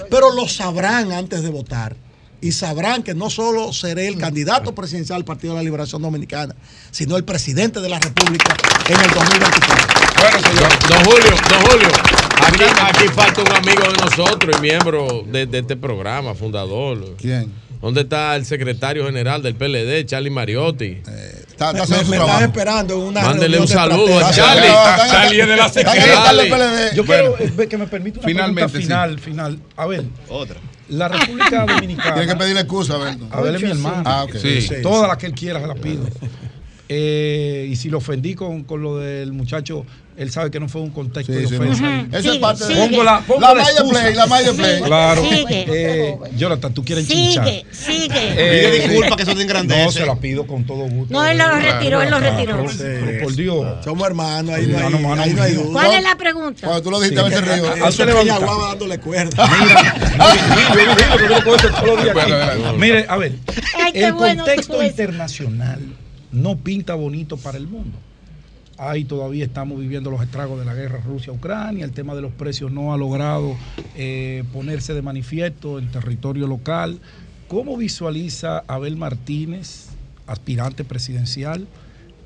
[0.09, 1.95] Pero lo sabrán antes de votar.
[2.41, 6.53] Y sabrán que no solo seré el candidato presidencial del Partido de la Liberación Dominicana,
[6.91, 8.55] sino el presidente de la República
[8.89, 10.03] en el 2024.
[10.89, 11.87] Don Julio, don Julio,
[12.41, 17.15] aquí, aquí falta un amigo de nosotros y miembro de, de este programa, fundador.
[17.17, 17.51] ¿Quién?
[17.83, 21.01] ¿Dónde está el secretario general del PLD, Charlie Mariotti?
[21.45, 24.31] Está, Me, me- me están esperando en una Mándele un saludo a.
[24.31, 24.69] Charlie.
[25.11, 26.95] Charlie es de la Charlie.
[26.95, 29.59] Yo quiero eh, que me permita una finalmente, pregunta final, final.
[29.75, 30.55] A ver, Otra.
[30.87, 32.13] la República Dominicana.
[32.15, 33.17] Tiene que pedirle excusa, a ver.
[33.31, 34.01] A ver, es mi hermano.
[34.05, 34.35] Ah, ok.
[34.37, 34.65] Sí.
[34.81, 36.05] Todas las que él quiera se las pido.
[36.87, 39.85] Eh, y si lo ofendí con, con lo del muchacho,
[40.17, 41.81] él sabe que no fue un contexto Sí, de sí, ofensa.
[41.81, 42.17] no.
[42.17, 44.01] Esa es parte de- Pongo la, pongo La la Maya excusa.
[44.01, 44.81] Play, la Maya Play.
[44.81, 45.21] Claro.
[45.23, 45.65] Sigue.
[45.67, 47.45] Eh, Jonathan, tú quieres chinchar.
[47.47, 48.09] Sigue, sigue.
[48.13, 49.83] Eh, Pide disculpas, que eso te engrandece.
[49.85, 51.13] No, se la pido con todo gusto.
[51.13, 52.65] No, él lo retiró, él lo retiró.
[52.77, 53.83] pero por Dios.
[53.83, 55.61] Somos hermanos, ahí no hay, Mano, mano, ahí no hay mío.
[55.63, 55.73] duda.
[55.73, 56.59] ¿Cuál es la pregunta?
[56.67, 57.85] Cuando tú lo dijiste, a veces río.
[57.85, 58.41] Hazte levantar.
[58.41, 59.49] Dándole cuerda.
[62.77, 63.33] Mire, a ver,
[63.93, 65.79] el contexto internacional
[66.31, 67.97] no pinta bonito para el mundo.
[68.89, 72.71] Ahí todavía estamos viviendo los estragos de la guerra Rusia-Ucrania, el tema de los precios
[72.71, 73.55] no ha logrado
[73.95, 76.99] eh, ponerse de manifiesto en territorio local.
[77.47, 79.87] ¿Cómo visualiza Abel Martínez,
[80.27, 81.67] aspirante presidencial,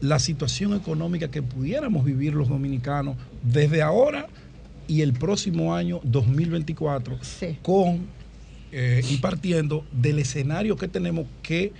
[0.01, 4.27] la situación económica que pudiéramos vivir los dominicanos desde ahora
[4.87, 7.57] y el próximo año 2024 Sí.
[7.61, 8.07] con
[8.71, 11.71] eh, y partiendo del escenario que tenemos que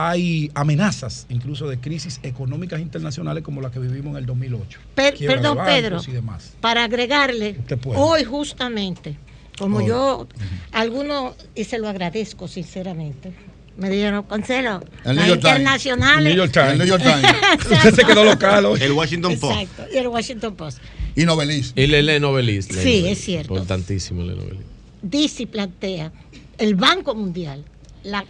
[0.00, 4.78] hay amenazas incluso de crisis económicas internacionales como la que vivimos en el 2008.
[4.94, 6.00] Per- Quiebra de perdón, Pedro.
[6.06, 6.52] y demás.
[6.60, 7.98] Para agregarle, Usted puede.
[7.98, 9.16] hoy justamente,
[9.58, 10.28] como yo,
[10.70, 13.32] algunos, y se lo agradezco sinceramente,
[13.76, 15.58] me dijeron, Cancelo, El New York Times.
[15.58, 16.24] internacionales.
[16.24, 16.70] New York Times.
[16.72, 17.66] El New York Times.
[17.72, 18.80] Usted se quedó local hoy.
[18.80, 19.60] El Washington Post.
[19.60, 20.78] Exacto, y el Washington Post.
[21.16, 21.72] Y Novelis.
[21.74, 22.66] Y le lee novelis.
[22.66, 23.04] Sí, novelis.
[23.06, 23.54] es cierto.
[23.54, 24.62] Importantísimo le novelis.
[25.02, 26.12] dice y plantea
[26.58, 27.64] el Banco Mundial
[28.04, 28.24] la,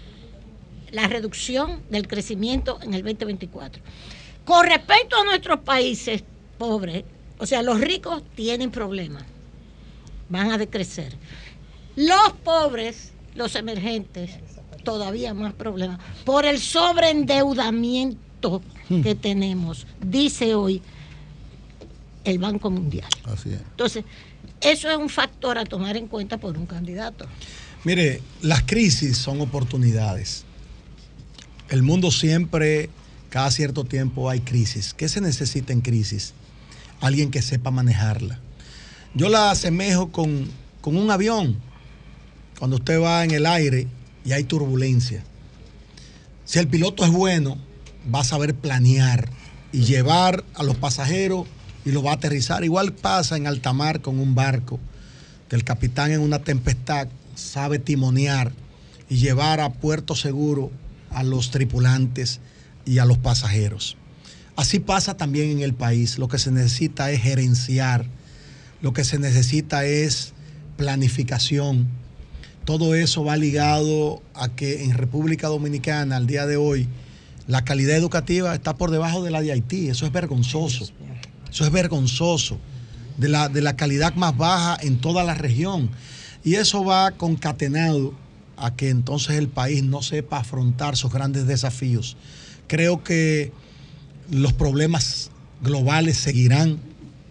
[0.91, 3.83] la reducción del crecimiento en el 2024.
[4.44, 6.25] Con respecto a nuestros países
[6.57, 7.05] pobres,
[7.39, 9.25] o sea, los ricos tienen problemas,
[10.28, 11.15] van a decrecer.
[11.97, 14.39] Los pobres, los emergentes,
[14.84, 18.62] todavía más problemas, por el sobreendeudamiento
[19.02, 20.81] que tenemos, dice hoy
[22.25, 23.08] el Banco Mundial.
[23.25, 23.60] Así es.
[23.60, 24.05] Entonces,
[24.60, 27.26] eso es un factor a tomar en cuenta por un candidato.
[27.84, 30.44] Mire, las crisis son oportunidades.
[31.69, 32.89] El mundo siempre,
[33.29, 34.95] cada cierto tiempo hay crisis.
[34.95, 36.33] ¿Qué se necesita en crisis?
[37.01, 38.41] Alguien que sepa manejarla.
[39.15, 40.49] Yo la asemejo con,
[40.81, 41.57] con un avión.
[42.59, 43.87] Cuando usted va en el aire
[44.25, 45.23] y hay turbulencia.
[46.47, 47.59] Si el piloto es bueno,
[48.13, 49.29] va a saber planear
[49.71, 51.47] y llevar a los pasajeros
[51.85, 52.65] y lo va a aterrizar.
[52.65, 54.81] Igual pasa en alta mar con un barco,
[55.51, 58.53] que el capitán en una tempestad sabe timonear
[59.11, 60.71] y llevar a puerto seguro
[61.11, 62.41] a los tripulantes
[62.85, 63.97] y a los pasajeros.
[64.57, 66.19] Así pasa también en el país.
[66.19, 68.07] Lo que se necesita es gerenciar,
[68.83, 70.33] lo que se necesita es
[70.77, 71.87] planificación.
[72.65, 76.89] Todo eso va ligado a que en República Dominicana al día de hoy
[77.47, 79.89] la calidad educativa está por debajo de la de Haití.
[79.89, 80.89] Eso es vergonzoso.
[81.51, 82.59] Eso es vergonzoso.
[83.17, 85.91] De la, de la calidad más baja en toda la región.
[86.45, 88.15] Y eso va concatenado
[88.61, 92.17] a que entonces el país no sepa afrontar sus grandes desafíos.
[92.67, 93.53] Creo que
[94.31, 95.31] los problemas
[95.62, 96.78] globales seguirán.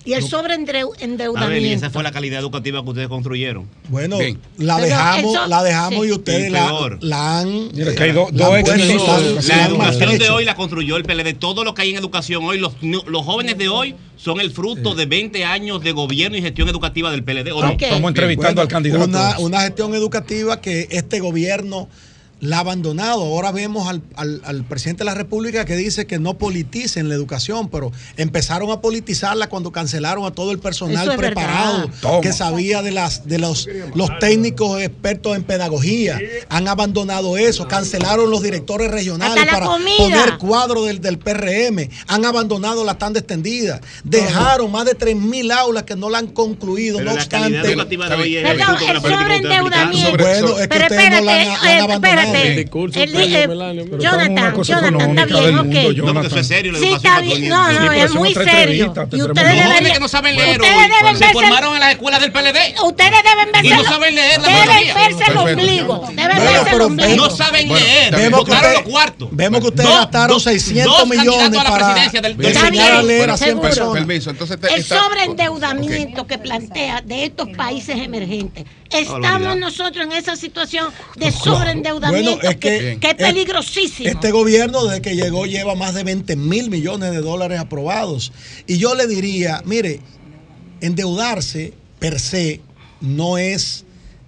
[0.07, 1.67] Y el A ver, y sobreendeudamiento.
[1.85, 3.67] esa fue la calidad educativa que ustedes construyeron.
[3.89, 4.39] Bueno, Bien.
[4.57, 6.09] la dejamos, eso- la dejamos sí.
[6.09, 7.69] y ustedes la, la han.
[7.73, 11.33] Mira, que hay do- la han puesto- educación de hoy la construyó el PLD.
[11.33, 14.95] Todo lo que hay en educación hoy, los, los jóvenes de hoy son el fruto
[14.95, 17.51] de 20 años de gobierno y gestión educativa del PLD.
[17.51, 17.71] ¿o no?
[17.71, 19.03] Estamos entrevistando al candidato.
[19.03, 21.89] Una, una gestión educativa que este gobierno
[22.39, 23.21] la ha abandonado.
[23.23, 27.15] Ahora vemos al, al- al presidente de la República que dice que no politicen la
[27.15, 31.89] educación, pero empezaron a politizarla cuando cancelaron a todo el personal es preparado
[32.21, 36.19] que sabía de las de los, los técnicos expertos en pedagogía.
[36.49, 39.95] Han abandonado eso, cancelaron los directores regionales para comida.
[39.97, 45.83] poner cuadro del, del PRM, han abandonado la tanda extendida, dejaron más de 3.000 aulas
[45.83, 47.61] que no la han concluido, Pero no obstante.
[47.61, 50.17] Perdón, el sobreendeudamiento.
[50.23, 51.95] Bueno, es que Pero ustedes no la han, espérate, la han eh, abandonado.
[51.95, 52.26] espérate.
[52.33, 56.13] Discurso El- tuyo, eh, Melania, pero estamos en una Jonathan, está bien, ok.
[56.13, 57.49] No, eso es serio, Sí, está no bien.
[57.49, 58.93] No, es muy serio.
[59.11, 59.93] Y ustedes deberían.
[59.93, 62.75] que no saben leer ustedes hoy deben se formaron en las escuelas del PLD.
[62.83, 63.67] Ustedes deben verse.
[63.67, 66.07] Y no el- saben leer la Deben verse el ombligo.
[66.13, 67.15] Deben verse el ombligo.
[67.15, 68.29] No saben leer.
[68.31, 69.29] Votaron los cuartos.
[69.31, 72.37] Vemos que ustedes Dos- gastaron dos- 600 dos millones candidatos a la para presidencia del-
[72.37, 73.67] del enseñar a leer a 100 seguro.
[73.67, 73.93] personas.
[73.93, 78.65] Permiso, entonces te- El sobreendeudamiento que plantea de estos países emergentes.
[78.91, 84.09] Estamos nosotros en esa situación de sobreendeudamiento Bueno, es que, que- es- peligrosísimo.
[84.09, 88.31] Este gobierno, desde que llegó, lleva más de 20 mil millones de dólares aprobados.
[88.67, 89.99] Y yo le diría, mire,
[90.81, 92.61] endeudarse per se
[93.01, 93.85] no es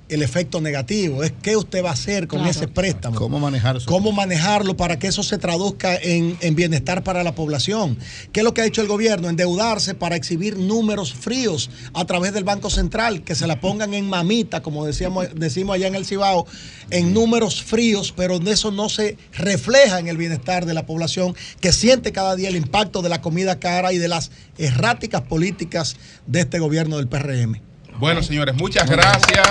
[0.10, 2.52] el efecto negativo, es qué usted va a hacer con Claro.
[2.52, 3.16] ese préstamo.
[3.16, 3.86] ¿Cómo manejar eso?
[3.86, 7.98] cómo manejarlo para que eso se traduzca en, en bienestar para la población.
[8.32, 9.30] ¿Qué es lo que ha hecho el gobierno?
[9.30, 14.10] Endeudarse para exhibir números fríos a través del Banco Central, que se la pongan en
[14.10, 16.46] mamita, como decíamos, decimos allá en el Cibao,
[16.90, 21.72] en números fríos, pero eso no se refleja en el bienestar de la población que
[21.72, 26.40] siente cada día el impacto de la comida cara y de las erráticas políticas de
[26.42, 27.62] este gobierno del PRM.
[28.00, 29.48] Bueno, señores, muchas gracias.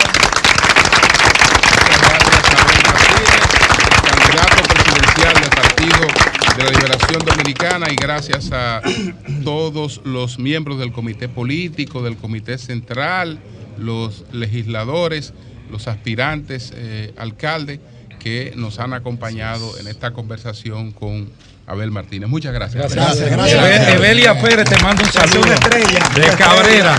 [1.76, 3.42] Muchas gracias a Abel Martínez,
[4.10, 6.06] candidato presidencial del Partido
[6.56, 8.80] de la Liberación Dominicana y gracias a
[9.44, 13.38] todos los miembros del comité político, del comité central,
[13.76, 15.34] los legisladores,
[15.70, 17.80] los aspirantes eh, alcaldes
[18.18, 21.30] que nos han acompañado en esta conversación con
[21.66, 22.28] Abel Martínez.
[22.30, 22.92] Muchas gracias.
[22.94, 23.62] Gracias, gracias.
[23.62, 25.52] Eve- Evelia Pérez te manda un saludo.
[25.52, 26.98] estrella, De Cabrera.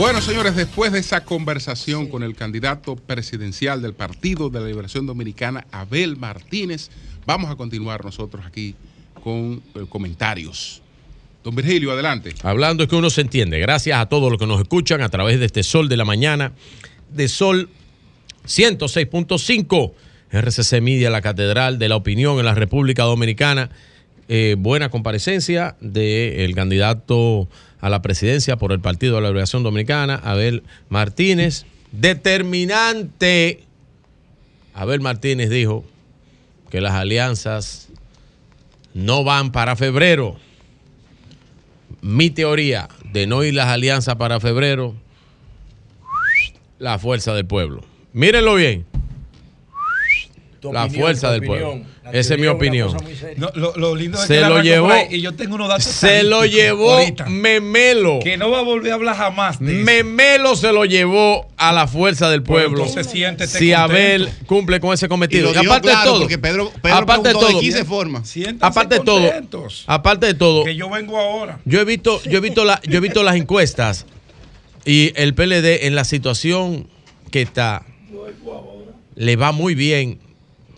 [0.00, 5.04] Bueno, señores, después de esa conversación con el candidato presidencial del Partido de la Liberación
[5.04, 6.88] Dominicana, Abel Martínez,
[7.26, 8.74] vamos a continuar nosotros aquí
[9.22, 10.80] con eh, comentarios.
[11.44, 12.34] Don Virgilio, adelante.
[12.42, 13.58] Hablando es que uno se entiende.
[13.58, 16.52] Gracias a todos los que nos escuchan a través de este Sol de la Mañana,
[17.10, 17.68] de Sol
[18.46, 19.92] 106.5,
[20.32, 23.68] RCC Media, la Catedral de la Opinión en la República Dominicana.
[24.32, 27.48] Eh, buena comparecencia del candidato
[27.80, 31.66] a la presidencia por el Partido de la Liberación Dominicana, Abel Martínez.
[31.90, 33.64] Determinante.
[34.72, 35.84] Abel Martínez dijo
[36.70, 37.88] que las alianzas
[38.94, 40.36] no van para febrero
[42.00, 44.94] mi teoría de no ir las alianzas para febrero,
[46.78, 47.82] la fuerza del pueblo.
[48.12, 48.86] Mírenlo bien.
[50.60, 51.62] Tu la opinión, fuerza del opinión.
[51.62, 51.89] pueblo.
[52.12, 52.96] Esa es mi opinión.
[53.36, 55.84] No, lo, lo lindo es Se que él lo llevó- y yo tengo unos datos
[55.84, 58.20] Se lo llevó ahorita, Memelo.
[58.20, 59.84] que no va a volver a hablar jamás de eso.
[59.84, 62.86] Memelo se lo llevó a la fuerza del Pues pueblo.
[62.86, 63.76] entonces si contento.
[63.78, 65.52] Abel cumple con ese Y cometido.
[65.52, 67.70] lo Y dijo aparte claro, de todo, porque Pedro, Pedro aparte de de todo, qué
[67.72, 68.24] se forma.
[68.24, 69.30] Siéntanse aparte de todo,
[69.86, 71.60] aparte de todo, que yo vengo ahora.
[71.66, 74.06] Yo he visto, yo he visto la, yo he visto las encuestas
[74.86, 76.88] y el PLD en la situación
[77.30, 77.82] que está
[79.14, 80.18] le va muy bien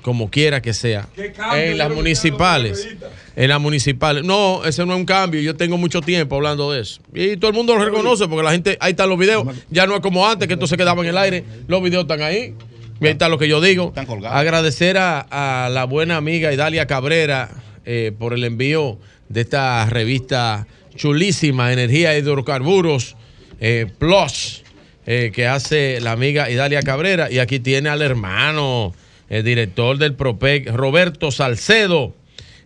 [0.02, 1.08] como quiera que sea
[1.54, 2.88] en las municipales
[3.34, 6.82] en las municipales no ese no es un cambio yo tengo mucho tiempo hablando de
[6.82, 9.86] eso y todo el mundo lo reconoce porque la gente ahí están los videos ya
[9.86, 12.54] no es como antes que esto se quedaba en el aire los videos están ahí
[13.00, 13.92] Ahí está lo que yo digo.
[14.28, 15.26] Agradecer a,
[15.64, 17.50] a la buena amiga Idalia Cabrera
[17.84, 18.96] eh, por el envío
[19.28, 23.16] de esta revista chulísima, Energía e Hidrocarburos
[23.60, 24.62] eh, Plus,
[25.04, 27.28] eh, que hace la amiga Idalia Cabrera.
[27.30, 28.94] Y aquí tiene al hermano,
[29.32, 32.14] el director del PROPEC, Roberto Salcedo.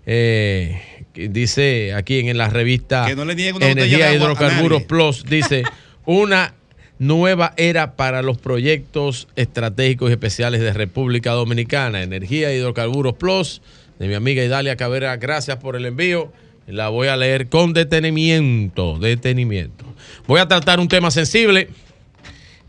[0.05, 0.83] eh,
[1.15, 4.83] dice aquí en la revista Que no le niegue una botella Energía de Hidrocarburos.
[4.83, 5.63] Plus, dice
[6.07, 6.55] una
[6.99, 13.63] nueva era para los proyectos estratégicos y especiales de República Dominicana, Energía Hidrocarburos Plus,
[14.01, 15.17] de mi amiga Idalia Cabrera.
[15.19, 16.33] Gracias por el envío.
[16.67, 19.85] La voy a leer con detenimiento, detenimiento.
[20.27, 21.69] Voy a tratar un tema sensible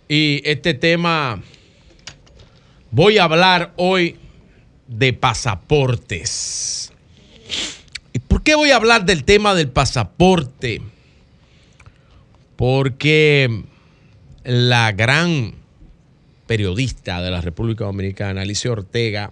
[0.07, 1.41] y este tema
[2.97, 4.15] voy a hablar hoy
[4.87, 6.91] de pasaportes.
[8.11, 10.81] ¿Y por qué voy a hablar del tema del pasaporte?
[12.55, 13.65] Porque
[14.43, 15.53] la gran
[16.47, 19.29] periodista de la República Dominicana, Alicia Ortega,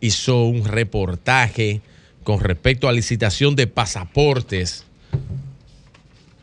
[0.00, 1.80] hizo un reportaje
[2.24, 4.84] con respecto a licitación de pasaportes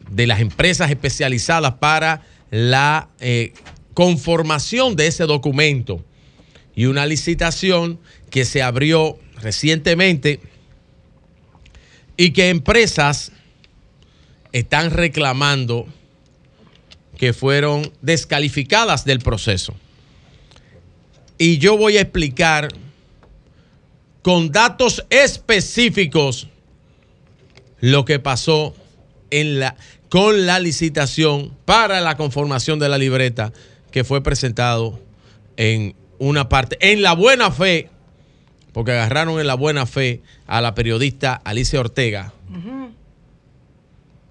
[0.09, 2.21] de las empresas especializadas para
[2.51, 3.51] la eh,
[3.97, 6.05] conformación de ese documento
[6.75, 10.39] y una licitación que se abrió recientemente
[12.15, 13.31] y que empresas
[14.51, 15.87] están reclamando
[17.17, 19.73] que fueron descalificadas del proceso.
[21.39, 22.67] Y yo voy a explicar
[24.21, 26.49] con datos específicos
[27.79, 28.75] lo que pasó
[29.31, 29.75] en la,
[30.09, 33.51] con la licitación para la conformación de la libreta
[33.97, 34.99] que fue presentado
[35.55, 37.89] en una parte, en la buena fe,
[38.71, 42.31] porque agarraron en la buena fe a la periodista Alicia Ortega,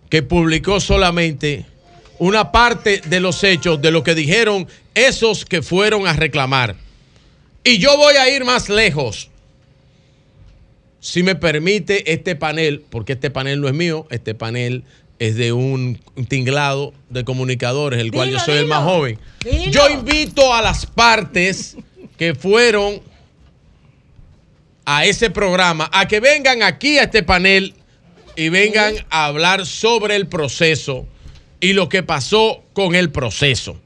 [0.09, 1.67] que publicó solamente
[2.21, 6.77] una parte de los hechos de lo que dijeron esos que fueron a reclamar.
[7.65, 9.31] Y yo voy a ir más lejos.
[11.01, 14.85] Si me permite este panel, porque este panel no es mío, este panel
[15.19, 19.19] es de un, tinglado de comunicadores, el cual yo soy el más joven.
[19.71, 21.77] Yo invito a las partes
[22.19, 23.01] que fueron
[24.85, 27.75] a ese programa a que vengan aquí a este panel
[28.37, 31.07] y vengan a hablar sobre el proceso
[31.61, 33.79] y lo que pasó con el proceso.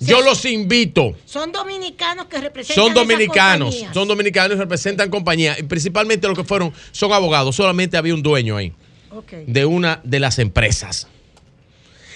[0.00, 1.16] Yo los invito.
[1.24, 5.58] Son dominicanos que representan Son dominicanos, son dominicanos y representan compañías.
[5.58, 7.56] Y principalmente lo que fueron son abogados.
[7.56, 8.72] Solamente había un dueño ahí
[9.10, 9.32] Ok.
[9.46, 11.08] de una de las empresas.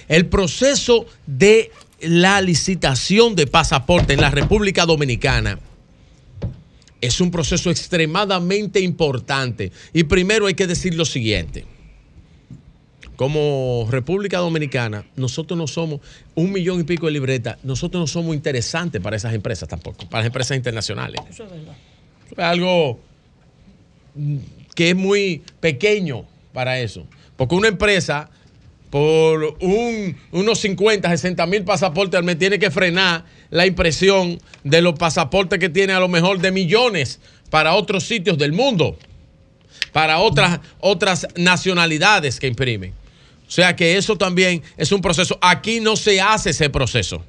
[0.09, 5.59] El proceso de la licitación de pasaporte en la República Dominicana
[7.01, 9.73] es un proceso extremadamente importante.
[9.93, 11.67] Y primero hay que decir lo siguiente.
[13.17, 16.01] Como República Dominicana, nosotros no somos
[16.35, 20.23] un millón y pico de libretas, nosotros no somos interesantes para esas empresas tampoco, para
[20.23, 21.21] las empresas internacionales.
[21.29, 21.77] Eso es verdad.
[22.37, 23.01] Algo
[24.75, 27.07] que es muy pequeño para eso.
[27.37, 28.31] Porque una empresa,
[28.91, 34.83] por un- unos 50, 60 mil pasaportes al mes, tiene que frenar la impresión de
[34.83, 38.99] los pasaportes que tiene a lo mejor de millones para otros sitios del mundo,
[39.93, 42.93] para otras, otras nacionalidades que imprimen.
[43.47, 45.39] O sea que eso también es un proceso.
[45.43, 47.23] Aquí no se hace ese proceso.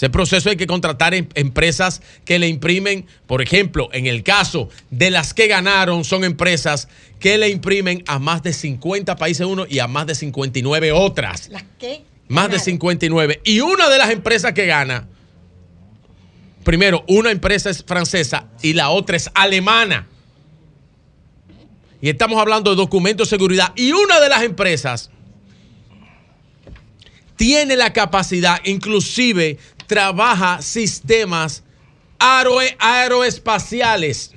[0.00, 4.70] Ese proceso hay que contratar em- empresas que le imprimen, por ejemplo, en el caso
[4.90, 6.88] de las que ganaron, son empresas
[7.18, 11.50] que le imprimen a más de 50 países uno y a más de 59 otras.
[11.50, 12.00] ¿Las qué?
[12.28, 13.42] Más de 59.
[13.44, 15.06] Y una de las empresas que gana,
[16.64, 20.08] primero, una empresa es francesa y la otra es alemana.
[22.00, 23.74] Y estamos hablando de documentos de seguridad.
[23.76, 25.10] Y una de las empresas
[27.36, 29.58] tiene la capacidad, inclusive
[29.90, 31.64] trabaja sistemas
[32.20, 34.32] aeroe- aeroespaciales.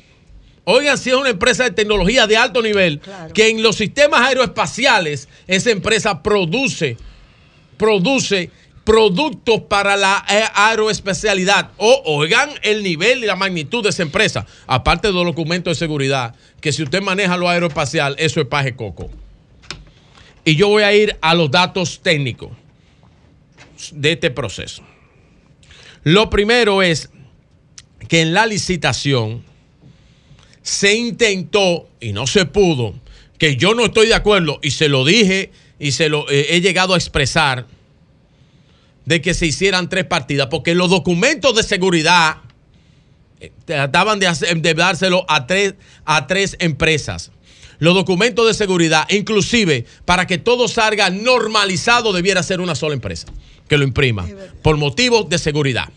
[0.64, 3.02] Oigan, si es una empresa de tecnología de alto nivel,
[3.36, 6.98] que en los sistemas aeroespaciales esa empresa produce,
[7.78, 8.50] produce
[8.84, 11.70] productos para la eh, aeroespecialidad.
[11.78, 14.48] O oigan el nivel y la magnitud de esa empresa.
[14.66, 18.76] Aparte de los documentos de seguridad, que si usted maneja lo aeroespacial, eso es paje
[18.76, 19.12] coco.
[20.46, 22.50] Y yo voy a ir a los datos técnicos
[23.92, 24.84] de este proceso.
[26.04, 27.10] Lo primero es
[28.08, 29.44] que en la licitación
[30.62, 32.94] se intentó y no se pudo,
[33.38, 36.62] que yo no estoy de acuerdo y se lo dije y se lo eh, he
[36.62, 37.68] llegado a expresar,
[39.06, 42.38] de que se hicieran tres partidas, porque los documentos de seguridad
[43.42, 45.76] eh, trataban de, de dárselo a tres,
[46.06, 47.32] a tres empresas.
[47.80, 53.28] Los documentos de seguridad, inclusive para que todo salga normalizado, debiera ser una sola empresa
[53.74, 54.28] que lo imprima,
[54.62, 55.90] por motivos de seguridad.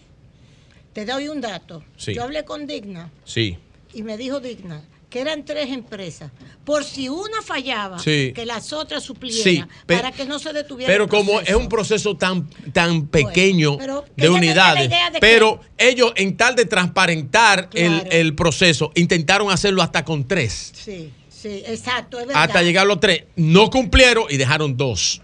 [0.95, 1.83] Te doy un dato.
[1.99, 2.15] Sí.
[2.15, 3.59] Yo hablé con Digna Sí.
[3.93, 4.81] y me dijo Digna
[5.11, 6.33] que eran tres empresas.
[6.65, 8.33] Por si una fallaba, Sí.
[8.35, 10.91] que las otras suplieran Sí, para que no se detuviera.
[10.91, 13.77] Pero el como es un proceso tan, tan pequeño
[14.17, 18.11] de unidades, que- pero ellos en tal de transparentar el, Claro.
[18.11, 22.43] el proceso, intentaron hacerlo hasta con tres, Sí, sí, exacto, es verdad.
[22.45, 23.25] hasta llegar a los tres.
[23.37, 25.21] No cumplieron y dejaron dos.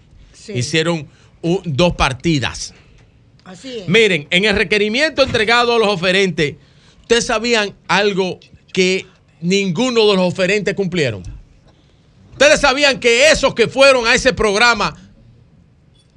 [0.53, 1.07] Hicieron
[1.63, 2.73] dos partidas.
[3.43, 3.87] Así es.
[3.87, 6.55] Miren, en el requerimiento entregado a los oferentes,
[7.01, 8.39] ¿ustedes sabían algo
[8.71, 9.05] que
[9.41, 11.23] ninguno de los oferentes cumplieron?
[12.31, 14.95] ¿Ustedes sabían que esos que fueron a ese programa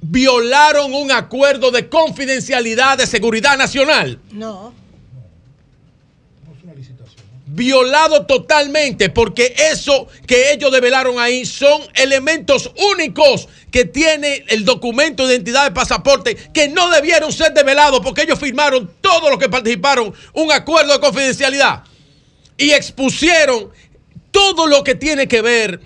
[0.01, 4.19] violaron un acuerdo de confidencialidad de seguridad nacional?
[4.31, 4.73] No.
[7.49, 15.25] Violado totalmente, porque eso que ellos develaron ahí son elementos únicos que tiene el documento
[15.25, 19.47] de identidad de pasaporte que no debieron ser develados porque ellos firmaron todos los que
[19.47, 21.83] participaron un acuerdo de confidencialidad
[22.57, 23.69] y expusieron
[24.31, 25.79] todo lo que tiene que ver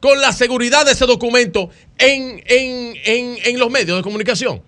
[0.00, 4.60] con la seguridad de ese documento en, en- en- en los medios de comunicación.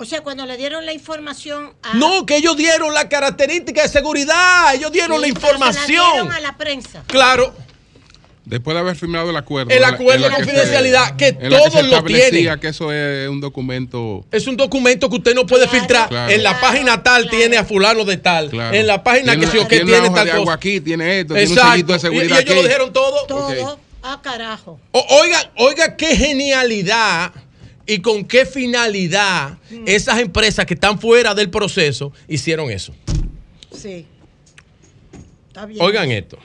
[0.00, 1.94] O sea, cuando le dieron la información a.
[1.94, 5.86] No, que ellos dieron la característica de seguridad, ellos dieron la Sí, información.
[6.12, 7.02] dieron a la prensa.
[7.06, 7.52] Claro.
[8.44, 9.70] Después de haber firmado el acuerdo.
[9.70, 12.58] El la- acuerdo la de confidencialidad, que la todos lo tienen.
[12.60, 14.24] que eso es un documento.
[14.30, 16.08] Es un documento que usted no puede filtrar.
[16.08, 16.32] Claro.
[16.32, 18.48] en la página tal tiene a fulano de tal.
[18.48, 18.74] Claro.
[18.74, 20.34] En la página Tiene que sí o que tiene tal de cosa.
[20.36, 21.92] agua aquí, tiene esto, tiene un Exacto.
[21.92, 22.54] de Y- seguridad y ellos aquí.
[22.54, 23.26] lo dijeron todo.
[23.26, 24.80] Todo a carajo.
[24.92, 27.32] O- oiga, oiga qué genialidad
[27.88, 29.84] y con qué finalidad Mm.
[29.86, 32.94] esas empresas que están fuera del proceso hicieron eso.
[33.74, 34.06] Sí.
[35.48, 35.82] Está bien.
[35.82, 36.38] Oigan esto.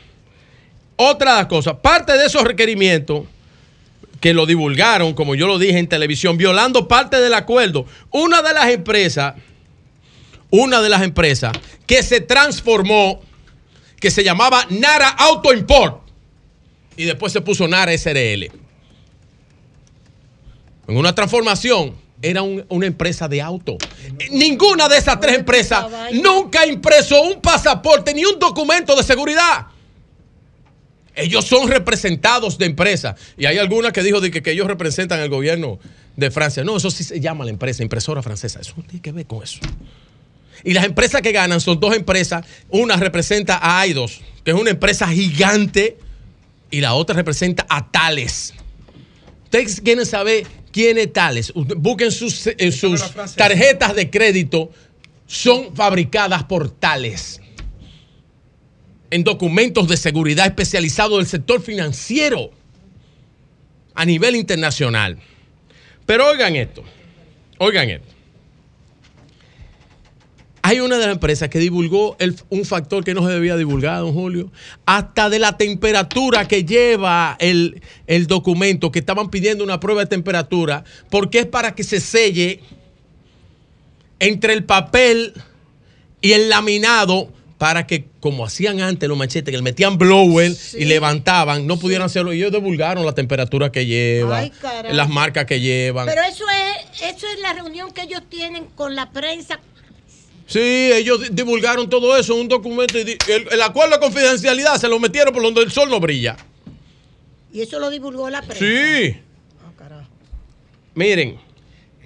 [0.95, 3.25] Otra cosas, parte de esos requerimientos
[4.21, 8.53] que lo divulgaron, como yo lo dije en televisión, violando parte del acuerdo, una de
[8.53, 9.35] las empresas,
[10.49, 11.51] una de las empresas
[11.85, 13.21] que se transformó,
[13.99, 16.03] que se llamaba Nara Auto Import,
[16.95, 18.49] y después se puso Nara SRL.
[20.87, 23.77] En una transformación era un- una empresa de auto.
[24.31, 29.67] Ninguna de esas tres empresas nunca impreso un pasaporte ni un documento de seguridad.
[31.15, 33.19] Ellos son representados de empresas.
[33.37, 35.79] Y hay algunas que dijo de que, que ellos representan el gobierno
[36.15, 36.63] de Francia.
[36.63, 38.59] No, eso sí se llama la empresa, impresora francesa.
[38.59, 39.59] Eso no tiene que ver con eso.
[40.63, 42.45] Y las empresas que ganan son dos empresas.
[42.69, 45.97] Una representa a Aidos, que es una empresa gigante,
[46.71, 48.53] y la otra representa a Tales.
[49.43, 51.53] Ustedes quieren saber es Tales.
[51.53, 53.01] Busquen sus, eh, sus
[53.35, 54.71] tarjetas de crédito.
[55.25, 57.39] Son fabricadas por Tales.
[59.09, 62.51] En documentos de seguridad especializados del sector financiero
[63.93, 65.19] a nivel internacional.
[66.05, 66.83] Pero oigan esto.
[67.59, 68.12] Oigan esto.
[70.65, 73.99] Hay una de las empresas que divulgó el- un factor que no se debía divulgar,
[73.99, 74.49] don Julio,
[74.85, 80.07] hasta de la temperatura que lleva el, el documento, que estaban pidiendo una prueba de
[80.07, 82.61] temperatura, porque es para que se selle
[84.19, 85.33] entre el papel
[86.21, 90.85] y el laminado, para que, como hacían antes los machetes, que le metían blower y
[90.85, 92.33] levantaban, no pudieran hacerlo.
[92.33, 94.51] Y ellos divulgaron la temperatura que lleva, Ay,
[94.91, 96.05] las marcas que llevan.
[96.05, 99.59] Pero eso es, eso es la reunión que ellos tienen con la prensa.
[100.53, 102.97] Sí, ellos di- divulgaron todo eso en un documento.
[102.99, 106.37] Y el, el acuerdo de confidencialidad se lo metieron por donde el sol no brilla.
[107.51, 108.59] Y eso lo divulgó la prensa.
[108.65, 109.17] Sí.
[109.65, 110.09] Ah, carajo.
[110.95, 111.37] Miren,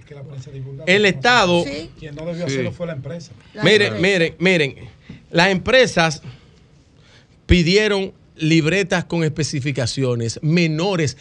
[0.08, 0.86] que la prensa divulga.
[0.88, 1.64] el Estado.
[1.66, 1.90] Sí.
[2.00, 2.54] Quien no debió Sí.
[2.54, 3.32] hacerlo fue la empresa.
[3.64, 4.76] Miren, miren, miren.
[5.32, 6.22] Las empresas
[7.46, 11.18] pidieron libretas con especificaciones menores.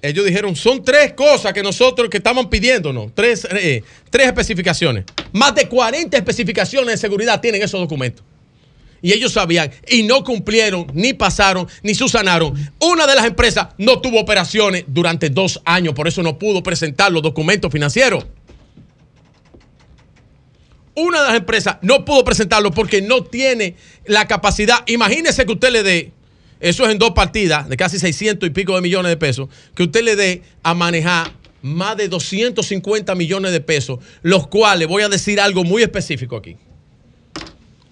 [0.00, 5.04] Ellos dijeron, son tres cosas que nosotros que estaban pidiéndonos, tres, eh, tres especificaciones.
[5.32, 8.24] Más de 40 especificaciones de seguridad tienen esos documentos.
[9.02, 12.54] Y ellos sabían y no cumplieron, ni pasaron, ni subsanaron.
[12.80, 17.12] Una de las empresas no tuvo operaciones durante dos años, por eso no pudo presentar
[17.12, 18.26] los documentos financieros.
[20.94, 24.78] Una de las empresas no pudo presentarlo porque no tiene la capacidad.
[24.86, 26.12] Imagínese que usted le dé,
[26.60, 29.84] eso es en dos partidas de casi 600 y pico de millones de pesos, que
[29.84, 35.08] usted le dé a manejar más de 250 millones de pesos, los cuales voy a
[35.08, 36.56] decir algo muy específico aquí.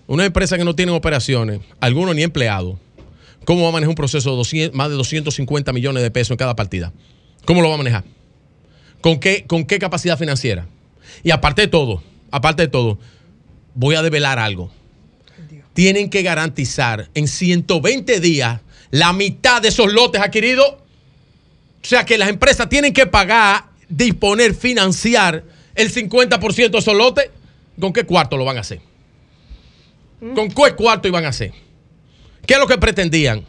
[0.07, 2.79] Una empresa que no tiene operaciones, algunos ni empleados,
[3.45, 6.37] ¿cómo va a manejar un proceso de 200 más de 250 millones de pesos en
[6.37, 6.93] cada partida?
[7.45, 8.05] ¿Cómo lo va a manejar?
[9.01, 10.67] ¿Con qué, con qué capacidad financiera?
[11.23, 12.99] Y aparte de todo, aparte de todo,
[13.75, 14.71] voy a develar algo.
[15.77, 20.67] Tienen que garantizar en 120 días la mitad de esos lotes adquiridos.
[20.71, 27.29] O sea que las empresas tienen que pagar, disponer, financiar el 50% de esos lotes.
[27.79, 28.81] ¿Con qué cuarto lo van a hacer?
[30.35, 31.53] ¿Con qué cuarto iban a hacer?
[32.47, 33.45] ¿Qué es lo que pretendían?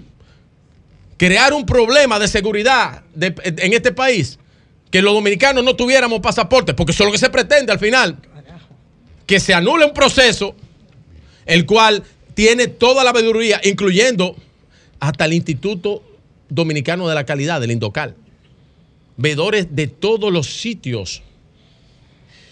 [1.15, 4.37] Crear un problema de seguridad de- en este país.
[4.91, 8.17] Que los dominicanos no tuviéramos pasaporte, porque eso es lo que se pretende al final.
[9.25, 10.55] Que se anule un proceso
[11.45, 12.03] el cual
[12.37, 14.35] tiene toda la veeduría, incluyendo
[14.99, 16.03] hasta el Instituto
[16.49, 18.15] Dominicano de la Calidad, del Indocal.
[19.17, 21.23] Veedores de todos los sitios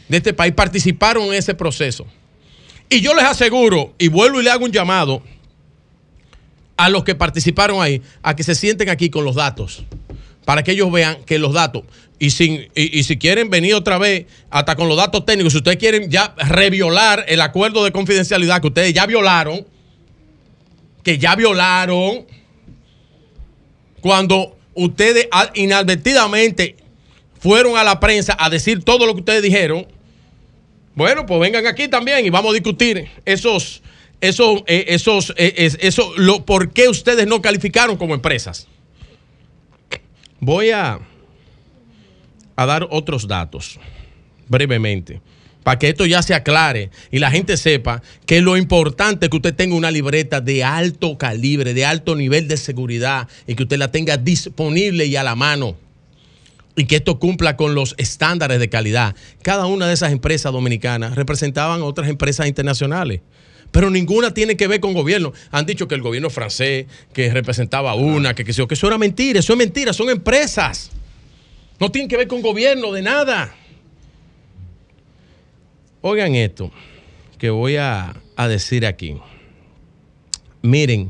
[0.10, 2.08] de este país participaron en ese proceso.
[2.90, 5.22] Y yo les aseguro, y vuelvo y le hago un llamado
[6.78, 9.84] a los que participaron ahí, a que se sienten aquí con los datos,
[10.46, 11.84] para que ellos vean que los datos,
[12.18, 15.58] y, sin, y, y si quieren venir otra vez, hasta con los datos técnicos, si
[15.58, 19.75] ustedes quieren ya reviolar el acuerdo de confidencialidad que ustedes ya violaron,
[21.06, 22.26] que ya violaron,
[24.02, 26.76] cuando ustedes inadvertidamente
[27.40, 29.88] fueron a la prensa a decir todo lo que ustedes dijeron,
[30.96, 33.84] bueno, pues vengan aquí también y vamos a discutir esos,
[34.20, 38.68] esos, eh, esos, eh, es- eso, lo, por qué ustedes no calificaron como empresas.
[40.40, 41.00] Voy a,
[42.56, 43.80] a dar otros datos
[44.48, 45.22] brevemente
[45.66, 49.38] para que esto ya se aclare y la gente sepa que lo importante es que
[49.38, 53.80] usted tenga una libreta de alto calibre, de alto nivel de seguridad y que usted
[53.80, 55.76] la tenga disponible y a la mano
[56.76, 59.16] y que esto cumpla con los estándares de calidad.
[59.42, 63.22] Cada una de esas empresas dominicanas representaban a otras empresas internacionales.
[63.72, 65.34] Pero ninguna tiene que ver con gobierno.
[65.50, 69.40] Han dicho que el gobierno francés, que representaba una, que, que, que eso era mentira.
[69.40, 70.92] Eso es mentira, son empresas.
[71.80, 73.56] No tienen que ver con gobierno de nada.
[76.08, 76.70] Oigan esto
[77.40, 79.16] que voy a, a decir aquí.
[80.62, 81.10] Miren,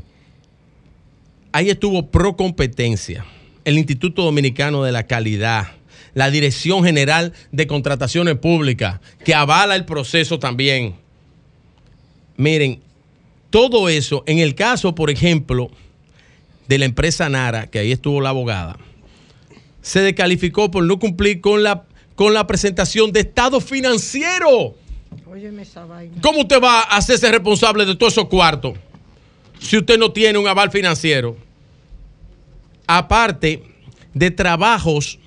[1.52, 3.26] ahí estuvo pro competencia,
[3.66, 5.66] el Instituto Dominicano de la Calidad,
[6.14, 10.94] la Dirección General de Contrataciones Públicas, que avala el proceso también.
[12.38, 12.80] Miren,
[13.50, 15.70] todo eso, en el caso, por ejemplo,
[16.68, 18.78] de la empresa Nara, que ahí estuvo la abogada,
[19.82, 21.84] se descalificó por no cumplir con la,
[22.14, 24.74] con la presentación de estado financiero.
[25.26, 26.16] Óyeme esa vaina.
[26.22, 28.74] ¿Cómo usted va a hacerse responsable de todos esos cuartos
[29.58, 31.36] si usted no tiene un aval financiero?
[32.86, 33.62] Aparte
[34.14, 35.18] de trabajos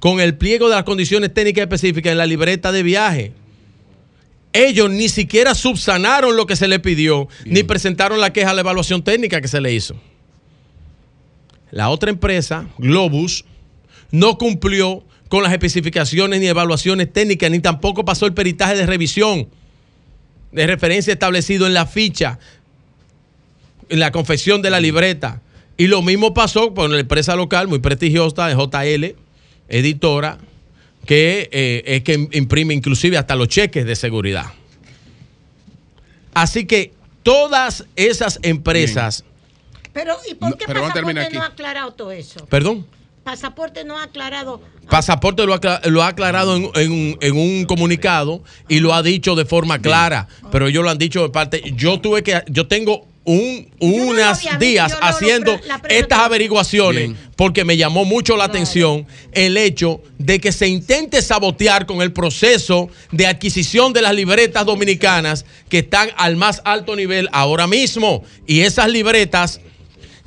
[0.00, 3.32] con el pliego de las condiciones técnicas específicas en la libreta de viaje.
[4.52, 8.62] Ellos ni siquiera subsanaron lo que se le pidió, ni presentaron la queja a la
[8.62, 9.94] evaluación técnica que se le hizo.
[11.70, 13.44] La otra empresa, Globus,
[14.10, 19.48] no cumplió con las especificaciones ni evaluaciones técnicas, ni tampoco pasó el peritaje de revisión
[20.52, 22.38] de referencia establecido en la ficha,
[23.88, 25.42] en la confección de la libreta.
[25.76, 29.16] Y lo mismo pasó con la empresa local muy prestigiosa de JL,
[29.68, 30.38] editora,
[31.06, 34.46] que eh, es que imprime inclusive hasta los cheques de seguridad.
[36.34, 36.92] Así que
[37.22, 39.24] todas esas empresas,
[39.92, 42.46] Pero, ¿y por No, qué pero Pasaporte no ha aclarado todo eso?
[42.46, 42.86] perdón,
[43.24, 44.60] Pasaporte no ha aclarado.
[44.90, 49.02] Pasaporte lo ha, lo ha aclarado en, en un, en un comunicado y lo ha
[49.02, 51.62] dicho de forma clara, pero ellos lo han dicho de parte.
[51.76, 55.60] Yo tuve que, yo tengo un, unas días haciendo
[55.90, 61.84] estas averiguaciones porque me llamó mucho la atención el hecho de que se intente sabotear
[61.84, 67.28] con el proceso de adquisición de las libretas dominicanas que están al más alto nivel
[67.32, 68.24] ahora mismo.
[68.46, 69.60] Y esas libretas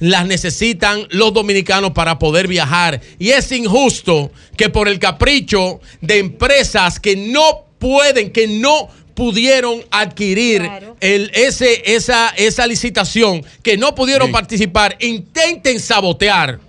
[0.02, 3.00] las necesitan los dominicanos para poder viajar.
[3.20, 9.84] Y es injusto que por el capricho de empresas que no pueden, que no pudieron
[9.92, 10.68] adquirir
[11.00, 16.60] el, ese, esa, esa licitación, que no pudieron participar, intenten sabotear.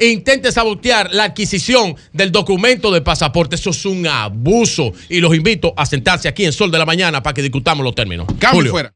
[0.00, 3.56] Intenten sabotear la adquisición del documento de pasaporte.
[3.56, 4.92] Eso es un abuso.
[5.10, 7.94] Y los invito a sentarse aquí en Sol de la Mañana para que discutamos los
[7.94, 8.26] términos.
[8.38, 8.70] Cambio Julio.
[8.72, 8.94] fuera.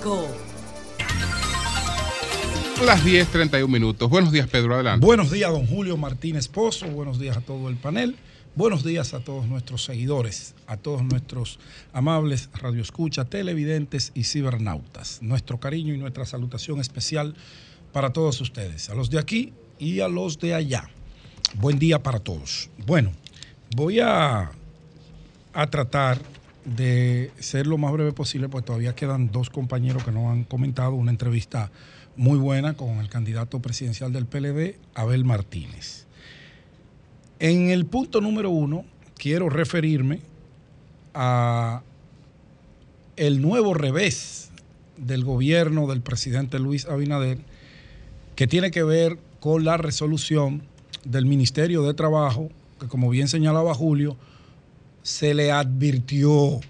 [0.00, 0.26] 106.5.
[2.84, 4.08] Las 10.31 minutos.
[4.08, 4.74] Buenos días, Pedro.
[4.74, 5.04] Adelante.
[5.04, 6.86] Buenos días, don Julio Martínez Pozo.
[6.86, 8.16] Buenos días a todo el panel.
[8.56, 11.60] Buenos días a todos nuestros seguidores, a todos nuestros
[11.92, 15.22] amables radioescuchas, televidentes y cibernautas.
[15.22, 17.34] Nuestro cariño y nuestra salutación especial
[17.92, 20.88] para todos ustedes, a los de aquí y a los de allá.
[21.54, 22.70] Buen día para todos.
[22.86, 23.12] Bueno,
[23.76, 24.50] voy a,
[25.52, 26.20] a tratar
[26.64, 30.94] de ser lo más breve posible, porque todavía quedan dos compañeros que no han comentado
[30.94, 31.70] una entrevista
[32.16, 36.06] muy buena con el candidato presidencial del PLD, Abel Martínez.
[37.38, 38.84] En el punto número uno,
[39.16, 40.20] quiero referirme
[41.14, 41.82] a
[43.16, 44.50] el nuevo revés
[44.96, 47.38] del gobierno del presidente Luis Abinader,
[48.36, 50.62] que tiene que ver con la resolución
[51.04, 54.16] del Ministerio de Trabajo que como bien señalaba Julio,
[55.02, 56.60] se le advirtió.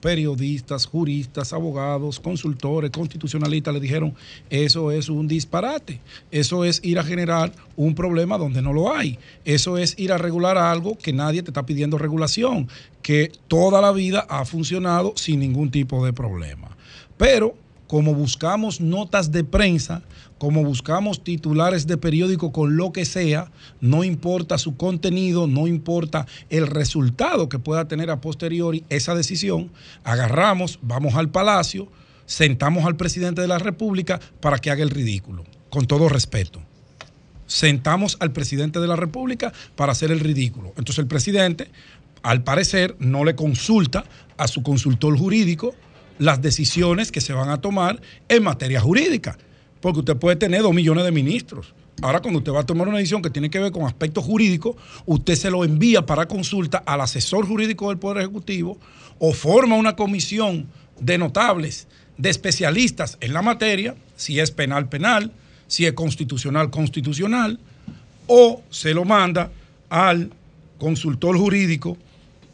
[0.00, 4.14] Periodistas, juristas, abogados, consultores, constitucionalistas le dijeron,
[4.50, 5.98] eso es un disparate,
[6.30, 10.18] eso es ir a generar un problema donde no lo hay, eso es ir a
[10.18, 12.68] regular algo que nadie te está pidiendo regulación,
[13.00, 16.76] que toda la vida ha funcionado sin ningún tipo de problema.
[17.16, 17.54] Pero
[17.86, 20.02] como buscamos notas de prensa,
[20.44, 23.50] como buscamos titulares de periódico con lo que sea,
[23.80, 29.70] no importa su contenido, no importa el resultado que pueda tener a posteriori esa decisión,
[30.04, 31.88] agarramos, vamos al palacio,
[32.26, 36.60] sentamos al presidente de la República para que haga el ridículo, con todo respeto.
[37.46, 40.74] Sentamos al presidente de la República para hacer el ridículo.
[40.76, 41.70] Entonces el presidente,
[42.22, 44.04] al parecer, no le consulta
[44.36, 45.74] a su consultor jurídico
[46.18, 49.38] las decisiones que se van a tomar en materia jurídica.
[49.84, 51.74] Porque usted puede tener dos millones de ministros.
[52.00, 54.76] Ahora, cuando usted va a tomar una decisión que tiene que ver con aspectos jurídicos,
[55.04, 58.78] usted se lo envía para consulta al asesor jurídico del Poder Ejecutivo
[59.18, 65.30] o forma una comisión de notables, de especialistas en la materia, si es penal, penal,
[65.66, 67.60] si es constitucional, constitucional,
[68.26, 69.50] o se lo manda
[69.90, 70.30] al
[70.78, 71.98] consultor jurídico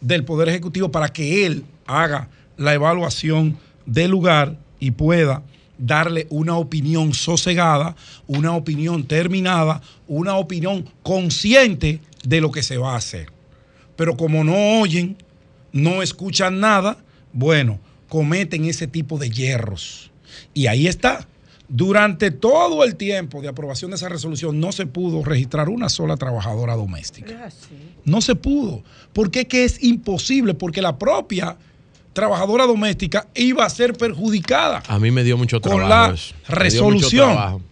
[0.01, 5.45] del Poder Ejecutivo para que él haga la evaluación del lugar y pueda
[5.81, 12.95] darle una opinión sosegada, una opinión terminada, una opinión consciente de lo que se va
[12.95, 13.33] a hacer.
[13.97, 15.17] Pero como no oyen,
[15.73, 16.99] no escuchan nada,
[17.33, 20.11] bueno, cometen ese tipo de hierros.
[20.55, 21.27] Y ahí está.
[21.69, 26.17] Durante todo el tiempo de aprobación de esa resolución no se pudo registrar una sola
[26.17, 27.49] trabajadora doméstica.
[28.05, 28.83] No se pudo.
[29.13, 30.55] ¿Por qué que es imposible?
[30.55, 31.57] Porque la propia
[32.13, 36.09] trabajadora doméstica iba a ser perjudicada A mí me dio mucho con trabajo.
[36.09, 36.35] la eso.
[36.35, 37.63] Dio mucho resolución.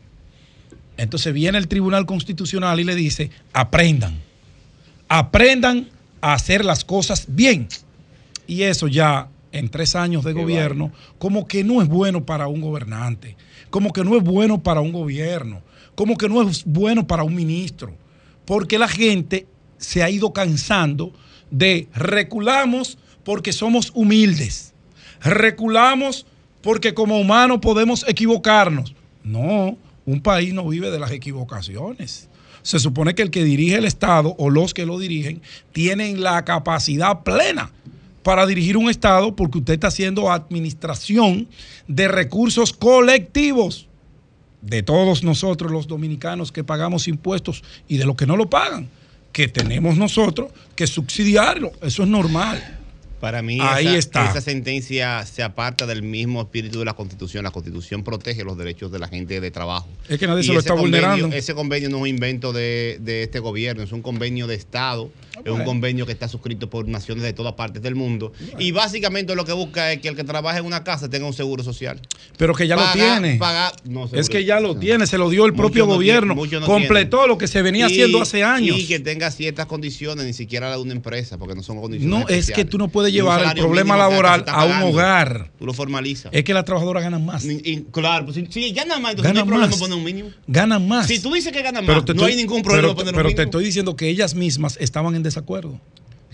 [0.97, 4.19] Entonces viene el Tribunal Constitucional y le dice, aprendan,
[5.09, 5.89] aprendan
[6.21, 7.69] a hacer las cosas bien.
[8.49, 12.61] Y eso ya en tres años de gobierno, como que no es bueno para un
[12.61, 13.37] gobernante,
[13.71, 15.63] como que no es bueno para un gobierno,
[15.95, 17.95] como que no es bueno para un ministro,
[18.45, 19.47] porque la gente
[19.79, 21.13] se ha ido cansando
[21.51, 24.73] de reculamos porque somos humildes,
[25.21, 26.27] reculamos
[26.63, 28.95] porque como humanos podemos equivocarnos.
[29.23, 32.29] No, un país no vive de las equivocaciones.
[32.63, 36.45] Se supone que el que dirige el Estado o los que lo dirigen tienen la
[36.45, 37.71] capacidad plena
[38.23, 41.49] para dirigir un Estado porque usted está haciendo administración
[41.87, 43.89] de recursos colectivos
[44.61, 48.89] de todos nosotros los dominicanos que pagamos impuestos y de los que no lo pagan,
[49.33, 51.73] que tenemos nosotros que subsidiarlo.
[51.81, 52.78] Eso es normal.
[53.21, 54.31] Para mí, Ahí esa, está.
[54.31, 57.43] esa sentencia se aparta del mismo espíritu de la Constitución.
[57.43, 59.89] La Constitución protege los derechos de la gente de trabajo.
[60.09, 61.37] Es que nadie Y se lo está convenio- vulnerando.
[61.37, 65.11] Ese convenio no es un invento de, de este gobierno, es un convenio de Estado,
[65.45, 68.33] es un convenio que está suscrito por naciones de todas partes del mundo.
[68.59, 71.33] Y básicamente lo que busca es que el que trabaje en una casa tenga un
[71.33, 72.01] seguro social.
[72.37, 73.39] Pero que ya lo tiene.
[73.85, 76.35] no, es que ya lo tiene, se lo dio el propio no gobierno.
[76.35, 78.79] no completó lo que se venía Y- haciendo hace años.
[78.79, 82.19] Y que tenga ciertas condiciones, ni siquiera la de una empresa, porque no son condiciones
[82.21, 85.51] No, es que tú no puedes llevar el problema laboral a un hogar.
[85.59, 86.33] Tú lo formalizas.
[86.33, 87.45] Es que las trabajadoras ganan más.
[87.45, 89.79] Y- y claro, pues si, ganan más, entonces no Ganan hay problema más.
[89.79, 90.31] poner un mínimo.
[90.47, 91.07] Ganan más.
[91.07, 93.15] Si tú dices que ganan Pero más, te no estoy- hay ningún problema pero, poner
[93.15, 93.49] pero un te mínimo.
[93.51, 95.81] estoy diciendo que ellas mismas estaban en desacuerdo.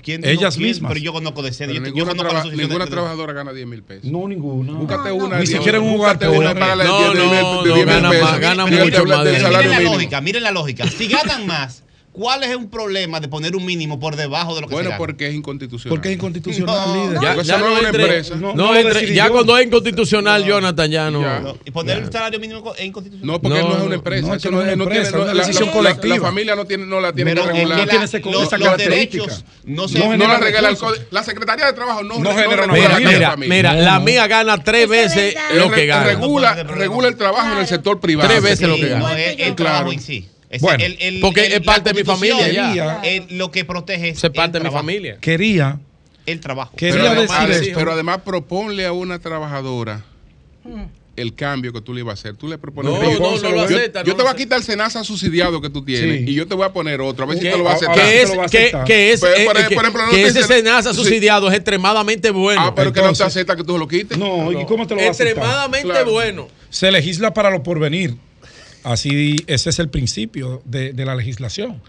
[0.02, 0.68] ¿Quién dijo ellas quién?
[0.68, 0.92] mismas.
[0.92, 1.72] Pero yo conozco de sede.
[1.74, 4.04] Yo, ninguna, conozco traba- la asociación ninguna de- trabajadora gana 10 mil pesos.
[4.10, 4.72] No, ninguna.
[4.74, 5.38] Búscate una.
[5.38, 7.86] Ni siquiera en un hogar búscate una para No, 10 mil- no, no, 10 mil
[7.86, 10.86] gana más, mucho más Miren salario la lógica, miren la lógica.
[10.90, 14.68] Si ganan más, ¿cuál es un problema de poner un mínimo por debajo de lo
[14.68, 14.98] que Bueno, se gana?
[14.98, 15.90] porque es inconstitucional.
[15.94, 16.94] Porque es inconstitucional, No.
[16.94, 17.20] líder.
[17.22, 18.34] Ya, Porque ya eso no no es una entre- empresa.
[18.36, 19.32] no, No lo entre- decidí ya yo.
[19.32, 21.20] cuando es inconstitucional, Jonathan, ya no.
[21.20, 21.40] Ya.
[21.40, 22.04] No, y poner Ya.
[22.06, 23.26] el salario mínimo es inconstitucional.
[23.34, 24.26] No, porque No, no, es una empresa.
[24.28, 26.16] no, eso que no es una tiene- empresa, no- es una la- decisión la- colectiva.
[26.16, 27.78] La familia no tiene, no la tiene Pero que es que regular.
[27.80, 29.24] la- tiene ese- los, esa los característica.
[29.24, 31.04] derechos no se No la regala el código.
[31.10, 35.34] La Secretaría de Trabajo no, genera Mira, la Mira, mira, la mía gana tres veces
[35.54, 36.04] lo que gana.
[36.04, 38.28] Regula, el trabajo en el sector privado.
[38.28, 39.00] Tres veces lo que gana.
[39.00, 39.54] no, es el Claro.
[39.56, 40.28] trabajo en sí.
[40.60, 44.20] Bueno, el- el- porque el- es parte de mi familia el- lo que protege es
[44.20, 44.76] parte el de mi trabajo.
[44.76, 45.18] familia.
[45.20, 45.80] Quería,
[46.26, 46.76] El trabajo.
[46.76, 47.78] quería Pero decir además, esto.
[47.78, 50.04] pero además proponle a una trabajadora
[51.16, 52.36] el cambio que tú le ibas a hacer.
[52.36, 54.64] Tú le propones No, no, no lo acepta, yo no te voy a quitar el
[54.64, 56.30] SENASA subsidiado que tú tienes Sí.
[56.30, 57.24] y yo te voy a poner otro.
[57.24, 57.96] A ver si te lo vas a aceptar.
[58.08, 58.84] que es, te lo va a que, aceptar.
[58.84, 60.96] que es, Pues, eh, por- que- por ejemplo, no que te ese SENASA sí.
[60.98, 62.60] subsidiado es extremadamente bueno.
[62.64, 64.18] Ah, pero que no te Entonces- acepta que tú lo quites.
[64.18, 65.28] No, ¿y cómo te lo va a aceptar?
[65.36, 66.10] extremadamente Claro.
[66.10, 66.48] bueno.
[66.70, 68.16] Se legisla para lo porvenir.
[68.84, 71.82] Así, ese es el principio de, de la legislación.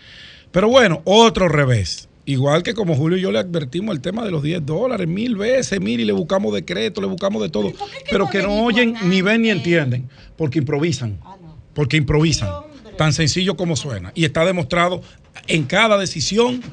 [0.51, 2.07] Pero bueno, otro revés.
[2.27, 5.35] Igual que como Julio y yo le advertimos el tema de los 10 dólares mil
[5.35, 7.71] veces, mil y le buscamos decreto, le buscamos de todo.
[7.71, 7.77] que
[8.09, 11.19] Pero no que no oyen, ni ven ni entienden, porque improvisan.
[11.23, 11.55] Ah, no.
[11.75, 12.49] Porque improvisan.
[12.97, 14.11] Tan sencillo como suena.
[14.15, 15.01] Y está demostrado
[15.47, 16.63] en cada decisión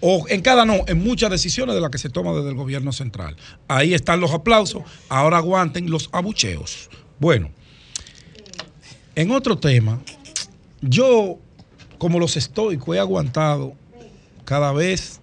[0.00, 2.92] o en cada no, en muchas decisiones de las que se toman desde el gobierno
[2.92, 3.36] central.
[3.66, 6.90] Ahí están los aplausos, ahora aguanten los abucheos.
[7.18, 7.50] Bueno,
[9.14, 10.00] en otro tema,
[10.80, 11.38] yo,
[11.98, 13.74] como los estoicos, he aguantado
[14.44, 15.20] cada vez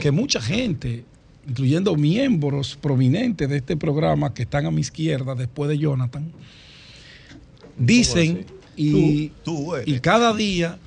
[0.00, 1.04] que mucha gente,
[1.48, 6.32] incluyendo miembros prominentes de este programa que están a mi izquierda después de Jonathan,
[7.76, 9.32] dicen y,
[9.84, 10.78] y cada día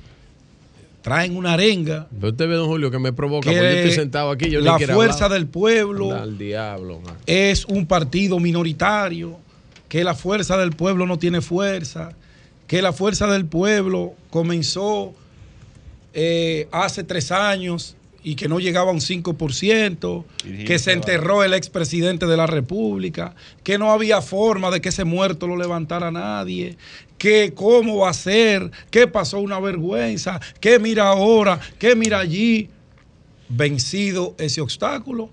[1.02, 3.50] traen una arenga Pero usted ve, don Julio, que me provoca.
[3.50, 4.50] que porque yo estoy sentado aquí.
[4.50, 5.40] Yo la fuerza hablar.
[5.40, 7.16] del pueblo Al diablo, man.
[7.26, 9.38] es un partido minoritario,
[9.88, 12.12] que la fuerza del pueblo no tiene fuerza,
[12.70, 15.16] que la fuerza del pueblo comenzó
[16.14, 20.24] eh, hace tres años y que no llegaba a un 5%,
[20.68, 23.34] que se enterró el expresidente de la República,
[23.64, 26.78] que no había forma de que ese muerto lo levantara nadie,
[27.18, 32.70] que cómo va a ser, que pasó una vergüenza, que mira ahora, que mira allí.
[33.52, 35.32] Vencido ese obstáculo,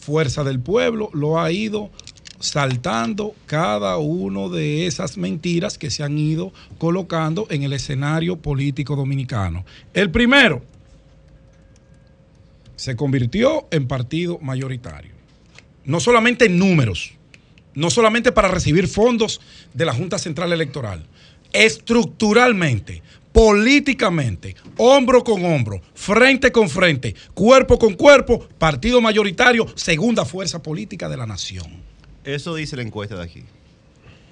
[0.00, 1.90] Fuerza del Pueblo lo ha ido
[2.40, 8.96] saltando cada uno de esas mentiras que se han ido colocando en el escenario político
[8.96, 9.64] dominicano.
[9.94, 10.62] El primero,
[12.78, 15.12] se convirtió en partido mayoritario.
[15.84, 17.12] No solamente en números,
[17.74, 19.40] no solamente para recibir fondos
[19.74, 21.04] de la Junta Central Electoral,
[21.52, 23.02] estructuralmente,
[23.32, 31.08] políticamente, hombro con hombro, frente con frente, cuerpo con cuerpo, partido mayoritario, segunda fuerza política
[31.08, 31.87] de la nación.
[32.28, 33.42] Eso dice la encuesta de aquí.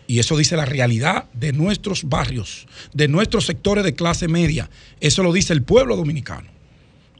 [0.07, 4.69] Y eso dice la realidad de nuestros barrios, de nuestros sectores de clase media.
[5.01, 6.47] Eso lo dice el pueblo dominicano.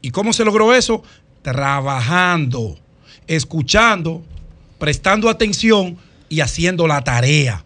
[0.03, 1.01] ¿Y cómo se logró eso?
[1.41, 2.77] Trabajando,
[3.25, 4.23] escuchando,
[4.77, 5.97] prestando atención
[6.29, 7.65] y haciendo la tarea.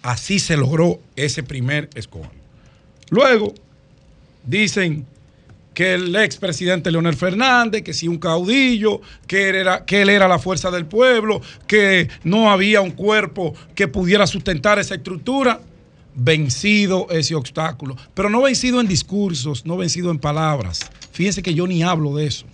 [0.00, 2.30] Así se logró ese primer escono.
[3.10, 3.52] Luego
[4.46, 5.04] dicen
[5.74, 10.38] que el expresidente Leonel Fernández, que si un caudillo, que era, que él era la
[10.38, 15.60] fuerza del pueblo, que no había un cuerpo que pudiera sustentar esa estructura.
[16.16, 20.88] Vencido ese obstáculo, pero no vencido en discursos, no vencido en palabras.
[21.10, 22.46] Fíjense que yo ni hablo de eso.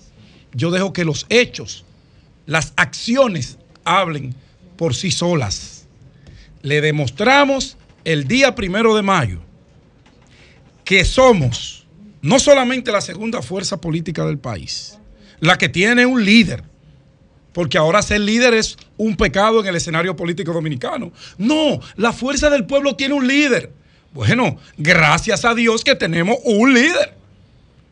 [0.54, 1.84] Yo dejo que los hechos,
[2.46, 4.34] las acciones hablen
[4.78, 5.86] por sí solas.
[6.62, 9.40] Le demostramos el día primero de mayo
[10.84, 11.79] que somos
[12.22, 14.98] no solamente la segunda fuerza política del país,
[15.40, 16.62] la que tiene un líder,
[17.52, 21.12] porque ahora ser líder es un pecado en el escenario político dominicano.
[21.38, 23.72] No, la fuerza del pueblo tiene un líder.
[24.12, 27.14] Bueno, gracias a Dios que tenemos un líder.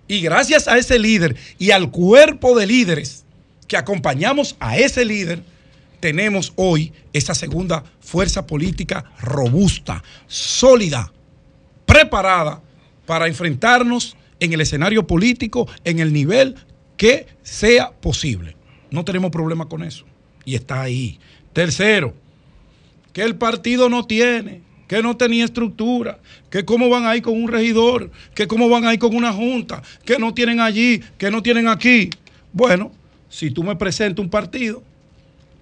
[0.07, 3.25] Y gracias a ese líder y al cuerpo de líderes
[3.67, 5.43] que acompañamos a ese líder,
[6.01, 11.13] tenemos hoy esa segunda fuerza política robusta, sólida,
[11.85, 12.63] preparada
[13.05, 16.55] para enfrentarnos en el escenario político en el nivel
[16.97, 18.57] que sea posible.
[18.91, 20.05] No tenemos problema con eso.
[20.45, 21.19] Y está ahí.
[21.53, 22.15] Tercero,
[23.13, 26.19] que el partido no tiene, que no tenía estructura,
[26.51, 30.19] que cómo van ahí con un regidor, que cómo van ahí con una junta, que
[30.19, 32.11] no tienen allí, que no tienen aquí.
[32.53, 32.93] Bueno,
[33.29, 34.83] si tú me presentas un partido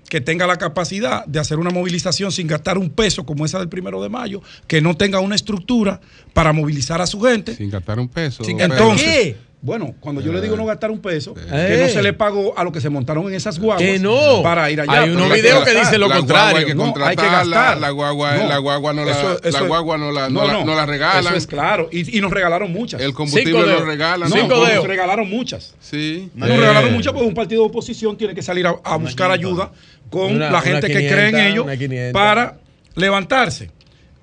[0.09, 3.68] que tenga la capacidad de hacer una movilización sin gastar un peso como esa del
[3.68, 6.01] primero de mayo, que no tenga una estructura
[6.33, 7.55] para movilizar a su gente.
[7.57, 8.44] Sin gastar un peso.
[8.44, 9.39] Sin- entonces, Pedro.
[9.62, 11.81] bueno, cuando yo le digo no gastar un peso, que Eh.
[11.83, 14.43] no se le pagó a lo que se montaron en esas guaguas Que no.
[14.43, 15.02] para ir allá.
[15.02, 15.85] Hay unos videos que gastar.
[15.86, 16.59] dicen lo contrario.
[16.59, 17.78] hay que No, hay que gastar.
[17.81, 21.25] la guagua- la guagua no la- la guagua no la- no la- no la regalan.
[21.26, 21.89] Eso es claro.
[21.91, 23.01] Y, y nos regalaron muchas.
[23.01, 24.28] El combustible lo regalan.
[24.31, 25.75] No, Cinco nos regalaron muchas.
[25.81, 26.31] Sí.
[26.35, 29.73] Nos regalaron muchas porque un partido de oposición tiene que salir a, a buscar ayuda
[30.10, 32.12] con Una- la gente que 500, cree en ellos una 500.
[32.12, 32.57] para
[32.94, 33.70] levantarse.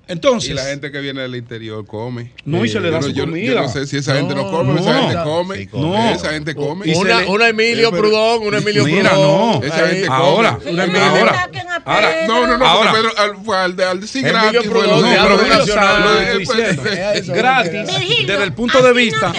[0.06, 2.32] Entonces, y la gente que viene del interior come.
[2.44, 3.54] No, y se le da Yo su no- yo- comida.
[3.54, 5.56] Yo no sé si esa gente no No, come, esa gente come.
[5.56, 6.12] Sí, come.
[6.12, 6.86] Esa gente come.
[6.90, 9.60] Y Una- le- una Emilio Eh, pero- Prudón, una Emilio Mira, Prudón.
[9.60, 9.66] no.
[9.66, 9.90] Esa Ahí.
[9.92, 10.18] gente come.
[10.18, 11.50] Ahora, Una Emilio- ahora.
[11.86, 12.66] ahora, No, no, no.
[12.66, 12.92] ahora.
[12.92, 14.70] Pedro, al, fue al de al decir Emilio gratis.
[14.70, 15.38] Prudón, no, pero-
[17.34, 17.72] Gratis,
[18.26, 19.32] desde el punto de vista.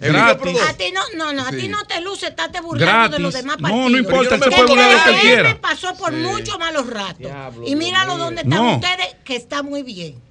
[0.00, 0.60] Gratis.
[0.68, 3.56] A ti no, no, no, a ti no te luce, estate burlando de los demás
[3.58, 3.90] No, partidos.
[3.90, 5.60] no importa, él se puede burlar de lo que quiera.
[5.60, 6.16] pasó por Sí.
[6.20, 7.30] muchos malos ratos.
[7.66, 8.74] y míralo donde están No.
[8.76, 10.26] ustedes, que está muy bien.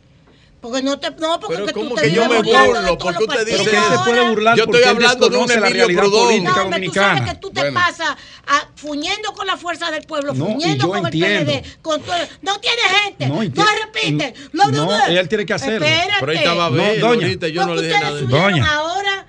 [0.59, 2.29] Porque no te, no, porque Pero tú ¿cómo te que yo se
[4.03, 6.43] puede burlar Yo estoy hablando de un Emilio Prudón.
[6.43, 7.79] No, tú sabes que tú te Bueno.
[7.79, 8.15] pasas
[8.47, 11.51] ah, fuñendo con la fuerza del pueblo, No, fuñendo con entiendo.
[11.51, 12.01] el PLD, con
[12.41, 15.85] no tiene gente, No, no, no, no, no, él tiene que hacerlo.
[15.85, 16.13] Espérate.
[16.21, 17.25] Pero ahí estaba No, bien, doña.
[17.27, 18.21] ahorita yo no Porque le dije nada.
[18.21, 18.73] Doña.
[18.73, 19.25] ahora,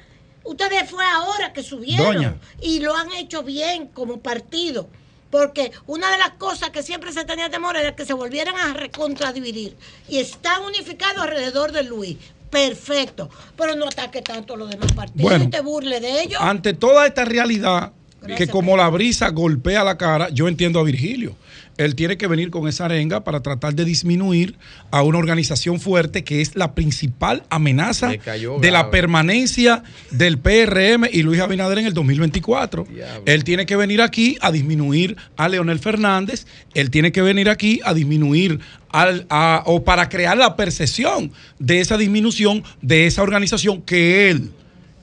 [0.49, 2.35] ustedes fue ahora que subieron Doña.
[2.60, 4.89] y lo han hecho bien como partido.
[5.31, 8.73] Porque una de las cosas que siempre se tenía temor era que se volvieran a
[8.73, 9.77] recontradividir.
[10.09, 12.17] Y están unificados alrededor de Luis.
[12.51, 13.28] perfecto.
[13.59, 15.44] Pero no ataque tanto a los demás partidos Bueno.
[15.44, 16.41] y te burle de ellos.
[16.41, 17.93] Ante toda esta realidad
[18.39, 21.36] que como la brisa golpea la cara, yo entiendo a Virgilio.
[21.78, 24.57] Él tiene que venir con esa arenga para tratar de disminuir
[24.90, 31.05] a una organización fuerte que es la principal amenaza cayó de la permanencia del PRM
[31.12, 32.86] y Luis Abinader en el 2024.
[33.26, 37.81] Él tiene que venir aquí a disminuir a Leonel Fernández, él tiene que venir aquí
[37.84, 38.58] a disminuir
[38.90, 44.50] al, a- o para crear la percepción de esa disminución de esa organización que él,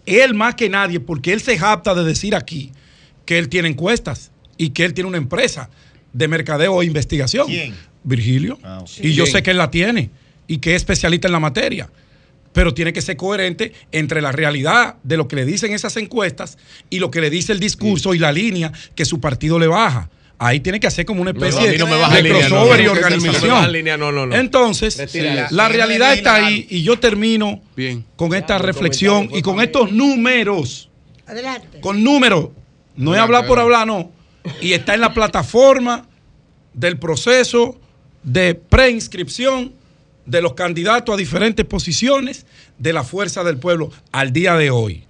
[0.06, 2.72] él más que nadie, porque él se jacta de decir aquí
[3.26, 5.70] que él tiene encuestas y que él tiene una empresa
[6.16, 7.46] de mercadeo e investigación.
[7.48, 7.76] ¿Quién?
[8.04, 8.58] Virgilio.
[8.64, 8.84] Ah.
[9.02, 9.36] Y yo Bien.
[9.36, 10.10] sé que él la tiene
[10.48, 11.90] y que es especialista en la materia.
[12.54, 16.58] Pero tiene que ser coherente entre la realidad de lo que le dicen esas encuestas
[16.90, 20.10] y lo que le dice el discurso y la línea que su partido le baja.
[20.38, 22.82] Ahí tiene que hacer como una No, no, especie no me de no, crossover no,
[22.82, 23.50] y no, organización.
[23.50, 24.36] No no, no, no.
[24.36, 25.48] Entonces, Retira.
[25.52, 27.62] la realidad está ahí y yo termino
[28.16, 30.90] con esta reflexión y con estos números
[31.26, 31.82] Adelante.
[31.82, 32.50] con números.
[32.96, 34.12] No es hablar por hablar, no.
[34.62, 36.08] Y está en la plataforma
[36.74, 37.80] del proceso
[38.24, 39.74] de preinscripción
[40.26, 42.46] de los candidatos a diferentes posiciones
[42.80, 45.04] de la Fuerza del Pueblo al día de hoy.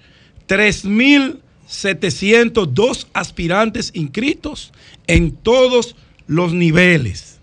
[0.48, 4.72] 3.702 aspirantes inscritos
[5.08, 5.96] en todos
[6.28, 7.40] los niveles.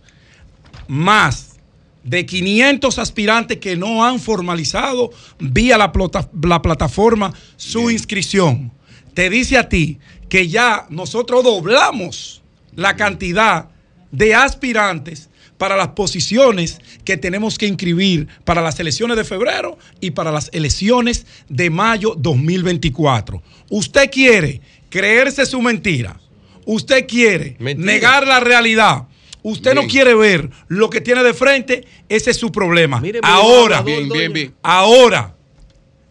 [0.89, 1.57] Más
[2.05, 8.73] de 500 aspirantes que no han formalizado vía la, plata- la plataforma su inscripción.
[9.15, 9.99] Te dice a ti
[10.33, 12.41] que ya nosotros doblamos
[12.75, 13.69] la cantidad
[14.11, 15.29] de aspirantes
[15.59, 20.49] para las posiciones que tenemos que inscribir para las elecciones de febrero y para las
[20.55, 23.43] elecciones de mayo 2024.
[23.69, 26.19] Usted quiere creerse su mentira.
[26.65, 29.03] Usted quiere negar la realidad.
[29.43, 33.03] Usted no quiere ver lo que tiene de frente, ese es su problema.
[33.23, 34.55] ahora, Bien, bien.
[34.63, 35.37] ahora,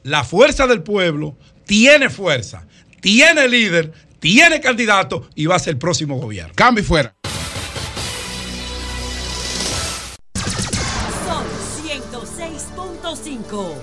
[0.04, 1.36] la fuerza del pueblo
[1.66, 2.68] tiene fuerza,
[3.02, 6.54] tiene líder, tiene candidato y va a ser el próximo gobierno.
[6.56, 7.16] Cambio y fuera.
[11.26, 11.46] Sol
[11.84, 13.74] 106.5.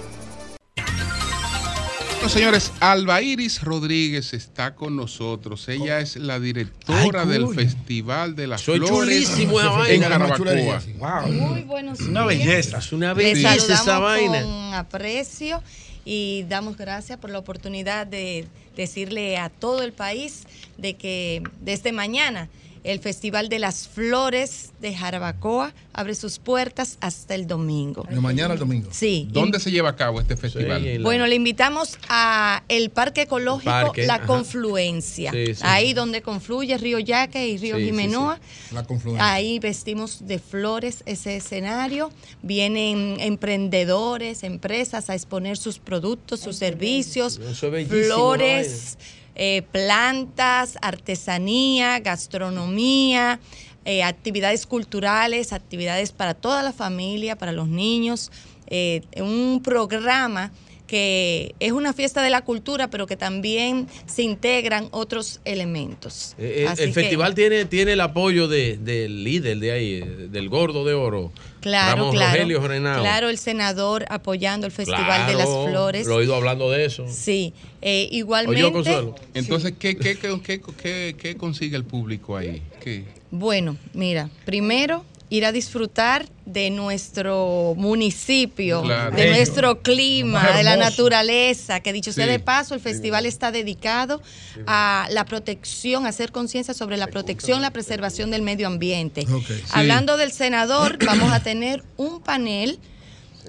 [2.15, 5.68] Bueno, señores, Alba Iris Rodríguez está con nosotros.
[5.68, 7.49] Ella es la directora Ay, del.
[7.55, 10.08] Festival de las Soy Flores chulísimo esa en vaina.
[10.08, 11.26] Jarabacoa.
[11.26, 12.47] Muy buenos Una días.
[12.47, 12.78] belleza.
[12.78, 14.42] Es una belleza esa vaina.
[14.42, 15.62] con aprecio
[16.11, 20.45] y damos gracias por la oportunidad de decirle a todo el país
[20.78, 22.49] de que desde mañana
[22.89, 28.07] el Festival de las Flores de Jarabacoa abre sus puertas hasta el domingo.
[28.08, 28.89] De mañana al domingo.
[28.92, 29.28] Sí.
[29.31, 31.00] ¿Dónde se lleva a cabo este festival?
[31.02, 34.26] Bueno, le invitamos a el Parque Ecológico Parque, La ajá.
[34.26, 35.60] Confluencia, Sí, sí.
[35.65, 38.41] ahí donde confluye Río Yaque y Río Jimenoa.
[38.68, 38.75] sí.
[38.75, 39.33] La confluencia.
[39.33, 42.10] Ahí vestimos de flores ese escenario.
[42.42, 48.97] Vienen emprendedores, empresas a exponer sus productos, sus servicios, Eso es bellísimo, flores,
[49.39, 53.41] eh, plantas, artesanía, gastronomía,
[53.84, 58.31] eh, actividades culturales, actividades para toda la familia, para los niños.
[58.70, 60.52] eh, un programa
[60.89, 66.34] que es una fiesta de la cultura, pero que también se integran otros elementos.
[66.39, 69.94] Eh, El, Así el que- festival tiene, tiene el apoyo de- del líder de ahí,
[70.02, 71.31] eh, del gordo de oro.
[71.60, 72.33] Claro, Ramón claro.
[72.33, 73.00] Rogelio Renao.
[73.02, 76.07] Claro, el senador apoyando el Festival de las Flores.
[76.07, 77.05] Lo he oído hablando de eso.
[77.08, 77.52] Sí,
[77.83, 78.73] eh, Oye, igualmente.
[78.73, 79.15] Consuelo.
[79.34, 82.62] Entonces, ¿qué, qué, qué, qué, qué- qué consigue el público ahí?
[82.83, 83.05] ¿Qué?
[83.31, 89.15] Bueno, mira, primero ir a disfrutar de nuestro municipio, Claro.
[89.15, 92.31] de nuestro clima, de la naturaleza, que dicho sea Sí.
[92.31, 94.23] de paso, el festival está dedicado
[94.66, 99.26] a la protección, a hacer conciencia sobre la protección, la preservación del medio ambiente.
[99.73, 102.78] Hablando del senador, vamos a tener un panel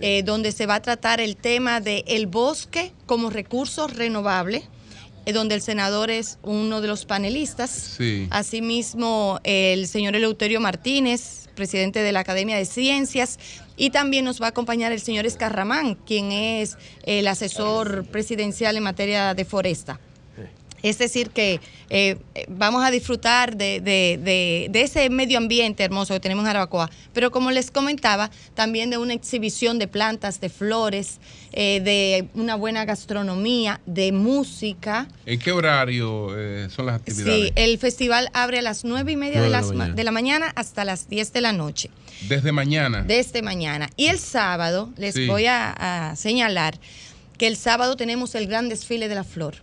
[0.02, 4.64] eh, donde se va a tratar el tema del el bosque como recurso renovable,
[5.26, 7.70] eh, donde el senador es uno de los panelistas.
[7.98, 8.28] Sí.
[8.30, 13.40] Asimismo, el señor Eleuterio Martínez, presidente de la Academia de Ciencias,
[13.78, 18.84] y también nos va a acompañar el señor Escarramán, quien es el asesor presidencial en
[18.84, 20.00] materia de foresta.
[20.84, 21.60] Es decir, que
[21.90, 26.44] eh, eh, vamos a disfrutar de, de- de- de ese medio ambiente hermoso que tenemos
[26.44, 31.20] en Jarabacoa, pero como les comentaba, también de una exhibición de plantas, de flores,
[31.52, 35.08] eh, de una buena gastronomía, de música.
[35.26, 37.48] ¿En qué horario eh, son las actividades?
[37.48, 39.96] Sí, el festival abre a las nueve y media de, la las mañana.
[39.96, 41.90] de la mañana hasta las 10 de la noche,
[42.28, 43.02] Desde mañana.
[43.02, 43.90] desde mañana.
[43.98, 45.28] Y el sábado, les Sí.
[45.28, 46.80] voy a, a señalar
[47.38, 49.56] que el sábado tenemos el gran desfile de la flor.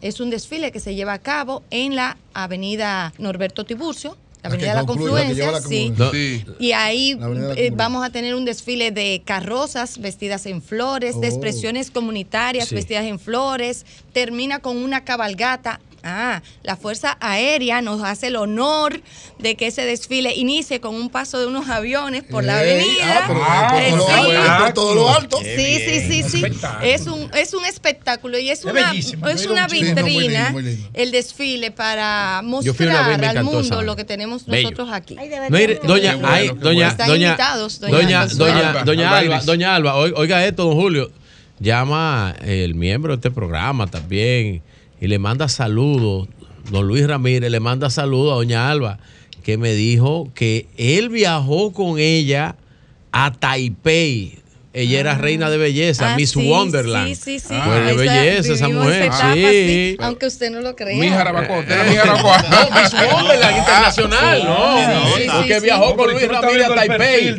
[0.00, 4.68] Es un desfile que se lleva a cabo en la avenida Norberto Tiburcio, la Avenida
[4.68, 5.86] de la concluye, Confluencia, la sí.
[5.96, 6.54] Confluencia.
[6.60, 7.18] Y ahí
[7.56, 11.30] eh, vamos a tener un desfile de carrozas vestidas en flores, de Oh.
[11.30, 12.76] expresiones comunitarias Sí.
[12.76, 13.84] vestidas en flores.
[14.12, 15.80] Termina con una cabalgata.
[16.08, 19.00] Ah, la Fuerza Aérea nos hace el honor
[19.40, 23.26] de que ese desfile inicie con un paso de unos aviones por la avenida.
[23.28, 24.36] ah, pero por todo lo sí.
[24.36, 25.38] alto, por todo lo alto.
[25.42, 26.42] Sí, sí, sí.
[26.82, 29.26] Es un, es un espectáculo y es Es una, bellísimo.
[29.26, 29.88] es una muchísimo.
[29.88, 30.88] Sí, no, muy vitrina, lindo, muy lindo.
[30.94, 34.62] el desfile para mostrar al mundo lo que tenemos Bello.
[34.70, 35.16] nosotros aquí.
[35.50, 38.34] Mire, doña, ay, doña, Están doña, invitados, doña doña, Alba.
[38.34, 41.10] doña, Alba, doña Alba doña Alba, oi- oiga esto, don Julio,
[41.58, 44.62] llama el miembro de este programa también
[45.00, 46.28] y le manda saludos,
[46.70, 48.98] don Luis Ramírez le manda saludos a doña Alba,
[49.42, 52.56] que me dijo que él viajó con ella
[53.12, 54.38] a Taipei.
[54.78, 57.14] Ella era reina de belleza, Ah, Miss sí, Wonderland.
[57.14, 57.54] Sí, sí, sí.
[57.64, 59.96] Pues de Esa- belleza esa mujer, etapa, sí.
[60.00, 60.94] Aunque usted no lo crea.
[60.98, 62.42] Mi Jarabacoa, usted era mi Jarabacoa.
[62.42, 64.76] No, Miss Wonderland Internacional, no.
[65.16, 67.38] Sí, sí, porque viajó con Luis Ramírez a Taipei.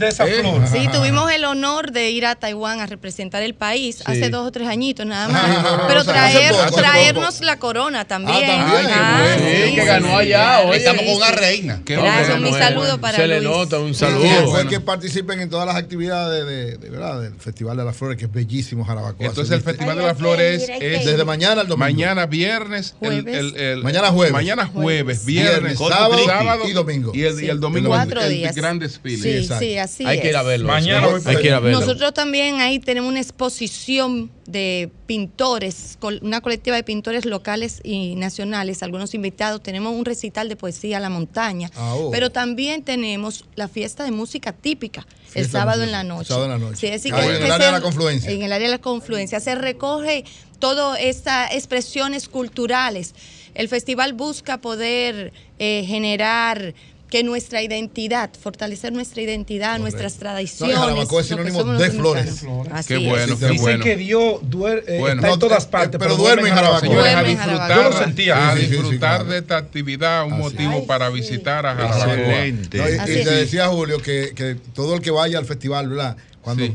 [0.72, 4.51] Sí, tuvimos el honor de ir a Taiwán a representar el país hace dos o
[4.51, 5.43] tres añitos nada más.
[5.48, 8.40] Ah, Pero traer, traernos la corona también.
[8.48, 9.51] también, Ah, qué bueno.
[9.64, 10.77] sí, Sí, que ganó allá, oye.
[10.77, 11.82] Estamos con una reina.
[11.85, 13.49] Gracias, mi saludo para Se le Luis.
[13.49, 14.24] nota, un saludo.
[14.24, 17.26] después que participen en todas las actividades de, de- ¿verdad?
[17.31, 19.25] Del Festival de las Flores, que es bellísimo Jarabacoa.
[19.27, 19.61] Entonces el.
[19.61, 21.77] Festival de las Flores es desde mañana al domingo.
[21.85, 23.35] Mañana viernes, el- Jueves.
[23.38, 24.33] el- el- Mañana jueves.
[24.33, 27.11] Mañana jueves, Viernes, viernes, sábado y domingo.
[27.14, 28.56] Y el, y el domingo Cuatro el, días.
[28.56, 29.43] gran desfile.
[29.43, 30.72] Sí, sí, así Hay que ir a verlo.
[30.73, 31.80] Hay que ir a verlo.
[31.80, 38.82] Nosotros también ahí tenemos una exposición de pintores, una colectiva de pintores locales y nacionales,
[38.82, 39.61] algunos invitados.
[39.61, 42.09] Tenemos un recital de poesía a la montaña, Ah, oh.
[42.11, 46.30] pero también tenemos la fiesta de música típica el Fiesta sábado en la noche.
[46.30, 46.98] sábado en la noche.
[46.98, 48.32] Sí, Ah, que en el que área de la confluencia.
[48.32, 49.40] En el área de la confluencia.
[49.42, 50.24] Se recoge
[50.59, 53.14] todas estas expresiones culturales.
[53.53, 56.74] El festival busca poder eh, generar
[57.10, 60.76] que nuestra identidad, fortalecer nuestra identidad, nuestras tradiciones.
[60.77, 62.44] Jarabacoa es sinónimo de flores.
[62.72, 63.10] Así Qué es.
[63.10, 63.84] bueno, qué Dicen bueno.
[63.84, 65.22] que Dios duer- eh, Bueno.
[65.22, 66.82] está en todas No, partes, eh, pero duerme en Jarabacoa.
[66.82, 68.50] Señores, a disfrutar, Yo lo sentía.
[68.50, 72.16] a Sí, sí, sí, disfrutar de esta actividad, un motivo para visitar a Jarabacoa.
[72.18, 73.26] No, y, te es.
[73.26, 76.18] decía Julio que, que todo el que vaya al festival, ¿verdad?
[76.42, 76.66] Cuando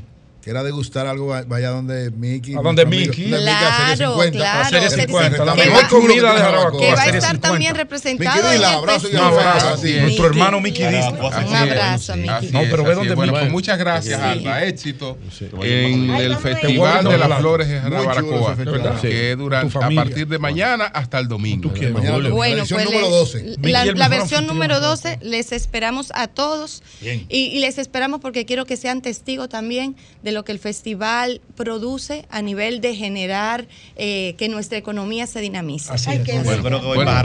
[0.43, 2.55] quiera degustar algo, va- vaya donde Mickey.
[2.55, 3.31] A donde amigo, Mickey.
[3.31, 4.39] donde Mickey, a Serie Claro, 50.
[4.39, 4.69] claro.
[4.71, 6.81] Serie Serie 50, la que mejor va- comida de Jarabacoa.
[6.81, 7.49] Que va a estar 50.
[7.49, 9.77] también representado en el abrazo y abrazo.
[10.01, 11.05] Nuestro hermano Mickey Diz.
[11.07, 12.51] Un abrazo, Mickey.
[12.51, 13.31] No, pero ve donde Mickey.
[13.31, 14.27] pues muchas gracias, Sí.
[14.27, 14.65] Alba.
[14.65, 15.19] Éxito
[15.63, 16.37] en el.
[16.37, 17.39] Festival de las.
[17.39, 18.57] Flores chulo Jarabacoa,
[19.01, 21.71] que durante a partir de mañana hasta el domingo.
[21.71, 23.57] Bueno, pues número le- 12.
[23.95, 27.27] la, versión número 12 les esperamos a todos Bien.
[27.29, 31.41] y, y les esperamos porque quiero que sean testigos también de lo que el festival
[31.57, 35.93] produce a nivel de generar eh, que nuestra economía se dinamice.
[35.93, 36.45] Así es.
[36.45, 37.11] Bueno, creo que voy Bueno.
[37.11, 37.23] para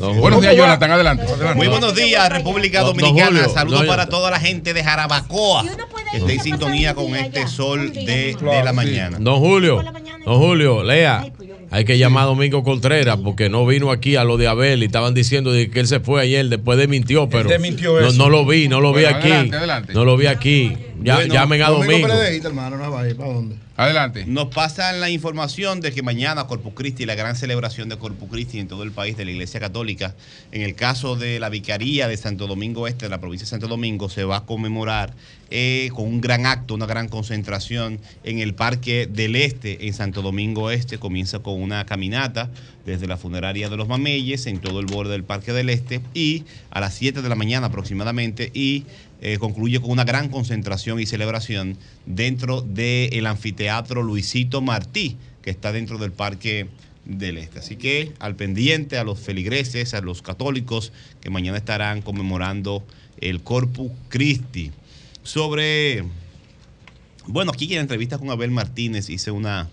[0.00, 0.20] No, fin.
[0.20, 0.90] Buenos días, Jonathan.
[0.90, 1.24] Adelante.
[1.54, 3.48] Muy buenos días, República Dominicana.
[3.48, 5.64] Saludos para toda la gente de Jarabacoa
[6.10, 9.18] que en sintonía con este sol de, de la mañana.
[9.20, 9.82] Don Julio,
[10.24, 11.24] don Julio, lea.
[11.72, 14.86] Hay que llamar a Domingo Contreras porque no vino aquí a lo de Abel y
[14.86, 18.18] estaban diciendo de que él se fue ayer, después de mintió, pero desmintió no, eso.
[18.18, 19.28] no lo vi, no lo vi Bueno, aquí.
[19.28, 19.92] adelante, adelante.
[19.94, 20.76] No lo vi aquí.
[21.02, 22.08] Ya, Bueno, llamen a Domingo.
[22.08, 23.16] PLDista, hermano, no va a ir.
[23.16, 23.54] ¿Para dónde?
[23.80, 24.26] Adelante.
[24.26, 28.58] Nos pasan la información de que mañana Corpus Christi, la gran celebración de Corpus Christi
[28.58, 30.14] en todo el país de la Iglesia Católica,
[30.52, 33.68] en el caso de la Vicaría de Santo Domingo Este, de la provincia de Santo
[33.68, 35.14] Domingo, se va a conmemorar
[35.48, 40.20] eh, con un gran acto, una gran concentración en el Parque del Este, en Santo
[40.20, 40.98] Domingo Este.
[40.98, 42.50] Comienza con una caminata
[42.84, 46.44] desde la funeraria de los Mameyes en todo el borde del Parque del Este y
[46.70, 48.84] a las 7 de la mañana aproximadamente y
[49.20, 51.76] eh, concluye con una gran concentración y celebración
[52.06, 56.68] dentro del anfiteatro Luisito Martí, que está dentro del Parque
[57.04, 57.58] del Este.
[57.58, 62.84] Así que al pendiente a los feligreses, a los católicos que mañana estarán conmemorando
[63.20, 64.70] el Corpus Christi.
[65.22, 66.04] Sobre,
[67.26, 69.68] bueno, aquí en la entrevista con Abel Martínez hice una,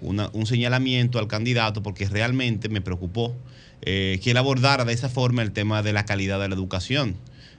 [0.00, 3.34] un señalamiento al candidato porque realmente me preocupó
[3.82, 7.16] eh, que él abordara de esa forma el tema de la calidad de la educación.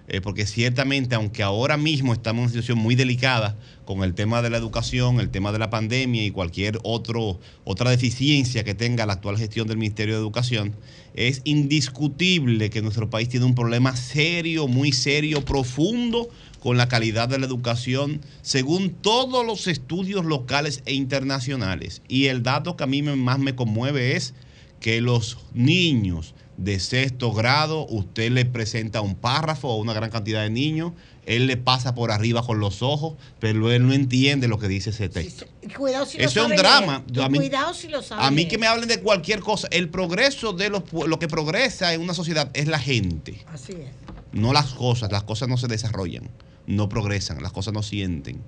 [0.10, 4.42] Eh, porque ciertamente, aunque ahora mismo estamos en una situación muy delicada con el tema
[4.42, 9.06] de la educación, el tema de la pandemia y cualquier otro, otra deficiencia que tenga
[9.06, 10.76] la actual gestión del Ministerio de Educación,
[11.14, 16.30] es indiscutible que nuestro país tiene un problema serio, muy serio, profundo
[16.62, 22.02] con la calidad de la educación, según todos los estudios locales e internacionales.
[22.08, 24.34] Y el dato que a mí más me conmueve es
[24.80, 30.42] que los niños de sexto grado, usted le presenta un párrafo a una gran cantidad
[30.44, 30.94] de niños
[31.28, 34.92] él le pasa por arriba con los ojos, pero él no entiende lo que dice
[34.92, 35.46] ese texto.
[35.78, 37.04] Cuidado si lo Eso es un drama.
[37.22, 39.90] a mí- cuidado si lo sabe A mí que me hablen de cualquier cosa, el
[39.90, 43.90] progreso de los lo que progresa en una sociedad es la gente, Así es.
[44.32, 45.12] no las cosas.
[45.12, 46.30] Las cosas no se desarrollan,
[46.66, 48.42] no progresan, las cosas no sienten.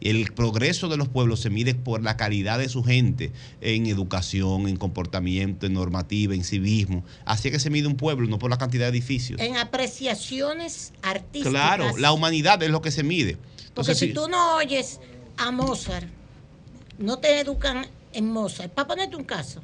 [0.00, 4.68] El progreso de los pueblos se mide por la calidad de su gente en educación,
[4.68, 7.04] en comportamiento, en normativa, en civismo.
[7.24, 9.40] Así es que se mide un pueblo, no por la cantidad de edificios.
[9.40, 11.50] En apreciaciones artísticas.
[11.52, 13.36] Claro, la humanidad es lo que se mide.
[13.74, 15.00] Porque si si- tú no oyes
[15.36, 16.06] a Mozart,
[16.98, 18.72] no te educan en Mozart.
[18.72, 19.60] Para ponerte un caso,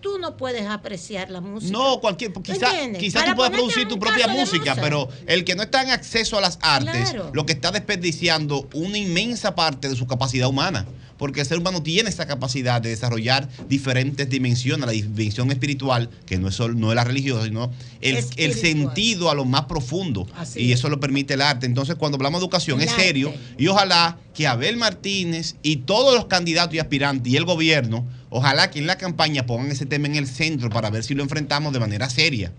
[0.00, 1.72] tú no puedes apreciar la música.
[1.72, 3.00] No, cualquier, quizás entiendes?
[3.02, 6.40] quizá tú puedas producir tu propia música, pero el que no está en acceso a
[6.40, 7.30] las artes, Claro.
[7.34, 10.86] lo que está desperdiciando una inmensa parte de su capacidad humana.
[11.18, 16.36] Porque el ser humano tiene esa capacidad de desarrollar diferentes dimensiones, la dimensión espiritual, que
[16.36, 20.26] no es, solo, no es la religiosa, sino el, el sentido a lo más profundo.
[20.36, 20.78] Así y es.
[20.78, 21.64] eso lo permite el arte.
[21.64, 23.32] Entonces, cuando hablamos de educación, El es serio.
[23.56, 28.70] Y ojalá que Abel Martínez y todos los candidatos y aspirantes y el gobierno, ojalá
[28.70, 31.72] que en la campaña pongan ese tema en el centro para ver si lo enfrentamos
[31.72, 32.52] de manera seria.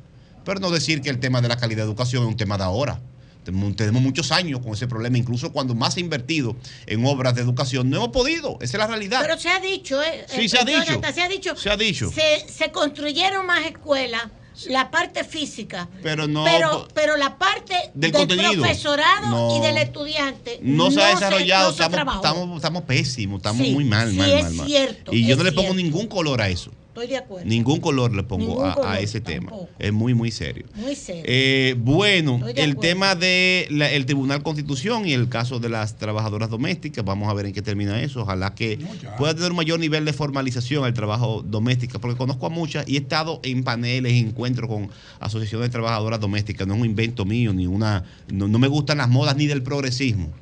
[0.45, 2.63] Pero no decir que el tema de la calidad de educación es un tema de
[2.63, 3.01] ahora.
[3.43, 7.41] Tenemos, muchos años con ese problema, incluso cuando más se ha invertido en obras de
[7.41, 9.21] educación, no hemos podido, esa es la realidad.
[9.21, 10.25] Pero se ha dicho, ¿eh?
[10.27, 11.01] Sí, eh, se ha dicho.
[11.13, 11.55] Se ha dicho.
[11.55, 12.11] Se ha dicho.
[12.11, 14.23] Se, se construyeron más escuelas,
[14.65, 15.87] la parte física.
[16.01, 19.57] Pero no- Pero, pero la parte Del profesorado No.
[19.57, 23.73] y del estudiante no, se ha desarrollado, no se estamos, estamos, estamos pésimos, estamos Sí,
[23.73, 24.67] muy mal, sí, mal, es mal, mal.
[24.67, 26.71] cierto, y yo no le pongo ningún color a eso.
[26.97, 27.47] Estoy de acuerdo.
[27.47, 29.51] Ningún color le pongo a, ese tema.
[29.77, 30.65] Es muy, muy serio.
[30.73, 31.21] Muy serio.
[31.27, 32.79] Eh, bueno, de el acuerdo.
[32.79, 37.53] tema del Tribunal Constitución y el caso de las trabajadoras domésticas, vamos a ver en
[37.53, 38.23] qué termina eso.
[38.23, 38.79] Ojalá que
[39.19, 42.95] pueda tener un mayor nivel de formalización al trabajo doméstico, porque conozco a muchas y
[42.95, 46.65] he estado en paneles, en encuentros con asociaciones de trabajadoras domésticas.
[46.65, 48.05] No es un invento mío, ni una.
[48.33, 50.33] No, no me gustan las modas ni del progresismo.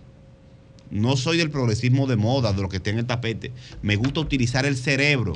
[0.89, 3.51] No soy del progresismo de moda, de lo que esté en el tapete.
[3.81, 5.33] Me gusta utilizar el cerebro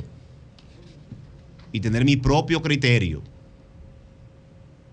[1.72, 3.22] y tener mi propio criterio.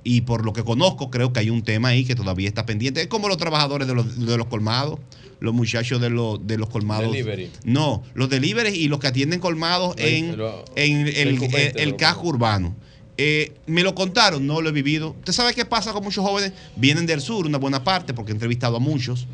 [0.04, 3.02] Y por lo que conozco, creo que hay un tema ahí que todavía está pendiente.
[3.02, 5.00] Es como los trabajadores de los, de los colmados,
[5.42, 7.12] los muchachos de los, de los colmados.
[7.12, 7.52] Delivery.
[7.66, 10.38] No, los delivery y los que atienden colmados en,
[10.76, 12.74] en el, el el- casco urbano.
[13.18, 15.16] Eh, me lo contaron, no lo he vivido.
[15.20, 16.54] ¿Usted sabe qué pasa con muchos jóvenes?
[16.76, 19.28] Vienen del sur, una buena parte, porque he entrevistado a muchos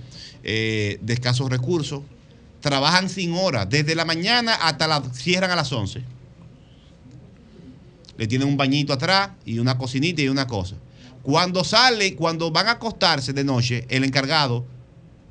[0.44, 2.02] eh, de escasos recursos.
[2.62, 6.02] Trabajan sin horas, desde la mañana hasta la cierran a las 11
[8.24, 10.77] le tienen un bañito atrás y una cocinita y una cosa.
[11.24, 14.66] Cuando sale, cuando van a acostarse de noche, el encargado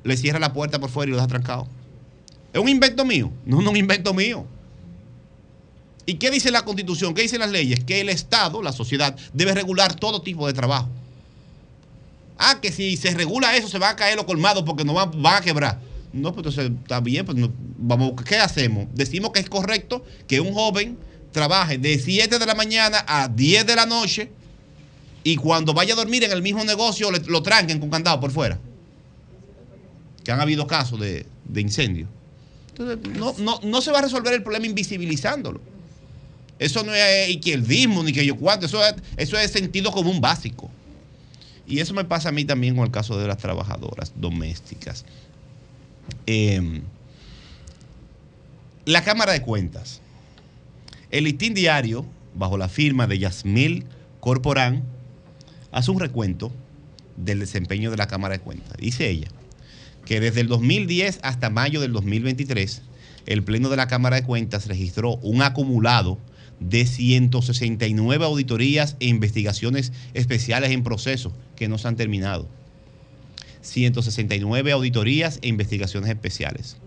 [0.03, 1.67] le cierra la puerta por fuera y lo deja trancado.
[2.53, 3.31] ¿Es un invento mío?
[3.47, 4.45] No, no es un invento mío.
[6.05, 7.15] ¿Y qué dice la constitución?
[7.15, 7.83] ¿Qué dicen las leyes?
[7.83, 10.87] Que el Estado, la sociedad, debe regular todo tipo de trabajo.
[12.37, 15.19] Ah, que si se regula eso se van a caer los colmados porque no van,
[15.19, 15.79] van a quebrar.
[16.11, 18.85] No, pues entonces está bien, pues no- vamos, ¿qué hacemos?
[18.93, 20.95] Decimos que es correcto que un joven
[21.33, 24.29] trabaje de 7 de la mañana a 10 de la noche
[25.23, 28.57] y cuando vaya a dormir en el mismo negocio lo tranquen con candado por fuera.
[30.23, 32.07] Que han habido casos de, de incendio.
[32.69, 35.59] Entonces, no, no, no se va a resolver el problema invisibilizándolo.
[36.59, 40.71] Eso no es izquierdismo ni que yo cuánto, eso es, eso es sentido común básico.
[41.67, 45.05] Y eso me pasa a mí también con el caso de las trabajadoras domésticas.
[46.25, 46.81] Eh,
[48.85, 50.01] la Cámara de Cuentas.
[51.13, 53.85] El listín diario, bajo la firma de Yasmil
[54.19, 54.81] Corporán,
[55.71, 56.51] hace un recuento
[57.17, 58.77] del desempeño de la Cámara de Cuentas.
[58.77, 59.27] Dice ella
[60.05, 62.81] que desde el 2010 hasta mayo del 2023,
[63.27, 66.17] el Pleno de la Cámara de Cuentas registró un acumulado
[66.59, 72.49] de 169 auditorías e investigaciones especiales en proceso que no se han terminado.
[73.61, 76.77] 169 auditorías e investigaciones especiales.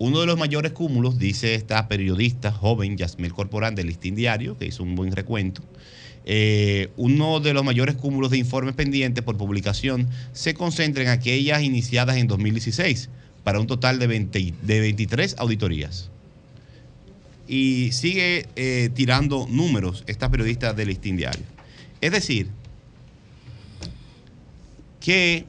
[0.00, 4.64] Uno de los mayores cúmulos, dice esta periodista joven, Yasmil Corporán, del Listín Diario, que
[4.64, 5.60] hizo un buen recuento,
[6.24, 11.62] eh, uno de los mayores cúmulos de informes pendientes por publicación se concentra en aquellas
[11.62, 13.10] iniciadas en 2016,
[13.44, 16.08] para un total de, 20 de 23 auditorías.
[17.46, 21.44] Y sigue eh, tirando números esta periodista del Listín Diario.
[22.00, 22.48] Es decir,
[24.98, 25.44] que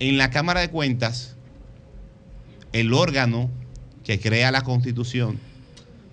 [0.00, 1.36] en la Cámara de Cuentas,
[2.72, 3.50] el órgano
[4.04, 5.38] que crea la Constitución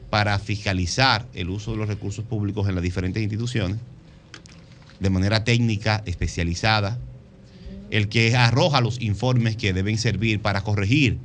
[0.09, 3.77] para fiscalizar el uso de los recursos públicos en las diferentes instituciones,
[4.99, 6.99] de manera técnica, especializada,
[7.89, 11.17] el que arroja los informes que deben servir para corregir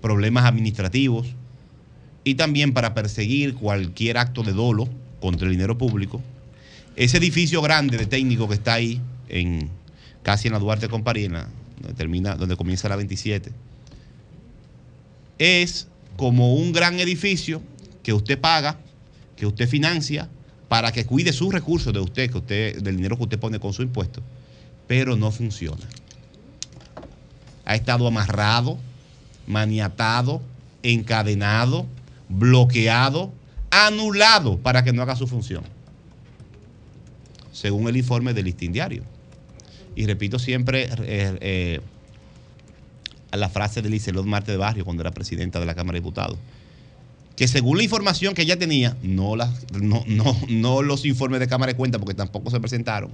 [0.00, 1.28] problemas administrativos
[2.24, 4.88] y también para perseguir cualquier acto de dolo
[5.20, 6.20] contra el dinero público.
[6.96, 9.70] Ese edificio grande de técnico que está ahí, en,
[10.22, 11.48] casi en la Duarte la
[11.82, 13.50] donde, termina, donde comienza la 27,
[15.38, 17.62] es como un gran edificio
[18.02, 18.78] que usted paga,
[19.36, 20.28] que usted financia,
[20.68, 23.72] para que cuide sus recursos de usted, que usted, del dinero que usted pone con
[23.72, 24.22] su impuesto,
[24.86, 25.86] pero no funciona.
[27.64, 28.78] Ha estado amarrado,
[29.46, 30.40] maniatado,
[30.82, 31.86] encadenado,
[32.28, 33.32] bloqueado,
[33.70, 35.64] anulado para que no haga su función,
[37.52, 39.02] según el informe del listín diario.
[39.94, 41.80] Y repito siempre eh, eh,
[43.36, 46.38] la frase de Licelot Marte de Barrio cuando era presidenta de la Cámara de Diputados,
[47.36, 51.48] que según la información que ella tenía, no, las- no, no, no los informes de
[51.48, 53.10] Cámara de Cuentas, porque tampoco se presentaron,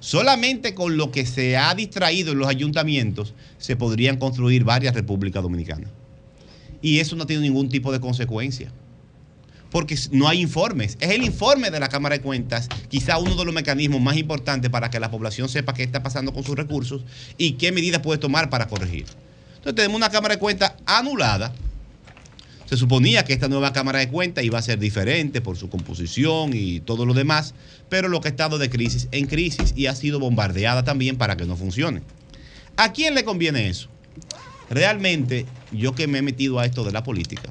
[0.00, 5.42] solamente con lo que se ha distraído en los ayuntamientos se podrían construir varias repúblicas
[5.42, 5.90] dominicanas.
[6.82, 8.70] Y eso no tiene ningún tipo de consecuencia.
[9.70, 10.96] Porque no hay informes.
[11.00, 14.70] Es el informe de la Cámara de Cuentas, quizá uno de los mecanismos más importantes
[14.70, 17.02] para que la población sepa qué está pasando con sus recursos
[17.36, 19.06] y qué medidas puede tomar para corregir.
[19.66, 21.52] Entonces tenemos una Cámara de Cuentas anulada.
[22.66, 26.52] Se suponía que esta nueva Cámara de Cuentas iba a ser diferente por su composición
[26.54, 27.52] y todo lo demás,
[27.88, 31.36] pero lo que ha estado de crisis en crisis y ha sido bombardeada también para
[31.36, 32.02] que no funcione.
[32.76, 33.88] ¿A quién le conviene eso?
[34.70, 37.48] Realmente, yo que me he metido a esto de la política,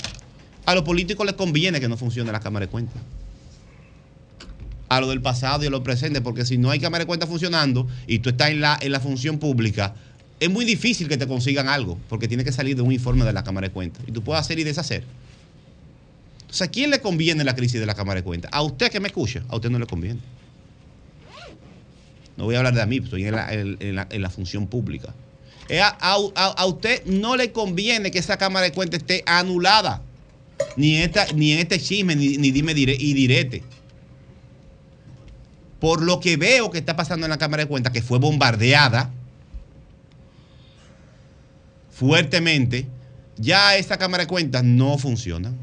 [0.66, 3.02] a los políticos les conviene que no funcione la Cámara de Cuentas.
[4.88, 7.28] A lo del pasado y a lo presente, porque si no hay Cámara de Cuentas
[7.28, 9.96] funcionando y tú estás en la, en la función pública,
[10.40, 13.34] es muy difícil que te consigan algo, porque tiene que salir de un informe de
[13.34, 14.04] la Cámara de Cuentas.
[14.06, 15.04] Y tú puedes hacer y deshacer.
[16.42, 18.52] Entonces, ¿a quién le conviene la crisis de la Cámara de Cuentas?
[18.54, 20.20] A usted que me escucha, a usted no le conviene.
[22.38, 25.14] No voy a hablar de a mí, estoy en la, función pública.
[26.02, 30.02] A, usted no le conviene que esa Cámara de Cuentas esté anulada.
[30.76, 33.64] Ni, esta, ni en este chisme, ni, dime y direte.
[35.80, 39.12] Por lo que veo que está pasando en la Cámara de Cuentas, que fue bombardeada
[42.00, 42.88] fuertemente,
[43.38, 45.54] ya esta Cámara de Cuentas no funciona.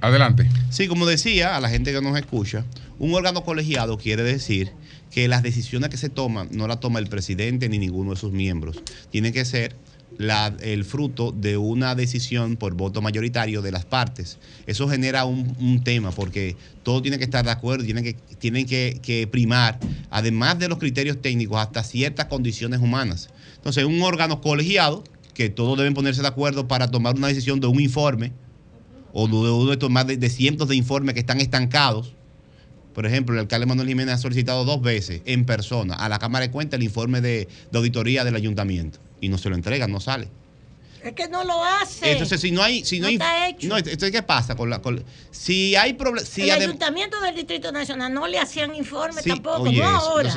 [0.00, 0.48] adelante.
[0.70, 2.64] Sí, como decía, a la gente que nos escucha,
[2.98, 4.72] un órgano colegiado quiere decir
[5.10, 8.32] que las decisiones que se toman no las toma el presidente ni ninguno de sus
[8.32, 8.82] miembros.
[9.10, 9.74] Tiene que ser
[10.18, 14.38] la- el fruto de una decisión por voto mayoritario de las partes.
[14.66, 18.66] Eso genera un, un tema porque todo tiene que estar de acuerdo, tienen que, tienen
[18.66, 19.78] que, que primar,
[20.10, 23.28] además de los criterios técnicos, hasta ciertas condiciones humanas.
[23.56, 25.02] Entonces, un órgano colegiado,
[25.50, 28.32] todos deben ponerse de acuerdo para tomar una decisión de un informe,
[29.12, 32.14] o de uno de más de, de cientos de informes que están estancados.
[32.94, 36.46] Por ejemplo, el alcalde Manuel Jiménez ha solicitado dos veces en persona a la Cámara
[36.46, 40.00] de Cuentas el informe de, de auditoría del ayuntamiento y no se lo entregan, no
[40.00, 40.28] sale.
[41.04, 42.12] Es que no lo hace.
[42.12, 43.66] Entonces, si no hay, si no, No hay, está hecho.
[43.68, 47.72] no, entonces, ¿qué pasa con la, con- si hay problemas, si el Ayuntamiento del Distrito
[47.72, 50.32] Nacional no le hacían informe Sí, tampoco, oye, no ahora.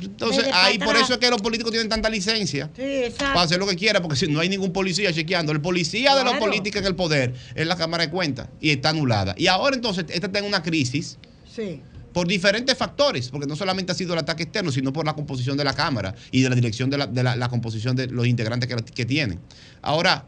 [0.00, 2.70] Entonces, ahí por eso es que los políticos tienen tanta licencia.
[2.76, 3.34] Sí, exacto.
[3.34, 5.50] Para hacer lo que quiera, porque si no hay ningún policía chequeando.
[5.52, 6.38] El policía de la Claro.
[6.46, 9.34] política en el poder es la Cámara de Cuentas y está anulada.
[9.36, 11.18] Y ahora entonces esta está en una crisis
[11.54, 11.80] Sí.
[12.16, 15.54] Por diferentes factores, porque no solamente ha sido el ataque externo, sino por la composición
[15.54, 19.04] de la Cámara y de la dirección de la, composición de los integrantes que, que
[19.04, 19.38] tienen.
[19.82, 20.24] Ahora,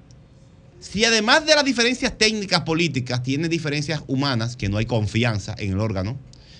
[0.80, 5.72] si además de las diferencias técnicas políticas, tiene diferencias humanas, que no hay confianza en
[5.72, 6.18] el órgano,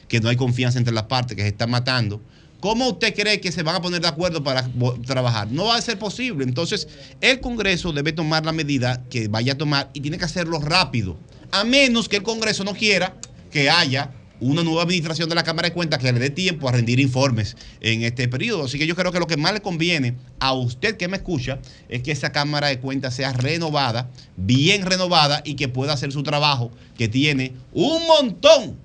[0.09, 2.23] que no hay confianza entre las partes, que se están matando,
[2.61, 4.67] ¿cómo usted cree que se van a poner de acuerdo para
[5.05, 5.53] trabajar?
[5.53, 6.43] No va a ser posible.
[6.43, 6.89] Entonces,
[7.21, 11.19] el Congreso debe tomar la medida que vaya a tomar y tiene que hacerlo rápido,
[11.51, 13.15] a menos que el Congreso no quiera
[13.51, 16.73] que haya una nueva administración de la Cámara de Cuentas que le dé tiempo a
[16.73, 18.65] rendir informes en este periodo.
[18.65, 21.59] Así que yo creo que lo que más le conviene a usted que me escucha
[21.89, 26.23] es que esa Cámara de Cuentas sea renovada, bien renovada y que pueda hacer su
[26.23, 28.77] trabajo, que tiene un montón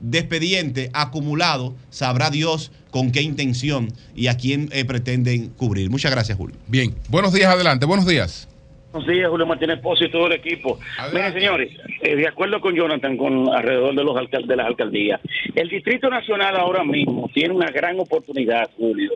[0.00, 5.90] de expedientes acumulados, sabrá Dios con qué intención y a quién eh, pretenden cubrir.
[5.90, 6.56] Muchas gracias, Julio.
[6.66, 8.48] Bien, buenos días, adelante, buenos días.
[8.92, 10.78] Buenos días, Julio Martínez Pozo y todo el equipo.
[11.12, 11.70] Miren, señores,
[12.02, 15.20] eh, de acuerdo con Jonathan, con alrededor de los alcal- de las alcaldías,
[15.54, 19.10] el Distrito Nacional ahora mismo tiene una gran oportunidad, Julio,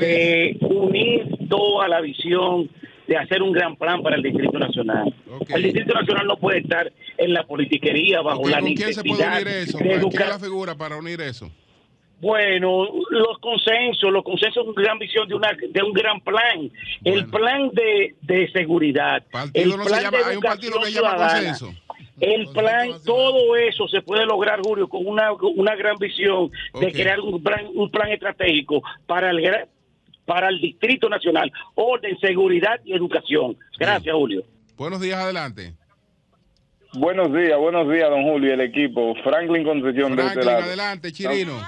[0.00, 2.68] de unir toda la visión
[3.06, 5.14] de hacer un gran plan para el Distrito Nacional.
[5.54, 9.02] El Distrito Nacional no puede estar en la politiquería bajo Ok, la ¿Con quién se
[9.04, 9.78] puede necesidad unir eso?
[9.78, 11.50] de ¿Quién es educar- la figura para unir eso?
[12.24, 16.70] Bueno, los consensos, los consensos son gran visión de, una, de un gran plan.
[17.04, 19.22] El plan de, de seguridad.
[19.30, 21.48] Partido el no se plan llama- de hay un partido que educación llama ciudadana.
[21.58, 21.80] consenso.
[22.20, 27.20] El plan, todo eso se puede lograr, Julio, con una, una gran visión de crear
[27.20, 29.66] un plan, un plan estratégico para el,
[30.24, 33.56] para el Distrito Nacional, orden, seguridad y educación.
[33.78, 34.44] Gracias, Julio.
[34.76, 35.74] Buenos días, adelante.
[36.94, 39.14] Buenos días, buenos días, don Julio y el equipo.
[39.24, 40.62] Franklin Concepción de este Franklin, lado.
[40.64, 41.60] adelante, Chirino.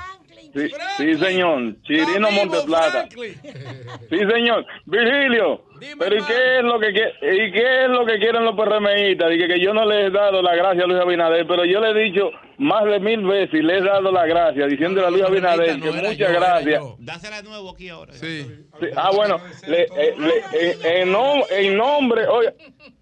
[0.57, 1.76] Sí, sí, señor.
[1.83, 3.07] Chirino Monteplata.
[3.10, 4.65] Sí, señor.
[4.86, 5.62] Virgilio,
[5.98, 9.30] pero ¿y qué es lo que y qué es lo que quieren los PRMistas?
[9.30, 11.90] Dije que yo no les he dado la gracia a Luis Abinader, pero yo le
[11.90, 15.22] he dicho más de mil veces y le he dado la gracia, diciéndole a Luis
[15.24, 16.82] Abinader que muchas gracias.
[16.98, 18.12] Dásela de nuevo aquí ahora.
[18.14, 18.46] Sí.
[18.80, 22.52] Sí, Ah, bueno, le- eh, le- en, en nom- en nombre, oye,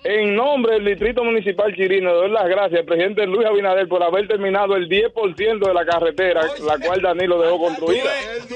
[0.05, 4.01] en nombre del Distrito Municipal Chirino, le doy las gracias al presidente Luis Abinader por
[4.03, 8.05] haber terminado el 10% de la carretera, la cual Danilo dejó construida.
[8.49, 8.55] Tú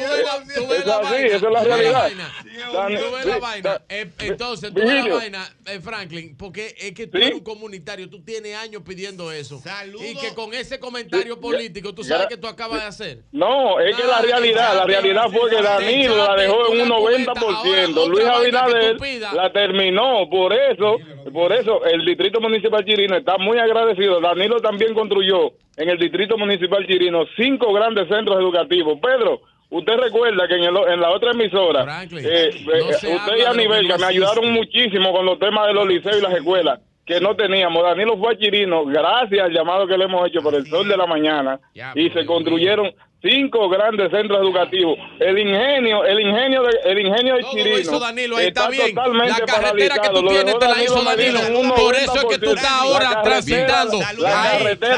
[0.69, 2.03] ves Es la así, vaina, esa es la tú ves la realidad.
[2.03, 2.29] vaina.
[2.73, 3.81] Dan- Tú ves la sí, vaina.
[4.19, 8.23] Eh, Entonces, tú la vaina, eh, Franklin, porque es que tú eres un comunitario, tú
[8.23, 9.61] tienes años pidiendo eso.
[10.01, 13.19] Y que con ese comentario político, tú sabes Ya- que tú acabas de hacer.
[13.33, 18.07] No, es que la realidad, la realidad fue que Danilo la dejó en un 90%.
[18.09, 18.97] Luis Abinader
[19.35, 20.29] la terminó.
[20.31, 20.97] Por eso,
[21.33, 24.21] por eso el Distrito Municipal Chirino está muy agradecido.
[24.21, 28.99] Danilo también construyó en el Distrito Municipal Chirino cinco grandes centros educativos.
[29.01, 29.41] Pedro,
[29.71, 31.85] usted recuerda que en, el- en la otra emisora,
[32.25, 33.45] eh, eh, no usted y
[33.89, 37.35] que me ayudaron muchísimo con los temas de los liceos y las escuelas que no
[37.35, 37.83] teníamos.
[37.83, 40.97] Danilo fue a Chirino gracias al llamado que le hemos hecho por el sol de
[40.97, 41.59] la mañana
[41.95, 44.97] y se construyeron cinco grandes centros educativos.
[45.19, 48.95] El ingenio, el ingenio de, el ingenio de Chirino Lo hizo Danilo, ahí está bien.
[48.95, 51.41] totalmente La carretera que tú tienes te la hizo Danilo.
[51.75, 52.57] Por eso es que tú 90%.
[52.57, 53.99] estás ahora transitando.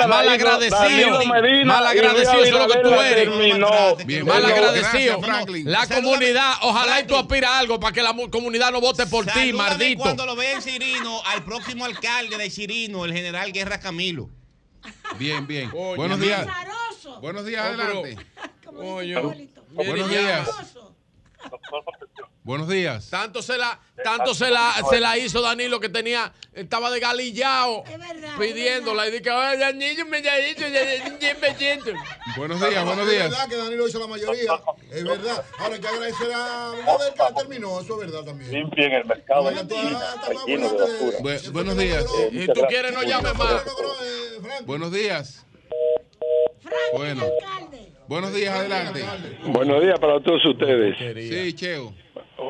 [0.08, 1.20] Mal agradecido.
[1.64, 3.14] Mal agradecido, eso es lo que tú eres.
[3.30, 3.70] terminó.
[4.26, 5.20] Mal agradecido.
[5.64, 9.06] La comunidad, ojalá y tú aspiras a algo para que la mu- comunidad no vote
[9.06, 10.02] por ti, maldito.
[10.02, 14.28] cuando lo vea en Chirino al próximo alcalde de Chirino, el general Guerra Camilo.
[15.18, 15.70] Bien, bien.
[15.70, 16.34] Buenos amigo.
[17.20, 18.16] Buenos días, adelante.
[18.64, 19.34] Coño.
[19.70, 20.48] Buenos días.
[22.42, 23.08] Buenos días.
[23.10, 27.84] Tanto se la, tanto se la, se la hizo Danilo que tenía, estaba de galillao
[28.38, 30.64] pidiéndola y dije, ay, Danilo me ha dicho,
[31.40, 31.92] me siento.
[32.36, 33.30] Buenos días, buenos Es días.
[33.30, 34.60] verdad que Danilo hizo la mayoría.
[34.90, 35.44] Es verdad.
[35.58, 37.80] Ahora hay que agradecer a Abinader que la terminó.
[37.80, 38.50] Eso es verdad también.
[38.52, 39.42] Limpien el mercado
[41.52, 42.04] buenos días.
[42.32, 43.62] Y tú quieres no llames más.
[44.64, 45.46] Buenos días.
[46.96, 47.22] Bueno.
[48.08, 49.00] Buenos días, adelante.
[49.46, 50.96] Buenos días para todos ustedes.
[50.98, 51.92] Sí, Cheo.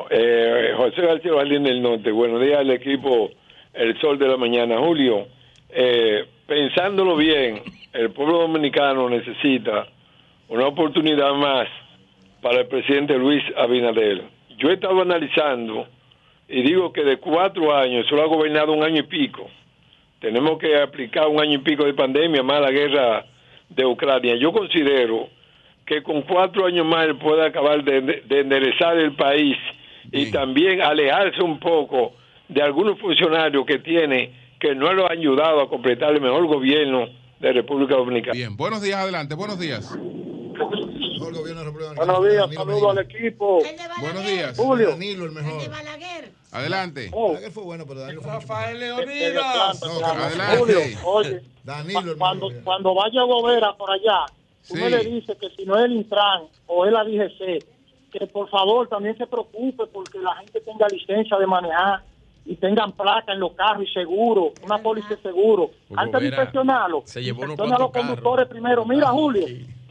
[0.09, 2.11] Eh, José García Valdín del Norte.
[2.11, 3.29] Buenos días al equipo
[3.73, 4.79] El Sol de la Mañana.
[4.79, 5.27] Julio,
[5.69, 7.61] eh, pensándolo bien,
[7.93, 9.87] el pueblo dominicano necesita
[10.49, 11.67] una oportunidad más
[12.41, 14.23] para el presidente Luis Abinader.
[14.57, 15.87] Yo he estado analizando
[16.49, 19.49] y digo que de cuatro años, solo ha gobernado un año y pico.
[20.19, 23.25] Tenemos que aplicar un año y pico de pandemia más la guerra
[23.75, 24.35] de Ucrania.
[24.35, 25.29] Yo considero
[25.85, 29.57] que con cuatro años más él puede acabar de, de enderezar el país
[30.11, 32.13] y también alejarse un poco
[32.47, 37.07] de algunos funcionarios que tiene que no lo han ayudado a completar el mejor gobierno
[37.39, 38.33] de República Dominicana.
[38.33, 39.33] Bien, buenos días, adelante.
[39.35, 39.97] Buenos días.
[41.17, 43.63] Buenos días, saludo al equipo.
[43.99, 44.57] Buenos días.
[44.57, 44.89] Julio.
[44.91, 45.61] Danilo el mejor.
[46.51, 47.09] Adelante.
[47.13, 49.81] Balaguer fue bueno, pero Danilo fue Rafael Leonidas.
[49.81, 50.25] No, Carlos.
[50.25, 50.57] Adelante.
[50.57, 54.25] Julio, oye, Danilo cuando, cuando vaya a Gobera por allá,
[54.67, 54.81] tú Sí.
[54.81, 57.65] me le dices que si no es el Intran o es la DGC,
[58.11, 62.03] que por favor también se preocupe porque la gente tenga licencia de manejar
[62.45, 65.71] y tengan placa en los carros y seguro, una póliza de seguro.
[65.95, 68.83] Antes de inspeccionarlo, se llevó unos inspecciona a los conductores primero.
[68.85, 69.45] Mira, Julio,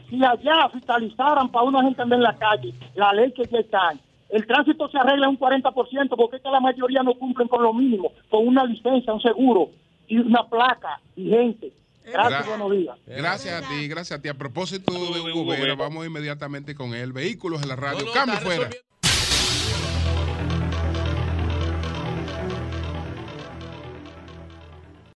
[0.09, 3.93] si allá fiscalizaran para una gente andar en la calle, la ley que ya está,
[4.31, 7.73] el tránsito se arregla un 40% porque es que la mayoría no cumplen con lo
[7.73, 9.69] mínimo, con una licencia, un seguro
[10.07, 11.71] y una placa vigente.
[12.03, 12.97] Gracias, Gra- buenos días.
[13.05, 14.27] Gracias a ti, gracias a ti.
[14.29, 17.13] A propósito de Hugo Vera, vamos inmediatamente con él.
[17.13, 17.99] Vehículos en la radio.
[17.99, 18.63] No, no, Cambio fuera.
[18.69, 18.90] resolviendo-